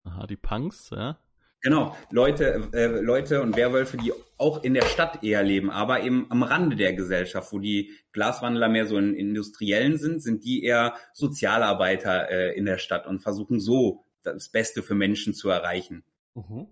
Aha, 0.04 0.26
die 0.26 0.38
Punks, 0.38 0.88
ja. 0.88 1.18
Genau, 1.62 1.96
Leute, 2.10 2.68
äh, 2.72 2.86
Leute 2.86 3.42
und 3.42 3.56
Werwölfe, 3.56 3.98
die 3.98 4.12
auch 4.38 4.62
in 4.62 4.72
der 4.72 4.86
Stadt 4.86 5.22
eher 5.22 5.42
leben, 5.42 5.70
aber 5.70 6.02
eben 6.02 6.26
am 6.30 6.42
Rande 6.42 6.76
der 6.76 6.94
Gesellschaft, 6.94 7.52
wo 7.52 7.58
die 7.58 7.92
Glaswandler 8.12 8.68
mehr 8.68 8.86
so 8.86 8.96
in 8.96 9.14
Industriellen 9.14 9.98
sind, 9.98 10.22
sind 10.22 10.44
die 10.44 10.64
eher 10.64 10.94
Sozialarbeiter 11.12 12.30
äh, 12.30 12.56
in 12.56 12.64
der 12.64 12.78
Stadt 12.78 13.06
und 13.06 13.20
versuchen 13.20 13.60
so 13.60 14.04
das 14.22 14.48
Beste 14.48 14.82
für 14.82 14.94
Menschen 14.94 15.34
zu 15.34 15.50
erreichen. 15.50 16.02
Mhm 16.34 16.68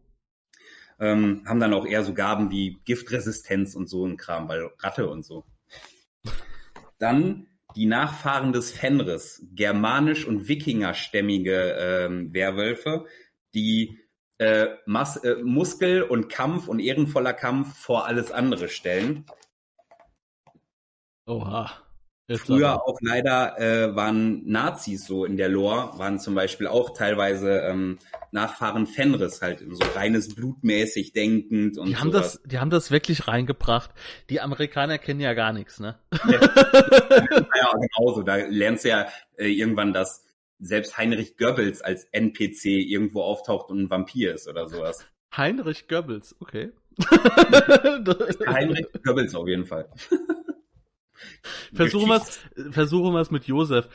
ähm, 1.00 1.42
haben 1.46 1.60
dann 1.60 1.74
auch 1.74 1.86
eher 1.86 2.02
so 2.02 2.14
Gaben 2.14 2.50
wie 2.50 2.80
Giftresistenz 2.84 3.74
und 3.74 3.88
so 3.88 4.04
ein 4.04 4.16
Kram, 4.16 4.48
weil 4.48 4.70
Ratte 4.78 5.08
und 5.08 5.24
so. 5.24 5.44
Dann 6.98 7.46
die 7.76 7.86
Nachfahren 7.86 8.52
des 8.52 8.72
Fenris, 8.72 9.46
germanisch- 9.54 10.26
und 10.26 10.48
wikingerstämmige 10.48 11.76
ähm, 11.78 12.34
Werwölfe, 12.34 13.06
die 13.54 13.98
äh, 14.38 14.68
Mas 14.86 15.16
äh, 15.18 15.36
Muskel 15.42 16.02
und 16.02 16.28
Kampf 16.28 16.68
und 16.68 16.80
ehrenvoller 16.80 17.34
Kampf 17.34 17.76
vor 17.78 18.06
alles 18.06 18.30
andere 18.32 18.68
stellen. 18.68 19.26
Oha. 21.26 21.70
Jetzt 22.30 22.44
Früher 22.44 22.68
aber. 22.68 22.86
auch 22.86 22.98
leider 23.00 23.58
äh, 23.58 23.96
waren 23.96 24.46
Nazis 24.46 25.06
so 25.06 25.24
in 25.24 25.38
der 25.38 25.48
Lore, 25.48 25.98
waren 25.98 26.18
zum 26.18 26.34
Beispiel 26.34 26.66
auch 26.66 26.90
teilweise 26.90 27.60
ähm, 27.60 27.98
Nachfahren 28.32 28.86
Fenris 28.86 29.40
halt, 29.40 29.64
so 29.66 29.82
reines 29.94 30.34
blutmäßig 30.34 31.14
denkend 31.14 31.78
und 31.78 31.88
die 31.88 31.96
haben 31.96 32.12
sowas. 32.12 32.32
das, 32.34 32.42
Die 32.42 32.58
haben 32.58 32.68
das 32.68 32.90
wirklich 32.90 33.28
reingebracht. 33.28 33.92
Die 34.28 34.42
Amerikaner 34.42 34.98
kennen 34.98 35.20
ja 35.20 35.32
gar 35.32 35.54
nichts, 35.54 35.80
ne? 35.80 35.98
Ja, 36.26 36.40
ja 36.40 37.72
genauso. 37.96 38.22
Da 38.22 38.36
lernst 38.36 38.84
du 38.84 38.90
ja 38.90 39.06
äh, 39.38 39.46
irgendwann, 39.46 39.94
dass 39.94 40.27
selbst 40.58 40.96
Heinrich 40.98 41.36
Goebbels 41.36 41.82
als 41.82 42.04
NPC 42.12 42.66
irgendwo 42.66 43.22
auftaucht 43.22 43.70
und 43.70 43.82
ein 43.82 43.90
Vampir 43.90 44.34
ist 44.34 44.48
oder 44.48 44.68
sowas. 44.68 45.06
Heinrich 45.36 45.88
Goebbels, 45.88 46.36
okay. 46.40 46.72
Heinrich 48.46 48.86
Goebbels 49.04 49.34
auf 49.34 49.46
jeden 49.46 49.66
Fall. 49.66 49.88
Versuchen 51.74 52.08
wir 52.08 52.16
es 52.16 52.38
versuchen 52.70 53.12
wir's 53.12 53.30
mit 53.30 53.44
Josef. 53.44 53.88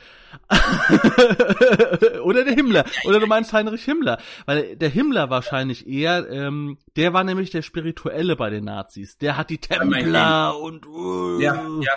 Oder 2.22 2.44
der 2.44 2.54
Himmler. 2.54 2.84
Oder 3.04 3.20
du 3.20 3.26
meinst 3.26 3.52
Heinrich 3.52 3.84
Himmler. 3.84 4.18
Weil 4.46 4.76
der 4.76 4.88
Himmler 4.88 5.30
wahrscheinlich 5.30 5.86
eher, 5.86 6.28
ähm, 6.30 6.78
der 6.96 7.12
war 7.12 7.24
nämlich 7.24 7.50
der 7.50 7.62
Spirituelle 7.62 8.36
bei 8.36 8.50
den 8.50 8.64
Nazis. 8.64 9.16
Der 9.18 9.36
hat 9.36 9.50
die 9.50 9.58
Templer 9.58 10.58
und... 10.58 10.86
Uh. 10.86 11.40
Ja, 11.40 11.54
ja. 11.54 11.92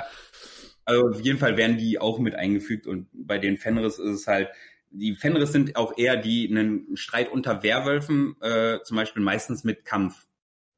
Also 0.88 1.10
auf 1.10 1.22
jeden 1.22 1.38
Fall 1.38 1.58
werden 1.58 1.78
die 1.78 2.00
auch 2.00 2.18
mit 2.18 2.36
eingefügt 2.36 2.88
und 2.88 3.08
bei 3.14 3.38
den 3.38 3.58
Fenris 3.58 4.00
ist 4.00 4.22
es 4.22 4.28
halt, 4.28 4.50
die 4.90 5.16
Fenris 5.16 5.52
sind 5.52 5.76
auch 5.76 5.98
eher 5.98 6.16
die 6.16 6.48
einen 6.50 6.96
Streit 6.96 7.30
unter 7.30 7.62
Werwölfen 7.62 8.36
äh, 8.42 8.80
zum 8.84 8.96
Beispiel 8.96 9.22
meistens 9.22 9.66
mit 9.66 9.84
Kampf 9.84 10.28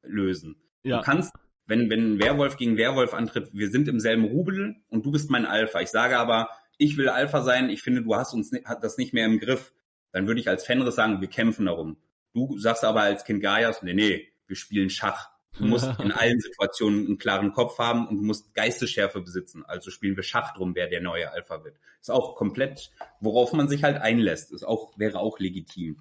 lösen. 0.02 0.56
Ja. 0.82 0.98
Du 0.98 1.04
kannst 1.04 1.32
wenn, 1.70 1.88
wenn 1.88 2.14
ein 2.14 2.20
Werwolf 2.20 2.56
gegen 2.56 2.76
Werwolf 2.76 3.14
antritt, 3.14 3.54
wir 3.54 3.70
sind 3.70 3.86
im 3.86 4.00
selben 4.00 4.24
Rubel 4.24 4.74
und 4.88 5.06
du 5.06 5.12
bist 5.12 5.30
mein 5.30 5.46
Alpha. 5.46 5.80
Ich 5.80 5.88
sage 5.88 6.18
aber, 6.18 6.50
ich 6.76 6.96
will 6.96 7.08
Alpha 7.08 7.42
sein, 7.42 7.70
ich 7.70 7.80
finde, 7.80 8.02
du 8.02 8.14
hast 8.16 8.34
uns 8.34 8.50
das 8.82 8.98
nicht 8.98 9.14
mehr 9.14 9.24
im 9.24 9.38
Griff. 9.38 9.72
Dann 10.12 10.26
würde 10.26 10.40
ich 10.40 10.48
als 10.48 10.66
Fenris 10.66 10.96
sagen, 10.96 11.20
wir 11.20 11.28
kämpfen 11.28 11.66
darum. 11.66 11.96
Du 12.34 12.58
sagst 12.58 12.84
aber 12.84 13.02
als 13.02 13.24
Kind 13.24 13.40
Gaias, 13.40 13.82
nee, 13.82 13.94
nee, 13.94 14.28
wir 14.48 14.56
spielen 14.56 14.90
Schach. 14.90 15.30
Du 15.58 15.64
musst 15.64 15.86
in 16.00 16.12
allen 16.12 16.40
Situationen 16.40 17.06
einen 17.06 17.18
klaren 17.18 17.52
Kopf 17.52 17.78
haben 17.78 18.06
und 18.08 18.16
du 18.18 18.22
musst 18.22 18.54
Geistesschärfe 18.54 19.20
besitzen. 19.20 19.64
Also 19.64 19.90
spielen 19.90 20.16
wir 20.16 20.22
Schach 20.22 20.54
drum, 20.54 20.74
wer 20.74 20.88
der 20.88 21.00
neue 21.00 21.30
Alpha 21.32 21.64
wird. 21.64 21.76
Ist 22.00 22.10
auch 22.10 22.36
komplett, 22.36 22.90
worauf 23.20 23.52
man 23.52 23.68
sich 23.68 23.82
halt 23.82 24.00
einlässt. 24.00 24.52
Ist 24.52 24.64
auch, 24.64 24.98
wäre 24.98 25.18
auch 25.18 25.38
legitim. 25.38 25.98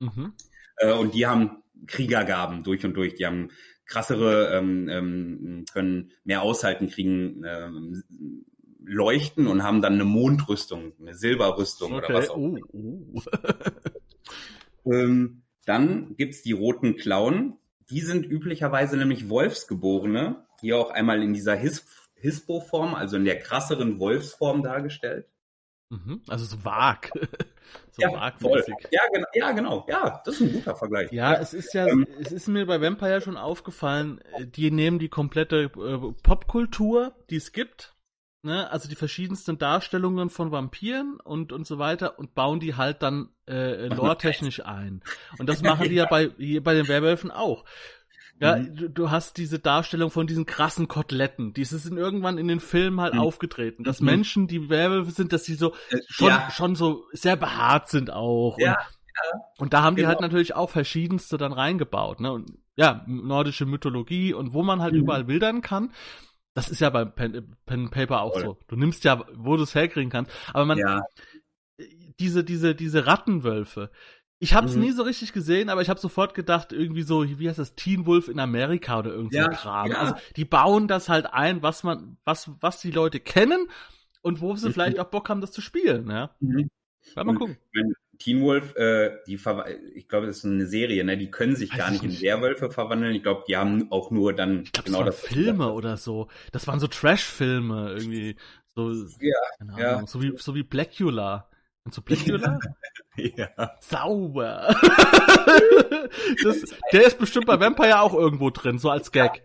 Mhm. 0.00 0.34
Äh, 0.76 0.92
und 0.92 1.14
die 1.14 1.26
haben 1.26 1.62
Kriegergaben 1.86 2.62
durch 2.62 2.84
und 2.84 2.94
durch. 2.94 3.14
Die 3.14 3.26
haben 3.26 3.50
krassere, 3.86 4.56
ähm, 4.56 4.88
ähm, 4.88 5.64
können 5.72 6.12
mehr 6.24 6.42
aushalten, 6.42 6.88
kriegen 6.88 7.44
ähm, 7.46 8.02
leuchten 8.84 9.46
und 9.46 9.62
haben 9.62 9.82
dann 9.82 9.94
eine 9.94 10.04
Mondrüstung, 10.04 10.92
eine 11.00 11.14
Silberrüstung 11.14 11.92
okay. 11.94 12.06
oder 12.06 12.14
was 12.14 12.30
auch 12.30 12.36
immer. 12.36 12.60
Uh, 12.72 13.20
uh. 14.84 15.28
dann 15.64 16.16
gibt's 16.16 16.42
die 16.42 16.52
roten 16.52 16.96
Klauen. 16.96 17.54
Die 17.90 18.00
sind 18.00 18.24
üblicherweise 18.24 18.96
nämlich 18.96 19.28
Wolfsgeborene, 19.28 20.46
hier 20.60 20.78
auch 20.78 20.90
einmal 20.90 21.22
in 21.22 21.34
dieser 21.34 21.54
His 21.54 21.84
Hispo-Form, 22.16 22.94
also 22.94 23.16
in 23.16 23.24
der 23.24 23.38
krasseren 23.38 23.98
Wolfsform 23.98 24.62
dargestellt. 24.62 25.26
Mhm, 25.90 26.22
also 26.28 26.44
so 26.44 26.64
vag. 26.64 27.10
so 27.90 28.02
ja, 28.02 28.12
wagmäßig. 28.12 28.74
Ja, 28.90 29.02
genau, 29.12 29.26
ja, 29.34 29.52
genau. 29.52 29.86
Ja, 29.88 30.22
das 30.24 30.36
ist 30.36 30.40
ein 30.40 30.52
guter 30.54 30.74
Vergleich. 30.74 31.12
Ja, 31.12 31.34
es 31.34 31.52
ist 31.52 31.74
ja, 31.74 31.86
ähm, 31.86 32.06
es 32.20 32.32
ist 32.32 32.48
mir 32.48 32.66
bei 32.66 32.80
Vampire 32.80 33.20
schon 33.20 33.36
aufgefallen, 33.36 34.20
äh, 34.32 34.46
die 34.46 34.70
nehmen 34.70 34.98
die 34.98 35.08
komplette 35.08 35.64
äh, 35.64 36.12
Popkultur, 36.22 37.14
die 37.30 37.36
es 37.36 37.52
gibt, 37.52 37.93
ne, 38.44 38.70
also 38.70 38.88
die 38.88 38.94
verschiedensten 38.94 39.58
Darstellungen 39.58 40.30
von 40.30 40.52
Vampiren 40.52 41.18
und 41.22 41.52
und 41.52 41.66
so 41.66 41.78
weiter 41.78 42.18
und 42.18 42.34
bauen 42.34 42.60
die 42.60 42.74
halt 42.76 43.02
dann 43.02 43.30
äh, 43.48 43.88
lore-technisch 43.88 44.64
ein. 44.64 45.02
Und 45.38 45.48
das 45.48 45.62
machen 45.62 45.88
die 45.88 45.94
ja 45.94 46.06
bei, 46.10 46.28
bei 46.28 46.74
den 46.74 46.88
Werwölfen 46.88 47.30
auch. 47.30 47.64
Ja, 48.40 48.56
mhm. 48.56 48.74
du, 48.74 48.90
du, 48.90 49.10
hast 49.10 49.36
diese 49.36 49.60
Darstellung 49.60 50.10
von 50.10 50.26
diesen 50.26 50.44
krassen 50.44 50.88
Koteletten. 50.88 51.52
Die 51.54 51.64
sind 51.64 51.96
irgendwann 51.96 52.36
in 52.36 52.48
den 52.48 52.60
Filmen 52.60 53.00
halt 53.00 53.14
mhm. 53.14 53.20
aufgetreten. 53.20 53.84
Dass 53.84 54.00
mhm. 54.00 54.06
Menschen, 54.06 54.46
die 54.48 54.68
Werwölfe 54.68 55.12
sind, 55.12 55.32
dass 55.32 55.44
sie 55.44 55.54
so 55.54 55.72
äh, 55.90 55.98
schon, 56.08 56.28
ja. 56.28 56.50
schon 56.50 56.74
so 56.74 57.04
sehr 57.12 57.36
behaart 57.36 57.88
sind 57.88 58.12
auch. 58.12 58.58
Ja. 58.58 58.72
Und, 58.72 58.76
ja. 58.76 59.40
und 59.58 59.72
da 59.72 59.82
haben 59.82 59.94
genau. 59.94 60.06
die 60.06 60.08
halt 60.08 60.18
genau. 60.18 60.28
natürlich 60.28 60.54
auch 60.56 60.68
verschiedenste 60.68 61.36
dann 61.38 61.52
reingebaut. 61.52 62.18
Ne? 62.18 62.32
Und 62.32 62.58
ja, 62.76 63.04
nordische 63.06 63.66
Mythologie 63.66 64.34
und 64.34 64.52
wo 64.52 64.64
man 64.64 64.82
halt 64.82 64.94
mhm. 64.94 65.00
überall 65.00 65.28
wildern 65.28 65.60
kann. 65.60 65.92
Das 66.54 66.70
ist 66.70 66.80
ja 66.80 66.90
beim 66.90 67.12
Pen, 67.12 67.56
Pen 67.66 67.90
Paper 67.90 68.22
auch 68.22 68.34
Voll. 68.34 68.42
so. 68.42 68.58
Du 68.68 68.76
nimmst 68.76 69.04
ja, 69.04 69.24
wo 69.34 69.56
du 69.56 69.64
es 69.64 69.74
herkriegen 69.74 70.10
kannst. 70.10 70.30
Aber 70.52 70.64
man, 70.64 70.78
ja. 70.78 71.02
diese, 72.20 72.44
diese, 72.44 72.74
diese 72.74 73.06
Rattenwölfe, 73.06 73.90
ich 74.38 74.54
habe 74.54 74.66
es 74.66 74.74
mhm. 74.74 74.82
nie 74.82 74.90
so 74.92 75.02
richtig 75.02 75.32
gesehen, 75.32 75.68
aber 75.68 75.80
ich 75.82 75.88
habe 75.88 76.00
sofort 76.00 76.34
gedacht, 76.34 76.72
irgendwie 76.72 77.02
so, 77.02 77.24
wie 77.26 77.48
heißt 77.48 77.58
das, 77.58 77.74
Teen 77.74 78.06
Wolf 78.06 78.28
in 78.28 78.38
Amerika 78.38 78.98
oder 78.98 79.10
irgend 79.10 79.32
so 79.32 79.38
ja, 79.38 79.48
Kram. 79.48 79.90
Ja. 79.90 79.98
Also 79.98 80.14
die 80.36 80.44
bauen 80.44 80.86
das 80.86 81.08
halt 81.08 81.26
ein, 81.26 81.62
was 81.62 81.82
man, 81.82 82.18
was, 82.24 82.50
was 82.60 82.80
die 82.80 82.90
Leute 82.90 83.20
kennen 83.20 83.68
und 84.22 84.40
wo 84.40 84.54
sie 84.54 84.68
mhm. 84.68 84.72
vielleicht 84.72 84.98
auch 85.00 85.06
Bock 85.06 85.28
haben, 85.28 85.40
das 85.40 85.52
zu 85.52 85.60
spielen. 85.60 86.10
Ja. 86.10 86.30
Mhm. 86.40 86.68
Mal, 87.16 87.24
mal 87.24 87.34
gucken. 87.36 87.56
Teen 88.18 88.42
Wolf, 88.42 88.74
äh, 88.76 89.18
die 89.26 89.38
ich 89.94 90.08
glaube, 90.08 90.26
das 90.26 90.38
ist 90.38 90.44
eine 90.44 90.66
Serie, 90.66 91.04
ne? 91.04 91.16
Die 91.16 91.30
können 91.30 91.56
sich 91.56 91.72
Weiß 91.72 91.78
gar 91.78 91.90
nicht 91.90 92.04
in 92.04 92.20
Werwölfe 92.20 92.70
verwandeln. 92.70 93.14
Ich 93.14 93.22
glaube, 93.22 93.44
die 93.48 93.56
haben 93.56 93.90
auch 93.90 94.10
nur 94.10 94.32
dann 94.32 94.62
ich 94.62 94.72
glaub, 94.72 94.84
genau 94.86 95.02
das. 95.02 95.20
Filme 95.20 95.72
oder 95.72 95.96
so. 95.96 96.28
Das 96.52 96.66
waren 96.66 96.80
so 96.80 96.86
Trash-Filme 96.86 97.96
irgendwie. 97.98 98.36
So, 98.74 98.92
ja, 99.20 99.78
ja. 99.78 100.06
so 100.06 100.20
wie 100.22 100.32
so 100.36 100.54
wie 100.54 100.62
Blackula. 100.62 101.48
Und 101.84 101.94
so 101.94 102.02
Blackula? 102.02 102.58
ja. 103.16 103.72
Sauber. 103.80 104.74
das, 106.42 106.64
der 106.92 107.06
ist 107.06 107.18
bestimmt 107.18 107.46
bei 107.46 107.60
Vampire 107.60 108.00
auch 108.00 108.14
irgendwo 108.14 108.50
drin, 108.50 108.78
so 108.78 108.90
als 108.90 109.12
Gag. 109.12 109.42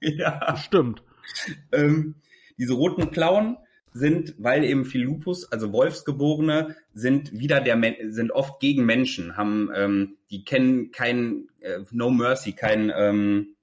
Ja. 0.00 0.56
Stimmt. 0.56 1.02
Ähm, 1.72 2.16
diese 2.58 2.74
roten 2.74 3.10
Klauen 3.10 3.56
sind, 3.92 4.34
weil 4.38 4.64
eben 4.64 4.84
viel 4.84 5.02
Lupus, 5.02 5.50
also 5.50 5.72
Wolfsgeborene, 5.72 6.76
sind 6.94 7.32
wieder 7.32 7.60
der 7.60 7.80
sind 8.08 8.30
oft 8.32 8.60
gegen 8.60 8.84
Menschen, 8.84 9.36
haben 9.36 9.70
ähm, 9.74 10.16
die 10.30 10.44
kennen 10.44 10.90
kein 10.90 11.48
äh, 11.60 11.80
No 11.90 12.10
Mercy, 12.10 12.52
kein 12.52 12.92
ähm, 12.94 13.54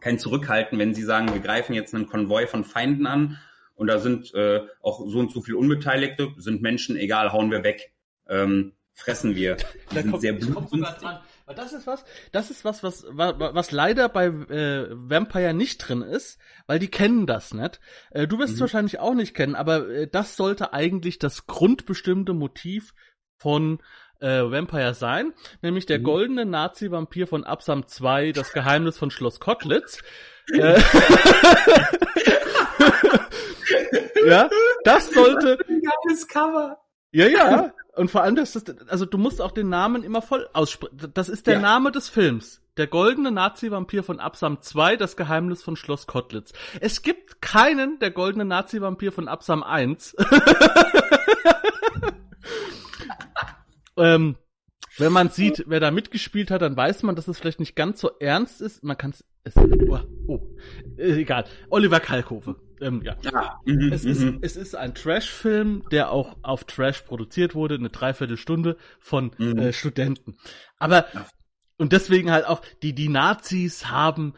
kein 0.00 0.18
Zurückhalten, 0.18 0.78
wenn 0.78 0.94
sie 0.94 1.02
sagen, 1.02 1.32
wir 1.32 1.40
greifen 1.40 1.74
jetzt 1.74 1.94
einen 1.94 2.06
Konvoi 2.06 2.46
von 2.46 2.64
Feinden 2.64 3.06
an 3.06 3.38
und 3.74 3.86
da 3.86 3.98
sind 3.98 4.34
äh, 4.34 4.62
auch 4.80 5.06
so 5.06 5.18
und 5.18 5.32
so 5.32 5.40
viel 5.40 5.54
Unbeteiligte, 5.54 6.32
sind 6.36 6.62
Menschen, 6.62 6.96
egal, 6.96 7.32
hauen 7.32 7.50
wir 7.50 7.62
weg, 7.62 7.92
ähm, 8.28 8.72
fressen 8.92 9.36
wir. 9.36 9.56
Die 9.90 9.94
sind 9.94 10.10
kommt, 10.10 10.22
sehr 10.22 10.32
blutrünstig. 10.32 11.08
Weil 11.46 11.54
das 11.56 11.74
ist 11.74 11.86
was, 11.86 12.04
das 12.32 12.50
ist 12.50 12.64
was, 12.64 12.82
was, 12.82 13.04
was, 13.10 13.34
was 13.38 13.70
leider 13.70 14.08
bei 14.08 14.26
äh, 14.26 14.88
Vampire 14.90 15.52
nicht 15.52 15.78
drin 15.78 16.00
ist, 16.00 16.38
weil 16.66 16.78
die 16.78 16.90
kennen 16.90 17.26
das 17.26 17.52
nicht. 17.52 17.80
Äh, 18.10 18.26
du 18.26 18.38
wirst 18.38 18.52
mhm. 18.52 18.54
es 18.54 18.60
wahrscheinlich 18.60 18.98
auch 18.98 19.14
nicht 19.14 19.34
kennen, 19.34 19.54
aber 19.54 19.88
äh, 19.88 20.08
das 20.10 20.36
sollte 20.36 20.72
eigentlich 20.72 21.18
das 21.18 21.46
grundbestimmte 21.46 22.32
Motiv 22.32 22.94
von 23.36 23.82
äh, 24.20 24.42
Vampire 24.42 24.94
sein, 24.94 25.34
nämlich 25.60 25.84
der 25.84 25.98
mhm. 25.98 26.04
goldene 26.04 26.46
Nazi-Vampir 26.46 27.26
von 27.26 27.44
Absam 27.44 27.86
2, 27.86 28.32
das 28.32 28.52
Geheimnis 28.52 28.96
von 28.96 29.10
Schloss 29.10 29.38
Kotlitz. 29.38 30.02
äh, 30.52 30.80
ja, 34.26 34.48
das 34.84 35.10
sollte. 35.10 35.58
Geiles 35.66 36.26
Cover. 36.26 36.78
Ja, 37.12 37.26
ja. 37.28 37.72
Und 37.96 38.10
vor 38.10 38.22
allem, 38.22 38.34
das 38.36 38.56
ist, 38.56 38.74
also 38.90 39.06
du 39.06 39.18
musst 39.18 39.40
auch 39.40 39.52
den 39.52 39.68
Namen 39.68 40.02
immer 40.02 40.20
voll 40.20 40.48
aussprechen. 40.52 41.12
Das 41.14 41.28
ist 41.28 41.46
der 41.46 41.54
ja. 41.54 41.60
Name 41.60 41.92
des 41.92 42.08
Films. 42.08 42.60
Der 42.76 42.88
goldene 42.88 43.30
Nazi-Vampir 43.30 44.02
von 44.02 44.18
Absam 44.18 44.60
2, 44.60 44.96
das 44.96 45.16
Geheimnis 45.16 45.62
von 45.62 45.76
Schloss 45.76 46.08
Kotlitz. 46.08 46.52
Es 46.80 47.02
gibt 47.02 47.40
keinen 47.40 48.00
der 48.00 48.10
goldene 48.10 48.44
Nazi-Vampir 48.44 49.12
von 49.12 49.28
Absam 49.28 49.62
1. 49.62 50.16
ähm, 53.96 54.36
wenn 54.96 55.12
man 55.12 55.28
sieht, 55.28 55.64
wer 55.68 55.78
da 55.78 55.92
mitgespielt 55.92 56.50
hat, 56.50 56.62
dann 56.62 56.76
weiß 56.76 57.04
man, 57.04 57.14
dass 57.14 57.28
es 57.28 57.38
vielleicht 57.38 57.60
nicht 57.60 57.76
ganz 57.76 58.00
so 58.00 58.10
ernst 58.18 58.60
ist. 58.60 58.82
Man 58.82 58.98
kann 58.98 59.10
es. 59.10 59.24
Oh, 59.56 59.98
oh, 60.26 60.40
egal. 60.96 61.44
Oliver 61.68 62.00
Kalkofe. 62.00 62.56
Ähm, 62.80 63.02
ja. 63.02 63.16
Ah, 63.32 63.60
es, 63.66 64.04
ist, 64.04 64.20
mhm. 64.20 64.38
es 64.42 64.56
ist 64.56 64.74
ein 64.74 64.94
Trash-Film, 64.94 65.84
der 65.90 66.10
auch 66.10 66.36
auf 66.42 66.64
Trash 66.64 67.02
produziert 67.02 67.54
wurde, 67.54 67.74
eine 67.74 67.90
Dreiviertelstunde 67.90 68.76
von 68.98 69.32
mhm. 69.38 69.58
äh, 69.58 69.72
Studenten. 69.72 70.36
Aber 70.78 71.06
und 71.76 71.92
deswegen 71.92 72.30
halt 72.30 72.46
auch 72.46 72.62
die 72.82 72.94
die 72.94 73.08
Nazis 73.08 73.86
haben 73.86 74.34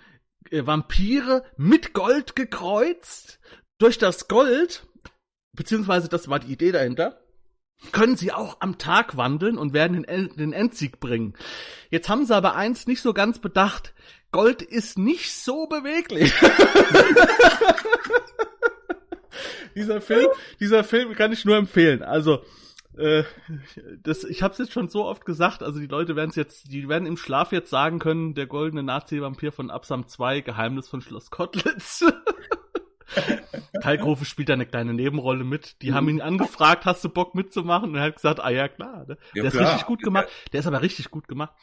äh, 0.50 0.66
Vampire 0.66 1.44
mit 1.56 1.92
Gold 1.92 2.36
gekreuzt. 2.36 3.40
Durch 3.78 3.98
das 3.98 4.26
Gold, 4.28 4.86
beziehungsweise 5.52 6.08
das 6.08 6.28
war 6.28 6.38
die 6.38 6.52
Idee 6.52 6.72
dahinter 6.72 7.20
können 7.92 8.16
sie 8.16 8.32
auch 8.32 8.56
am 8.60 8.78
Tag 8.78 9.16
wandeln 9.16 9.58
und 9.58 9.72
werden 9.72 10.02
den, 10.02 10.36
den 10.36 10.52
Endsieg 10.52 10.98
bringen. 10.98 11.34
Jetzt 11.90 12.08
haben 12.08 12.24
sie 12.24 12.34
aber 12.34 12.56
eins 12.56 12.86
nicht 12.86 13.02
so 13.02 13.12
ganz 13.12 13.38
bedacht. 13.38 13.94
Gold 14.32 14.62
ist 14.62 14.98
nicht 14.98 15.32
so 15.32 15.66
beweglich. 15.66 16.32
dieser 19.74 20.00
Film, 20.00 20.28
dieser 20.60 20.84
Film 20.84 21.14
kann 21.14 21.32
ich 21.32 21.44
nur 21.44 21.56
empfehlen. 21.56 22.02
Also, 22.02 22.42
äh, 22.96 23.24
das, 24.02 24.24
ich 24.24 24.42
habe 24.42 24.52
es 24.52 24.58
jetzt 24.58 24.72
schon 24.72 24.88
so 24.88 25.04
oft 25.04 25.24
gesagt, 25.24 25.62
also 25.62 25.78
die 25.78 25.86
Leute 25.86 26.16
werden 26.16 26.30
es 26.30 26.36
jetzt, 26.36 26.72
die 26.72 26.88
werden 26.88 27.06
im 27.06 27.16
Schlaf 27.16 27.52
jetzt 27.52 27.70
sagen 27.70 27.98
können, 27.98 28.34
der 28.34 28.46
goldene 28.46 28.82
Nazi-Vampir 28.82 29.52
von 29.52 29.70
Absam 29.70 30.08
2, 30.08 30.40
Geheimnis 30.40 30.88
von 30.88 31.02
Schloss 31.02 31.30
Kotlitz. 31.30 32.04
Kalkofe 33.82 34.24
spielt 34.24 34.48
da 34.48 34.54
eine 34.54 34.66
kleine 34.66 34.94
Nebenrolle 34.94 35.44
mit. 35.44 35.80
Die 35.82 35.90
mhm. 35.90 35.94
haben 35.94 36.08
ihn 36.08 36.20
angefragt, 36.20 36.84
hast 36.84 37.04
du 37.04 37.08
Bock 37.08 37.34
mitzumachen? 37.34 37.90
Und 37.90 37.96
er 37.96 38.02
hat 38.02 38.16
gesagt, 38.16 38.40
ah 38.40 38.50
ja, 38.50 38.68
klar. 38.68 39.06
Ne? 39.06 39.18
Ja, 39.34 39.42
der 39.42 39.50
klar. 39.50 39.62
ist 39.62 39.68
richtig 39.70 39.86
gut 39.86 40.02
gemacht. 40.02 40.28
Der 40.52 40.60
ist 40.60 40.66
aber 40.66 40.82
richtig 40.82 41.10
gut 41.10 41.28
gemacht. 41.28 41.54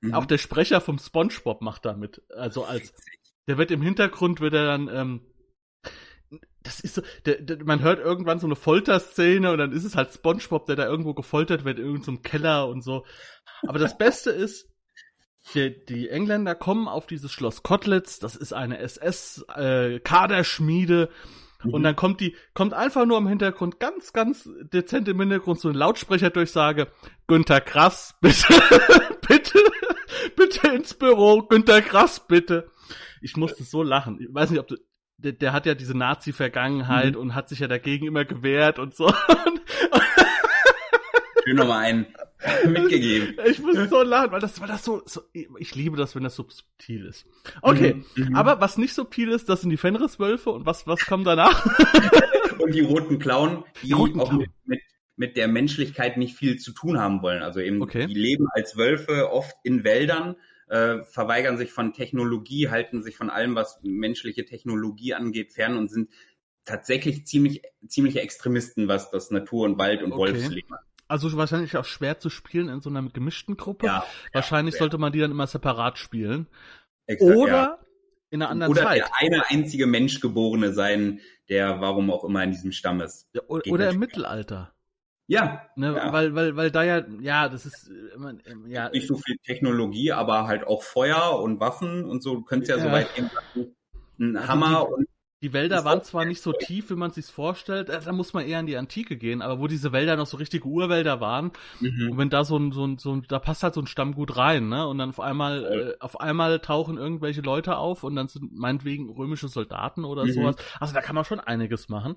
Mhm. 0.00 0.14
Auch 0.14 0.26
der 0.26 0.38
Sprecher 0.38 0.80
vom 0.80 0.98
Spongebob 0.98 1.62
macht 1.62 1.84
da 1.84 1.94
mit. 1.94 2.22
Also 2.36 2.64
als, 2.64 2.92
der 3.46 3.58
wird 3.58 3.70
im 3.70 3.82
Hintergrund, 3.82 4.40
wird 4.40 4.54
er 4.54 4.66
dann, 4.66 4.88
ähm, 4.88 5.20
das 6.62 6.80
ist 6.80 6.94
so, 6.94 7.02
der, 7.24 7.40
der, 7.40 7.64
man 7.64 7.80
hört 7.80 7.98
irgendwann 7.98 8.40
so 8.40 8.46
eine 8.46 8.56
Folterszene 8.56 9.50
und 9.50 9.58
dann 9.58 9.72
ist 9.72 9.84
es 9.84 9.96
halt 9.96 10.12
SpongeBob, 10.12 10.66
der 10.66 10.76
da 10.76 10.86
irgendwo 10.86 11.14
gefoltert 11.14 11.64
wird, 11.64 11.78
in 11.78 11.86
irgendeinem 11.86 12.22
Keller 12.22 12.68
und 12.68 12.82
so. 12.82 13.06
Aber 13.66 13.78
das 13.78 13.96
Beste 13.96 14.30
ist, 14.30 14.68
die, 15.54 15.84
die 15.86 16.08
Engländer 16.08 16.54
kommen 16.54 16.86
auf 16.88 17.06
dieses 17.06 17.32
Schloss 17.32 17.62
Kotlitz, 17.62 18.18
das 18.18 18.36
ist 18.36 18.52
eine 18.52 18.76
SS-Kaderschmiede. 18.78 21.02
Äh, 21.02 21.66
mhm. 21.66 21.74
Und 21.74 21.82
dann 21.82 21.96
kommt 21.96 22.20
die, 22.20 22.36
kommt 22.54 22.74
einfach 22.74 23.06
nur 23.06 23.18
im 23.18 23.26
Hintergrund, 23.26 23.80
ganz, 23.80 24.12
ganz 24.12 24.48
dezent 24.72 25.08
im 25.08 25.18
Hintergrund 25.20 25.58
so 25.60 25.68
eine 25.68 25.78
Lautsprecherdurchsage. 25.78 26.88
Günther 27.26 27.60
Krass, 27.60 28.14
bitte, 28.20 28.54
bitte, 29.26 29.58
bitte 30.36 30.68
ins 30.68 30.94
Büro, 30.94 31.42
Günther 31.42 31.82
Krass, 31.82 32.24
bitte. 32.26 32.70
Ich 33.20 33.36
musste 33.36 33.64
so 33.64 33.82
lachen. 33.82 34.20
Ich 34.20 34.32
weiß 34.32 34.50
nicht, 34.50 34.60
ob 34.60 34.68
du, 34.68 34.76
der, 35.16 35.32
der 35.32 35.52
hat 35.52 35.66
ja 35.66 35.74
diese 35.74 35.96
Nazi-Vergangenheit 35.96 37.14
mhm. 37.14 37.20
und 37.20 37.34
hat 37.34 37.48
sich 37.48 37.58
ja 37.58 37.66
dagegen 37.68 38.06
immer 38.06 38.24
gewehrt 38.24 38.78
und 38.78 38.94
so. 38.94 39.12
Schön 41.48 41.56
nochmal 41.56 41.84
einen 41.84 42.06
mitgegeben. 42.66 43.38
Ich 43.46 43.58
muss 43.60 43.88
so 43.88 44.02
lachen, 44.02 44.32
weil 44.32 44.40
das, 44.40 44.60
weil 44.60 44.68
das 44.68 44.84
so, 44.84 45.00
so, 45.06 45.22
ich 45.32 45.74
liebe 45.74 45.96
das, 45.96 46.14
wenn 46.14 46.22
das 46.22 46.34
subtil 46.34 47.06
ist. 47.06 47.26
Okay, 47.62 47.94
mhm, 47.94 48.28
mhm. 48.28 48.36
aber 48.36 48.60
was 48.60 48.76
nicht 48.76 48.92
subtil 48.92 49.30
ist, 49.30 49.48
das 49.48 49.62
sind 49.62 49.70
die 49.70 49.78
Fenriswölfe 49.78 50.50
und 50.50 50.66
was, 50.66 50.86
was 50.86 51.06
kommt 51.06 51.26
danach? 51.26 51.64
und 52.58 52.74
die 52.74 52.80
roten 52.80 53.18
Clown, 53.18 53.64
die, 53.82 53.86
die 53.86 53.92
roten 53.94 54.20
auch 54.20 54.30
mit, 54.30 54.50
mit, 54.66 54.80
mit, 55.16 55.36
der 55.38 55.48
Menschlichkeit 55.48 56.18
nicht 56.18 56.36
viel 56.36 56.58
zu 56.58 56.72
tun 56.72 57.00
haben 57.00 57.22
wollen. 57.22 57.42
Also 57.42 57.60
eben, 57.60 57.80
okay. 57.80 58.06
die 58.06 58.14
leben 58.14 58.46
als 58.52 58.76
Wölfe 58.76 59.32
oft 59.32 59.56
in 59.64 59.84
Wäldern, 59.84 60.36
äh, 60.68 61.02
verweigern 61.04 61.56
sich 61.56 61.72
von 61.72 61.94
Technologie, 61.94 62.68
halten 62.68 63.02
sich 63.02 63.16
von 63.16 63.30
allem, 63.30 63.54
was 63.54 63.80
menschliche 63.82 64.44
Technologie 64.44 65.14
angeht, 65.14 65.52
fern 65.52 65.78
und 65.78 65.90
sind 65.90 66.10
tatsächlich 66.66 67.24
ziemlich, 67.24 67.62
ziemliche 67.86 68.20
Extremisten, 68.20 68.86
was 68.86 69.10
das 69.10 69.30
Natur 69.30 69.64
und 69.64 69.78
Wald 69.78 70.02
und 70.02 70.12
okay. 70.12 70.20
Wolfsleben 70.20 70.74
angeht. 70.74 70.87
Also 71.08 71.34
wahrscheinlich 71.36 71.76
auch 71.76 71.86
schwer 71.86 72.18
zu 72.18 72.28
spielen 72.28 72.68
in 72.68 72.80
so 72.80 72.90
einer 72.90 73.02
gemischten 73.08 73.56
Gruppe. 73.56 73.86
Ja, 73.86 74.04
wahrscheinlich 74.32 74.74
ja, 74.74 74.80
sollte 74.80 74.98
man 74.98 75.10
die 75.10 75.20
dann 75.20 75.30
immer 75.30 75.46
separat 75.46 75.98
spielen. 75.98 76.46
Exakt, 77.06 77.34
Oder 77.34 77.52
ja. 77.52 77.78
in 78.30 78.42
einer 78.42 78.50
anderen 78.50 78.72
oder 78.72 78.82
Zeit. 78.82 79.02
Oder 79.02 79.10
der 79.10 79.16
eine 79.18 79.48
einzige 79.48 79.86
Menschgeborene 79.86 80.74
sein, 80.74 81.20
der 81.48 81.80
warum 81.80 82.10
auch 82.10 82.24
immer 82.24 82.44
in 82.44 82.50
diesem 82.50 82.72
Stamm 82.72 83.00
ist. 83.00 83.26
Oder, 83.48 83.90
im 83.90 83.98
Mittelalter. 83.98 84.74
Ja, 85.26 85.66
ne, 85.76 85.94
ja. 85.94 86.12
Weil, 86.12 86.34
weil, 86.34 86.56
weil 86.56 86.70
da 86.70 86.82
ja, 86.82 87.04
ja, 87.20 87.48
das 87.48 87.66
ist 87.66 87.90
immer, 88.14 88.34
ja. 88.66 88.88
Nicht 88.90 89.06
so 89.06 89.16
viel 89.16 89.36
Technologie, 89.44 90.12
aber 90.12 90.46
halt 90.46 90.66
auch 90.66 90.82
Feuer 90.82 91.38
und 91.40 91.60
Waffen 91.60 92.04
und 92.04 92.22
so. 92.22 92.36
Du 92.36 92.42
könntest 92.44 92.70
ja, 92.70 92.76
ja. 92.78 92.82
so 92.82 92.90
weit 92.90 93.14
gehen, 93.14 93.30
ein 94.18 94.36
also 94.36 94.48
Hammer 94.48 94.88
und 94.88 95.06
die 95.40 95.52
Wälder 95.52 95.84
waren 95.84 96.02
zwar 96.02 96.24
nicht 96.24 96.42
so 96.42 96.52
tief, 96.52 96.90
wie 96.90 96.94
man 96.94 97.12
sich 97.12 97.26
vorstellt, 97.26 97.88
äh, 97.88 98.00
da 98.00 98.12
muss 98.12 98.32
man 98.32 98.44
eher 98.44 98.58
in 98.60 98.66
die 98.66 98.76
Antike 98.76 99.16
gehen, 99.16 99.40
aber 99.40 99.60
wo 99.60 99.68
diese 99.68 99.92
Wälder 99.92 100.16
noch 100.16 100.26
so 100.26 100.36
richtige 100.36 100.66
Urwälder 100.66 101.20
waren, 101.20 101.52
mhm. 101.80 102.10
und 102.10 102.18
wenn 102.18 102.30
da 102.30 102.44
so 102.44 102.56
ein, 102.56 102.72
so 102.72 102.84
ein, 102.84 102.98
so 102.98 103.14
ein, 103.14 103.24
da 103.28 103.38
passt 103.38 103.62
halt 103.62 103.74
so 103.74 103.80
ein 103.80 103.86
Stammgut 103.86 104.36
rein, 104.36 104.68
ne? 104.68 104.86
Und 104.86 104.98
dann 104.98 105.10
auf 105.10 105.20
einmal, 105.20 105.64
äh, 105.64 105.96
auf 106.00 106.20
einmal 106.20 106.58
tauchen 106.60 106.98
irgendwelche 106.98 107.40
Leute 107.40 107.76
auf 107.76 108.02
und 108.02 108.16
dann 108.16 108.28
sind 108.28 108.52
meinetwegen 108.52 109.10
römische 109.10 109.48
Soldaten 109.48 110.04
oder 110.04 110.24
mhm. 110.24 110.32
sowas. 110.32 110.56
Also 110.80 110.94
da 110.94 111.00
kann 111.00 111.14
man 111.14 111.24
schon 111.24 111.40
einiges 111.40 111.88
machen. 111.88 112.16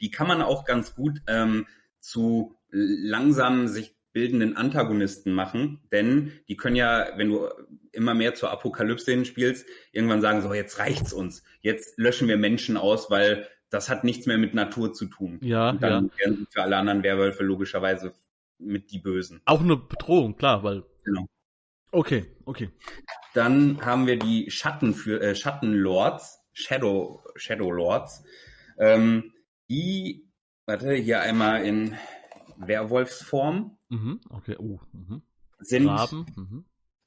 Die 0.00 0.10
kann 0.10 0.26
man 0.26 0.42
auch 0.42 0.64
ganz 0.64 0.94
gut 0.94 1.20
ähm, 1.26 1.66
zu 2.00 2.56
langsam 2.70 3.68
sich 3.68 3.94
bildenden 4.12 4.56
Antagonisten 4.56 5.32
machen, 5.32 5.80
denn 5.92 6.32
die 6.48 6.56
können 6.56 6.76
ja, 6.76 7.06
wenn 7.16 7.28
du 7.28 7.46
immer 7.92 8.14
mehr 8.14 8.34
zur 8.34 8.50
Apokalypse 8.50 9.24
spielst, 9.24 9.66
irgendwann 9.92 10.20
sagen 10.20 10.42
so, 10.42 10.52
jetzt 10.54 10.78
reicht's 10.78 11.12
uns, 11.12 11.42
jetzt 11.60 11.98
löschen 11.98 12.28
wir 12.28 12.36
Menschen 12.36 12.76
aus, 12.76 13.10
weil 13.10 13.48
das 13.70 13.88
hat 13.88 14.04
nichts 14.04 14.26
mehr 14.26 14.38
mit 14.38 14.54
Natur 14.54 14.92
zu 14.92 15.06
tun. 15.06 15.38
Ja, 15.42 15.70
Und 15.70 15.82
dann 15.82 16.06
ja. 16.06 16.18
werden 16.24 16.46
für 16.50 16.62
alle 16.62 16.76
anderen 16.76 17.02
Werwölfe 17.02 17.44
logischerweise 17.44 18.14
mit 18.58 18.90
die 18.90 18.98
Bösen. 18.98 19.40
Auch 19.44 19.60
eine 19.60 19.76
Bedrohung, 19.76 20.36
klar, 20.36 20.62
weil. 20.62 20.84
Genau. 21.04 21.26
Okay, 21.90 22.26
okay. 22.44 22.70
Dann 23.34 23.84
haben 23.84 24.06
wir 24.06 24.18
die 24.18 24.50
Schatten 24.50 24.94
für 24.94 25.20
äh, 25.22 25.34
Schattenlords, 25.34 26.40
Shadow 26.52 27.24
Shadow 27.36 27.70
Lords, 27.70 28.24
ähm, 28.78 29.32
die, 29.70 30.28
warte, 30.66 30.94
hier 30.94 31.20
einmal 31.20 31.64
in 31.64 31.96
Werwolfsform. 32.56 33.78
Mhm, 33.88 34.20
okay, 34.30 34.56
oh. 34.58 34.80
Mhm. 34.92 35.22
Sind, 35.60 35.88
Raben. 35.88 36.26
Mhm. 36.36 36.64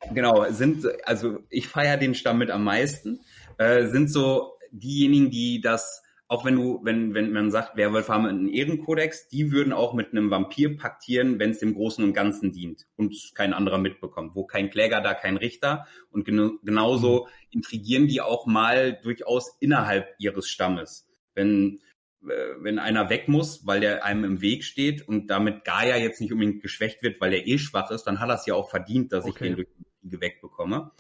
Genau, 0.10 0.50
sind, 0.50 0.86
also 1.06 1.40
ich 1.50 1.68
feiere 1.68 1.98
den 1.98 2.16
Stamm 2.16 2.40
mit 2.40 2.50
am 2.50 2.64
meisten, 2.64 3.20
äh, 3.58 3.88
sind 3.88 4.12
so 4.12 4.54
diejenigen, 4.72 5.30
die 5.30 5.62
das, 5.62 6.02
auch 6.28 6.44
wenn 6.44 6.56
du, 6.56 6.80
wenn, 6.84 7.14
wenn 7.14 7.32
man 7.32 7.52
sagt, 7.52 7.78
Werwölfe 7.78 8.12
haben 8.12 8.26
einen 8.26 8.48
Ehrenkodex, 8.48 9.28
die 9.28 9.52
würden 9.52 9.74
auch 9.74 9.94
mit 9.94 10.12
einem 10.12 10.32
Vampir 10.32 10.78
paktieren, 10.78 11.40
wenn 11.40 11.52
es 11.52 11.60
dem 11.60 11.76
Großen 11.76 12.04
und 12.04 12.14
Ganzen 12.14 12.52
dient 12.52 12.88
und 12.96 13.16
kein 13.36 13.54
anderer 13.54 13.78
mitbekommt. 13.78 14.34
Wo 14.34 14.46
kein 14.46 14.70
Kläger, 14.70 15.02
da 15.02 15.14
kein 15.14 15.38
Richter. 15.38 15.86
Und 16.10 16.26
gen 16.26 16.60
genauso 16.64 17.26
mhm. 17.26 17.30
intrigieren 17.52 18.08
die 18.08 18.22
auch 18.22 18.46
mal 18.46 19.00
durchaus 19.04 19.58
innerhalb 19.60 20.16
ihres 20.20 20.48
Stammes. 20.48 21.08
Wenn 21.36 21.80
äh, 22.24 22.28
wenn 22.60 22.80
einer 22.80 23.10
weg 23.10 23.28
muss, 23.28 23.66
weil 23.66 23.82
der 23.82 24.06
einem 24.06 24.24
im 24.24 24.42
Weg 24.42 24.64
steht 24.64 25.08
und 25.08 25.28
damit 25.28 25.66
Gaia 25.66 25.98
jetzt 25.98 26.22
nicht 26.22 26.32
unbedingt 26.32 26.62
geschwächt 26.62 27.04
wird, 27.04 27.20
weil 27.20 27.32
der 27.32 27.48
eh 27.48 27.58
schwach 27.58 27.92
ist, 27.92 28.04
dann 28.04 28.20
hat 28.20 28.30
er 28.30 28.36
es 28.36 28.46
ja 28.46 28.54
auch 28.54 28.70
verdient, 28.70 29.12
dass 29.12 29.26
okay. 29.26 29.32
ich 29.32 29.38
den 29.40 29.56
durch 29.56 29.68
die 29.78 29.91
Siege 30.02 30.22
wegbekomme. 30.22 30.92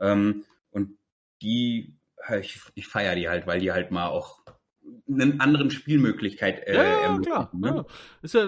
Ähm, 0.00 0.44
und 0.70 0.98
die, 1.40 1.96
ich, 2.40 2.60
ich 2.74 2.86
feiere 2.86 3.14
die 3.14 3.28
halt, 3.28 3.46
weil 3.46 3.60
die 3.60 3.72
halt 3.72 3.90
mal 3.90 4.08
auch 4.08 4.42
eine 5.08 5.40
anderen 5.40 5.70
Spielmöglichkeit 5.70 6.66
äh, 6.66 6.74
ja, 6.74 7.14
ja 7.14 7.18
klar. 7.18 7.50
Ne? 7.52 7.68
Ja. 7.68 7.84
Ist 8.22 8.34
ja, 8.34 8.46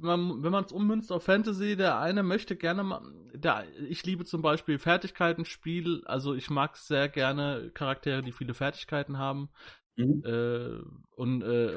man, 0.00 0.42
wenn 0.42 0.52
man 0.52 0.64
es 0.64 0.72
ummünzt 0.72 1.12
auf 1.12 1.24
Fantasy, 1.24 1.76
der 1.76 1.98
eine 1.98 2.22
möchte 2.22 2.56
gerne 2.56 2.82
mal, 2.82 3.02
der, 3.34 3.64
ich 3.88 4.04
liebe 4.04 4.24
zum 4.24 4.42
Beispiel 4.42 4.78
Fertigkeiten-Spiel, 4.78 6.02
also 6.06 6.34
ich 6.34 6.50
mag 6.50 6.76
sehr 6.76 7.08
gerne 7.08 7.70
Charaktere, 7.74 8.22
die 8.22 8.32
viele 8.32 8.54
Fertigkeiten 8.54 9.18
haben. 9.18 9.50
Mhm. 9.96 10.22
Äh, 10.24 10.80
und, 11.16 11.42
äh, 11.42 11.76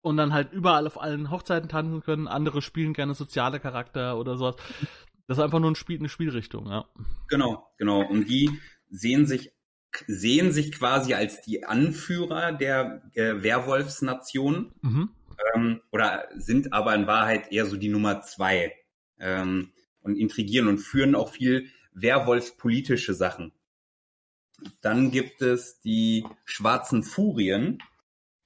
und 0.00 0.16
dann 0.16 0.32
halt 0.32 0.52
überall 0.52 0.86
auf 0.86 1.00
allen 1.00 1.30
Hochzeiten 1.30 1.68
tanzen 1.68 2.02
können. 2.02 2.28
Andere 2.28 2.62
spielen 2.62 2.94
gerne 2.94 3.14
soziale 3.14 3.60
Charakter 3.60 4.18
oder 4.18 4.36
sowas. 4.36 4.56
Das 5.28 5.36
ist 5.36 5.44
einfach 5.44 5.60
nur 5.60 5.70
ein 5.70 5.76
Spiel, 5.76 5.98
eine 5.98 6.08
Spielrichtung, 6.08 6.66
ja. 6.66 6.86
Genau, 7.28 7.70
genau. 7.76 8.00
Und 8.00 8.28
die 8.28 8.50
sehen 8.90 9.26
sich 9.26 9.52
sehen 10.06 10.52
sich 10.52 10.72
quasi 10.72 11.14
als 11.14 11.40
die 11.42 11.64
Anführer 11.64 12.52
der 12.52 13.02
äh, 13.14 13.42
Werwolfsnation 13.42 14.72
mhm. 14.82 15.10
ähm, 15.54 15.80
oder 15.90 16.28
sind 16.36 16.72
aber 16.72 16.94
in 16.94 17.06
Wahrheit 17.06 17.52
eher 17.52 17.66
so 17.66 17.76
die 17.76 17.88
Nummer 17.88 18.22
zwei 18.22 18.74
ähm, 19.18 19.72
und 20.00 20.16
intrigieren 20.16 20.68
und 20.68 20.78
führen 20.78 21.14
auch 21.14 21.30
viel 21.30 21.70
Werwolfspolitische 21.92 23.14
Sachen. 23.14 23.52
Dann 24.80 25.10
gibt 25.10 25.42
es 25.42 25.80
die 25.80 26.24
schwarzen 26.44 27.02
Furien, 27.02 27.78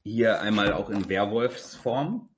hier 0.04 0.40
einmal 0.40 0.72
auch 0.72 0.90
in 0.90 1.08
Werwolfsform. 1.08 2.28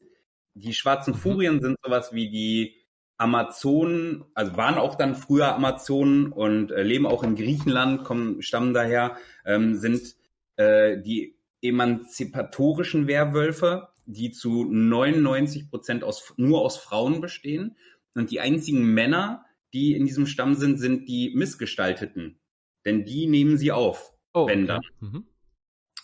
Die 0.55 0.75
schwarzen 0.75 1.15
mhm. 1.15 1.19
Furien 1.19 1.61
sind 1.61 1.79
sowas 1.83 2.13
wie 2.13 2.31
die 2.31 2.84
Amazonen, 3.17 4.25
also 4.35 4.57
waren 4.57 4.77
auch 4.77 4.97
dann 4.97 5.15
früher 5.15 5.55
Amazonen 5.55 6.33
und 6.33 6.73
äh, 6.73 6.83
leben 6.83 7.07
auch 7.07 7.23
in 7.23 7.37
Griechenland, 7.37 8.05
kommen, 8.05 8.43
stammen 8.43 8.75
daher, 8.75 9.17
ähm, 9.45 9.77
sind 9.77 10.17
äh, 10.57 11.01
die 11.01 11.37
emanzipatorischen 11.63 13.07
Werwölfe, 13.07 13.89
die 14.07 14.33
zu 14.33 14.65
99 14.65 15.71
Prozent 15.71 16.05
aus, 16.05 16.35
nur 16.37 16.61
aus 16.63 16.77
Frauen 16.77 17.21
bestehen. 17.21 17.77
Und 18.15 18.31
die 18.31 18.41
einzigen 18.41 18.85
Männer, 18.95 19.45
die 19.73 19.95
in 19.97 20.07
diesem 20.07 20.27
Stamm 20.27 20.55
sind, 20.55 20.79
sind 20.79 21.09
die 21.09 21.33
Missgestalteten. 21.35 22.39
Denn 22.85 23.05
die 23.05 23.27
nehmen 23.27 23.57
sie 23.57 23.73
auf, 23.73 24.13
oh, 24.35 24.47
wenn 24.47 24.67
dann. 24.67 24.83
Mhm. 25.01 25.27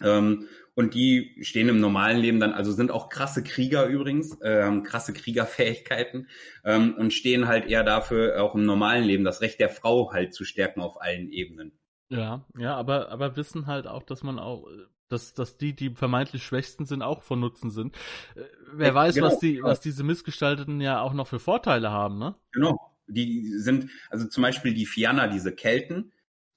Ähm, 0.03 0.49
und 0.74 0.94
die 0.94 1.36
stehen 1.42 1.68
im 1.68 1.80
normalen 1.80 2.18
Leben 2.18 2.40
dann, 2.40 2.52
also 2.52 2.72
sind 2.72 2.90
auch 2.90 3.09
krasse 3.09 3.42
Krieger 3.42 3.86
übrigens, 3.86 4.38
ähm, 4.42 4.82
krasse 4.82 5.12
Kriegerfähigkeiten 5.12 6.28
ähm, 6.64 6.94
und 6.97 7.12
stehen 7.12 7.48
halt 7.48 7.66
eher 7.66 7.84
dafür, 7.84 8.42
auch 8.42 8.55
im 8.55 8.62
normalen 8.62 9.05
Leben 9.05 9.24
das 9.24 9.40
Recht 9.40 9.60
der 9.60 9.68
Frau 9.68 10.12
halt 10.12 10.34
zu 10.34 10.44
stärken 10.44 10.80
auf 10.80 11.01
allen 11.01 11.30
Ebenen. 11.30 11.72
Ja, 12.09 12.44
ja, 12.59 12.76
aber, 12.76 13.10
aber 13.10 13.36
wissen 13.36 13.66
halt 13.66 13.86
auch, 13.86 14.02
dass 14.02 14.22
man 14.22 14.38
auch, 14.38 14.66
dass, 15.09 15.34
dass 15.34 15.56
die, 15.56 15.74
die 15.74 15.90
vermeintlich 15.90 16.42
Schwächsten 16.42 16.84
sind, 16.84 17.02
auch 17.02 17.22
von 17.22 17.40
Nutzen 17.40 17.70
sind. 17.70 17.94
Äh, 18.34 18.42
wer 18.72 18.88
ja, 18.88 18.94
weiß, 18.94 19.14
genau, 19.14 19.26
was 19.26 19.38
die, 19.38 19.55
genau. 19.56 19.68
was 19.68 19.80
diese 19.80 20.02
Missgestalteten 20.02 20.80
ja 20.80 21.01
auch 21.02 21.12
noch 21.12 21.26
für 21.26 21.40
Vorteile 21.40 21.90
haben, 21.90 22.18
ne? 22.18 22.34
Genau. 22.52 22.78
Die 23.06 23.48
sind, 23.59 23.90
also 24.09 24.28
zum 24.28 24.42
Beispiel 24.42 24.72
die 24.72 24.86
Fianna, 24.86 25.26
diese 25.26 25.52
Kelten, 25.52 26.12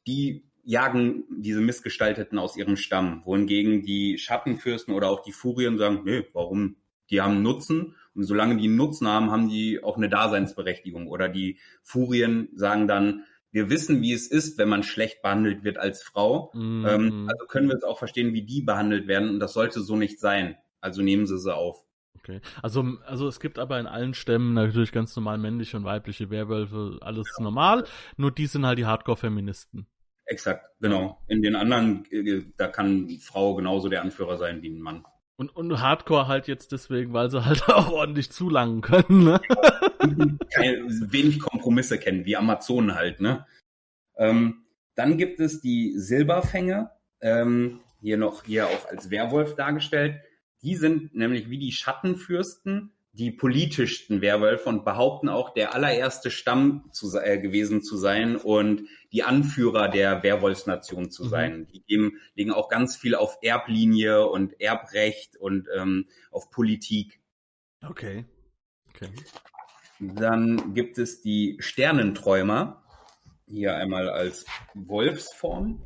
die 0.06 0.46
jagen 0.64 1.26
diese 1.30 1.62
Missgestalteten 1.62 2.40
aus 2.40 2.58
ihrem 2.58 2.78
Stamm, 2.78 3.22
wohingegen 3.26 3.84
die 3.84 4.18
Schattenfürsten 4.18 4.94
oder 4.94 5.10
auch 5.10 5.22
die 5.22 5.32
Furien 5.32 5.78
sagen, 5.78 6.02
nee, 6.06 6.26
warum? 6.34 6.78
Die 7.10 7.22
haben 7.22 7.42
Nutzen 7.42 7.96
und 8.16 8.24
solange 8.24 8.58
die 8.58 8.68
einen 8.68 8.78
Nutzen 8.78 9.08
haben, 9.08 9.32
haben 9.32 9.50
die 9.50 9.84
auch 9.84 9.98
eine 9.98 10.10
Daseinsberechtigung. 10.10 11.08
Oder 11.08 11.30
die 11.30 11.60
Furien 11.82 12.50
sagen 12.56 12.88
dann, 12.88 13.26
wir 13.52 13.70
wissen, 13.70 14.02
wie 14.02 14.14
es 14.14 14.28
ist, 14.28 14.58
wenn 14.58 14.70
man 14.70 14.84
schlecht 14.84 15.22
behandelt 15.22 15.64
wird 15.64 15.78
als 15.78 16.02
Frau. 16.02 16.52
Mhm. 16.54 16.86
Ähm, 16.88 17.30
also 17.30 17.46
können 17.46 17.68
wir 17.68 17.76
es 17.76 17.84
auch 17.84 18.00
verstehen, 18.00 18.34
wie 18.34 18.44
die 18.44 18.62
behandelt 18.62 19.08
werden 19.08 19.30
und 19.30 19.40
das 19.40 19.54
sollte 19.54 19.82
so 19.82 19.96
nicht 19.96 20.20
sein. 20.20 20.56
Also 20.82 21.02
nehmen 21.02 21.28
sie 21.28 21.38
sie 21.38 21.56
auf. 21.56 21.86
Okay. 22.18 22.40
Also, 22.62 22.84
also 23.06 23.28
es 23.28 23.40
gibt 23.40 23.60
aber 23.60 23.80
in 23.80 23.86
allen 23.86 24.14
Stämmen 24.14 24.54
natürlich 24.54 24.92
ganz 24.92 25.16
normal 25.16 25.38
männliche 25.38 25.78
und 25.78 25.84
weibliche 25.84 26.30
Werwölfe, 26.30 26.98
alles 27.02 27.28
ja. 27.38 27.44
normal. 27.44 27.86
Nur 28.18 28.32
die 28.32 28.46
sind 28.48 28.66
halt 28.66 28.80
die 28.80 28.86
Hardcore-Feministen. 28.86 29.88
Exakt, 30.26 30.70
genau. 30.80 31.22
In 31.28 31.42
den 31.42 31.56
anderen, 31.56 32.06
äh, 32.12 32.44
da 32.58 32.68
kann 32.68 33.10
Frau 33.20 33.56
genauso 33.56 33.90
der 33.90 34.02
Anführer 34.02 34.38
sein 34.38 34.62
wie 34.62 34.70
ein 34.70 34.82
Mann. 34.82 35.06
Und, 35.36 35.56
und 35.56 35.82
Hardcore 35.82 36.28
halt 36.28 36.48
jetzt 36.48 36.72
deswegen, 36.72 37.14
weil 37.14 37.30
sie 37.30 37.44
halt 37.44 37.64
auch 37.70 37.92
ordentlich 37.92 38.32
zulangen 38.32 38.82
können, 38.82 39.24
ne? 39.24 39.42
Keine, 40.54 40.86
wenig 41.12 41.40
Kompromisse 41.40 41.98
kennen, 41.98 42.26
wie 42.26 42.38
Amazonen 42.38 42.96
halt, 42.96 43.20
ne? 43.20 43.46
Ähm, 44.16 44.66
dann 44.96 45.18
gibt 45.18 45.40
es 45.40 45.60
die 45.60 45.98
Silberfänge, 45.98 46.92
ähm, 47.20 47.80
hier 48.00 48.18
noch 48.18 48.44
hier 48.44 48.68
auch 48.68 48.88
als 48.90 49.10
Werwolf 49.10 49.56
dargestellt. 49.56 50.22
Die 50.62 50.76
sind 50.76 51.16
nämlich 51.16 51.50
wie 51.50 51.58
die 51.58 51.72
Schattenfürsten 51.72 52.92
die 53.14 53.30
politischsten 53.30 54.22
Werwölfe 54.22 54.70
und 54.70 54.84
behaupten 54.84 55.30
auch, 55.30 55.54
der 55.54 55.76
allererste 55.76 56.32
Stamm 56.32 56.90
zu, 56.92 57.16
äh, 57.20 57.38
gewesen 57.38 57.84
zu 57.84 57.96
sein 57.96 58.36
und 58.36 58.88
die 59.12 59.22
Anführer 59.22 59.88
der 59.88 60.24
Werwolfsnation 60.24 61.12
zu 61.12 61.26
mhm. 61.26 61.30
sein. 61.30 61.68
Die 61.72 61.84
geben, 61.84 62.18
legen 62.34 62.52
auch 62.52 62.70
ganz 62.70 62.98
viel 62.98 63.14
auf 63.14 63.38
Erblinie 63.44 64.28
und 64.28 64.60
Erbrecht 64.60 65.38
und 65.38 65.68
ähm, 65.78 66.08
auf 66.32 66.50
Politik. 66.50 67.22
Okay. 67.88 68.26
okay. 68.90 69.10
Dann 70.00 70.74
gibt 70.74 70.98
es 70.98 71.22
die 71.22 71.58
Sternenträumer, 71.60 72.84
hier 73.46 73.76
einmal 73.76 74.10
als 74.10 74.46
Wolfsform. 74.74 75.84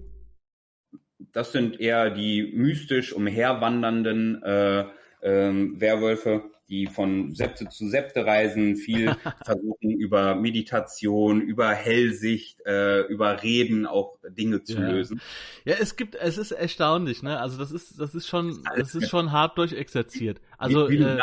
Das 1.34 1.52
sind 1.52 1.78
eher 1.82 2.10
die 2.10 2.54
mystisch 2.56 3.12
umherwandernden 3.12 4.42
äh, 4.44 4.86
ähm, 5.22 5.82
Werwölfe 5.82 6.52
die 6.70 6.88
von 6.88 7.34
Septe 7.34 7.70
zu 7.70 7.88
Septe 7.88 8.26
reisen, 8.26 8.76
viel 8.76 9.16
versuchen 9.46 9.92
über 9.92 10.36
Meditation, 10.36 11.42
über 11.42 11.70
Hellsicht, 11.70 12.60
äh, 12.66 13.02
über 13.02 13.42
Reden 13.42 13.86
auch 13.86 14.18
Dinge 14.30 14.64
zu 14.64 14.74
ja. 14.74 14.90
lösen. 14.90 15.22
Ja, 15.66 15.76
es 15.80 15.96
gibt, 15.96 16.16
es 16.16 16.38
ist 16.38 16.52
erstaunlich, 16.52 17.24
ne? 17.24 17.40
Also 17.40 17.58
das 17.58 17.72
ist, 17.72 18.00
das 18.00 18.16
ist 18.16 18.28
schon, 18.28 18.64
das 18.76 18.96
ist 18.96 19.10
schon 19.10 19.32
hart 19.32 19.58
durchexerziert. 19.58 20.42
Also 20.58 20.90
wie, 20.90 21.00
wie 21.00 21.04
äh, 21.04 21.22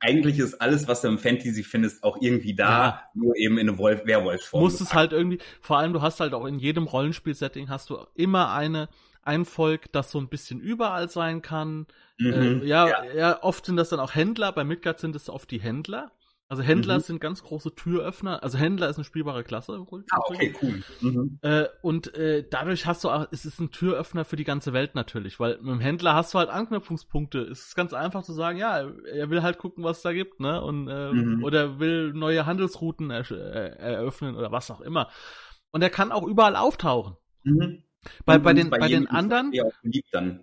eigentlich 0.00 0.38
ist 0.38 0.60
alles, 0.60 0.88
was 0.88 1.00
du 1.00 1.08
im 1.08 1.18
Fantasy 1.18 1.62
findest, 1.62 2.02
auch 2.02 2.18
irgendwie 2.20 2.54
da, 2.54 2.70
ja. 2.70 3.02
nur 3.14 3.36
eben 3.36 3.58
in 3.58 3.68
eine 3.68 3.78
Wolf 3.78 4.04
Werwolfsform. 4.06 4.62
Musst 4.62 4.80
es 4.80 4.94
halt 4.94 5.12
irgendwie, 5.12 5.38
vor 5.60 5.78
allem 5.78 5.92
du 5.92 6.02
hast 6.02 6.20
halt 6.20 6.34
auch 6.34 6.46
in 6.46 6.58
jedem 6.58 6.84
Rollenspiel-Setting 6.84 7.68
hast 7.68 7.90
du 7.90 7.98
immer 8.14 8.52
eine, 8.52 8.88
ein 9.26 9.44
Volk, 9.44 9.92
das 9.92 10.10
so 10.10 10.18
ein 10.18 10.28
bisschen 10.28 10.60
überall 10.60 11.08
sein 11.08 11.42
kann. 11.42 11.86
Mhm, 12.18 12.62
äh, 12.62 12.64
ja, 12.64 12.88
ja, 12.88 13.04
ja. 13.14 13.42
oft 13.42 13.66
sind 13.66 13.76
das 13.76 13.88
dann 13.88 14.00
auch 14.00 14.14
Händler. 14.14 14.52
Bei 14.52 14.64
Midgard 14.64 15.00
sind 15.00 15.16
es 15.16 15.28
oft 15.28 15.50
die 15.50 15.60
Händler. 15.60 16.12
Also 16.48 16.62
Händler 16.62 16.98
mhm. 16.98 17.00
sind 17.00 17.20
ganz 17.20 17.42
große 17.42 17.74
Türöffner. 17.74 18.40
Also 18.44 18.56
Händler 18.56 18.88
ist 18.88 18.96
eine 18.96 19.04
spielbare 19.04 19.42
Klasse. 19.42 19.84
Ah, 20.12 20.20
okay, 20.28 20.54
cool. 20.62 20.82
Mhm. 21.00 21.38
Äh, 21.42 21.64
und 21.82 22.14
äh, 22.14 22.46
dadurch 22.48 22.86
hast 22.86 23.02
du 23.02 23.10
auch, 23.10 23.26
es 23.32 23.44
ist 23.44 23.58
ein 23.58 23.72
Türöffner 23.72 24.24
für 24.24 24.36
die 24.36 24.44
ganze 24.44 24.72
Welt 24.72 24.94
natürlich, 24.94 25.40
weil 25.40 25.56
mit 25.56 25.72
dem 25.72 25.80
Händler 25.80 26.14
hast 26.14 26.32
du 26.32 26.38
halt 26.38 26.48
Anknüpfungspunkte. 26.48 27.40
Es 27.40 27.66
ist 27.66 27.74
ganz 27.74 27.92
einfach 27.92 28.22
zu 28.22 28.32
sagen, 28.32 28.58
ja, 28.58 28.88
er 29.06 29.28
will 29.28 29.42
halt 29.42 29.58
gucken, 29.58 29.82
was 29.82 29.96
es 29.96 30.02
da 30.04 30.12
gibt, 30.12 30.38
ne? 30.38 30.62
Und 30.62 30.86
äh, 30.86 31.12
mhm. 31.12 31.42
oder 31.42 31.80
will 31.80 32.12
neue 32.12 32.46
Handelsrouten 32.46 33.10
er, 33.10 33.28
äh, 33.28 33.94
eröffnen 33.94 34.36
oder 34.36 34.52
was 34.52 34.70
auch 34.70 34.80
immer. 34.80 35.08
Und 35.72 35.82
er 35.82 35.90
kann 35.90 36.12
auch 36.12 36.26
überall 36.28 36.54
auftauchen. 36.54 37.16
Mhm. 37.42 37.82
Bei, 38.24 38.38
bei 38.38 38.52
den, 38.52 38.70
bei, 38.70 38.78
bei 38.78 38.88
den 38.88 39.06
anderen, 39.06 39.52
dann, 40.12 40.40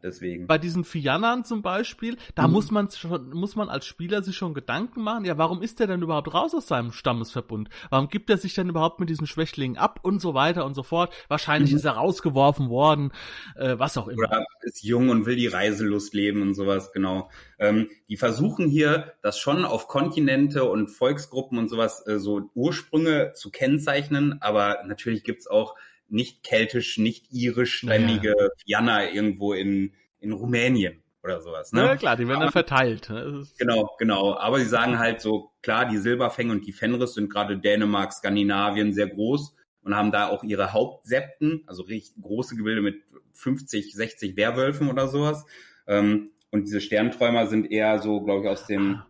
bei 0.48 0.58
diesen 0.58 0.84
Fiannern 0.84 1.46
zum 1.46 1.62
Beispiel, 1.62 2.18
da 2.36 2.48
mhm. 2.48 2.54
muss 2.54 2.72
man 2.72 2.90
schon, 2.92 3.32
muss 3.32 3.56
man 3.56 3.70
als 3.70 3.86
Spieler 3.86 4.24
sich 4.24 4.36
schon 4.36 4.54
Gedanken 4.54 5.02
machen, 5.02 5.26
ja, 5.26 5.38
warum 5.38 5.62
ist 5.62 5.80
der 5.80 5.88
denn 5.88 6.02
überhaupt 6.02 6.34
raus 6.34 6.54
aus 6.54 6.68
seinem 6.68 6.92
Stammesverbund? 6.92 7.70
Warum 7.90 8.10
gibt 8.10 8.30
er 8.30 8.38
sich 8.38 8.54
denn 8.54 8.70
überhaupt 8.70 9.00
mit 9.00 9.10
diesen 9.10 9.28
Schwächlingen 9.28 9.78
ab 9.78 10.00
und 10.04 10.22
so 10.22 10.34
weiter 10.34 10.66
und 10.66 10.74
so 10.74 10.84
fort? 10.84 11.14
Wahrscheinlich 11.28 11.72
mhm. 11.72 11.78
ist 11.78 11.86
er 11.86 11.94
rausgeworfen 11.94 12.70
worden, 12.70 13.12
äh, 13.56 13.78
was 13.78 13.98
auch 13.98 14.08
immer. 14.08 14.28
Oder 14.28 14.46
ist 14.62 14.84
jung 14.84 15.10
und 15.10 15.26
will 15.26 15.36
die 15.36 15.48
Reiselust 15.48 16.14
leben 16.14 16.42
und 16.42 16.54
sowas, 16.54 16.92
genau. 16.92 17.30
Ähm, 17.60 17.90
die 18.10 18.18
versuchen 18.18 18.68
hier, 18.68 19.14
das 19.22 19.40
schon 19.40 19.66
auf 19.66 19.88
Kontinente 19.88 20.66
und 20.66 20.90
Volksgruppen 20.90 21.58
und 21.58 21.70
sowas, 21.70 22.06
äh, 22.08 22.20
so 22.20 22.50
Ursprünge 22.54 23.34
zu 23.34 23.52
kennzeichnen, 23.52 24.42
aber 24.42 24.84
natürlich 24.86 25.24
gibt's 25.24 25.48
auch 25.48 25.76
nicht 26.14 26.44
keltisch, 26.44 26.98
nicht 26.98 27.32
irischstämmige 27.32 28.36
ja. 28.40 28.48
Fianna 28.64 29.12
irgendwo 29.12 29.54
in, 29.54 29.94
in 30.20 30.32
Rumänien 30.32 31.02
oder 31.24 31.42
sowas. 31.42 31.72
Ne? 31.74 31.82
Ja 31.82 31.96
klar, 31.96 32.16
die 32.16 32.28
werden 32.28 32.42
dann 32.42 32.52
verteilt. 32.52 33.10
Ne? 33.10 33.46
Genau, 33.58 33.90
genau. 33.98 34.36
Aber 34.38 34.60
sie 34.60 34.66
sagen 34.66 35.00
halt 35.00 35.22
so, 35.22 35.52
klar, 35.62 35.86
die 35.86 35.98
Silberfänge 35.98 36.52
und 36.52 36.66
die 36.66 36.72
Fenris 36.72 37.16
sind 37.16 37.32
gerade 37.32 37.58
Dänemark, 37.58 38.14
Skandinavien 38.14 38.94
sehr 38.94 39.08
groß 39.08 39.56
und 39.84 39.96
haben 39.96 40.12
da 40.12 40.28
auch 40.28 40.44
ihre 40.44 40.72
Hauptsepten, 40.74 41.64
also 41.66 41.84
richtig 41.84 42.22
große 42.22 42.56
Gebilde 42.56 42.82
mit 42.82 43.02
50, 43.34 43.94
60 43.94 44.38
Werwölfen 44.38 44.90
oder 44.90 45.08
sowas. 45.08 45.46
Ähm, 45.88 46.32
Und 46.52 46.66
diese 46.68 46.82
Sternträumer 46.82 47.48
sind 47.48 47.72
eher 47.72 48.00
so, 48.00 48.22
glaube 48.22 48.44
ich, 48.44 48.50
aus 48.50 48.68
dem 48.68 49.02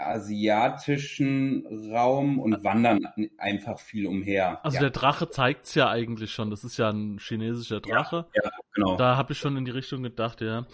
asiatischen 0.00 1.66
Raum 1.92 2.38
und 2.38 2.64
wandern 2.64 3.06
einfach 3.38 3.78
viel 3.78 4.06
umher. 4.06 4.64
Also 4.64 4.76
ja. 4.76 4.82
der 4.82 4.90
Drache 4.90 5.30
zeigt's 5.30 5.74
ja 5.74 5.88
eigentlich 5.88 6.32
schon. 6.32 6.50
Das 6.50 6.64
ist 6.64 6.76
ja 6.76 6.90
ein 6.90 7.18
chinesischer 7.18 7.80
Drache. 7.80 8.26
Ja, 8.34 8.42
ja 8.44 8.50
genau. 8.74 8.96
Da 8.96 9.16
habe 9.16 9.32
ich 9.32 9.38
schon 9.38 9.56
in 9.56 9.64
die 9.64 9.70
Richtung 9.70 10.02
gedacht, 10.02 10.40
ja. 10.40 10.66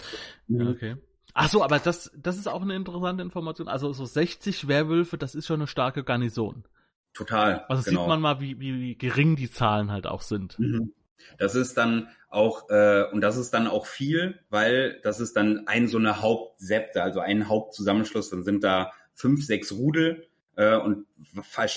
Mhm. 0.48 0.68
okay. 0.68 0.96
Ach 1.34 1.50
so, 1.50 1.62
aber 1.62 1.78
das, 1.78 2.10
das 2.16 2.38
ist 2.38 2.48
auch 2.48 2.62
eine 2.62 2.74
interessante 2.74 3.22
Information. 3.22 3.68
Also 3.68 3.92
so 3.92 4.06
60 4.06 4.68
Werwölfe, 4.68 5.18
das 5.18 5.34
ist 5.34 5.46
schon 5.46 5.60
eine 5.60 5.66
starke 5.66 6.02
Garnison. 6.02 6.64
Total. 7.12 7.64
Also 7.68 7.82
genau. 7.82 8.02
sieht 8.02 8.08
man 8.08 8.20
mal, 8.20 8.40
wie, 8.40 8.58
wie, 8.58 8.80
wie 8.80 8.96
gering 8.96 9.36
die 9.36 9.50
Zahlen 9.50 9.90
halt 9.90 10.06
auch 10.06 10.22
sind. 10.22 10.58
Mhm. 10.58 10.92
Das 11.38 11.54
ist 11.54 11.76
dann 11.76 12.08
auch, 12.28 12.68
äh, 12.70 13.04
und 13.12 13.20
das 13.20 13.36
ist 13.36 13.52
dann 13.52 13.66
auch 13.66 13.86
viel, 13.86 14.38
weil 14.50 15.00
das 15.02 15.20
ist 15.20 15.36
dann 15.36 15.66
ein 15.66 15.88
so 15.88 15.98
eine 15.98 16.22
Hauptsepte, 16.22 17.02
also 17.02 17.20
ein 17.20 17.48
Hauptzusammenschluss, 17.48 18.30
dann 18.30 18.42
sind 18.42 18.64
da 18.64 18.92
fünf, 19.16 19.44
sechs 19.44 19.72
Rudel 19.72 20.28
äh, 20.54 20.76
und 20.76 21.06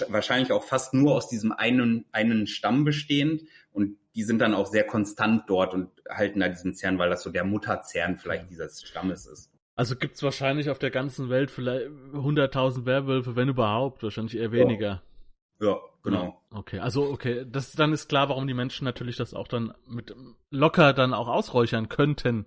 wahrscheinlich 0.09 0.51
auch 0.51 0.63
fast 0.63 0.93
nur 0.93 1.15
aus 1.15 1.27
diesem 1.27 1.51
einen, 1.51 2.05
einen 2.11 2.45
Stamm 2.45 2.83
bestehend 2.83 3.43
und 3.71 3.97
die 4.15 4.23
sind 4.23 4.39
dann 4.39 4.53
auch 4.53 4.67
sehr 4.67 4.85
konstant 4.85 5.49
dort 5.49 5.73
und 5.73 5.89
halten 6.09 6.39
da 6.39 6.49
diesen 6.49 6.75
Zern, 6.75 6.99
weil 6.99 7.09
das 7.09 7.23
so 7.23 7.31
der 7.31 7.43
Mutterzern 7.45 8.17
vielleicht 8.17 8.49
dieses 8.49 8.83
Stammes 8.83 9.25
ist. 9.25 9.51
Also 9.75 9.95
gibt's 9.95 10.21
wahrscheinlich 10.23 10.69
auf 10.69 10.79
der 10.79 10.91
ganzen 10.91 11.29
Welt 11.29 11.51
vielleicht 11.51 11.87
100.000 11.87 12.85
Werwölfe, 12.85 13.37
wenn 13.37 13.47
überhaupt, 13.47 14.03
wahrscheinlich 14.03 14.35
eher 14.35 14.51
weniger. 14.51 15.01
Ja, 15.61 15.77
genau. 16.03 16.41
Okay, 16.51 16.79
also 16.79 17.03
okay, 17.03 17.45
das 17.49 17.71
dann 17.73 17.93
ist 17.93 18.09
klar, 18.09 18.27
warum 18.29 18.47
die 18.47 18.53
Menschen 18.53 18.83
natürlich 18.85 19.15
das 19.15 19.33
auch 19.33 19.47
dann 19.47 19.73
mit 19.87 20.13
locker 20.51 20.93
dann 20.93 21.13
auch 21.13 21.27
ausräuchern 21.27 21.87
könnten. 21.87 22.45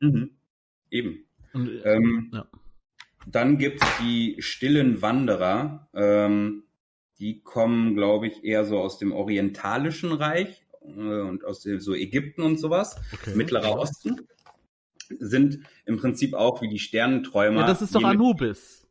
Mhm. 0.00 0.30
Eben. 0.90 1.24
Und, 1.54 1.70
Ähm, 1.84 2.30
ja. 2.34 2.46
Dann 3.26 3.58
gibt's 3.58 3.86
die 4.00 4.36
stillen 4.40 5.02
Wanderer. 5.02 5.88
Ähm, 5.94 6.64
die 7.18 7.40
kommen, 7.42 7.94
glaube 7.94 8.26
ich, 8.26 8.44
eher 8.44 8.64
so 8.64 8.78
aus 8.78 8.98
dem 8.98 9.12
orientalischen 9.12 10.12
Reich 10.12 10.64
äh, 10.82 10.88
und 10.90 11.44
aus 11.44 11.60
dem, 11.60 11.80
so 11.80 11.94
Ägypten 11.94 12.42
und 12.42 12.58
sowas. 12.58 12.96
okay. 13.12 13.34
Mittlerer 13.34 13.78
Osten. 13.78 14.26
Sind 15.18 15.60
im 15.84 15.98
Prinzip 15.98 16.34
auch 16.34 16.62
wie 16.62 16.68
die 16.68 16.78
Sternenträumer. 16.78 17.60
Ja, 17.60 17.66
das 17.66 17.82
ist 17.82 17.94
doch 17.94 18.02
Anubis. 18.02 18.86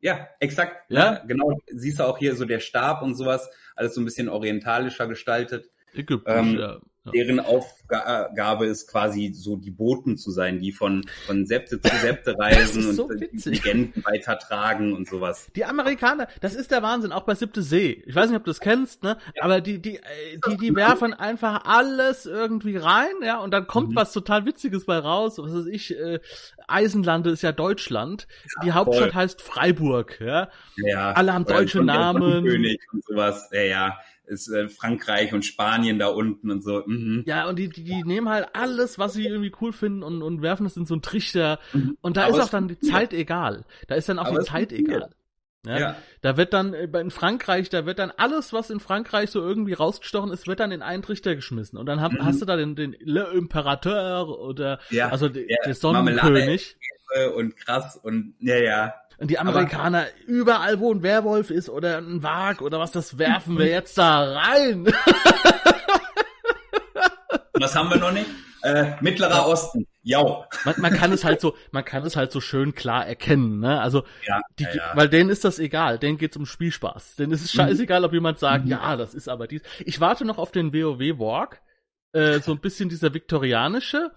Ja, 0.00 0.28
exakt. 0.40 0.90
Ja? 0.90 1.14
Ja, 1.14 1.24
genau. 1.26 1.60
Siehst 1.66 1.98
du 1.98 2.04
auch 2.04 2.18
hier 2.18 2.36
so 2.36 2.44
der 2.44 2.60
Stab 2.60 3.02
und 3.02 3.14
sowas, 3.16 3.48
alles 3.76 3.94
so 3.94 4.00
ein 4.00 4.04
bisschen 4.04 4.28
orientalischer 4.28 5.06
gestaltet. 5.06 5.70
Ägyptisch, 5.94 6.34
Ähm, 6.34 6.58
ja. 6.58 6.78
Ja. 7.14 7.24
Deren 7.24 7.40
Aufgabe 7.40 8.66
ist 8.66 8.88
quasi 8.90 9.32
so 9.34 9.56
die 9.56 9.70
Boten 9.70 10.16
zu 10.16 10.30
sein, 10.30 10.58
die 10.60 10.72
von, 10.72 11.04
von 11.26 11.46
Septe 11.46 11.80
zu 11.80 11.88
Septe 11.96 12.34
reisen 12.38 12.92
so 12.94 13.04
und 13.06 13.20
witzig. 13.20 13.64
Legenden 13.64 14.04
weitertragen 14.04 14.92
und 14.94 15.08
sowas. 15.08 15.50
Die 15.56 15.64
Amerikaner, 15.64 16.28
das 16.40 16.54
ist 16.54 16.70
der 16.70 16.82
Wahnsinn, 16.82 17.12
auch 17.12 17.22
bei 17.24 17.34
Siebte 17.34 17.62
See. 17.62 18.02
Ich 18.06 18.14
weiß 18.14 18.28
nicht, 18.30 18.36
ob 18.38 18.44
du 18.44 18.50
das 18.50 18.60
kennst, 18.60 19.02
ne? 19.02 19.16
Aber 19.40 19.60
die, 19.60 19.80
die, 19.80 19.96
äh, 19.96 20.00
die, 20.48 20.56
die 20.56 20.74
werfen 20.74 21.14
einfach 21.14 21.64
alles 21.64 22.26
irgendwie 22.26 22.76
rein, 22.76 23.12
ja, 23.22 23.38
und 23.38 23.50
dann 23.52 23.66
kommt 23.66 23.90
Mhm. 23.90 23.96
was 23.96 24.12
total 24.12 24.44
Witziges 24.46 24.84
bei 24.86 24.98
raus. 24.98 25.38
Was 25.38 25.52
weiß 25.54 25.66
ich, 25.66 25.96
äh, 25.98 26.20
Eisenlande 26.66 27.30
ist 27.30 27.42
ja 27.42 27.52
Deutschland. 27.52 28.26
die 28.64 28.72
Hauptstadt 28.72 29.12
voll. 29.12 29.22
heißt 29.22 29.42
Freiburg, 29.42 30.20
ja. 30.20 30.48
Ja, 30.76 31.12
Alle 31.12 31.32
haben 31.32 31.44
deutsche 31.44 31.82
Namen. 31.82 32.44
König 32.44 32.80
und 32.92 33.04
sowas. 33.04 33.48
Ja, 33.52 33.62
ja. 33.62 33.98
Ist 34.28 34.48
äh, 34.48 34.68
Frankreich 34.68 35.32
und 35.32 35.44
Spanien 35.44 35.98
da 35.98 36.08
unten 36.08 36.50
und 36.50 36.62
so. 36.62 36.82
Mhm. 36.86 37.24
Ja, 37.26 37.48
und 37.48 37.58
die, 37.58 37.68
die, 37.68 37.84
die 37.84 38.02
nehmen 38.04 38.28
halt 38.28 38.48
alles, 38.52 38.98
was 38.98 39.14
sie 39.14 39.26
irgendwie 39.26 39.52
cool 39.60 39.72
finden 39.72 40.02
und, 40.02 40.22
und 40.22 40.42
werfen 40.42 40.66
es 40.66 40.76
in 40.76 40.86
so 40.86 40.94
einen 40.94 41.02
Trichter. 41.02 41.58
Mhm. 41.72 41.96
Und 42.00 42.16
da 42.16 42.26
Aber 42.26 42.36
ist 42.38 42.44
auch 42.44 42.48
dann 42.50 42.68
die. 42.68 42.78
Zeit 42.78 43.12
egal. 43.12 43.64
Da 43.86 43.94
ist 43.94 44.08
dann 44.08 44.18
auch 44.18 44.26
Aber 44.26 44.40
die 44.40 44.44
Zeit 44.46 44.72
egal. 44.72 45.10
Ja? 45.66 45.78
Ja. 45.78 45.96
Da 46.20 46.36
wird 46.36 46.52
dann 46.54 46.72
äh, 46.72 46.84
in 47.00 47.10
Frankreich, 47.10 47.68
da 47.68 47.84
wird 47.84 47.98
dann 47.98 48.12
alles, 48.16 48.52
was 48.52 48.70
in 48.70 48.80
Frankreich 48.80 49.30
so 49.30 49.40
irgendwie 49.40 49.72
rausgestochen 49.72 50.30
ist, 50.30 50.46
wird 50.46 50.60
dann 50.60 50.70
in 50.72 50.82
einen 50.82 51.02
Trichter 51.02 51.34
geschmissen. 51.34 51.78
Und 51.78 51.86
dann 51.86 52.00
hab, 52.00 52.12
Mhm. 52.12 52.24
hast 52.24 52.40
du 52.40 52.46
da 52.46 52.56
den, 52.56 52.76
den 52.76 52.94
Le 53.00 53.24
Imperateur 53.34 54.28
oder 54.28 54.78
Ja. 54.90 55.08
also 55.08 55.28
der, 55.28 55.42
ja, 55.50 55.56
der 55.64 55.74
Sonnenkönig. 55.74 56.76
Und 57.34 57.56
krass 57.56 57.96
und 57.96 58.34
ja, 58.38 58.56
ja. 58.56 58.94
Und 59.18 59.30
die 59.30 59.38
Aber- 59.38 59.50
Amerikaner, 59.50 60.06
überall 60.26 60.78
wo 60.80 60.92
ein 60.94 61.02
Werwolf 61.02 61.50
ist 61.50 61.68
oder 61.68 61.98
ein 61.98 62.22
Wag 62.22 62.62
oder 62.62 62.78
was, 62.78 62.92
das 62.92 63.18
werfen 63.18 63.58
wir 63.58 63.66
jetzt 63.66 63.98
da 63.98 64.22
rein. 64.32 64.86
Was 67.60 67.74
haben 67.74 67.90
wir 67.90 67.96
noch 67.96 68.12
nicht? 68.12 68.26
Äh, 68.62 68.92
Mittlerer 69.00 69.46
Osten. 69.48 69.86
Ja. 70.02 70.44
man, 70.64 70.74
man 70.78 70.92
kann 70.94 71.12
es 71.12 71.24
halt 71.24 71.40
so, 71.40 71.56
man 71.72 71.84
kann 71.84 72.04
es 72.04 72.16
halt 72.16 72.30
so 72.32 72.40
schön 72.40 72.74
klar 72.74 73.06
erkennen, 73.06 73.58
ne? 73.60 73.80
Also 73.80 74.04
Ja, 74.26 74.40
Die, 74.58 74.64
ja, 74.64 74.74
ja. 74.74 74.92
Weil 74.94 75.08
denen 75.08 75.28
ist 75.30 75.44
das 75.44 75.58
egal, 75.58 75.98
denen 75.98 76.18
geht's 76.18 76.36
um 76.36 76.46
Spielspaß. 76.46 77.16
Denen 77.16 77.32
ist 77.32 77.42
es 77.44 77.52
scheißegal, 77.52 78.04
ob 78.04 78.12
jemand 78.12 78.38
sagt, 78.38 78.64
Mhm. 78.64 78.70
ja, 78.70 78.96
das 78.96 79.14
ist 79.14 79.28
aber 79.28 79.46
dies. 79.48 79.62
Ich 79.80 80.00
warte 80.00 80.24
noch 80.24 80.38
auf 80.38 80.52
den 80.52 80.72
WoW 80.72 81.18
Walk, 81.18 81.60
äh, 82.12 82.38
so 82.40 82.52
ein 82.52 82.60
bisschen 82.60 82.88
dieser 82.88 83.12
viktorianische. 83.12 84.12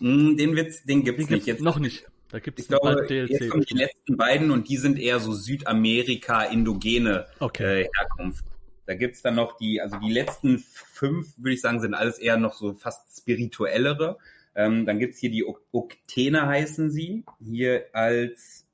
Mm, 0.00 0.36
Den 0.36 0.56
Witz, 0.56 0.84
den 0.84 1.04
gibt's 1.04 1.26
Den 1.26 1.34
nicht 1.36 1.44
gibt's 1.46 1.46
jetzt. 1.46 1.62
noch 1.62 1.78
nicht. 1.78 2.04
Da 2.34 2.40
Ich 2.56 2.66
glaube, 2.66 2.96
bald 2.96 3.10
jetzt 3.10 3.48
kommen 3.48 3.62
die 3.62 3.76
letzten 3.76 4.16
beiden 4.16 4.50
und 4.50 4.68
die 4.68 4.76
sind 4.76 4.98
eher 4.98 5.20
so 5.20 5.32
Südamerika-indogene 5.32 7.26
Okay. 7.38 7.82
äh, 7.82 7.88
Herkunft. 7.96 8.44
Da 8.86 8.96
gibt's 8.96 9.22
dann 9.22 9.36
noch 9.36 9.56
die, 9.56 9.80
also 9.80 9.98
die 10.00 10.12
letzten 10.12 10.58
fünf, 10.58 11.38
würde 11.38 11.54
ich 11.54 11.60
sagen, 11.60 11.80
sind 11.80 11.94
alles 11.94 12.18
eher 12.18 12.36
noch 12.36 12.54
so 12.54 12.74
fast 12.74 13.16
spirituellere. 13.16 14.18
Ähm, 14.56 14.84
dann 14.84 14.98
gibt's 14.98 15.20
hier 15.20 15.30
die 15.30 15.44
Ok- 15.44 15.62
Oktene 15.70 16.44
heißen 16.44 16.90
sie, 16.90 17.24
hier 17.38 17.84
als, 17.92 18.66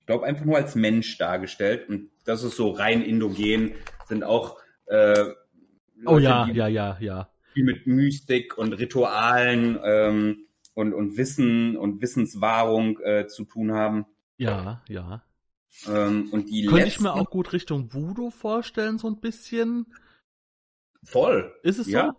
ich 0.00 0.06
glaube 0.06 0.26
einfach 0.26 0.44
nur 0.44 0.56
als 0.56 0.74
Mensch 0.74 1.16
dargestellt. 1.16 1.88
Und 1.88 2.10
das 2.24 2.42
ist 2.42 2.56
so 2.56 2.70
rein 2.70 3.00
indogen, 3.00 3.74
sind 4.08 4.24
auch 4.24 4.58
äh, 4.86 5.22
Oh 6.04 6.14
Leute, 6.14 6.24
ja, 6.24 6.46
die 6.46 6.58
ja, 6.58 6.66
ja, 6.66 6.98
ja. 7.00 7.30
viel 7.52 7.62
mit 7.64 7.86
Mystik 7.86 8.58
und 8.58 8.72
Ritualen 8.72 9.78
ähm, 9.84 10.46
und, 10.74 10.92
und 10.92 11.16
Wissen 11.16 11.76
und 11.76 12.00
Wissenswahrung 12.02 12.98
äh, 13.00 13.26
zu 13.26 13.44
tun 13.44 13.72
haben. 13.72 14.06
Ja, 14.36 14.82
ja. 14.88 15.22
Ähm, 15.88 16.28
und 16.30 16.50
die 16.50 16.66
Könnte 16.66 16.82
ich 16.86 16.94
letzten, 16.94 17.02
mir 17.04 17.14
auch 17.14 17.30
gut 17.30 17.52
Richtung 17.52 17.92
Voodoo 17.92 18.30
vorstellen, 18.30 18.98
so 18.98 19.08
ein 19.08 19.20
bisschen. 19.20 19.86
voll. 21.02 21.52
Ist 21.62 21.78
es 21.78 21.88
Ja. 21.88 22.14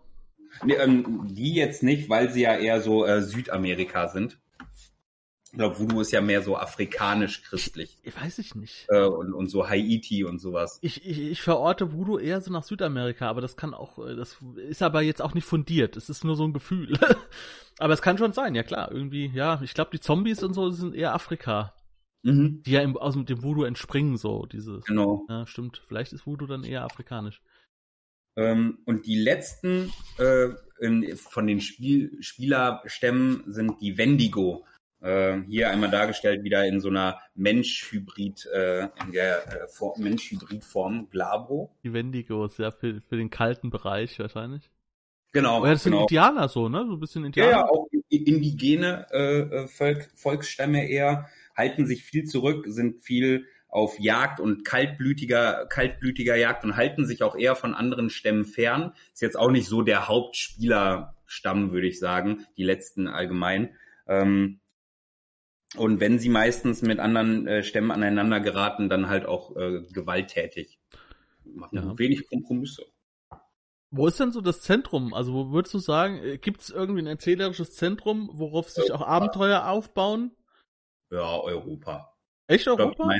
so? 0.59 0.65
Nee, 0.65 0.75
ähm, 0.75 1.27
die 1.33 1.53
jetzt 1.53 1.83
nicht, 1.83 2.09
weil 2.09 2.31
sie 2.31 2.41
ja 2.41 2.55
eher 2.57 2.79
so 2.81 3.05
äh, 3.05 3.21
Südamerika 3.21 4.07
sind. 4.07 4.39
Ich 5.55 5.59
glaube, 5.59 5.79
Voodoo 5.79 6.01
ist 6.01 6.11
ja 6.11 6.19
mehr 6.19 6.41
so 6.41 6.57
afrikanisch-christlich 6.57 7.97
Ich 8.03 8.21
weiß 8.21 8.39
ich 8.39 8.55
nicht. 8.55 8.87
äh, 8.89 9.05
und, 9.05 9.33
und 9.33 9.47
so 9.47 9.69
Haiti 9.69 10.25
und 10.25 10.39
sowas. 10.39 10.79
Ich, 10.81 11.05
ich, 11.05 11.17
ich 11.17 11.41
verorte 11.41 11.93
Voodoo 11.93 12.19
eher 12.19 12.41
so 12.41 12.51
nach 12.51 12.63
Südamerika, 12.63 13.29
aber 13.29 13.39
das 13.39 13.55
kann 13.55 13.73
auch, 13.73 13.97
äh, 14.05 14.17
das 14.17 14.35
ist 14.57 14.81
aber 14.81 15.01
jetzt 15.01 15.21
auch 15.21 15.33
nicht 15.33 15.45
fundiert. 15.47 15.95
Es 15.95 16.09
ist 16.09 16.25
nur 16.25 16.35
so 16.35 16.43
ein 16.43 16.51
Gefühl. 16.51 16.99
aber 17.79 17.93
es 17.93 18.01
kann 18.01 18.17
schon 18.17 18.33
sein, 18.33 18.53
ja 18.53 18.63
klar. 18.63 18.91
Irgendwie, 18.91 19.31
ja, 19.33 19.61
ich 19.63 19.73
glaube, 19.73 19.91
die 19.93 20.01
Zombies 20.01 20.43
und 20.43 20.53
so 20.53 20.71
sind 20.71 20.93
eher 20.93 21.13
Afrika. 21.13 21.73
Mhm. 22.23 22.63
die 22.63 22.71
ja 22.71 22.81
im, 22.81 22.97
aus 22.97 23.13
dem 23.13 23.43
Voodoo 23.43 23.63
entspringen, 23.63 24.17
so 24.17 24.45
diese. 24.47 24.81
Genau. 24.87 25.25
Ja, 25.29 25.47
stimmt. 25.47 25.83
Vielleicht 25.87 26.11
ist 26.11 26.25
Voodoo 26.27 26.47
dann 26.47 26.65
eher 26.65 26.83
afrikanisch. 26.83 27.41
Ähm, 28.35 28.79
und 28.85 29.05
die 29.05 29.19
letzten 29.19 29.93
äh, 30.17 30.49
in, 30.81 31.15
von 31.15 31.47
den 31.47 31.61
Spiel, 31.61 32.17
Spielerstämmen 32.21 33.43
sind 33.47 33.79
die 33.79 33.97
Wendigo. 33.97 34.65
Äh, 35.05 35.43
hier 35.47 35.69
einmal 35.69 35.91
dargestellt 35.91 36.43
wieder 36.43 36.65
in 36.65 36.79
so 36.79 36.89
einer 36.89 37.19
Mensch-Hybrid, 37.35 38.47
äh, 38.53 38.87
in 39.05 39.11
der 39.13 39.47
äh, 39.47 39.67
For- 39.67 39.93
Mensch-Hybrid-Form, 39.99 41.09
Glabro. 41.11 41.71
Die 41.83 41.93
Wendigos, 41.93 42.57
ja, 42.57 42.71
für, 42.71 43.01
für 43.01 43.17
den 43.17 43.29
kalten 43.29 43.69
Bereich 43.69 44.17
wahrscheinlich. 44.19 44.69
Genau. 45.31 45.57
Aber 45.57 45.67
ja, 45.67 45.73
das 45.73 45.83
sind 45.83 45.91
genau. 45.91 46.03
Indianer 46.03 46.47
so, 46.49 46.69
ne? 46.69 46.85
So 46.87 46.93
ein 46.93 46.99
bisschen 46.99 47.21
Ja, 47.23 47.27
Indianer. 47.27 47.51
ja, 47.51 47.65
auch 47.69 47.87
i- 48.09 48.23
indigene 48.23 49.05
äh, 49.11 49.39
äh, 49.41 49.67
Volk, 49.67 50.09
Volksstämme 50.15 50.89
eher 50.89 51.29
halten 51.55 51.85
sich 51.85 52.03
viel 52.03 52.23
zurück, 52.23 52.65
sind 52.67 53.01
viel 53.01 53.45
auf 53.67 53.99
Jagd 53.99 54.39
und 54.39 54.63
kaltblütiger, 54.63 55.65
kaltblütiger 55.67 56.35
Jagd 56.37 56.63
und 56.63 56.77
halten 56.77 57.05
sich 57.05 57.21
auch 57.23 57.35
eher 57.35 57.55
von 57.55 57.75
anderen 57.75 58.09
Stämmen 58.09 58.45
fern. 58.45 58.93
Ist 59.13 59.21
jetzt 59.21 59.37
auch 59.37 59.51
nicht 59.51 59.67
so 59.67 59.81
der 59.81 60.07
Hauptspielerstamm, 60.07 61.71
würde 61.71 61.87
ich 61.87 61.99
sagen, 61.99 62.45
die 62.57 62.63
letzten 62.63 63.07
allgemein. 63.07 63.75
Ähm, 64.07 64.59
und 65.77 65.99
wenn 65.99 66.19
sie 66.19 66.29
meistens 66.29 66.81
mit 66.81 66.99
anderen 66.99 67.47
äh, 67.47 67.63
Stämmen 67.63 67.91
aneinander 67.91 68.39
geraten, 68.39 68.89
dann 68.89 69.09
halt 69.09 69.25
auch 69.25 69.55
äh, 69.55 69.81
gewalttätig. 69.91 70.79
Machen 71.43 71.77
Ja. 71.77 71.97
wenig 71.97 72.27
Kompromisse. 72.27 72.85
Wo 73.91 74.07
ist 74.07 74.19
denn 74.19 74.31
so 74.31 74.41
das 74.41 74.61
Zentrum? 74.61 75.13
Also, 75.13 75.33
wo 75.33 75.51
würdest 75.51 75.73
du 75.73 75.79
sagen, 75.79 76.39
gibt 76.41 76.61
es 76.61 76.69
irgendwie 76.69 77.01
ein 77.01 77.07
erzählerisches 77.07 77.75
Zentrum, 77.75 78.29
worauf 78.33 78.69
sich 78.69 78.91
auch 78.91 79.01
Abenteuer 79.01 79.67
aufbauen? 79.67 80.31
Ja, 81.11 81.39
Europa. 81.39 82.13
Echt 82.47 82.61
Ich 82.61 82.65
glaub, 82.65 82.79
Europa? 82.79 83.15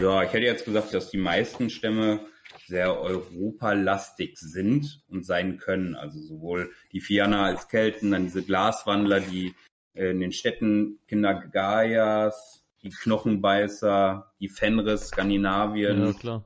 ja, 0.00 0.22
ich 0.22 0.32
hätte 0.32 0.46
jetzt 0.46 0.64
gesagt, 0.64 0.94
dass 0.94 1.10
die 1.10 1.18
meisten 1.18 1.68
Stämme 1.70 2.20
sehr 2.66 2.98
europalastig 2.98 4.38
sind 4.38 5.02
und 5.08 5.24
sein 5.24 5.58
können. 5.58 5.94
Also 5.94 6.20
sowohl 6.20 6.72
die 6.92 7.00
Fianer 7.00 7.40
als 7.40 7.68
Kelten, 7.68 8.12
dann 8.12 8.24
diese 8.24 8.42
Glaswandler, 8.42 9.20
die 9.20 9.48
äh, 9.48 9.52
in 9.96 10.20
den 10.20 10.32
Städten 10.32 10.98
Kinder 11.08 11.34
Gaias, 11.34 12.64
die 12.82 12.90
Knochenbeißer, 12.90 14.32
die 14.40 14.48
Fenris, 14.48 15.08
Skandinavien, 15.08 16.14
Ja, 16.22 16.42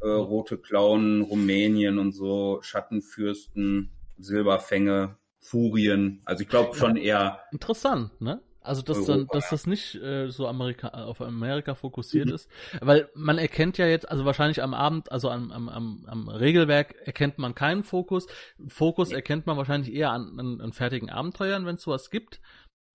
äh, 0.00 0.08
Rote 0.08 0.58
Klauen, 0.58 1.22
Rumänien 1.22 1.98
und 1.98 2.12
so, 2.12 2.60
Schattenfürsten, 2.62 3.90
Silberfänge, 4.18 5.16
Furien. 5.38 6.22
Also 6.24 6.42
ich 6.42 6.48
glaube 6.48 6.76
schon 6.76 6.96
eher, 6.96 7.40
Interessant, 7.52 8.20
ne? 8.20 8.40
Also 8.64 8.80
dass 8.80 9.04
dann, 9.04 9.18
Europa, 9.18 9.34
dass 9.34 9.50
das 9.50 9.66
nicht 9.66 9.94
äh, 9.96 10.30
so 10.30 10.48
Amerika 10.48 10.88
auf 10.88 11.20
Amerika 11.20 11.74
fokussiert 11.74 12.30
ist, 12.30 12.48
weil 12.80 13.10
man 13.14 13.36
erkennt 13.36 13.76
ja 13.76 13.86
jetzt, 13.86 14.10
also 14.10 14.24
wahrscheinlich 14.24 14.62
am 14.62 14.72
Abend, 14.72 15.12
also 15.12 15.28
am, 15.28 15.52
am, 15.52 15.68
am, 15.68 16.06
am 16.06 16.28
Regelwerk 16.30 16.94
erkennt 17.04 17.36
man 17.38 17.54
keinen 17.54 17.84
Fokus. 17.84 18.26
Fokus 18.66 19.12
erkennt 19.12 19.46
man 19.46 19.58
wahrscheinlich 19.58 19.92
eher 19.92 20.12
an, 20.12 20.40
an, 20.40 20.62
an 20.62 20.72
fertigen 20.72 21.10
Abenteuern, 21.10 21.66
wenn 21.66 21.74
es 21.74 21.82
sowas 21.82 22.08
gibt. 22.08 22.40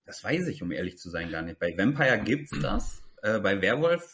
Das 0.10 0.24
weiß 0.24 0.48
ich, 0.48 0.64
um 0.64 0.72
ehrlich 0.72 0.98
zu 0.98 1.10
sein, 1.10 1.30
gar 1.30 1.44
nicht. 1.44 1.60
Bei 1.60 1.78
Vampire 1.78 2.20
gibt's 2.20 2.52
das. 2.62 3.04
Äh, 3.22 3.40
bei 3.40 3.62
Werwolf 3.62 4.12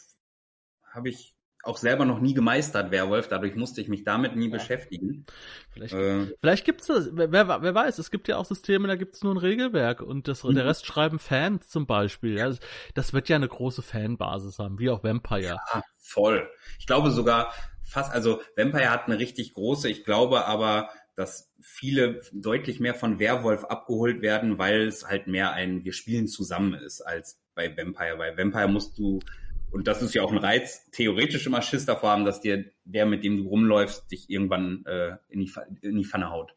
habe 0.94 1.10
ich 1.10 1.34
auch 1.64 1.78
selber 1.78 2.06
noch 2.06 2.20
nie 2.20 2.34
gemeistert, 2.34 2.92
Werwolf. 2.92 3.28
Dadurch 3.28 3.56
musste 3.56 3.80
ich 3.82 3.88
mich 3.88 4.04
damit 4.04 4.36
nie 4.36 4.50
beschäftigen. 4.50 5.26
Vielleicht, 5.72 5.94
Äh, 5.96 6.28
vielleicht 6.40 6.66
gibt's 6.66 6.88
das, 6.88 7.10
wer, 7.14 7.32
wer 7.32 7.74
weiß, 7.74 7.98
es 7.98 8.12
gibt 8.12 8.28
ja 8.28 8.38
auch 8.38 8.46
Systeme, 8.46 8.88
da 8.88 8.96
gibt's 8.96 9.24
nur 9.24 9.34
ein 9.34 9.38
Regelwerk 9.40 10.02
und 10.02 10.28
das, 10.28 10.44
Mhm. 10.44 10.56
der 10.56 10.66
Rest 10.66 10.86
schreiben 10.86 11.18
Fans 11.18 11.70
zum 11.70 11.88
Beispiel. 11.88 12.38
Ja, 12.38 12.50
das, 12.50 12.60
das 12.94 13.14
wird 13.14 13.30
ja 13.30 13.38
eine 13.38 13.48
große 13.48 13.82
Fanbasis 13.82 14.60
haben, 14.60 14.78
wie 14.80 14.90
auch 14.90 15.04
Vampire. 15.04 15.58
Ah, 15.72 15.82
voll. 15.98 16.48
Ich 16.78 16.86
glaube 16.86 17.10
sogar 17.10 17.52
fast, 17.84 18.12
also 18.12 18.42
Vampire 18.56 18.90
hat 18.92 19.06
eine 19.08 19.18
richtig 19.18 19.54
große, 19.54 19.90
ich 19.90 20.04
glaube 20.04 20.46
aber, 20.46 20.90
dass 21.16 21.54
viele 21.62 22.22
deutlich 22.34 22.80
mehr 22.80 22.94
von 22.94 23.20
Werwolf 23.20 23.64
abgeholt 23.64 24.22
werden, 24.22 24.58
weil 24.58 24.88
es 24.88 25.08
halt 25.08 25.28
mehr 25.28 25.54
ein 25.54 25.86
Wir 25.86 25.94
spielen 25.94 26.28
zusammen 26.28 26.74
ist 26.74 27.02
als 27.02 27.42
bei 27.56 27.76
Vampire. 27.76 28.18
Bei 28.18 28.38
Vampire 28.38 28.68
musst 28.68 28.98
du, 28.98 29.20
und 29.72 29.88
das 29.88 30.02
ist 30.02 30.14
ja 30.14 30.24
auch 30.24 30.32
ein 30.32 30.38
Reiz, 30.38 30.90
theoretisch 30.92 31.48
immer 31.48 31.62
Schiss 31.62 31.86
davor 31.86 32.12
haben, 32.12 32.26
dass 32.26 32.42
dir 32.42 32.66
der, 32.84 33.06
mit 33.06 33.24
dem 33.24 33.38
du 33.38 33.48
rumläufst, 33.48 34.12
dich 34.12 34.30
irgendwann 34.30 34.86
äh, 34.86 35.18
in, 35.30 35.40
die, 35.40 35.52
in 35.82 35.98
die 35.98 36.06
Pfanne 36.06 36.30
haut. 36.30 36.54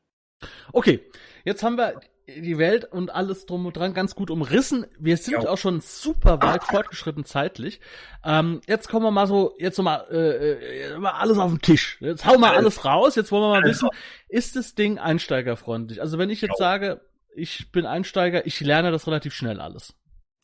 Okay, 0.73 1.01
jetzt 1.45 1.63
haben 1.63 1.77
wir 1.77 2.01
die 2.29 2.59
Welt 2.59 2.85
und 2.85 3.15
alles 3.15 3.47
drum 3.47 3.65
und 3.67 3.77
dran 3.77 3.95
ganz 3.95 4.15
gut 4.15 4.31
umrissen. 4.31 4.87
Wir 4.99 5.17
sind 5.17 5.43
Ja. 5.43 5.49
auch 5.49 5.57
schon 5.59 5.81
super 5.81 6.43
weit 6.43 6.63
fortgeschritten 6.65 7.25
zeitlich. 7.25 7.81
Ähm, 8.25 8.61
jetzt 8.67 8.89
kommen 8.89 9.05
wir 9.07 9.11
mal 9.11 9.27
so, 9.27 9.55
jetzt 9.59 9.79
noch 9.79 9.85
mal, 9.85 10.07
äh, 10.11 10.89
äh, 10.93 10.99
mal 10.99 11.13
alles 11.13 11.39
auf 11.39 11.51
den 11.51 11.61
Tisch. 11.63 11.97
Jetzt 12.01 12.27
hauen 12.27 12.41
wir 12.41 12.53
alles 12.53 12.85
raus. 12.85 13.15
Jetzt 13.17 13.33
wollen 13.33 13.43
wir 13.45 13.61
mal 13.61 13.65
wissen, 13.65 13.89
ist 14.29 14.57
das 14.57 14.75
Ding 14.75 14.99
einsteigerfreundlich? 14.99 16.01
Also 16.03 16.19
wenn 16.19 16.29
ich 16.31 16.43
jetzt 16.43 16.61
Ja. 16.61 16.67
sage, 16.67 17.01
ich 17.35 17.73
bin 17.73 17.87
Einsteiger, 17.87 18.47
ich 18.47 18.61
lerne 18.61 18.91
das 18.91 19.07
relativ 19.07 19.33
schnell 19.33 19.61
alles. 19.61 19.95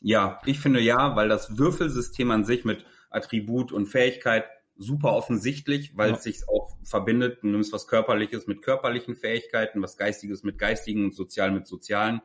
Ja, 0.01 0.40
ich 0.47 0.61
finde 0.61 0.81
ja, 0.81 1.16
weil 1.16 1.28
das 1.28 1.59
Würfelsystem 1.59 2.31
an 2.31 2.44
sich 2.44 2.65
mit 2.65 2.85
Attribut 3.11 3.73
und 3.73 3.86
Fähigkeit 3.86 4.44
super 4.76 5.12
offensichtlich, 5.12 5.96
weil 5.96 6.10
Ja. 6.10 6.16
es 6.16 6.22
sich 6.24 6.48
auch 6.48 6.76
verbindet. 6.82 7.42
Du 7.42 7.48
nimmst 7.48 7.72
was 7.72 7.86
Körperliches 7.86 8.46
mit 8.46 8.62
körperlichen 8.62 9.16
Fähigkeiten, 9.16 9.80
was 9.82 9.96
Geistiges 9.96 10.42
mit 10.42 10.59
geistigen 10.59 11.05
und 11.05 11.14
sozial 11.14 11.51
mit 11.52 11.66
sozialen. 11.66 12.20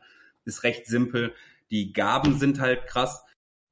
Ist 0.45 0.63
recht 0.63 0.87
simpel. 0.87 1.33
Die 1.71 1.93
Gaben 1.93 2.39
sind 2.39 2.59
halt 2.59 2.87
krass. 2.87 3.23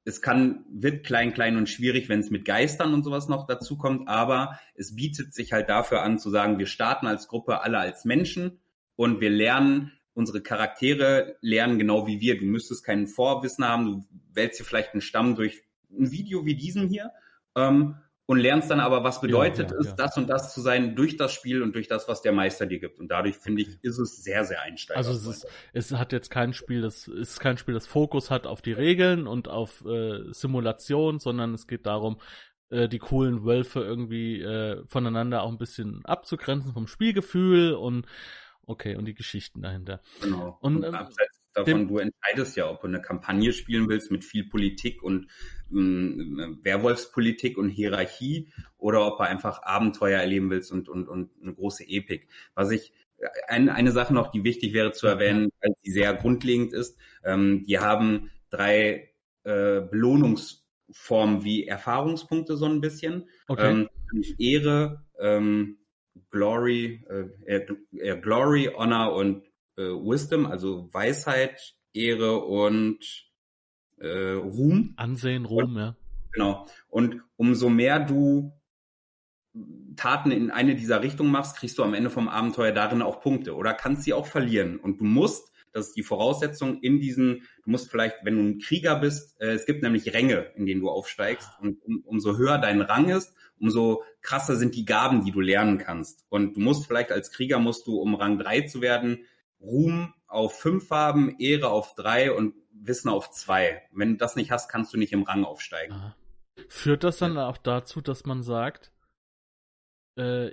Es 0.04 0.22
kann, 0.22 0.64
wird 0.70 1.04
klein, 1.04 1.34
klein 1.34 1.56
und 1.56 1.68
schwierig, 1.68 2.08
wenn 2.08 2.20
es 2.20 2.30
mit 2.30 2.44
Geistern 2.44 2.94
und 2.94 3.02
sowas 3.02 3.28
noch 3.28 3.46
dazu 3.46 3.76
kommt, 3.76 4.08
aber 4.08 4.58
es 4.74 4.94
bietet 4.96 5.34
sich 5.34 5.52
halt 5.52 5.68
dafür 5.68 6.02
an 6.02 6.18
zu 6.18 6.30
sagen, 6.30 6.58
wir 6.58 6.66
starten 6.66 7.06
als 7.06 7.28
Gruppe 7.28 7.60
alle 7.60 7.78
als 7.78 8.04
Menschen 8.04 8.60
und 8.96 9.20
wir 9.20 9.30
lernen 9.30 9.92
unsere 10.14 10.42
Charaktere 10.42 11.36
lernen 11.40 11.78
genau 11.78 12.06
wie 12.06 12.20
wir. 12.20 12.38
Du 12.40 12.44
müsstest 12.44 12.84
kein 12.84 13.06
Vorwissen 13.06 13.64
haben, 13.64 13.84
du 13.84 14.04
wählst 14.32 14.58
dir 14.58 14.64
vielleicht 14.64 14.92
einen 14.92 15.00
Stamm 15.00 15.36
durch 15.36 15.62
ein 15.90 16.10
Video 16.10 16.44
wie 16.44 16.56
diesem 16.56 16.88
hier 16.88 17.12
ähm, 17.54 17.96
und 18.28 18.38
lernst 18.40 18.70
dann 18.70 18.78
aber, 18.78 19.04
was 19.04 19.22
bedeutet 19.22 19.70
Ja, 19.70 19.76
ja, 19.76 19.80
es, 19.80 19.86
ja. 19.86 19.94
das 19.94 20.16
und 20.18 20.28
das 20.28 20.52
zu 20.52 20.60
sein 20.60 20.94
durch 20.94 21.16
das 21.16 21.32
Spiel 21.32 21.62
und 21.62 21.74
durch 21.74 21.88
das, 21.88 22.08
was 22.08 22.20
der 22.20 22.32
Meister 22.32 22.66
dir 22.66 22.78
gibt. 22.78 23.00
Und 23.00 23.08
dadurch 23.08 23.36
finde 23.36 23.62
ich, 23.62 23.82
ist 23.82 23.96
es 23.96 24.22
sehr, 24.22 24.44
sehr 24.44 24.60
einsteigend. 24.60 24.98
Also 24.98 25.30
es 25.30 25.38
ist, 25.38 25.46
es 25.72 25.92
hat 25.92 26.12
jetzt 26.12 26.30
kein 26.30 26.52
Spiel, 26.52 26.82
das 26.82 27.08
ist 27.08 27.40
kein 27.40 27.56
Spiel, 27.56 27.72
das 27.72 27.86
Fokus 27.86 28.30
hat 28.30 28.46
auf 28.46 28.60
die 28.60 28.72
Regeln 28.72 29.26
und 29.26 29.48
auf 29.48 29.82
äh, 29.86 30.30
Simulation, 30.30 31.20
sondern 31.20 31.54
es 31.54 31.66
geht 31.66 31.86
darum, 31.86 32.20
äh, 32.68 32.86
die 32.86 32.98
coolen 32.98 33.46
Wölfe 33.46 33.80
irgendwie 33.80 34.42
äh, 34.42 34.84
voneinander 34.86 35.42
auch 35.42 35.50
ein 35.50 35.56
bisschen 35.56 36.04
abzugrenzen 36.04 36.74
vom 36.74 36.86
Spielgefühl 36.86 37.72
und 37.72 38.06
okay 38.66 38.94
und 38.96 39.06
die 39.06 39.14
Geschichten 39.14 39.62
dahinter. 39.62 40.02
Genau. 40.20 40.58
Und, 40.60 40.76
Und, 40.76 40.84
ähm, 40.84 40.94
abseits 40.94 41.37
davon, 41.64 41.80
dem- 41.82 41.88
du 41.88 41.98
entscheidest 41.98 42.56
ja, 42.56 42.70
ob 42.70 42.80
du 42.80 42.86
eine 42.86 43.00
Kampagne 43.02 43.52
spielen 43.52 43.88
willst 43.88 44.10
mit 44.10 44.24
viel 44.24 44.48
Politik 44.48 45.02
und 45.02 45.28
ähm, 45.70 46.58
Werwolfspolitik 46.62 47.58
und 47.58 47.68
Hierarchie 47.68 48.48
oder 48.78 49.06
ob 49.06 49.18
du 49.18 49.24
einfach 49.24 49.62
Abenteuer 49.62 50.20
erleben 50.20 50.50
willst 50.50 50.72
und, 50.72 50.88
und, 50.88 51.08
und 51.08 51.30
eine 51.42 51.54
große 51.54 51.84
Epik. 51.86 52.28
Was 52.54 52.70
ich 52.70 52.92
ein, 53.48 53.68
eine 53.68 53.90
Sache 53.90 54.14
noch, 54.14 54.30
die 54.30 54.44
wichtig 54.44 54.72
wäre 54.72 54.92
zu 54.92 55.06
erwähnen, 55.06 55.50
weil 55.60 55.72
sie 55.82 55.90
sehr 55.90 56.14
grundlegend 56.14 56.72
ist, 56.72 56.96
ähm, 57.24 57.64
die 57.66 57.78
haben 57.78 58.30
drei 58.50 59.10
äh, 59.44 59.80
Belohnungsformen 59.80 61.44
wie 61.44 61.66
Erfahrungspunkte 61.66 62.56
so 62.56 62.66
ein 62.66 62.80
bisschen. 62.80 63.28
Okay. 63.48 63.70
Ähm, 63.70 63.88
Ehre, 64.38 65.04
ähm, 65.18 65.78
Glory, 66.30 67.04
äh, 67.08 67.56
äh, 67.56 67.66
äh, 67.98 68.20
Glory, 68.20 68.70
Honor 68.74 69.14
und 69.14 69.47
äh, 69.78 69.82
Wisdom, 69.82 70.46
also 70.46 70.88
Weisheit, 70.92 71.74
Ehre 71.92 72.40
und 72.40 72.98
äh, 73.98 74.32
Ruhm. 74.32 74.94
Ansehen, 74.96 75.44
Ruhm, 75.44 75.76
ja. 75.76 75.96
Genau. 76.32 76.66
Und 76.88 77.22
umso 77.36 77.70
mehr 77.70 78.00
du 78.00 78.52
Taten 79.96 80.30
in 80.30 80.50
eine 80.50 80.76
dieser 80.76 81.02
Richtungen 81.02 81.30
machst, 81.30 81.56
kriegst 81.56 81.78
du 81.78 81.82
am 81.82 81.94
Ende 81.94 82.10
vom 82.10 82.28
Abenteuer 82.28 82.72
darin 82.72 83.02
auch 83.02 83.20
Punkte 83.20 83.56
oder 83.56 83.74
kannst 83.74 84.02
sie 84.04 84.12
auch 84.12 84.26
verlieren. 84.26 84.78
Und 84.78 85.00
du 85.00 85.04
musst, 85.04 85.52
das 85.72 85.88
ist 85.88 85.96
die 85.96 86.02
Voraussetzung, 86.02 86.80
in 86.80 87.00
diesen, 87.00 87.42
du 87.64 87.70
musst 87.70 87.90
vielleicht, 87.90 88.16
wenn 88.24 88.36
du 88.36 88.42
ein 88.42 88.58
Krieger 88.58 88.96
bist, 88.96 89.40
äh, 89.40 89.52
es 89.52 89.66
gibt 89.66 89.82
nämlich 89.82 90.12
Ränge, 90.14 90.52
in 90.54 90.66
denen 90.66 90.80
du 90.80 90.90
aufsteigst. 90.90 91.48
Und 91.60 91.82
um, 91.84 92.02
umso 92.04 92.36
höher 92.36 92.58
dein 92.58 92.80
Rang 92.80 93.08
ist, 93.08 93.34
umso 93.58 94.04
krasser 94.22 94.56
sind 94.56 94.76
die 94.76 94.84
Gaben, 94.84 95.24
die 95.24 95.32
du 95.32 95.40
lernen 95.40 95.78
kannst. 95.78 96.24
Und 96.28 96.56
du 96.56 96.60
musst 96.60 96.86
vielleicht 96.86 97.10
als 97.10 97.32
Krieger, 97.32 97.58
musst 97.58 97.86
du, 97.86 97.98
um 98.00 98.14
Rang 98.14 98.38
3 98.38 98.62
zu 98.62 98.80
werden, 98.80 99.24
Ruhm 99.60 100.14
auf 100.26 100.58
5 100.60 100.90
haben, 100.90 101.36
Ehre 101.38 101.68
auf 101.70 101.94
3 101.94 102.32
und 102.32 102.54
Wissen 102.72 103.08
auf 103.08 103.30
2. 103.30 103.82
Wenn 103.92 104.10
du 104.12 104.16
das 104.16 104.36
nicht 104.36 104.50
hast, 104.50 104.68
kannst 104.68 104.92
du 104.92 104.98
nicht 104.98 105.12
im 105.12 105.22
Rang 105.24 105.44
aufsteigen. 105.44 105.92
Aha. 105.94 106.16
Führt 106.68 107.04
das 107.04 107.18
dann 107.18 107.38
auch 107.38 107.56
dazu, 107.58 108.00
dass 108.00 108.24
man 108.24 108.42
sagt, 108.42 108.92
äh, 110.16 110.50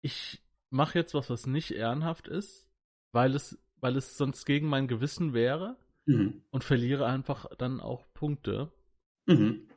ich 0.00 0.42
mache 0.70 0.98
jetzt 0.98 1.14
was, 1.14 1.30
was 1.30 1.46
nicht 1.46 1.70
ehrenhaft 1.72 2.28
ist, 2.28 2.68
weil 3.12 3.34
es, 3.34 3.58
weil 3.76 3.96
es 3.96 4.16
sonst 4.16 4.44
gegen 4.44 4.68
mein 4.68 4.88
Gewissen 4.88 5.32
wäre 5.34 5.76
Mhm. 6.04 6.42
und 6.50 6.64
verliere 6.64 7.06
einfach 7.06 7.46
dann 7.58 7.80
auch 7.80 8.04
Punkte. 8.12 8.72
Mhm. 9.26 9.68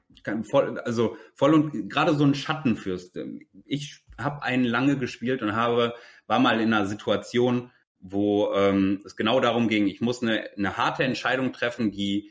Voll, 0.43 0.79
also 0.79 1.17
voll 1.35 1.53
und 1.53 1.87
gerade 1.89 2.15
so 2.15 2.23
ein 2.23 2.33
Schattenfürst. 2.33 3.19
Ich 3.65 4.03
habe 4.17 4.41
einen 4.41 4.63
lange 4.63 4.97
gespielt 4.97 5.43
und 5.43 5.55
habe 5.55 5.93
war 6.25 6.39
mal 6.39 6.59
in 6.61 6.73
einer 6.73 6.87
Situation, 6.87 7.69
wo 8.07 8.53
ähm, 8.53 9.01
es 9.03 9.15
genau 9.15 9.39
darum 9.39 9.67
ging, 9.67 9.87
ich 9.87 9.99
muss 9.99 10.21
eine, 10.21 10.47
eine 10.55 10.77
harte 10.77 11.03
Entscheidung 11.03 11.53
treffen, 11.53 11.91
die 11.91 12.29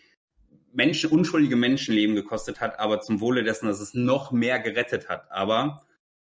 Menschen, 0.73 1.11
unschuldige 1.11 1.57
Menschenleben 1.57 2.15
gekostet 2.15 2.61
hat, 2.61 2.79
aber 2.79 3.01
zum 3.01 3.21
Wohle 3.21 3.43
dessen, 3.43 3.67
dass 3.67 3.81
es 3.81 3.93
noch 3.93 4.31
mehr 4.31 4.61
gerettet 4.61 5.09
hat. 5.09 5.31
Aber 5.33 5.83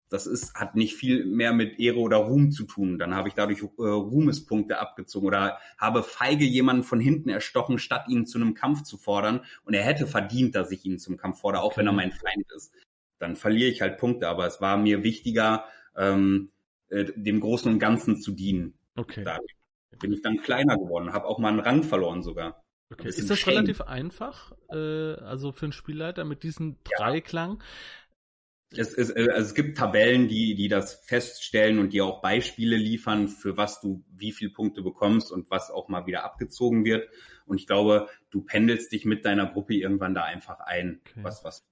das 0.10 0.26
ist, 0.26 0.56
hat 0.56 0.76
nicht 0.76 0.96
viel 0.96 1.26
mehr 1.26 1.54
mit 1.54 1.80
Ehre 1.80 2.00
oder 2.00 2.18
Ruhm 2.18 2.52
zu 2.52 2.64
tun. 2.64 2.98
Dann 2.98 3.14
habe 3.14 3.28
ich 3.28 3.36
dadurch 3.36 3.62
äh, 3.62 3.82
Ruhmespunkte 3.84 4.80
abgezogen 4.80 5.28
oder 5.28 5.60
habe 5.78 6.02
feige 6.02 6.46
jemanden 6.46 6.84
von 6.84 7.00
hinten 7.00 7.30
erstochen, 7.30 7.78
statt 7.78 8.06
ihn 8.08 8.26
zu 8.26 8.40
einem 8.40 8.56
Kampf 8.56 8.82
zu 8.84 8.98
fordern. 8.98 9.42
Und 9.64 9.76
er 9.76 9.84
hätte 9.84 10.08
verdient, 10.08 10.56
dass 10.56 10.72
ich 10.72 10.86
ihn 10.86 10.98
zum 10.98 11.18
Kampf 11.18 11.42
fordere, 11.42 11.62
auch 11.62 11.68
Okay. 11.68 11.82
wenn 11.82 11.88
er 11.88 11.94
mein 11.94 12.12
Feind 12.12 12.52
ist. 12.56 12.74
Dann 13.20 13.36
verliere 13.36 13.70
ich 13.70 13.82
halt 13.82 13.98
Punkte. 14.00 14.28
Aber 14.28 14.48
es 14.48 14.60
war 14.60 14.78
mir 14.78 15.04
wichtiger, 15.04 15.66
ähm, 15.96 16.52
äh, 16.90 17.06
dem 17.16 17.40
Großen 17.40 17.72
und 17.72 17.80
Ganzen 17.80 18.20
zu 18.20 18.32
dienen. 18.32 18.74
Okay. 18.96 19.24
Da 19.24 19.40
bin 20.00 20.12
ich 20.12 20.22
dann 20.22 20.38
kleiner 20.42 20.78
geworden, 20.78 21.14
habe 21.14 21.26
auch 21.26 21.40
mal 21.40 21.50
einen 21.50 21.60
Rang 21.60 21.84
verloren 21.84 22.22
sogar. 22.24 22.62
okay. 22.92 23.08
Ist 23.08 23.30
das 23.30 23.40
shame. 23.40 23.56
relativ 23.56 23.82
einfach, 23.82 24.52
äh, 24.70 25.14
also 25.16 25.52
für 25.52 25.66
einen 25.68 25.74
Spielleiter 25.74 26.26
mit 26.26 26.44
diesem 26.44 26.78
Dreiklang? 26.84 27.62
Es, 28.72 28.94
es, 28.94 29.10
äh, 29.10 29.30
also 29.32 29.48
es 29.50 29.54
gibt 29.54 29.78
Tabellen, 29.78 30.28
die, 30.28 30.56
die 30.56 30.68
das 30.68 30.96
feststellen 31.06 31.80
und 31.80 31.94
die 31.94 32.02
auch 32.02 32.22
Beispiele 32.22 32.76
liefern, 32.76 33.30
für 33.30 33.58
was 33.58 33.80
du 33.80 34.04
wie 34.12 34.32
viel 34.34 34.50
Punkte 34.50 34.82
bekommst 34.82 35.32
und 35.32 35.50
was 35.50 35.72
auch 35.72 35.88
mal 35.88 36.08
wieder 36.08 36.24
abgezogen 36.26 36.84
wird. 36.84 37.08
Und 37.46 37.60
ich 37.60 37.68
glaube, 37.68 38.10
du 38.32 38.42
pendelst 38.42 38.92
dich 38.92 39.06
mit 39.06 39.24
deiner 39.24 39.46
Gruppe 39.46 39.76
irgendwann 39.76 40.14
da 40.16 40.24
einfach 40.24 40.60
ein, 40.60 41.00
Okay. 41.06 41.24
was 41.24 41.44
was 41.44 41.60
ist. 41.60 41.66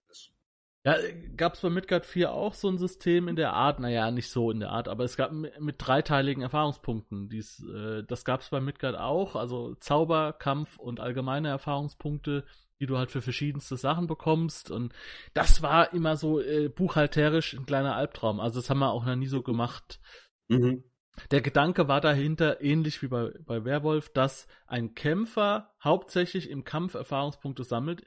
Ja, 0.86 0.98
gab 1.38 1.54
es 1.54 1.62
bei 1.62 1.70
Midgard 1.70 2.06
4 2.06 2.34
auch 2.34 2.54
so 2.54 2.68
ein 2.68 2.78
System 2.78 3.30
in 3.30 3.38
der 3.38 3.54
Art? 3.54 3.80
Naja, 3.80 4.12
nicht 4.12 4.30
so 4.30 4.52
in 4.52 4.60
der 4.60 4.72
Art, 4.72 4.90
aber 4.90 5.06
es 5.06 5.16
gab 5.16 5.32
mit 5.32 5.76
dreiteiligen 5.78 6.44
Erfahrungspunkten. 6.44 7.30
Dies, 7.30 7.66
äh, 7.74 8.04
das 8.04 8.26
gab 8.26 8.42
es 8.42 8.50
bei 8.50 8.60
Midgard 8.60 8.98
auch, 8.98 9.38
also 9.38 9.76
Zauber, 9.76 10.34
Kampf 10.34 10.78
und 10.78 11.00
allgemeine 11.00 11.48
Erfahrungspunkte, 11.48 12.44
die 12.82 12.86
du 12.86 12.98
halt 12.98 13.12
für 13.12 13.22
verschiedenste 13.22 13.78
Sachen 13.78 14.08
bekommst. 14.08 14.72
Und 14.72 14.94
das 15.34 15.62
war 15.62 15.94
immer 15.94 16.18
so 16.18 16.42
äh, 16.42 16.68
buchhalterisch 16.68 17.54
ein 17.54 17.66
kleiner 17.66 17.96
Albtraum. 17.96 18.42
Also 18.42 18.60
das 18.60 18.70
haben 18.70 18.80
wir 18.80 18.92
auch 18.92 19.06
noch 19.06 19.16
nie 19.16 19.28
so 19.28 19.42
gemacht. 19.42 20.02
Mhm. 20.50 20.84
Der 21.32 21.42
Gedanke 21.42 21.88
war 21.88 22.02
dahinter, 22.02 22.60
ähnlich 22.60 23.02
wie 23.02 23.08
bei, 23.08 23.32
bei 23.46 23.64
Werwolf, 23.64 24.10
dass 24.10 24.48
ein 24.68 24.96
Kämpfer 24.96 25.72
hauptsächlich 25.82 26.50
im 26.50 26.66
Kampf 26.66 26.96
Erfahrungspunkte 26.96 27.64
sammelt, 27.64 28.04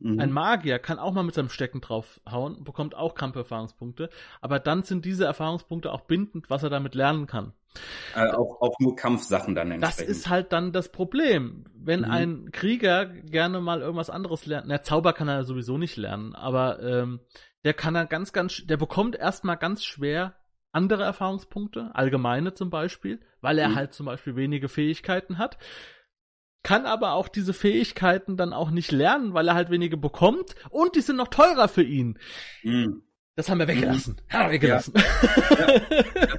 Mhm. 0.00 0.18
Ein 0.18 0.32
Magier 0.32 0.78
kann 0.78 0.98
auch 0.98 1.12
mal 1.12 1.22
mit 1.22 1.34
seinem 1.34 1.50
Stecken 1.50 1.80
draufhauen, 1.80 2.64
bekommt 2.64 2.94
auch 2.94 3.14
Kampferfahrungspunkte, 3.14 4.08
aber 4.40 4.58
dann 4.58 4.82
sind 4.82 5.04
diese 5.04 5.26
Erfahrungspunkte 5.26 5.92
auch 5.92 6.02
bindend, 6.02 6.48
was 6.48 6.62
er 6.62 6.70
damit 6.70 6.94
lernen 6.94 7.26
kann. 7.26 7.52
Äh, 8.16 8.30
auch, 8.32 8.60
auch 8.60 8.74
nur 8.80 8.96
Kampfsachen 8.96 9.54
dann 9.54 9.70
entsprechend. 9.70 10.00
Das 10.00 10.16
ist 10.16 10.28
halt 10.28 10.52
dann 10.52 10.72
das 10.72 10.90
Problem. 10.90 11.64
Wenn 11.74 12.00
mhm. 12.00 12.10
ein 12.10 12.52
Krieger 12.52 13.06
gerne 13.06 13.60
mal 13.60 13.80
irgendwas 13.80 14.10
anderes 14.10 14.46
lernt, 14.46 14.66
na, 14.66 14.82
Zauber 14.82 15.12
kann 15.12 15.28
er 15.28 15.44
sowieso 15.44 15.78
nicht 15.78 15.96
lernen, 15.96 16.34
aber 16.34 16.82
ähm, 16.82 17.20
der 17.64 17.74
kann 17.74 17.94
dann 17.94 18.08
ganz, 18.08 18.32
ganz, 18.32 18.66
der 18.66 18.78
bekommt 18.78 19.16
erstmal 19.16 19.58
ganz 19.58 19.84
schwer 19.84 20.34
andere 20.72 21.02
Erfahrungspunkte, 21.02 21.90
allgemeine 21.94 22.54
zum 22.54 22.70
Beispiel, 22.70 23.20
weil 23.40 23.58
er 23.58 23.70
mhm. 23.70 23.74
halt 23.74 23.92
zum 23.92 24.06
Beispiel 24.06 24.36
wenige 24.36 24.68
Fähigkeiten 24.68 25.36
hat 25.36 25.58
kann 26.62 26.86
aber 26.86 27.12
auch 27.12 27.28
diese 27.28 27.54
Fähigkeiten 27.54 28.36
dann 28.36 28.52
auch 28.52 28.70
nicht 28.70 28.92
lernen, 28.92 29.34
weil 29.34 29.48
er 29.48 29.54
halt 29.54 29.70
wenige 29.70 29.96
bekommt 29.96 30.54
und 30.70 30.96
die 30.96 31.00
sind 31.00 31.16
noch 31.16 31.28
teurer 31.28 31.68
für 31.68 31.82
ihn. 31.82 32.18
Mhm. 32.62 33.02
Das 33.36 33.48
haben 33.48 33.58
wir 33.58 33.68
weggelassen. 33.68 34.16
Mhm. 34.16 34.32
Haben 34.34 34.46
wir 34.48 34.52
weggelassen. 34.52 34.94
Ja. 34.94 35.82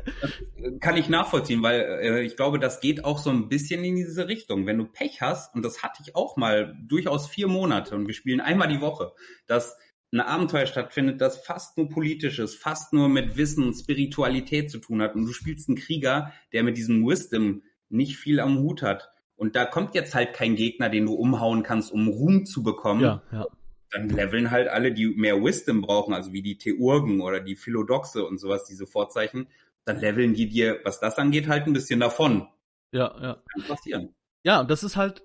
ja. 0.61 0.79
Kann 0.79 0.97
ich 0.97 1.09
nachvollziehen, 1.09 1.63
weil 1.63 1.79
äh, 1.79 2.21
ich 2.21 2.35
glaube, 2.35 2.59
das 2.59 2.79
geht 2.79 3.03
auch 3.05 3.17
so 3.17 3.31
ein 3.31 3.49
bisschen 3.49 3.83
in 3.83 3.95
diese 3.95 4.27
Richtung. 4.27 4.67
Wenn 4.67 4.77
du 4.77 4.85
Pech 4.85 5.21
hast, 5.21 5.55
und 5.55 5.63
das 5.63 5.81
hatte 5.81 6.03
ich 6.05 6.15
auch 6.15 6.37
mal 6.37 6.77
durchaus 6.87 7.27
vier 7.27 7.47
Monate 7.47 7.95
und 7.95 8.05
wir 8.05 8.13
spielen 8.13 8.41
einmal 8.41 8.67
die 8.67 8.81
Woche, 8.81 9.13
dass 9.47 9.77
ein 10.13 10.19
Abenteuer 10.19 10.67
stattfindet, 10.67 11.21
das 11.21 11.43
fast 11.43 11.77
nur 11.77 11.89
politisch 11.89 12.37
ist, 12.37 12.55
fast 12.55 12.93
nur 12.93 13.09
mit 13.09 13.37
Wissen 13.37 13.65
und 13.65 13.73
Spiritualität 13.73 14.69
zu 14.69 14.77
tun 14.77 15.01
hat 15.01 15.15
und 15.15 15.25
du 15.25 15.33
spielst 15.33 15.69
einen 15.69 15.77
Krieger, 15.77 16.33
der 16.51 16.63
mit 16.63 16.77
diesem 16.77 17.07
Wisdom 17.07 17.63
nicht 17.89 18.17
viel 18.17 18.39
am 18.41 18.59
Hut 18.59 18.83
hat 18.83 19.09
und 19.41 19.55
da 19.55 19.65
kommt 19.65 19.95
jetzt 19.95 20.13
halt 20.13 20.33
kein 20.33 20.55
Gegner, 20.55 20.87
den 20.87 21.07
du 21.07 21.15
umhauen 21.15 21.63
kannst, 21.63 21.91
um 21.91 22.07
Ruhm 22.09 22.45
zu 22.45 22.61
bekommen. 22.61 23.01
Ja, 23.01 23.23
ja. 23.31 23.47
Dann 23.89 24.07
leveln 24.07 24.51
halt 24.51 24.67
alle, 24.67 24.93
die 24.93 25.07
mehr 25.07 25.43
Wisdom 25.43 25.81
brauchen, 25.81 26.13
also 26.13 26.31
wie 26.31 26.43
die 26.43 26.59
Theurgen 26.59 27.21
oder 27.21 27.39
die 27.39 27.55
Philodoxe 27.55 28.23
und 28.23 28.37
sowas, 28.37 28.65
diese 28.65 28.85
Vorzeichen. 28.85 29.47
Dann 29.83 29.99
leveln 29.99 30.35
die 30.35 30.47
dir, 30.47 30.79
was 30.83 30.99
das 30.99 31.17
angeht, 31.17 31.47
halt 31.47 31.65
ein 31.65 31.73
bisschen 31.73 31.99
davon. 31.99 32.49
Ja, 32.91 33.19
ja. 33.19 33.43
Kann 33.51 33.63
passieren. 33.63 34.13
Ja, 34.43 34.59
und 34.59 34.69
das 34.69 34.83
ist 34.83 34.95
halt, 34.95 35.23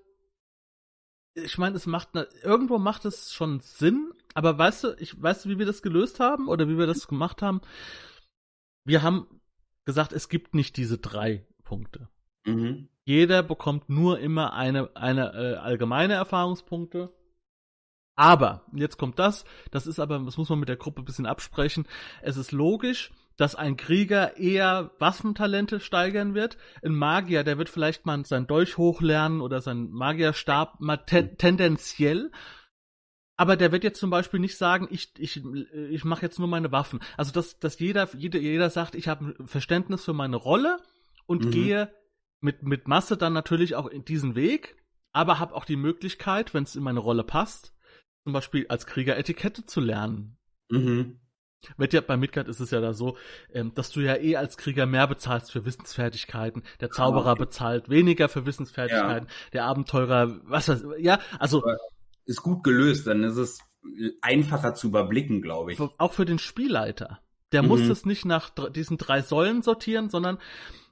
ich 1.35 1.59
meine, 1.59 1.77
es 1.77 1.85
macht, 1.85 2.09
irgendwo 2.43 2.79
macht 2.79 3.05
es 3.05 3.35
schon 3.35 3.61
Sinn, 3.61 4.15
aber 4.33 4.57
weißt 4.57 4.85
du, 4.85 4.97
ich, 4.99 5.23
weißt 5.23 5.45
du, 5.45 5.51
wie 5.51 5.59
wir 5.59 5.67
das 5.67 5.83
gelöst 5.83 6.21
haben 6.21 6.49
oder 6.49 6.71
wie 6.71 6.79
wir 6.79 6.87
das 6.87 7.07
gemacht 7.07 7.43
haben? 7.43 7.61
Wir 8.83 9.03
haben 9.03 9.27
gesagt, 9.85 10.15
es 10.15 10.31
gibt 10.31 10.55
nicht 10.55 10.79
diese 10.79 10.97
drei 10.97 11.47
Punkte. 11.65 12.09
Mhm. 12.47 12.89
Jeder 13.07 13.45
bekommt 13.45 13.89
nur 13.89 14.19
immer 14.19 14.53
eine, 14.53 14.91
eine 14.97 15.33
äh, 15.33 15.55
allgemeine 15.59 16.15
Erfahrungspunkte. 16.15 17.15
Aber, 18.16 18.66
jetzt 18.74 18.99
kommt 18.99 19.20
das, 19.20 19.45
das 19.70 19.87
ist 19.87 20.01
aber, 20.01 20.19
das 20.19 20.37
muss 20.37 20.49
man 20.49 20.59
mit 20.59 20.69
der 20.69 20.77
Gruppe 20.77 21.03
ein 21.03 21.05
bisschen 21.05 21.27
absprechen. 21.27 21.87
Es 22.20 22.37
ist 22.37 22.51
logisch, 22.51 23.12
dass 23.37 23.55
ein 23.55 23.77
Krieger 23.77 24.39
eher 24.39 24.91
Waffentalente 24.99 25.78
steigern 25.78 26.35
wird. 26.35 26.59
Ein 26.83 26.97
Magier, 26.97 27.45
der 27.45 27.59
wird 27.59 27.69
vielleicht 27.69 28.07
mal 28.07 28.27
sein 28.27 28.49
Dolch 28.49 28.77
hochlernen 28.77 29.41
oder 29.41 29.61
sein 29.61 29.89
Magierstab 29.91 30.81
mal 30.81 30.97
te 30.97 31.37
tendenziell. 31.37 32.33
Aber 33.37 33.57
der 33.57 33.70
wird 33.70 33.85
jetzt 33.85 34.01
zum 34.01 34.11
Beispiel 34.11 34.41
nicht 34.41 34.57
sagen, 34.57 34.89
ich, 34.91 35.12
ich, 35.19 35.45
ich 35.91 36.05
mache 36.05 36.23
jetzt 36.23 36.41
nur 36.41 36.49
meine 36.49 36.73
Waffen. 36.73 36.99
Also 37.16 37.31
dass, 37.31 37.61
dass 37.61 37.78
jeder, 37.78 38.09
jeder, 38.16 38.41
jeder 38.41 38.70
sagt, 38.70 38.97
ich 38.97 39.07
habe 39.07 39.37
Verständnis 39.45 40.05
für 40.05 40.15
meine 40.15 40.37
Rolle 40.37 40.78
und 41.27 41.45
mhm. 41.45 41.51
gehe 41.53 41.91
mit, 42.41 42.63
mit 42.63 42.89
Masse 42.89 43.17
dann 43.17 43.33
natürlich 43.33 43.75
auch 43.75 43.87
in 43.87 44.05
diesen 44.05 44.35
Weg, 44.35 44.77
aber 45.13 45.39
habe 45.39 45.55
auch 45.55 45.65
die 45.65 45.77
Möglichkeit, 45.77 46.55
wenn 46.55 46.65
es 46.65 46.77
in 46.77 46.83
meine 46.83 47.01
Rolle 47.01 47.25
passt, 47.25 47.75
zum 48.25 48.33
Beispiel 48.33 48.67
als 48.69 48.87
Krieger 48.87 49.17
Etikette 49.17 49.65
zu 49.67 49.81
lernen. 49.81 50.37
Mhm. 50.71 51.21
Wird 51.77 51.93
ja, 51.93 52.01
bei 52.01 52.17
Midgard 52.17 52.49
ist 52.49 52.61
es 52.61 52.71
ja 52.71 52.81
da 52.81 52.93
so, 52.93 53.17
ähm, 53.53 53.73
dass 53.75 53.91
du 53.91 54.01
ja 54.01 54.17
eh 54.17 54.37
als 54.37 54.57
Krieger 54.57 54.87
mehr 54.87 55.07
bezahlst 55.07 55.51
für 55.51 55.65
Wissensfertigkeiten. 55.65 56.63
Der 56.81 56.91
Zauberer 56.91 57.33
oh. 57.33 57.37
bezahlt 57.37 57.89
weniger 57.89 58.29
für 58.29 58.47
Wissensfertigkeiten. 58.47 59.29
Ja. 59.29 59.35
Der 59.53 59.65
Abenteurer, 59.65 60.39
was 60.45 60.69
weiß 60.69 60.85
ja, 60.99 61.19
also. 61.39 61.65
Ist 62.25 62.43
gut 62.43 62.65
gelöst, 62.65 63.07
dann 63.07 63.23
ist 63.23 63.37
es 63.37 63.61
einfacher 64.21 64.75
zu 64.75 64.89
überblicken, 64.89 65.43
glaube 65.43 65.73
ich. 65.73 65.81
Auch 65.81 66.13
für 66.13 66.25
den 66.25 66.39
Spielleiter. 66.39 67.21
Der 67.53 67.63
mhm. 67.63 67.69
muss 67.69 67.83
es 67.83 68.05
nicht 68.05 68.25
nach 68.25 68.51
diesen 68.71 68.99
drei 68.99 69.23
Säulen 69.23 69.63
sortieren, 69.63 70.11
sondern 70.11 70.39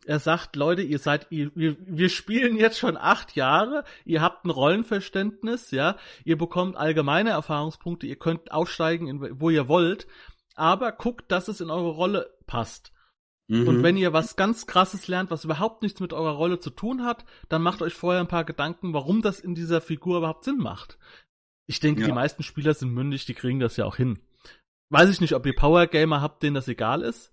er 0.07 0.19
sagt, 0.19 0.57
Leute, 0.57 0.83
ihr 0.83 0.99
seid, 0.99 1.27
ihr, 1.31 1.51
wir, 1.55 1.77
wir 1.81 2.09
spielen 2.09 2.57
jetzt 2.57 2.79
schon 2.79 2.97
acht 2.97 3.37
Jahre, 3.37 3.85
ihr 4.05 4.23
habt 4.23 4.45
ein 4.45 4.51
Rollenverständnis, 4.51 5.71
ja, 5.71 5.97
ihr 6.25 6.39
bekommt 6.39 6.77
allgemeine 6.77 7.31
Erfahrungspunkte, 7.31 8.07
ihr 8.07 8.17
könnt 8.17 8.53
aufsteigen, 8.53 9.07
in, 9.09 9.41
wo 9.41 9.51
ihr 9.51 9.69
wollt, 9.69 10.07
aber 10.55 10.93
guckt, 10.93 11.31
dass 11.31 11.49
es 11.49 11.61
in 11.61 11.71
eure 11.71 11.91
Rolle 11.91 12.31
passt. 12.47 12.93
Mhm. 13.49 13.69
Und 13.69 13.83
wenn 13.83 13.97
ihr 13.97 14.13
was 14.13 14.37
ganz 14.37 14.67
krasses 14.67 15.09
lernt, 15.09 15.31
was 15.31 15.45
überhaupt 15.45 15.83
nichts 15.83 16.01
mit 16.01 16.13
eurer 16.13 16.33
Rolle 16.33 16.61
zu 16.61 16.71
tun 16.71 17.05
hat, 17.05 17.25
dann 17.49 17.63
macht 17.63 17.83
euch 17.83 17.95
vorher 17.95 18.21
ein 18.21 18.29
paar 18.29 18.45
Gedanken, 18.45 18.95
warum 18.95 19.23
das 19.23 19.41
in 19.41 19.55
dieser 19.55 19.81
Figur 19.81 20.19
überhaupt 20.19 20.45
Sinn 20.45 20.59
macht. 20.59 20.99
Ich 21.67 21.81
denke, 21.81 22.03
ja. 22.03 22.07
die 22.07 22.13
meisten 22.13 22.43
Spieler 22.43 22.75
sind 22.75 22.93
mündig, 22.93 23.27
die 23.27 23.35
kriegen 23.35 23.61
das 23.61 23.77
ja 23.77 23.85
auch 23.85 23.97
hin. 23.97 24.19
Weiß 24.91 25.11
ich 25.11 25.21
nicht, 25.21 25.35
ob 25.35 25.47
ihr 25.47 25.55
Power 25.55 25.87
Gamer 25.87 26.21
habt, 26.21 26.43
denen 26.43 26.55
das 26.55 26.69
egal 26.69 27.03
ist. 27.03 27.33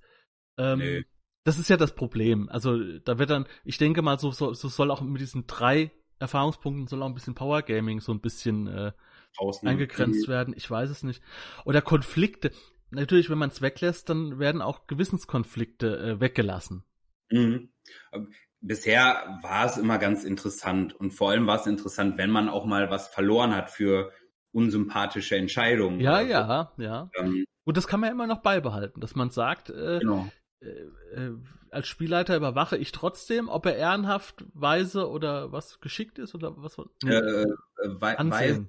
Ähm, 0.58 0.80
nee. 0.80 1.06
Das 1.44 1.58
ist 1.58 1.70
ja 1.70 1.78
das 1.78 1.96
Problem. 1.96 2.50
Also 2.50 2.78
da 3.00 3.18
wird 3.18 3.30
dann, 3.30 3.48
ich 3.64 3.78
denke 3.78 4.02
mal, 4.02 4.20
so, 4.20 4.32
so, 4.32 4.54
so 4.54 4.68
soll 4.68 4.92
auch 4.92 5.02
mit 5.02 5.22
diesen 5.22 5.48
drei 5.48 5.92
Erfahrungspunkten 6.22 6.88
soll 6.88 7.02
auch 7.02 7.08
ein 7.08 7.16
bisschen 7.16 7.36
Power 7.36 7.64
Gaming 7.64 8.00
so 8.00 8.12
ein 8.14 8.22
bisschen 8.22 8.68
äh, 8.68 8.92
eingegrenzt 9.64 10.28
werden. 10.28 10.54
Ich 10.56 10.70
weiß 10.70 10.90
es 10.90 11.04
nicht. 11.04 11.22
Oder 11.66 11.82
Konflikte. 11.82 12.52
Natürlich, 12.92 13.30
wenn 13.30 13.38
man 13.38 13.50
es 13.50 13.62
weglässt, 13.62 14.10
dann 14.10 14.38
werden 14.38 14.62
auch 14.62 14.86
Gewissenskonflikte 14.86 15.98
äh, 15.98 16.20
weggelassen. 16.20 16.84
Mhm. 17.32 17.70
Bisher 18.60 19.40
war 19.42 19.66
es 19.66 19.78
immer 19.78 19.98
ganz 19.98 20.24
interessant 20.24 20.94
und 20.94 21.12
vor 21.12 21.32
allem 21.32 21.48
war 21.48 21.60
es 21.60 21.66
interessant, 21.66 22.18
wenn 22.18 22.30
man 22.30 22.50
auch 22.50 22.66
mal 22.66 22.92
was 22.92 23.08
verloren 23.08 23.56
hat 23.56 23.72
für 23.72 24.12
unsympathische 24.52 25.38
Entscheidungen. 25.38 26.00
Ja, 26.00 26.22
ja, 26.22 26.74
ja. 26.78 27.10
Ähm, 27.18 27.46
und 27.64 27.78
das 27.78 27.88
kann 27.88 28.02
man 28.02 28.10
ja 28.10 28.14
immer 28.14 28.28
noch 28.28 28.42
beibehalten, 28.42 29.00
dass 29.00 29.16
man 29.16 29.32
sagt, 29.32 29.70
äh, 29.70 30.00
genau. 30.00 30.30
Äh, 30.62 31.20
äh, 31.20 31.38
als 31.72 31.88
Spielleiter 31.88 32.36
überwache 32.36 32.78
ich 32.78 32.92
trotzdem, 32.92 33.50
ob 33.50 33.66
er 33.66 33.78
ehrenhaft, 33.78 34.44
weise 34.54 35.10
oder 35.10 35.52
was 35.52 35.80
geschickt 35.80 36.20
ist 36.20 36.36
oder 36.36 36.54
was? 36.58 36.78
Nee. 37.04 37.14
Äh, 37.14 37.46
Weise 37.84 38.68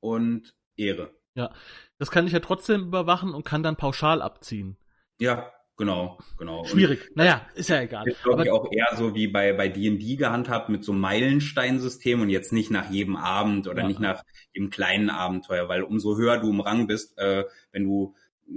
und 0.00 0.54
Ehre. 0.76 1.10
Ja, 1.34 1.52
das 1.98 2.10
kann 2.10 2.26
ich 2.26 2.32
ja 2.32 2.40
trotzdem 2.40 2.86
überwachen 2.86 3.34
und 3.34 3.44
kann 3.44 3.62
dann 3.62 3.76
pauschal 3.76 4.22
abziehen. 4.22 4.76
Ja, 5.20 5.52
genau, 5.76 6.18
genau. 6.38 6.64
Schwierig. 6.64 7.08
Und 7.08 7.16
naja, 7.16 7.46
ist 7.54 7.68
ja 7.68 7.80
egal. 7.80 8.08
Ist 8.08 8.22
glaube 8.22 8.44
ich 8.44 8.50
auch 8.50 8.72
eher 8.72 8.96
so 8.96 9.14
wie 9.14 9.28
bei 9.28 9.52
bei 9.52 9.68
D&D 9.68 10.16
gehandhabt 10.16 10.68
mit 10.68 10.84
so 10.84 10.92
Meilensteinsystem 10.92 12.20
und 12.22 12.30
jetzt 12.30 12.52
nicht 12.52 12.70
nach 12.70 12.90
jedem 12.90 13.16
Abend 13.16 13.68
oder 13.68 13.82
ja. 13.82 13.86
nicht 13.86 14.00
nach 14.00 14.22
jedem 14.52 14.70
kleinen 14.70 15.10
Abenteuer, 15.10 15.68
weil 15.68 15.82
umso 15.82 16.16
höher 16.16 16.38
du 16.38 16.50
im 16.50 16.60
Rang 16.60 16.86
bist, 16.86 17.18
äh, 17.18 17.44
wenn 17.70 17.84
du 17.84 18.14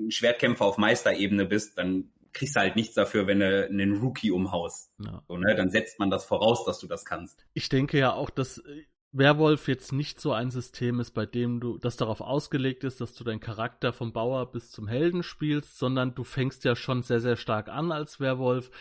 Schwertkämpfer 0.10 0.66
auf 0.66 0.78
Meisterebene 0.78 1.46
bist, 1.46 1.78
dann 1.78 2.12
kriegst 2.34 2.56
du 2.56 2.60
halt 2.60 2.76
nichts 2.76 2.96
dafür, 2.96 3.28
wenn 3.28 3.40
du 3.40 3.66
einen 3.66 3.98
Rookie 3.98 4.32
umhaust. 4.32 4.94
Ja. 5.00 5.24
So, 5.28 5.38
ne? 5.38 5.56
Dann 5.56 5.70
setzt 5.70 6.00
man 6.00 6.10
das 6.10 6.26
voraus, 6.26 6.66
dass 6.66 6.80
du 6.80 6.88
das 6.88 7.06
kannst. 7.06 7.46
Ich 7.54 7.70
denke 7.70 7.98
ja 7.98 8.14
auch, 8.14 8.30
dass 8.30 8.60
äh, 8.60 8.84
Werwolf 9.12 9.68
jetzt 9.68 9.92
nicht 9.92 10.22
so 10.22 10.32
ein 10.32 10.52
System 10.52 11.00
ist, 11.00 11.12
bei 11.12 11.26
dem 11.26 11.60
du, 11.60 11.78
das 11.78 11.98
darauf 11.98 12.22
ausgelegt 12.22 12.84
ist, 12.84 13.02
dass 13.02 13.14
du 13.14 13.24
deinen 13.24 13.42
Charakter 13.42 13.92
vom 13.92 14.14
Bauer 14.14 14.52
bis 14.52 14.72
zum 14.72 14.88
Helden 14.88 15.24
spielst, 15.24 15.78
sondern 15.78 16.16
du 16.16 16.24
fängst 16.24 16.64
ja 16.64 16.76
schon 16.76 17.04
sehr, 17.04 17.20
sehr 17.20 17.36
stark 17.36 17.68
an 17.68 17.92
als 17.92 18.20
Werwolf 18.20 18.72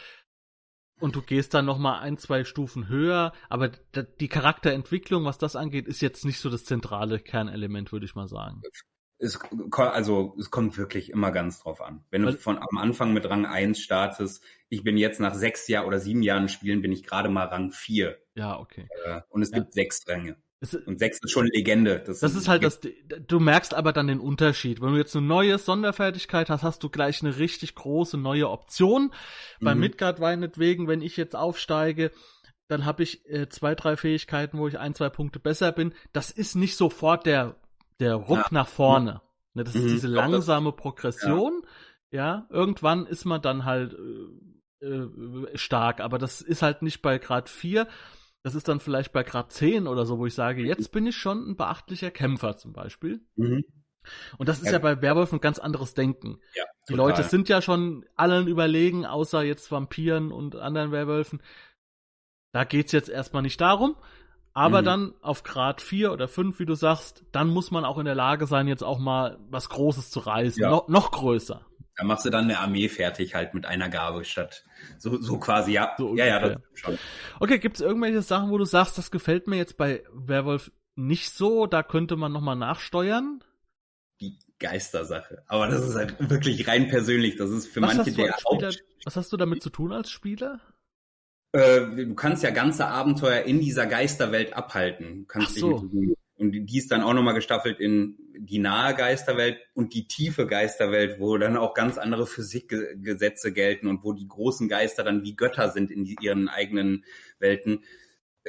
und 1.00 1.16
du 1.16 1.22
gehst 1.22 1.54
dann 1.54 1.64
nochmal 1.64 2.00
ein, 2.00 2.18
zwei 2.18 2.44
Stufen 2.44 2.88
höher, 2.88 3.32
aber 3.48 3.68
die 3.68 4.28
Charakterentwicklung, 4.28 5.24
was 5.24 5.38
das 5.38 5.56
angeht, 5.56 5.88
ist 5.88 6.02
jetzt 6.02 6.24
nicht 6.24 6.38
so 6.38 6.50
das 6.50 6.64
zentrale 6.64 7.18
Kernelement, 7.18 7.90
würde 7.90 8.06
ich 8.06 8.14
mal 8.14 8.28
sagen 8.28 8.62
es, 9.20 9.38
also, 9.76 10.34
es 10.38 10.50
kommt 10.50 10.78
wirklich 10.78 11.10
immer 11.10 11.30
ganz 11.30 11.60
drauf 11.60 11.82
an. 11.82 12.02
Wenn 12.10 12.22
du 12.22 12.32
von 12.32 12.58
am 12.58 12.78
Anfang 12.78 13.12
mit 13.12 13.28
Rang 13.28 13.44
1 13.44 13.78
startest, 13.78 14.42
ich 14.70 14.82
bin 14.82 14.96
jetzt 14.96 15.20
nach 15.20 15.34
sechs 15.34 15.68
Jahren 15.68 15.86
oder 15.86 16.00
sieben 16.00 16.22
Jahren 16.22 16.48
Spielen, 16.48 16.80
bin 16.80 16.90
ich 16.90 17.04
gerade 17.04 17.28
mal 17.28 17.44
Rang 17.46 17.70
4. 17.70 18.18
Ja, 18.34 18.58
okay. 18.58 18.88
Äh, 19.04 19.20
und 19.28 19.42
es 19.42 19.50
ja. 19.50 19.58
gibt 19.58 19.74
sechs 19.74 20.06
Ränge. 20.08 20.36
Es, 20.62 20.74
und 20.74 20.98
6 20.98 21.20
ist 21.22 21.30
schon 21.30 21.46
Legende. 21.46 22.02
Das, 22.04 22.20
das 22.20 22.34
ist 22.34 22.48
halt 22.48 22.62
das, 22.64 22.80
du 22.80 23.40
merkst 23.40 23.72
aber 23.72 23.92
dann 23.92 24.08
den 24.08 24.20
Unterschied. 24.20 24.82
Wenn 24.82 24.92
du 24.92 24.98
jetzt 24.98 25.16
eine 25.16 25.26
neue 25.26 25.58
Sonderfertigkeit 25.58 26.50
hast, 26.50 26.62
hast 26.62 26.82
du 26.82 26.90
gleich 26.90 27.22
eine 27.22 27.38
richtig 27.38 27.74
große 27.74 28.18
neue 28.18 28.48
Option. 28.48 29.12
Mhm. 29.60 29.64
Bei 29.64 29.74
Midgard 29.74 30.18
meinetwegen, 30.18 30.86
wenn 30.86 31.00
ich 31.00 31.16
jetzt 31.16 31.34
aufsteige, 31.34 32.10
dann 32.68 32.84
habe 32.84 33.02
ich 33.02 33.28
äh, 33.28 33.48
zwei, 33.48 33.74
drei 33.74 33.96
Fähigkeiten, 33.96 34.58
wo 34.58 34.68
ich 34.68 34.78
ein, 34.78 34.94
zwei 34.94 35.08
Punkte 35.08 35.40
besser 35.40 35.72
bin. 35.72 35.94
Das 36.12 36.30
ist 36.30 36.54
nicht 36.56 36.76
sofort 36.76 37.24
der, 37.26 37.56
der 38.00 38.14
Ruck 38.14 38.38
ja. 38.38 38.48
nach 38.50 38.68
vorne. 38.68 39.20
Ne, 39.54 39.64
das 39.64 39.74
mhm. 39.74 39.86
ist 39.86 39.92
diese 39.92 40.08
langsame 40.08 40.72
Progression. 40.72 41.62
Ja. 42.10 42.24
ja. 42.24 42.46
irgendwann 42.50 43.06
ist 43.06 43.24
man 43.24 43.42
dann 43.42 43.64
halt 43.64 43.94
äh, 43.94 44.86
äh, 44.86 45.56
stark, 45.56 46.00
aber 46.00 46.18
das 46.18 46.40
ist 46.40 46.62
halt 46.62 46.82
nicht 46.82 47.02
bei 47.02 47.18
Grad 47.18 47.48
4. 47.48 47.86
Das 48.42 48.54
ist 48.54 48.68
dann 48.68 48.80
vielleicht 48.80 49.12
bei 49.12 49.22
Grad 49.22 49.52
10 49.52 49.86
oder 49.86 50.06
so, 50.06 50.18
wo 50.18 50.26
ich 50.26 50.34
sage, 50.34 50.64
jetzt 50.64 50.92
bin 50.92 51.06
ich 51.06 51.16
schon 51.16 51.50
ein 51.50 51.56
beachtlicher 51.56 52.10
Kämpfer 52.10 52.56
zum 52.56 52.72
Beispiel. 52.72 53.20
Mhm. 53.36 53.64
Und 54.38 54.48
das 54.48 54.60
ist 54.60 54.66
ja, 54.66 54.72
ja 54.72 54.78
bei 54.78 55.02
Werwolf 55.02 55.32
ein 55.32 55.40
ganz 55.40 55.58
anderes 55.58 55.92
Denken. 55.92 56.40
Ja, 56.54 56.64
die 56.88 56.94
Leute 56.94 57.22
sind 57.22 57.50
ja 57.50 57.60
schon 57.60 58.06
allen 58.16 58.48
überlegen, 58.48 59.04
außer 59.04 59.42
jetzt 59.42 59.70
Vampiren 59.70 60.32
und 60.32 60.56
anderen 60.56 60.90
Werwölfen. 60.90 61.42
Da 62.52 62.64
geht's 62.64 62.92
jetzt 62.92 63.10
erstmal 63.10 63.42
nicht 63.42 63.60
darum. 63.60 63.96
Aber 64.52 64.80
mhm. 64.82 64.84
dann 64.84 65.14
auf 65.22 65.42
Grad 65.42 65.80
4 65.80 66.12
oder 66.12 66.28
5, 66.28 66.58
wie 66.58 66.66
du 66.66 66.74
sagst, 66.74 67.24
dann 67.32 67.48
muss 67.48 67.70
man 67.70 67.84
auch 67.84 67.98
in 67.98 68.04
der 68.04 68.14
Lage 68.14 68.46
sein, 68.46 68.66
jetzt 68.66 68.82
auch 68.82 68.98
mal 68.98 69.38
was 69.48 69.68
Großes 69.68 70.10
zu 70.10 70.20
reißen. 70.20 70.62
Ja. 70.62 70.70
No 70.70 70.84
noch 70.88 71.12
größer. 71.12 71.64
Da 71.96 72.04
machst 72.04 72.24
du 72.24 72.30
dann 72.30 72.44
eine 72.44 72.58
Armee 72.58 72.88
fertig 72.88 73.34
halt 73.34 73.52
mit 73.52 73.66
einer 73.66 73.88
Gabe 73.88 74.24
statt 74.24 74.64
so, 74.98 75.20
so 75.20 75.38
quasi, 75.38 75.72
ja. 75.72 75.94
So 75.98 76.16
ja, 76.16 76.26
ja, 76.26 76.40
das 76.40 76.58
schon. 76.74 76.98
Okay, 77.38 77.58
gibt's 77.58 77.80
irgendwelche 77.80 78.22
Sachen, 78.22 78.50
wo 78.50 78.58
du 78.58 78.64
sagst, 78.64 78.96
das 78.96 79.10
gefällt 79.10 79.46
mir 79.46 79.56
jetzt 79.56 79.76
bei 79.76 80.02
Werwolf 80.12 80.72
nicht 80.96 81.30
so, 81.30 81.66
da 81.66 81.82
könnte 81.82 82.16
man 82.16 82.32
nochmal 82.32 82.56
nachsteuern? 82.56 83.44
Die 84.20 84.38
Geistersache. 84.58 85.42
Aber 85.46 85.66
das 85.66 85.86
ist 85.86 85.94
halt 85.94 86.30
wirklich 86.30 86.66
rein 86.68 86.88
persönlich. 86.88 87.36
Das 87.36 87.50
ist 87.50 87.66
für 87.68 87.80
was 87.80 87.96
manche 87.96 88.12
der 88.12 88.34
Spieler, 88.38 88.70
Was 89.04 89.16
hast 89.16 89.32
du 89.32 89.36
damit 89.36 89.62
zu 89.62 89.70
tun 89.70 89.92
als 89.92 90.10
Spieler? 90.10 90.60
Äh, 91.52 91.80
du 92.06 92.14
kannst 92.14 92.42
ja 92.42 92.50
ganze 92.50 92.86
Abenteuer 92.86 93.42
in 93.42 93.60
dieser 93.60 93.86
Geisterwelt 93.86 94.52
abhalten. 94.52 95.20
Du 95.20 95.24
kannst 95.26 95.56
Ach 95.56 95.60
so. 95.60 95.90
und 96.36 96.52
die 96.52 96.78
ist 96.78 96.90
dann 96.90 97.02
auch 97.02 97.12
nochmal 97.12 97.34
gestaffelt 97.34 97.80
in 97.80 98.16
die 98.38 98.58
nahe 98.58 98.94
Geisterwelt 98.94 99.58
und 99.74 99.92
die 99.92 100.08
tiefe 100.08 100.46
Geisterwelt, 100.46 101.20
wo 101.20 101.36
dann 101.36 101.56
auch 101.56 101.74
ganz 101.74 101.98
andere 101.98 102.26
Physikgesetze 102.26 103.52
gelten 103.52 103.86
und 103.86 104.02
wo 104.02 104.12
die 104.12 104.28
großen 104.28 104.68
Geister 104.68 105.04
dann 105.04 105.22
wie 105.22 105.36
Götter 105.36 105.70
sind 105.70 105.90
in 105.90 106.06
ihren 106.06 106.48
eigenen 106.48 107.04
Welten. 107.38 107.84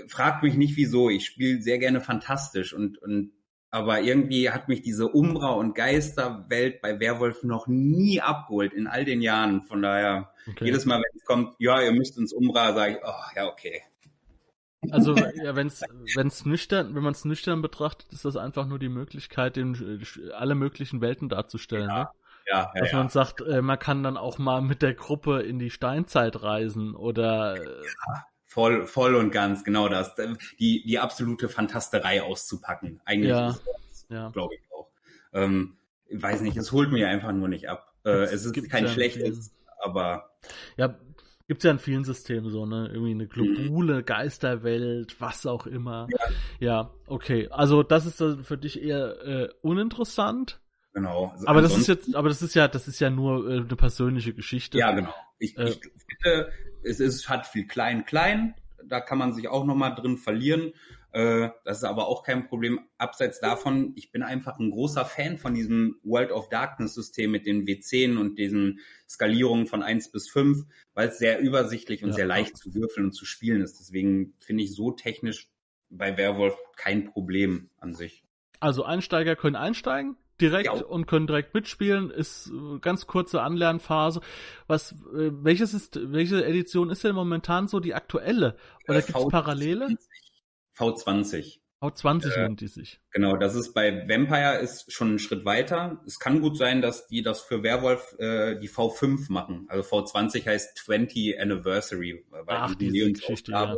Fragt 0.08 0.44
mich 0.44 0.56
nicht 0.56 0.78
wieso. 0.78 1.10
Ich 1.10 1.26
spiele 1.26 1.62
sehr 1.62 1.80
gerne 1.80 2.00
fantastisch 2.00 2.74
und, 2.74 2.98
und 3.00 3.34
aber 3.72 4.02
irgendwie 4.02 4.50
hat 4.50 4.68
mich 4.68 4.82
diese 4.82 5.08
Umbra- 5.08 5.54
und 5.54 5.74
Geisterwelt 5.76 6.82
bei 6.82 7.00
Werwolf 7.00 7.44
noch 7.44 7.68
nie 7.68 8.20
abgeholt 8.20 8.74
in 8.74 8.86
all 8.86 9.06
den 9.06 9.22
Jahren. 9.22 9.62
Von 9.64 9.82
daher, 9.82 10.34
okay. 10.48 10.66
jedes 10.66 10.86
Mal, 10.86 10.98
wenn 10.98 11.18
es 11.18 11.26
kommt, 11.26 11.56
ja, 11.58 11.82
ihr 11.82 11.94
müsst 11.94 12.18
ins 12.18 12.34
Umbra, 12.34 12.74
sage 12.74 12.94
ich, 12.94 12.98
oh, 13.04 13.36
ja, 13.36 13.48
okay. 13.48 13.82
Also, 14.92 15.16
ja, 15.44 15.56
wenn's, 15.56 15.82
wenn's 16.16 16.46
nüchtern, 16.46 16.94
wenn 16.96 17.04
man 17.04 17.14
es 17.14 17.24
nüchtern 17.24 17.62
betrachtet, 17.62 18.12
ist 18.12 18.26
das 18.26 18.36
einfach 18.36 18.68
nur 18.68 18.78
die 18.78 18.90
Möglichkeit, 18.90 19.56
den, 19.56 20.04
alle 20.34 20.56
möglichen 20.56 21.00
Welten 21.00 21.30
darzustellen, 21.30 21.90
ja. 21.90 22.00
ne? 22.00 22.10
Ja, 22.48 22.72
ja, 22.74 22.82
Dass 22.82 22.92
man 22.92 23.04
ja. 23.04 23.10
sagt, 23.10 23.42
äh, 23.42 23.62
man 23.62 23.80
kann 23.80 24.04
dann 24.04 24.18
auch 24.18 24.38
mal 24.38 24.62
mit 24.62 24.82
der 24.82 24.96
Gruppe 24.96 25.42
in 25.42 25.60
die 25.60 25.70
Steinzeit 25.70 26.42
reisen 26.42 26.96
oder. 26.96 27.56
Voll, 28.52 28.86
voll 28.86 29.16
und 29.16 29.32
ganz, 29.32 29.64
genau 29.64 29.88
das. 29.88 30.14
Die, 30.60 30.84
die 30.84 31.00
absolute 31.00 31.48
Fantasterei 31.48 32.22
auszupacken. 32.22 33.00
Eigentlich 33.06 33.30
ja, 33.30 33.52
ist 33.52 33.64
das, 33.66 34.06
ja. 34.10 34.30
glaube 34.32 34.56
ich 34.56 34.62
auch. 34.74 34.90
Ähm, 35.32 35.78
ich 36.08 36.22
weiß 36.22 36.42
nicht, 36.42 36.58
es 36.58 36.74
holt 36.74 36.92
mir 36.92 37.08
einfach 37.08 37.32
nur 37.32 37.48
nicht 37.48 37.70
ab. 37.70 37.94
Äh, 38.04 38.24
es 38.24 38.44
ist 38.44 38.70
kein 38.70 38.88
ja 38.88 38.92
schlechtes, 38.92 39.54
aber. 39.80 40.32
Ja, 40.76 41.00
gibt's 41.48 41.64
ja 41.64 41.72
in 41.72 41.80
vielen 41.80 42.04
Systemen 42.04 42.52
so, 42.52 42.66
ne? 42.66 42.90
Irgendwie 42.92 43.12
eine 43.12 43.28
globule 43.28 44.00
mhm. 44.00 44.06
Geisterwelt, 44.06 45.22
was 45.22 45.46
auch 45.46 45.66
immer. 45.66 46.10
Ja. 46.12 46.20
ja, 46.60 46.94
okay. 47.08 47.48
Also 47.52 47.84
das 47.84 48.06
ist 48.06 48.46
für 48.46 48.58
dich 48.58 48.84
eher 48.84 49.26
äh, 49.26 49.50
uninteressant. 49.62 50.60
Genau. 50.94 51.28
Also 51.28 51.48
aber 51.48 51.62
das 51.62 51.78
ist 51.78 51.88
jetzt, 51.88 52.16
aber 52.16 52.30
das 52.30 52.42
ist 52.42 52.54
ja, 52.54 52.68
das 52.68 52.88
ist 52.88 53.00
ja 53.00 53.10
nur 53.10 53.50
äh, 53.50 53.58
eine 53.60 53.76
persönliche 53.76 54.34
Geschichte. 54.34 54.78
Ja, 54.78 54.92
genau. 54.92 55.14
Ich, 55.40 55.58
äh, 55.58 55.70
ich 55.70 55.80
finde, 56.22 56.52
es 56.84 57.00
ist, 57.00 57.30
hat 57.30 57.48
viel 57.48 57.66
klein, 57.66 58.06
klein. 58.06 58.56
Da 58.84 59.00
kann 59.00 59.18
man 59.18 59.34
sich 59.34 59.48
auch 59.48 59.66
nochmal 59.66 59.96
drin 59.96 60.18
verlieren. 60.18 60.74
Äh, 61.14 61.50
das 61.66 61.80
ist 61.80 61.84
aber 61.84 62.08
auch 62.08 62.24
kein 62.24 62.48
Problem. 62.48 62.80
Abseits 62.98 63.40
davon, 63.40 63.94
ich 63.96 64.12
bin 64.12 64.24
einfach 64.24 64.60
ein 64.60 64.72
großer 64.72 65.06
Fan 65.06 65.38
von 65.38 65.54
diesem 65.54 66.00
World 66.04 66.32
of 66.32 66.50
Darkness 66.50 66.94
System 66.94 67.32
mit 67.32 67.46
den 67.46 67.66
W10 67.66 68.18
und 68.18 68.38
diesen 68.38 68.80
Skalierungen 69.10 69.68
von 69.68 69.84
1 69.84 70.12
bis 70.12 70.30
5, 70.30 70.66
weil 70.94 71.10
es 71.10 71.20
sehr 71.20 71.40
übersichtlich 71.40 72.04
und 72.04 72.10
ja. 72.10 72.16
sehr 72.16 72.26
leicht 72.26 72.58
zu 72.58 72.74
würfeln 72.74 73.08
und 73.08 73.12
zu 73.14 73.26
spielen 73.26 73.62
ist. 73.62 73.80
Deswegen 73.80 74.34
finde 74.40 74.64
ich 74.64 74.74
so 74.74 74.92
technisch 74.92 75.50
bei 75.90 76.18
Werwolf 76.18 76.56
kein 76.78 77.06
Problem 77.06 77.70
an 77.78 77.94
sich. 77.94 78.24
Also 78.62 78.84
Einsteiger 78.84 79.36
können 79.36 79.56
einsteigen, 79.56 80.16
direkt 80.42 80.66
ja. 80.66 80.74
und 80.74 81.08
können 81.08 81.28
direkt 81.28 81.54
mitspielen. 81.54 82.12
Ist 82.12 82.52
äh, 82.52 82.80
ganz 82.80 83.08
kurze 83.08 83.42
Anlernphase. 83.42 84.22
Was, 84.68 84.94
äh, 85.14 85.32
welches 85.32 85.74
ist, 85.74 86.00
welche 86.12 86.44
Edition 86.44 86.90
ist 86.90 87.04
denn 87.04 87.16
momentan 87.16 87.68
so 87.68 87.80
die 87.80 87.94
aktuelle? 87.94 88.58
Oder 88.88 89.00
äh, 89.00 89.02
gibt 89.02 89.18
es 89.18 89.28
Parallele? 89.28 89.96
V20. 90.78 91.60
V20 91.82 92.34
äh, 92.34 92.42
nennt 92.44 92.62
die 92.62 92.68
sich. 92.68 93.00
Genau, 93.12 93.38
das 93.38 93.56
ist 93.56 93.74
bei 93.74 94.08
Vampire 94.08 94.60
ist 94.60 94.92
schon 94.92 95.16
ein 95.16 95.20
Schritt 95.20 95.46
weiter. 95.46 96.02
Es 96.06 96.20
kann 96.20 96.42
gut 96.42 96.58
sein, 96.58 96.82
dass 96.82 97.08
die 97.08 97.24
das 97.24 97.42
für 97.42 97.64
Werwolf 97.64 98.16
äh, 98.20 98.60
die 98.60 98.70
V5 98.70 99.32
machen. 99.32 99.66
Also 99.68 99.90
V20 99.90 100.46
heißt 100.46 100.78
20 100.78 101.40
Anniversary, 101.40 102.24
weil 102.30 102.44
Ach, 102.48 102.76
die 102.76 102.90
diese 102.90 103.12
Geschichte, 103.14 103.52
ja. 103.52 103.78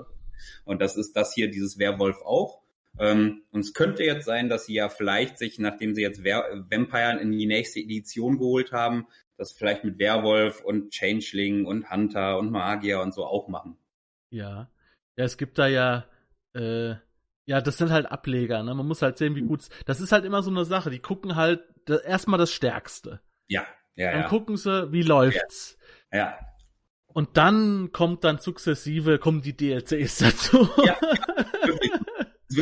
Und 0.65 0.81
das 0.81 0.97
ist 0.97 1.15
das 1.15 1.33
hier, 1.33 1.49
dieses 1.49 1.79
Werwolf 1.79 2.21
auch. 2.21 2.62
Ähm, 2.99 3.43
und 3.51 3.61
es 3.61 3.73
könnte 3.73 4.03
jetzt 4.03 4.25
sein, 4.25 4.49
dass 4.49 4.65
sie 4.65 4.75
ja 4.75 4.89
vielleicht 4.89 5.37
sich, 5.37 5.59
nachdem 5.59 5.95
sie 5.95 6.01
jetzt 6.01 6.23
Vampire 6.23 7.19
in 7.19 7.31
die 7.31 7.45
nächste 7.45 7.79
Edition 7.79 8.37
geholt 8.37 8.71
haben, 8.71 9.07
das 9.37 9.51
vielleicht 9.51 9.83
mit 9.83 9.97
Werwolf 9.99 10.61
und 10.61 10.91
Changeling 10.91 11.65
und 11.65 11.89
Hunter 11.89 12.37
und 12.37 12.51
Magier 12.51 13.01
und 13.01 13.13
so 13.13 13.25
auch 13.25 13.47
machen. 13.47 13.77
Ja. 14.29 14.69
Ja, 15.15 15.25
es 15.25 15.37
gibt 15.37 15.57
da 15.57 15.67
ja, 15.67 16.05
äh, 16.53 16.95
ja, 17.45 17.61
das 17.61 17.77
sind 17.77 17.91
halt 17.91 18.11
Ableger, 18.11 18.63
ne? 18.63 18.73
Man 18.73 18.87
muss 18.87 19.01
halt 19.01 19.17
sehen, 19.17 19.35
wie 19.35 19.41
mhm. 19.41 19.47
gut 19.47 19.67
Das 19.85 20.01
ist 20.01 20.11
halt 20.11 20.25
immer 20.25 20.41
so 20.43 20.49
eine 20.49 20.65
Sache. 20.65 20.89
Die 20.89 20.99
gucken 20.99 21.35
halt 21.35 21.61
erstmal 22.05 22.39
das 22.39 22.51
Stärkste. 22.51 23.21
Ja, 23.47 23.65
ja, 23.95 24.11
Dann 24.11 24.21
ja. 24.21 24.27
gucken 24.27 24.57
sie, 24.57 24.91
wie 24.91 25.03
läuft's. 25.03 25.77
Ja. 26.11 26.17
ja. 26.17 26.39
Und 27.07 27.37
dann 27.37 27.91
kommt 27.91 28.23
dann 28.23 28.39
sukzessive, 28.39 29.19
kommen 29.19 29.41
die 29.43 29.55
DLCs 29.55 30.17
dazu. 30.17 30.67
Ja, 30.83 30.97
wirklich 31.65 31.92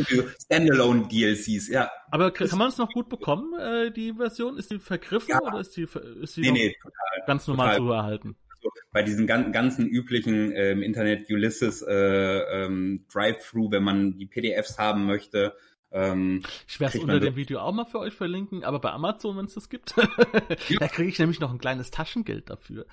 so 0.00 0.22
Standalone-DLCs, 0.44 1.68
ja. 1.68 1.90
Aber 2.10 2.30
kann 2.30 2.58
man 2.58 2.68
es 2.68 2.78
noch 2.78 2.90
gut 2.90 3.08
bekommen, 3.08 3.52
äh, 3.58 3.90
die 3.90 4.14
Version? 4.14 4.58
Ist 4.58 4.70
die 4.70 4.78
vergriffen 4.78 5.30
ja. 5.30 5.40
oder 5.40 5.60
ist 5.60 5.76
die, 5.76 5.86
ist 6.20 6.36
die 6.36 6.42
nee, 6.42 6.50
nee, 6.52 6.76
total, 6.82 7.26
ganz 7.26 7.46
normal 7.46 7.76
total. 7.76 7.86
zu 7.86 7.92
erhalten? 7.92 8.36
Also 8.50 8.70
bei 8.92 9.02
diesen 9.02 9.26
ganzen, 9.26 9.52
ganzen 9.52 9.86
üblichen 9.86 10.52
äh, 10.52 10.72
im 10.72 10.82
Internet 10.82 11.30
Ulysses 11.30 11.82
äh, 11.82 11.94
ähm, 11.94 13.06
Drive-Thru, 13.12 13.70
wenn 13.70 13.82
man 13.82 14.18
die 14.18 14.26
PDFs 14.26 14.78
haben 14.78 15.06
möchte, 15.06 15.54
ähm, 15.92 16.42
ich 16.66 16.80
werde 16.80 16.96
es 16.96 17.04
unter 17.04 17.20
dem 17.20 17.36
Video 17.36 17.60
auch 17.60 17.72
mal 17.72 17.84
für 17.84 17.98
euch 17.98 18.14
verlinken, 18.14 18.64
aber 18.64 18.80
bei 18.80 18.90
Amazon, 18.90 19.36
wenn 19.36 19.44
es 19.44 19.54
das 19.54 19.68
gibt, 19.68 19.94
ja. 19.96 20.08
da 20.78 20.88
kriege 20.88 21.08
ich 21.08 21.18
nämlich 21.18 21.38
noch 21.38 21.52
ein 21.52 21.58
kleines 21.58 21.90
Taschengeld 21.90 22.48
dafür. 22.48 22.86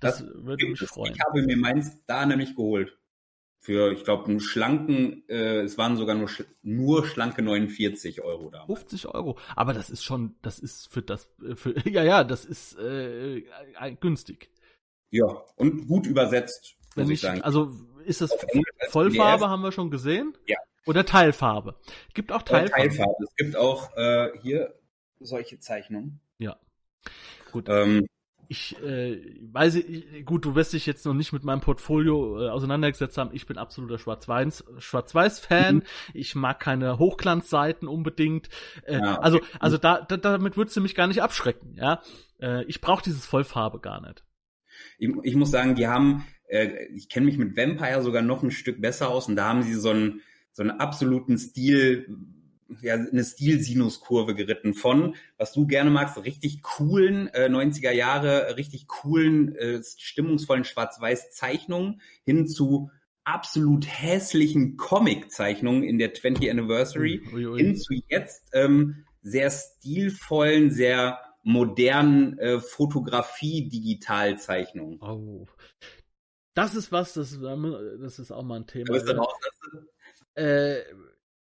Das, 0.00 0.18
das 0.18 0.26
würde 0.34 0.66
mich 0.66 0.80
freuen. 0.80 1.14
Ich 1.14 1.20
habe 1.24 1.42
mir 1.42 1.56
meins 1.56 2.04
da 2.06 2.26
nämlich 2.26 2.54
geholt 2.54 2.96
für, 3.62 3.92
ich 3.92 4.02
glaube, 4.02 4.24
einen 4.24 4.40
schlanken, 4.40 5.22
äh, 5.28 5.60
es 5.60 5.78
waren 5.78 5.96
sogar 5.96 6.16
nur, 6.16 6.28
nur 6.62 7.06
schlanke 7.06 7.42
49 7.42 8.20
Euro 8.20 8.50
da. 8.50 8.66
50 8.66 9.06
Euro. 9.06 9.38
Aber 9.54 9.72
das 9.72 9.88
ist 9.88 10.02
schon, 10.02 10.34
das 10.42 10.58
ist 10.58 10.92
für 10.92 11.00
das, 11.00 11.28
äh, 11.40 11.54
für, 11.54 11.72
ja, 11.88 12.02
ja, 12.02 12.24
das 12.24 12.44
ist 12.44 12.76
äh, 12.76 13.38
äh, 13.38 13.44
günstig. 14.00 14.50
Ja, 15.10 15.44
und 15.54 15.86
gut 15.86 16.08
übersetzt, 16.08 16.74
Wenn 16.96 17.04
muss 17.04 17.12
ich, 17.12 17.20
sagen. 17.20 17.42
Also 17.42 17.70
ist 18.04 18.20
das 18.20 18.36
Vollfarbe, 18.90 19.48
haben 19.48 19.62
wir 19.62 19.70
schon 19.70 19.92
gesehen? 19.92 20.36
Ja. 20.48 20.58
Oder 20.84 21.06
Teilfarbe? 21.06 21.76
Gibt 22.14 22.32
auch 22.32 22.42
Teilfarbe. 22.42 22.88
Teilfarbe. 22.88 23.24
Es 23.28 23.36
gibt 23.36 23.56
auch 23.56 23.96
äh, 23.96 24.30
hier 24.42 24.74
solche 25.20 25.60
Zeichnungen. 25.60 26.20
Ja. 26.38 26.56
Gut. 27.52 27.68
Ähm, 27.68 28.08
ich 28.52 28.78
äh, 28.82 29.18
weiß, 29.50 29.76
ich, 29.76 30.26
gut, 30.26 30.44
du 30.44 30.54
wirst 30.54 30.74
dich 30.74 30.84
jetzt 30.84 31.06
noch 31.06 31.14
nicht 31.14 31.32
mit 31.32 31.42
meinem 31.42 31.62
Portfolio 31.62 32.38
äh, 32.38 32.50
auseinandergesetzt 32.50 33.16
haben. 33.16 33.30
Ich 33.32 33.46
bin 33.46 33.56
absoluter 33.56 33.98
Schwarz-Weiß-Fan. 33.98 34.78
Schwarz 34.78 35.14
mhm. 35.72 35.82
Ich 36.12 36.34
mag 36.34 36.60
keine 36.60 36.98
Hochglanzseiten 36.98 37.88
unbedingt. 37.88 38.50
Äh, 38.84 38.98
ja, 38.98 39.18
also, 39.20 39.40
also 39.58 39.78
da, 39.78 40.02
da, 40.02 40.18
damit 40.18 40.58
würdest 40.58 40.76
du 40.76 40.82
mich 40.82 40.94
gar 40.94 41.06
nicht 41.06 41.22
abschrecken. 41.22 41.76
Ja, 41.78 42.02
äh, 42.40 42.64
ich 42.64 42.82
brauche 42.82 43.02
dieses 43.02 43.24
Vollfarbe 43.24 43.80
gar 43.80 44.02
nicht. 44.06 44.22
Ich, 44.98 45.10
ich 45.22 45.34
muss 45.34 45.50
sagen, 45.50 45.74
die 45.74 45.86
haben, 45.86 46.26
äh, 46.48 46.86
ich 46.94 47.08
kenne 47.08 47.24
mich 47.24 47.38
mit 47.38 47.56
Vampire 47.56 48.02
sogar 48.02 48.20
noch 48.20 48.42
ein 48.42 48.50
Stück 48.50 48.82
besser 48.82 49.08
aus 49.08 49.28
und 49.28 49.36
da 49.36 49.48
haben 49.48 49.62
sie 49.62 49.74
so 49.74 49.90
ein 49.90 50.20
so 50.54 50.62
einen 50.62 50.72
absoluten 50.72 51.38
Stil, 51.38 52.06
ja, 52.80 52.94
eine 52.94 53.24
Stil-Sinuskurve 53.24 54.34
geritten 54.34 54.74
von, 54.74 55.14
was 55.36 55.52
du 55.52 55.66
gerne 55.66 55.90
magst, 55.90 56.16
richtig 56.24 56.62
coolen 56.62 57.28
äh, 57.28 57.48
90er 57.48 57.92
Jahre, 57.92 58.56
richtig 58.56 58.88
coolen, 58.88 59.54
äh, 59.56 59.82
stimmungsvollen 59.82 60.64
Schwarz-Weiß-Zeichnungen 60.64 62.00
hin 62.24 62.46
zu 62.46 62.90
absolut 63.24 63.86
hässlichen 63.86 64.76
Comic-Zeichnungen 64.76 65.84
in 65.84 65.98
der 65.98 66.14
20th 66.14 66.50
Anniversary 66.50 67.22
ui, 67.32 67.34
ui, 67.34 67.46
ui. 67.46 67.58
hin 67.58 67.76
zu 67.76 67.94
jetzt 68.08 68.48
ähm, 68.52 69.06
sehr 69.22 69.50
stilvollen, 69.50 70.70
sehr 70.70 71.18
modernen 71.42 72.38
äh, 72.38 72.60
Fotografie-Digitalzeichnungen. 72.60 75.00
Oh. 75.00 75.46
Das 76.54 76.74
ist 76.74 76.92
was, 76.92 77.14
das, 77.14 77.38
das 77.40 78.18
ist 78.18 78.30
auch 78.30 78.42
mal 78.42 78.56
ein 78.56 78.66
Thema. 78.66 78.94
Ja. 78.94 79.14
Raus, 79.14 79.32
äh, 80.34 80.82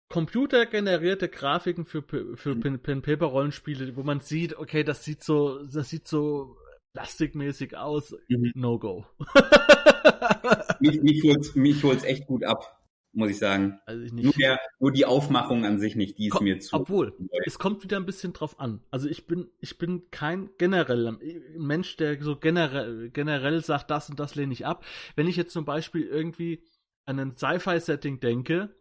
computergenerierte 0.08 1.28
Grafiken 1.28 1.84
für, 1.84 2.02
für. 2.02 2.56
Pen-Paper-Rollenspiele, 2.56 3.96
wo 3.96 4.02
man 4.02 4.20
sieht, 4.20 4.56
okay, 4.56 4.84
das 4.84 5.04
sieht 5.04 5.22
so, 5.22 5.64
das 5.64 5.90
sieht 5.90 6.08
so 6.08 6.56
plastikmäßig 6.94 7.76
aus. 7.76 8.14
Mhm. 8.28 8.52
No 8.54 8.78
go. 8.78 9.06
mich, 10.80 11.02
mich 11.02 11.22
holt's, 11.24 11.54
mich 11.54 11.82
holt's 11.84 12.04
echt 12.04 12.26
gut 12.26 12.44
ab, 12.44 12.82
muss 13.12 13.30
ich 13.30 13.38
sagen. 13.38 13.78
Also 13.84 14.02
ich 14.02 14.12
nur, 14.12 14.32
der, 14.32 14.58
nur 14.80 14.92
die 14.92 15.04
Aufmachung 15.04 15.66
an 15.66 15.78
sich 15.78 15.94
nicht, 15.94 16.18
die 16.18 16.28
ist 16.28 16.40
mir 16.40 16.58
zu. 16.58 16.74
Obwohl, 16.74 17.14
neu. 17.18 17.26
es 17.44 17.58
kommt 17.58 17.84
wieder 17.84 17.98
ein 17.98 18.06
bisschen 18.06 18.32
drauf 18.32 18.58
an. 18.58 18.80
Also 18.90 19.08
ich 19.08 19.26
bin, 19.26 19.48
ich 19.60 19.76
bin 19.76 20.10
kein 20.10 20.48
genereller 20.56 21.18
Mensch, 21.56 21.96
der 21.96 22.20
so 22.22 22.36
generell, 22.36 23.10
generell 23.10 23.62
sagt, 23.62 23.90
das 23.90 24.08
und 24.08 24.18
das 24.18 24.34
lehne 24.34 24.54
ich 24.54 24.64
ab. 24.64 24.84
Wenn 25.16 25.28
ich 25.28 25.36
jetzt 25.36 25.52
zum 25.52 25.66
Beispiel 25.66 26.06
irgendwie 26.06 26.62
an 27.04 27.18
ein 27.18 27.36
Sci-Fi-Setting 27.36 28.20
denke, 28.20 28.74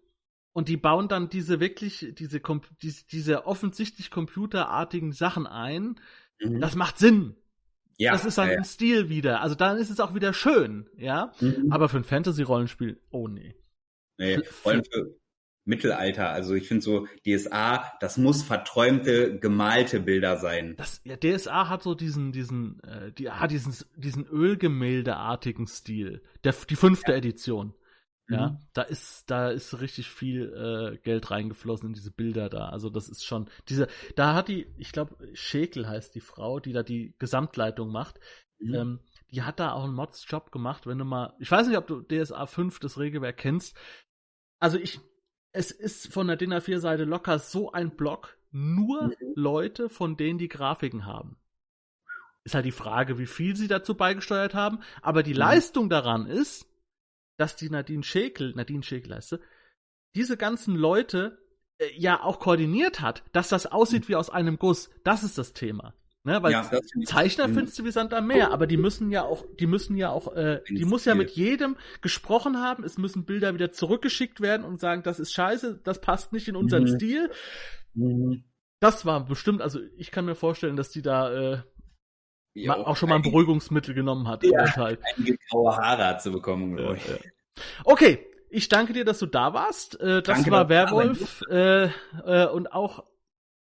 und 0.58 0.70
die 0.70 0.78
bauen 0.78 1.08
dann 1.08 1.30
diese 1.30 1.60
wirklich, 1.60 2.16
diese, 2.18 2.42
diese, 2.82 3.06
diese 3.12 3.46
offensichtlich 3.46 4.10
computerartigen 4.10 5.12
Sachen 5.12 5.46
ein. 5.46 6.00
Mhm. 6.42 6.60
Das 6.60 6.74
macht 6.74 6.98
Sinn. 6.98 7.36
Ja, 7.98 8.14
das 8.14 8.26
ist 8.26 8.40
dann 8.40 8.50
ja, 8.50 8.56
im 8.56 8.64
Stil 8.64 9.08
wieder. 9.08 9.42
Also 9.42 9.54
dann 9.54 9.78
ist 9.78 9.92
es 9.92 10.00
auch 10.00 10.16
wieder 10.16 10.34
schön, 10.34 10.90
ja. 10.98 11.32
Mhm. 11.42 11.72
Aber 11.72 11.90
für 11.90 11.98
ein 11.98 12.04
Fantasy-Rollenspiel, 12.04 13.00
oh 13.12 13.28
nee. 13.28 13.54
Nee, 14.18 14.40
vor 14.46 14.72
allem 14.72 14.84
für 14.84 15.16
Mittelalter. 15.66 16.30
Also 16.30 16.56
ich 16.56 16.68
finde 16.68 16.82
so, 16.82 17.08
DSA, 17.24 17.92
das 18.00 18.18
muss 18.18 18.42
verträumte, 18.42 19.38
gemalte 19.38 20.00
Bilder 20.00 20.38
sein. 20.38 20.74
Das, 20.76 21.02
ja, 21.04 21.18
DSA 21.18 21.70
hat 21.70 21.84
so 21.84 21.94
diesen, 21.94 22.32
diesen, 22.32 22.82
äh, 22.82 23.12
die, 23.12 23.30
hat 23.30 23.52
diesen, 23.52 23.76
diesen 23.96 24.26
Ölgemäldeartigen 24.26 25.68
Stil. 25.68 26.24
Der, 26.44 26.56
die 26.68 26.76
fünfte 26.76 27.12
ja. 27.12 27.18
Edition. 27.20 27.76
Ja, 28.30 28.50
mhm. 28.50 28.58
da 28.74 28.82
ist, 28.82 29.30
da 29.30 29.50
ist 29.50 29.80
richtig 29.80 30.10
viel 30.10 30.54
äh, 30.54 30.98
Geld 30.98 31.32
reingeflossen 31.32 31.90
in 31.90 31.94
diese 31.94 32.12
Bilder 32.12 32.50
da. 32.50 32.70
Also 32.70 32.90
das 32.90 33.08
ist 33.08 33.24
schon, 33.24 33.50
diese, 33.70 33.88
da 34.16 34.34
hat 34.34 34.50
die, 34.50 34.68
ich 34.78 34.92
glaube, 34.92 35.16
Schäkel 35.34 35.88
heißt 35.88 36.14
die 36.14 36.20
Frau, 36.20 36.60
die 36.60 36.74
da 36.74 36.84
die 36.84 37.16
Gesamtleitung 37.20 37.90
macht. 37.90 38.20
Mhm. 38.60 38.74
Ähm, 38.76 39.00
die 39.32 39.44
hat 39.44 39.60
da 39.60 39.72
auch 39.72 39.86
einen 39.86 39.94
Mods-Job 39.94 40.52
gemacht, 40.52 40.88
wenn 40.88 40.98
du 40.98 41.06
mal, 41.06 41.36
ich 41.40 41.52
weiß 41.52 41.68
nicht, 41.68 41.78
ob 41.78 41.88
du 41.88 42.02
DSA 42.02 42.46
5 42.46 42.80
das 42.80 42.98
Regelwerk 42.98 43.38
kennst. 43.38 43.78
Also 44.60 44.78
ich, 44.78 45.00
es 45.54 45.72
ist 45.72 46.12
von 46.12 46.28
der 46.28 46.36
DIN 46.36 46.54
A4-Seite 46.54 47.06
locker 47.06 47.40
so 47.40 47.72
ein 47.72 47.96
Block, 47.96 48.38
nur 48.52 49.04
mhm. 49.04 49.14
Leute, 49.36 49.90
von 49.90 50.18
denen 50.18 50.40
die 50.40 50.50
Grafiken 50.50 51.06
haben. 51.06 51.38
Ist 52.44 52.56
halt 52.56 52.66
die 52.66 52.72
Frage, 52.72 53.20
wie 53.20 53.26
viel 53.26 53.56
sie 53.56 53.68
dazu 53.68 53.96
beigesteuert 53.96 54.54
haben, 54.54 54.80
aber 55.02 55.24
die 55.24 55.34
mhm. 55.34 55.40
Leistung 55.40 55.90
daran 55.90 56.26
ist, 56.26 56.66
dass 57.38 57.56
die 57.56 57.70
Nadine 57.70 58.04
Schäkel, 58.04 58.54
Nadine 58.56 58.84
Schäkel 58.84 59.16
heißt 59.16 59.30
sie, 59.30 59.40
diese 60.16 60.38
ganzen 60.38 60.76
Leute 60.76 61.38
äh, 61.78 61.90
ja 61.96 62.24
auch 62.24 62.40
koordiniert 62.40 63.02
hat, 63.02 63.24
dass 63.32 63.50
das 63.50 63.68
aussieht 63.68 64.10
wie 64.10 64.16
aus 64.16 64.30
einem 64.30 64.58
Guss. 64.58 64.90
Das 65.04 65.24
ist 65.24 65.38
das 65.38 65.54
Thema. 65.54 65.94
Ne, 66.24 66.44
weil 66.44 66.52
ja, 66.52 66.70
Zeichner 67.06 67.48
findest 67.48 67.80
du 67.80 67.86
wie 67.86 67.92
Sand 67.92 68.14
am 68.14 68.28
Meer, 68.28 68.52
aber 68.52 68.68
die 68.68 68.76
müssen 68.76 69.12
ja 69.12 69.24
auch, 69.24 69.46
die 69.62 69.66
müssen 69.66 69.96
ja 69.96 70.10
auch, 70.10 70.36
äh, 70.36 70.62
die 70.68 70.84
muss 70.84 71.06
ja 71.06 71.16
mit 71.16 71.32
jedem 71.32 71.78
gesprochen 72.02 72.58
haben, 72.58 72.84
es 72.84 72.98
müssen 72.98 73.24
Bilder 73.24 73.54
wieder 73.54 73.72
zurückgeschickt 73.72 74.42
werden 74.42 74.66
und 74.66 74.82
sagen, 74.82 75.04
das 75.04 75.22
ist 75.22 75.32
scheiße, 75.32 75.80
das 75.86 76.02
passt 76.02 76.34
nicht 76.34 76.50
in 76.50 76.58
unseren 76.58 76.84
mhm. 76.84 76.96
Stil. 76.96 77.32
Mhm. 77.94 78.44
Das 78.82 79.06
war 79.06 79.26
bestimmt, 79.26 79.62
also 79.62 79.80
ich 79.96 80.12
kann 80.12 80.26
mir 80.26 80.36
vorstellen, 80.36 80.76
dass 80.76 80.90
die 80.90 81.02
da 81.02 81.32
äh, 81.32 81.62
jo, 82.66 82.74
auch 82.74 82.98
schon 82.98 83.10
mal 83.10 83.16
ein 83.16 83.22
Beruhigungsmittel 83.22 83.94
genommen 83.94 84.28
hat. 84.28 84.44
Ja, 84.44 84.76
halt. 84.76 85.00
graue 85.50 85.78
Haare 85.78 86.18
zu 86.18 86.32
bekommen, 86.32 86.78
ja, 86.78 86.94
ja. 86.94 87.18
Okay, 87.84 88.26
ich 88.50 88.70
danke 88.70 88.94
dir, 88.94 89.06
dass 89.06 89.20
du 89.20 89.26
da 89.26 89.54
warst. 89.54 90.00
Äh, 90.00 90.22
das 90.22 90.38
danke, 90.38 90.52
war 90.52 90.70
Werwolf 90.70 91.42
äh, 91.50 91.86
äh, 92.26 92.48
und 92.48 92.72
auch 92.72 93.06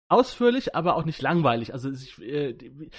ausführlich, 0.09 0.75
aber 0.75 0.95
auch 0.95 1.05
nicht 1.05 1.21
langweilig. 1.21 1.73
Also 1.73 1.89
ich, 1.89 2.19
äh, 2.21 2.53
die, 2.53 2.89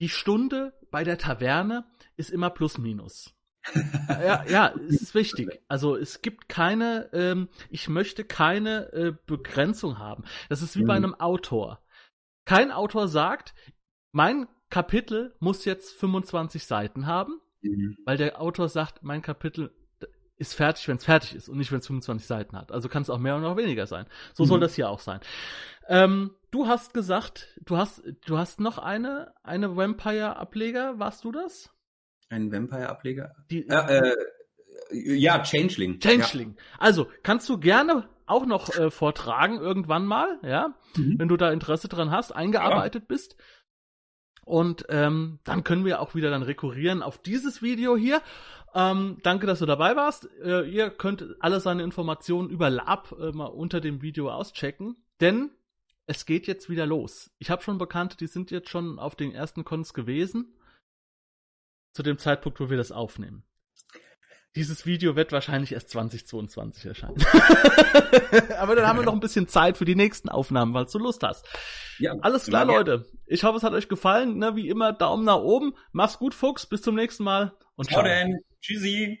die 0.00 0.08
Stunde 0.08 0.72
bei 0.90 1.04
der 1.04 1.18
Taverne 1.18 1.84
ist 2.16 2.30
immer 2.30 2.50
plus 2.50 2.78
minus. 2.78 3.34
ja, 4.08 4.44
ja, 4.44 4.74
es 4.88 5.02
ist 5.02 5.14
wichtig. 5.14 5.60
Also 5.68 5.94
es 5.94 6.22
gibt 6.22 6.48
keine, 6.48 7.10
ähm, 7.12 7.48
ich 7.68 7.88
möchte 7.88 8.24
keine 8.24 8.92
äh, 8.92 9.12
Begrenzung 9.26 9.98
haben. 9.98 10.24
Das 10.48 10.62
ist 10.62 10.76
wie 10.76 10.82
mhm. 10.82 10.86
bei 10.86 10.94
einem 10.94 11.14
Autor. 11.14 11.82
Kein 12.46 12.72
Autor 12.72 13.06
sagt, 13.08 13.54
mein 14.12 14.48
Kapitel 14.70 15.34
muss 15.40 15.64
jetzt 15.64 15.92
25 15.94 16.64
Seiten 16.64 17.06
haben, 17.06 17.40
mhm. 17.62 17.96
weil 18.04 18.16
der 18.16 18.40
Autor 18.40 18.68
sagt, 18.68 19.02
mein 19.02 19.22
Kapitel 19.22 19.70
ist 20.36 20.54
fertig, 20.54 20.88
wenn 20.88 20.96
es 20.96 21.04
fertig 21.04 21.34
ist 21.34 21.48
und 21.48 21.58
nicht, 21.58 21.70
wenn 21.70 21.80
es 21.80 21.86
25 21.86 22.26
Seiten 22.26 22.56
hat. 22.56 22.72
Also 22.72 22.88
kann 22.88 23.02
es 23.02 23.10
auch 23.10 23.18
mehr 23.18 23.36
oder 23.36 23.48
auch 23.48 23.56
weniger 23.58 23.86
sein. 23.86 24.06
So 24.32 24.44
mhm. 24.44 24.48
soll 24.48 24.60
das 24.60 24.74
hier 24.74 24.88
auch 24.88 25.00
sein. 25.00 25.20
Ähm, 25.86 26.30
du 26.50 26.66
hast 26.66 26.94
gesagt, 26.94 27.54
du 27.62 27.76
hast, 27.76 28.02
du 28.24 28.38
hast 28.38 28.58
noch 28.58 28.78
eine, 28.78 29.34
eine 29.42 29.76
Vampire-Ableger. 29.76 30.98
Warst 30.98 31.24
du 31.24 31.32
das? 31.32 31.70
Ein 32.30 32.50
Vampire-Ableger? 32.50 33.34
Äh, 33.50 33.58
äh, 33.58 34.14
ja, 34.92 35.42
Changeling. 35.42 36.00
Changeling. 36.00 36.54
Ja. 36.56 36.62
Also 36.78 37.08
kannst 37.22 37.48
du 37.48 37.58
gerne 37.58 38.08
auch 38.26 38.46
noch 38.46 38.74
äh, 38.76 38.90
vortragen 38.90 39.58
irgendwann 39.58 40.06
mal, 40.06 40.38
ja, 40.42 40.74
mhm. 40.96 41.18
wenn 41.18 41.28
du 41.28 41.36
da 41.36 41.50
Interesse 41.52 41.88
dran 41.88 42.10
hast, 42.10 42.32
eingearbeitet 42.32 43.02
ja. 43.02 43.06
bist. 43.08 43.36
Und 44.44 44.86
ähm, 44.88 45.38
dann 45.44 45.64
können 45.64 45.84
wir 45.84 46.00
auch 46.00 46.14
wieder 46.14 46.30
dann 46.30 46.42
rekurrieren 46.42 47.02
auf 47.02 47.18
dieses 47.18 47.62
Video 47.62 47.96
hier. 47.96 48.22
Ähm, 48.74 49.18
danke, 49.22 49.46
dass 49.46 49.58
du 49.58 49.66
dabei 49.66 49.96
warst. 49.96 50.28
Äh, 50.42 50.68
ihr 50.68 50.90
könnt 50.90 51.24
alle 51.40 51.60
seine 51.60 51.82
Informationen 51.82 52.50
über 52.50 52.70
Lab 52.70 53.12
äh, 53.18 53.32
mal 53.32 53.46
unter 53.46 53.80
dem 53.80 54.02
Video 54.02 54.30
auschecken, 54.30 54.96
denn 55.20 55.50
es 56.06 56.26
geht 56.26 56.46
jetzt 56.46 56.68
wieder 56.68 56.86
los. 56.86 57.30
Ich 57.38 57.50
habe 57.50 57.62
schon 57.62 57.78
Bekannte, 57.78 58.16
die 58.16 58.26
sind 58.26 58.50
jetzt 58.50 58.68
schon 58.68 58.98
auf 58.98 59.14
den 59.14 59.32
ersten 59.32 59.64
Cons 59.64 59.94
gewesen. 59.94 60.56
Zu 61.92 62.02
dem 62.02 62.18
Zeitpunkt, 62.18 62.60
wo 62.60 62.70
wir 62.70 62.76
das 62.76 62.92
aufnehmen. 62.92 63.44
Dieses 64.56 64.84
Video 64.84 65.14
wird 65.14 65.30
wahrscheinlich 65.30 65.72
erst 65.72 65.90
2022 65.90 66.86
erscheinen. 66.86 67.16
Aber 68.58 68.74
dann 68.74 68.86
haben 68.86 68.98
wir 68.98 69.04
noch 69.04 69.12
ein 69.12 69.20
bisschen 69.20 69.46
Zeit 69.46 69.76
für 69.76 69.84
die 69.84 69.94
nächsten 69.94 70.28
Aufnahmen, 70.28 70.74
weil 70.74 70.86
du 70.86 70.98
Lust 70.98 71.22
hast. 71.22 71.46
Ja, 71.98 72.16
Alles 72.20 72.46
klar, 72.46 72.64
Leute. 72.64 73.06
Ich 73.26 73.44
hoffe, 73.44 73.58
es 73.58 73.62
hat 73.62 73.74
euch 73.74 73.88
gefallen. 73.88 74.38
Ne, 74.38 74.56
wie 74.56 74.68
immer, 74.68 74.92
Daumen 74.92 75.24
nach 75.24 75.38
oben. 75.38 75.74
Mach's 75.92 76.18
gut, 76.18 76.34
Fuchs. 76.34 76.66
Bis 76.66 76.82
zum 76.82 76.96
nächsten 76.96 77.22
Mal. 77.22 77.52
Und 77.76 77.90
ciao. 77.90 78.02
ciao. 78.02 78.12
Denn. 78.12 78.38
Tschüssi. 78.60 79.20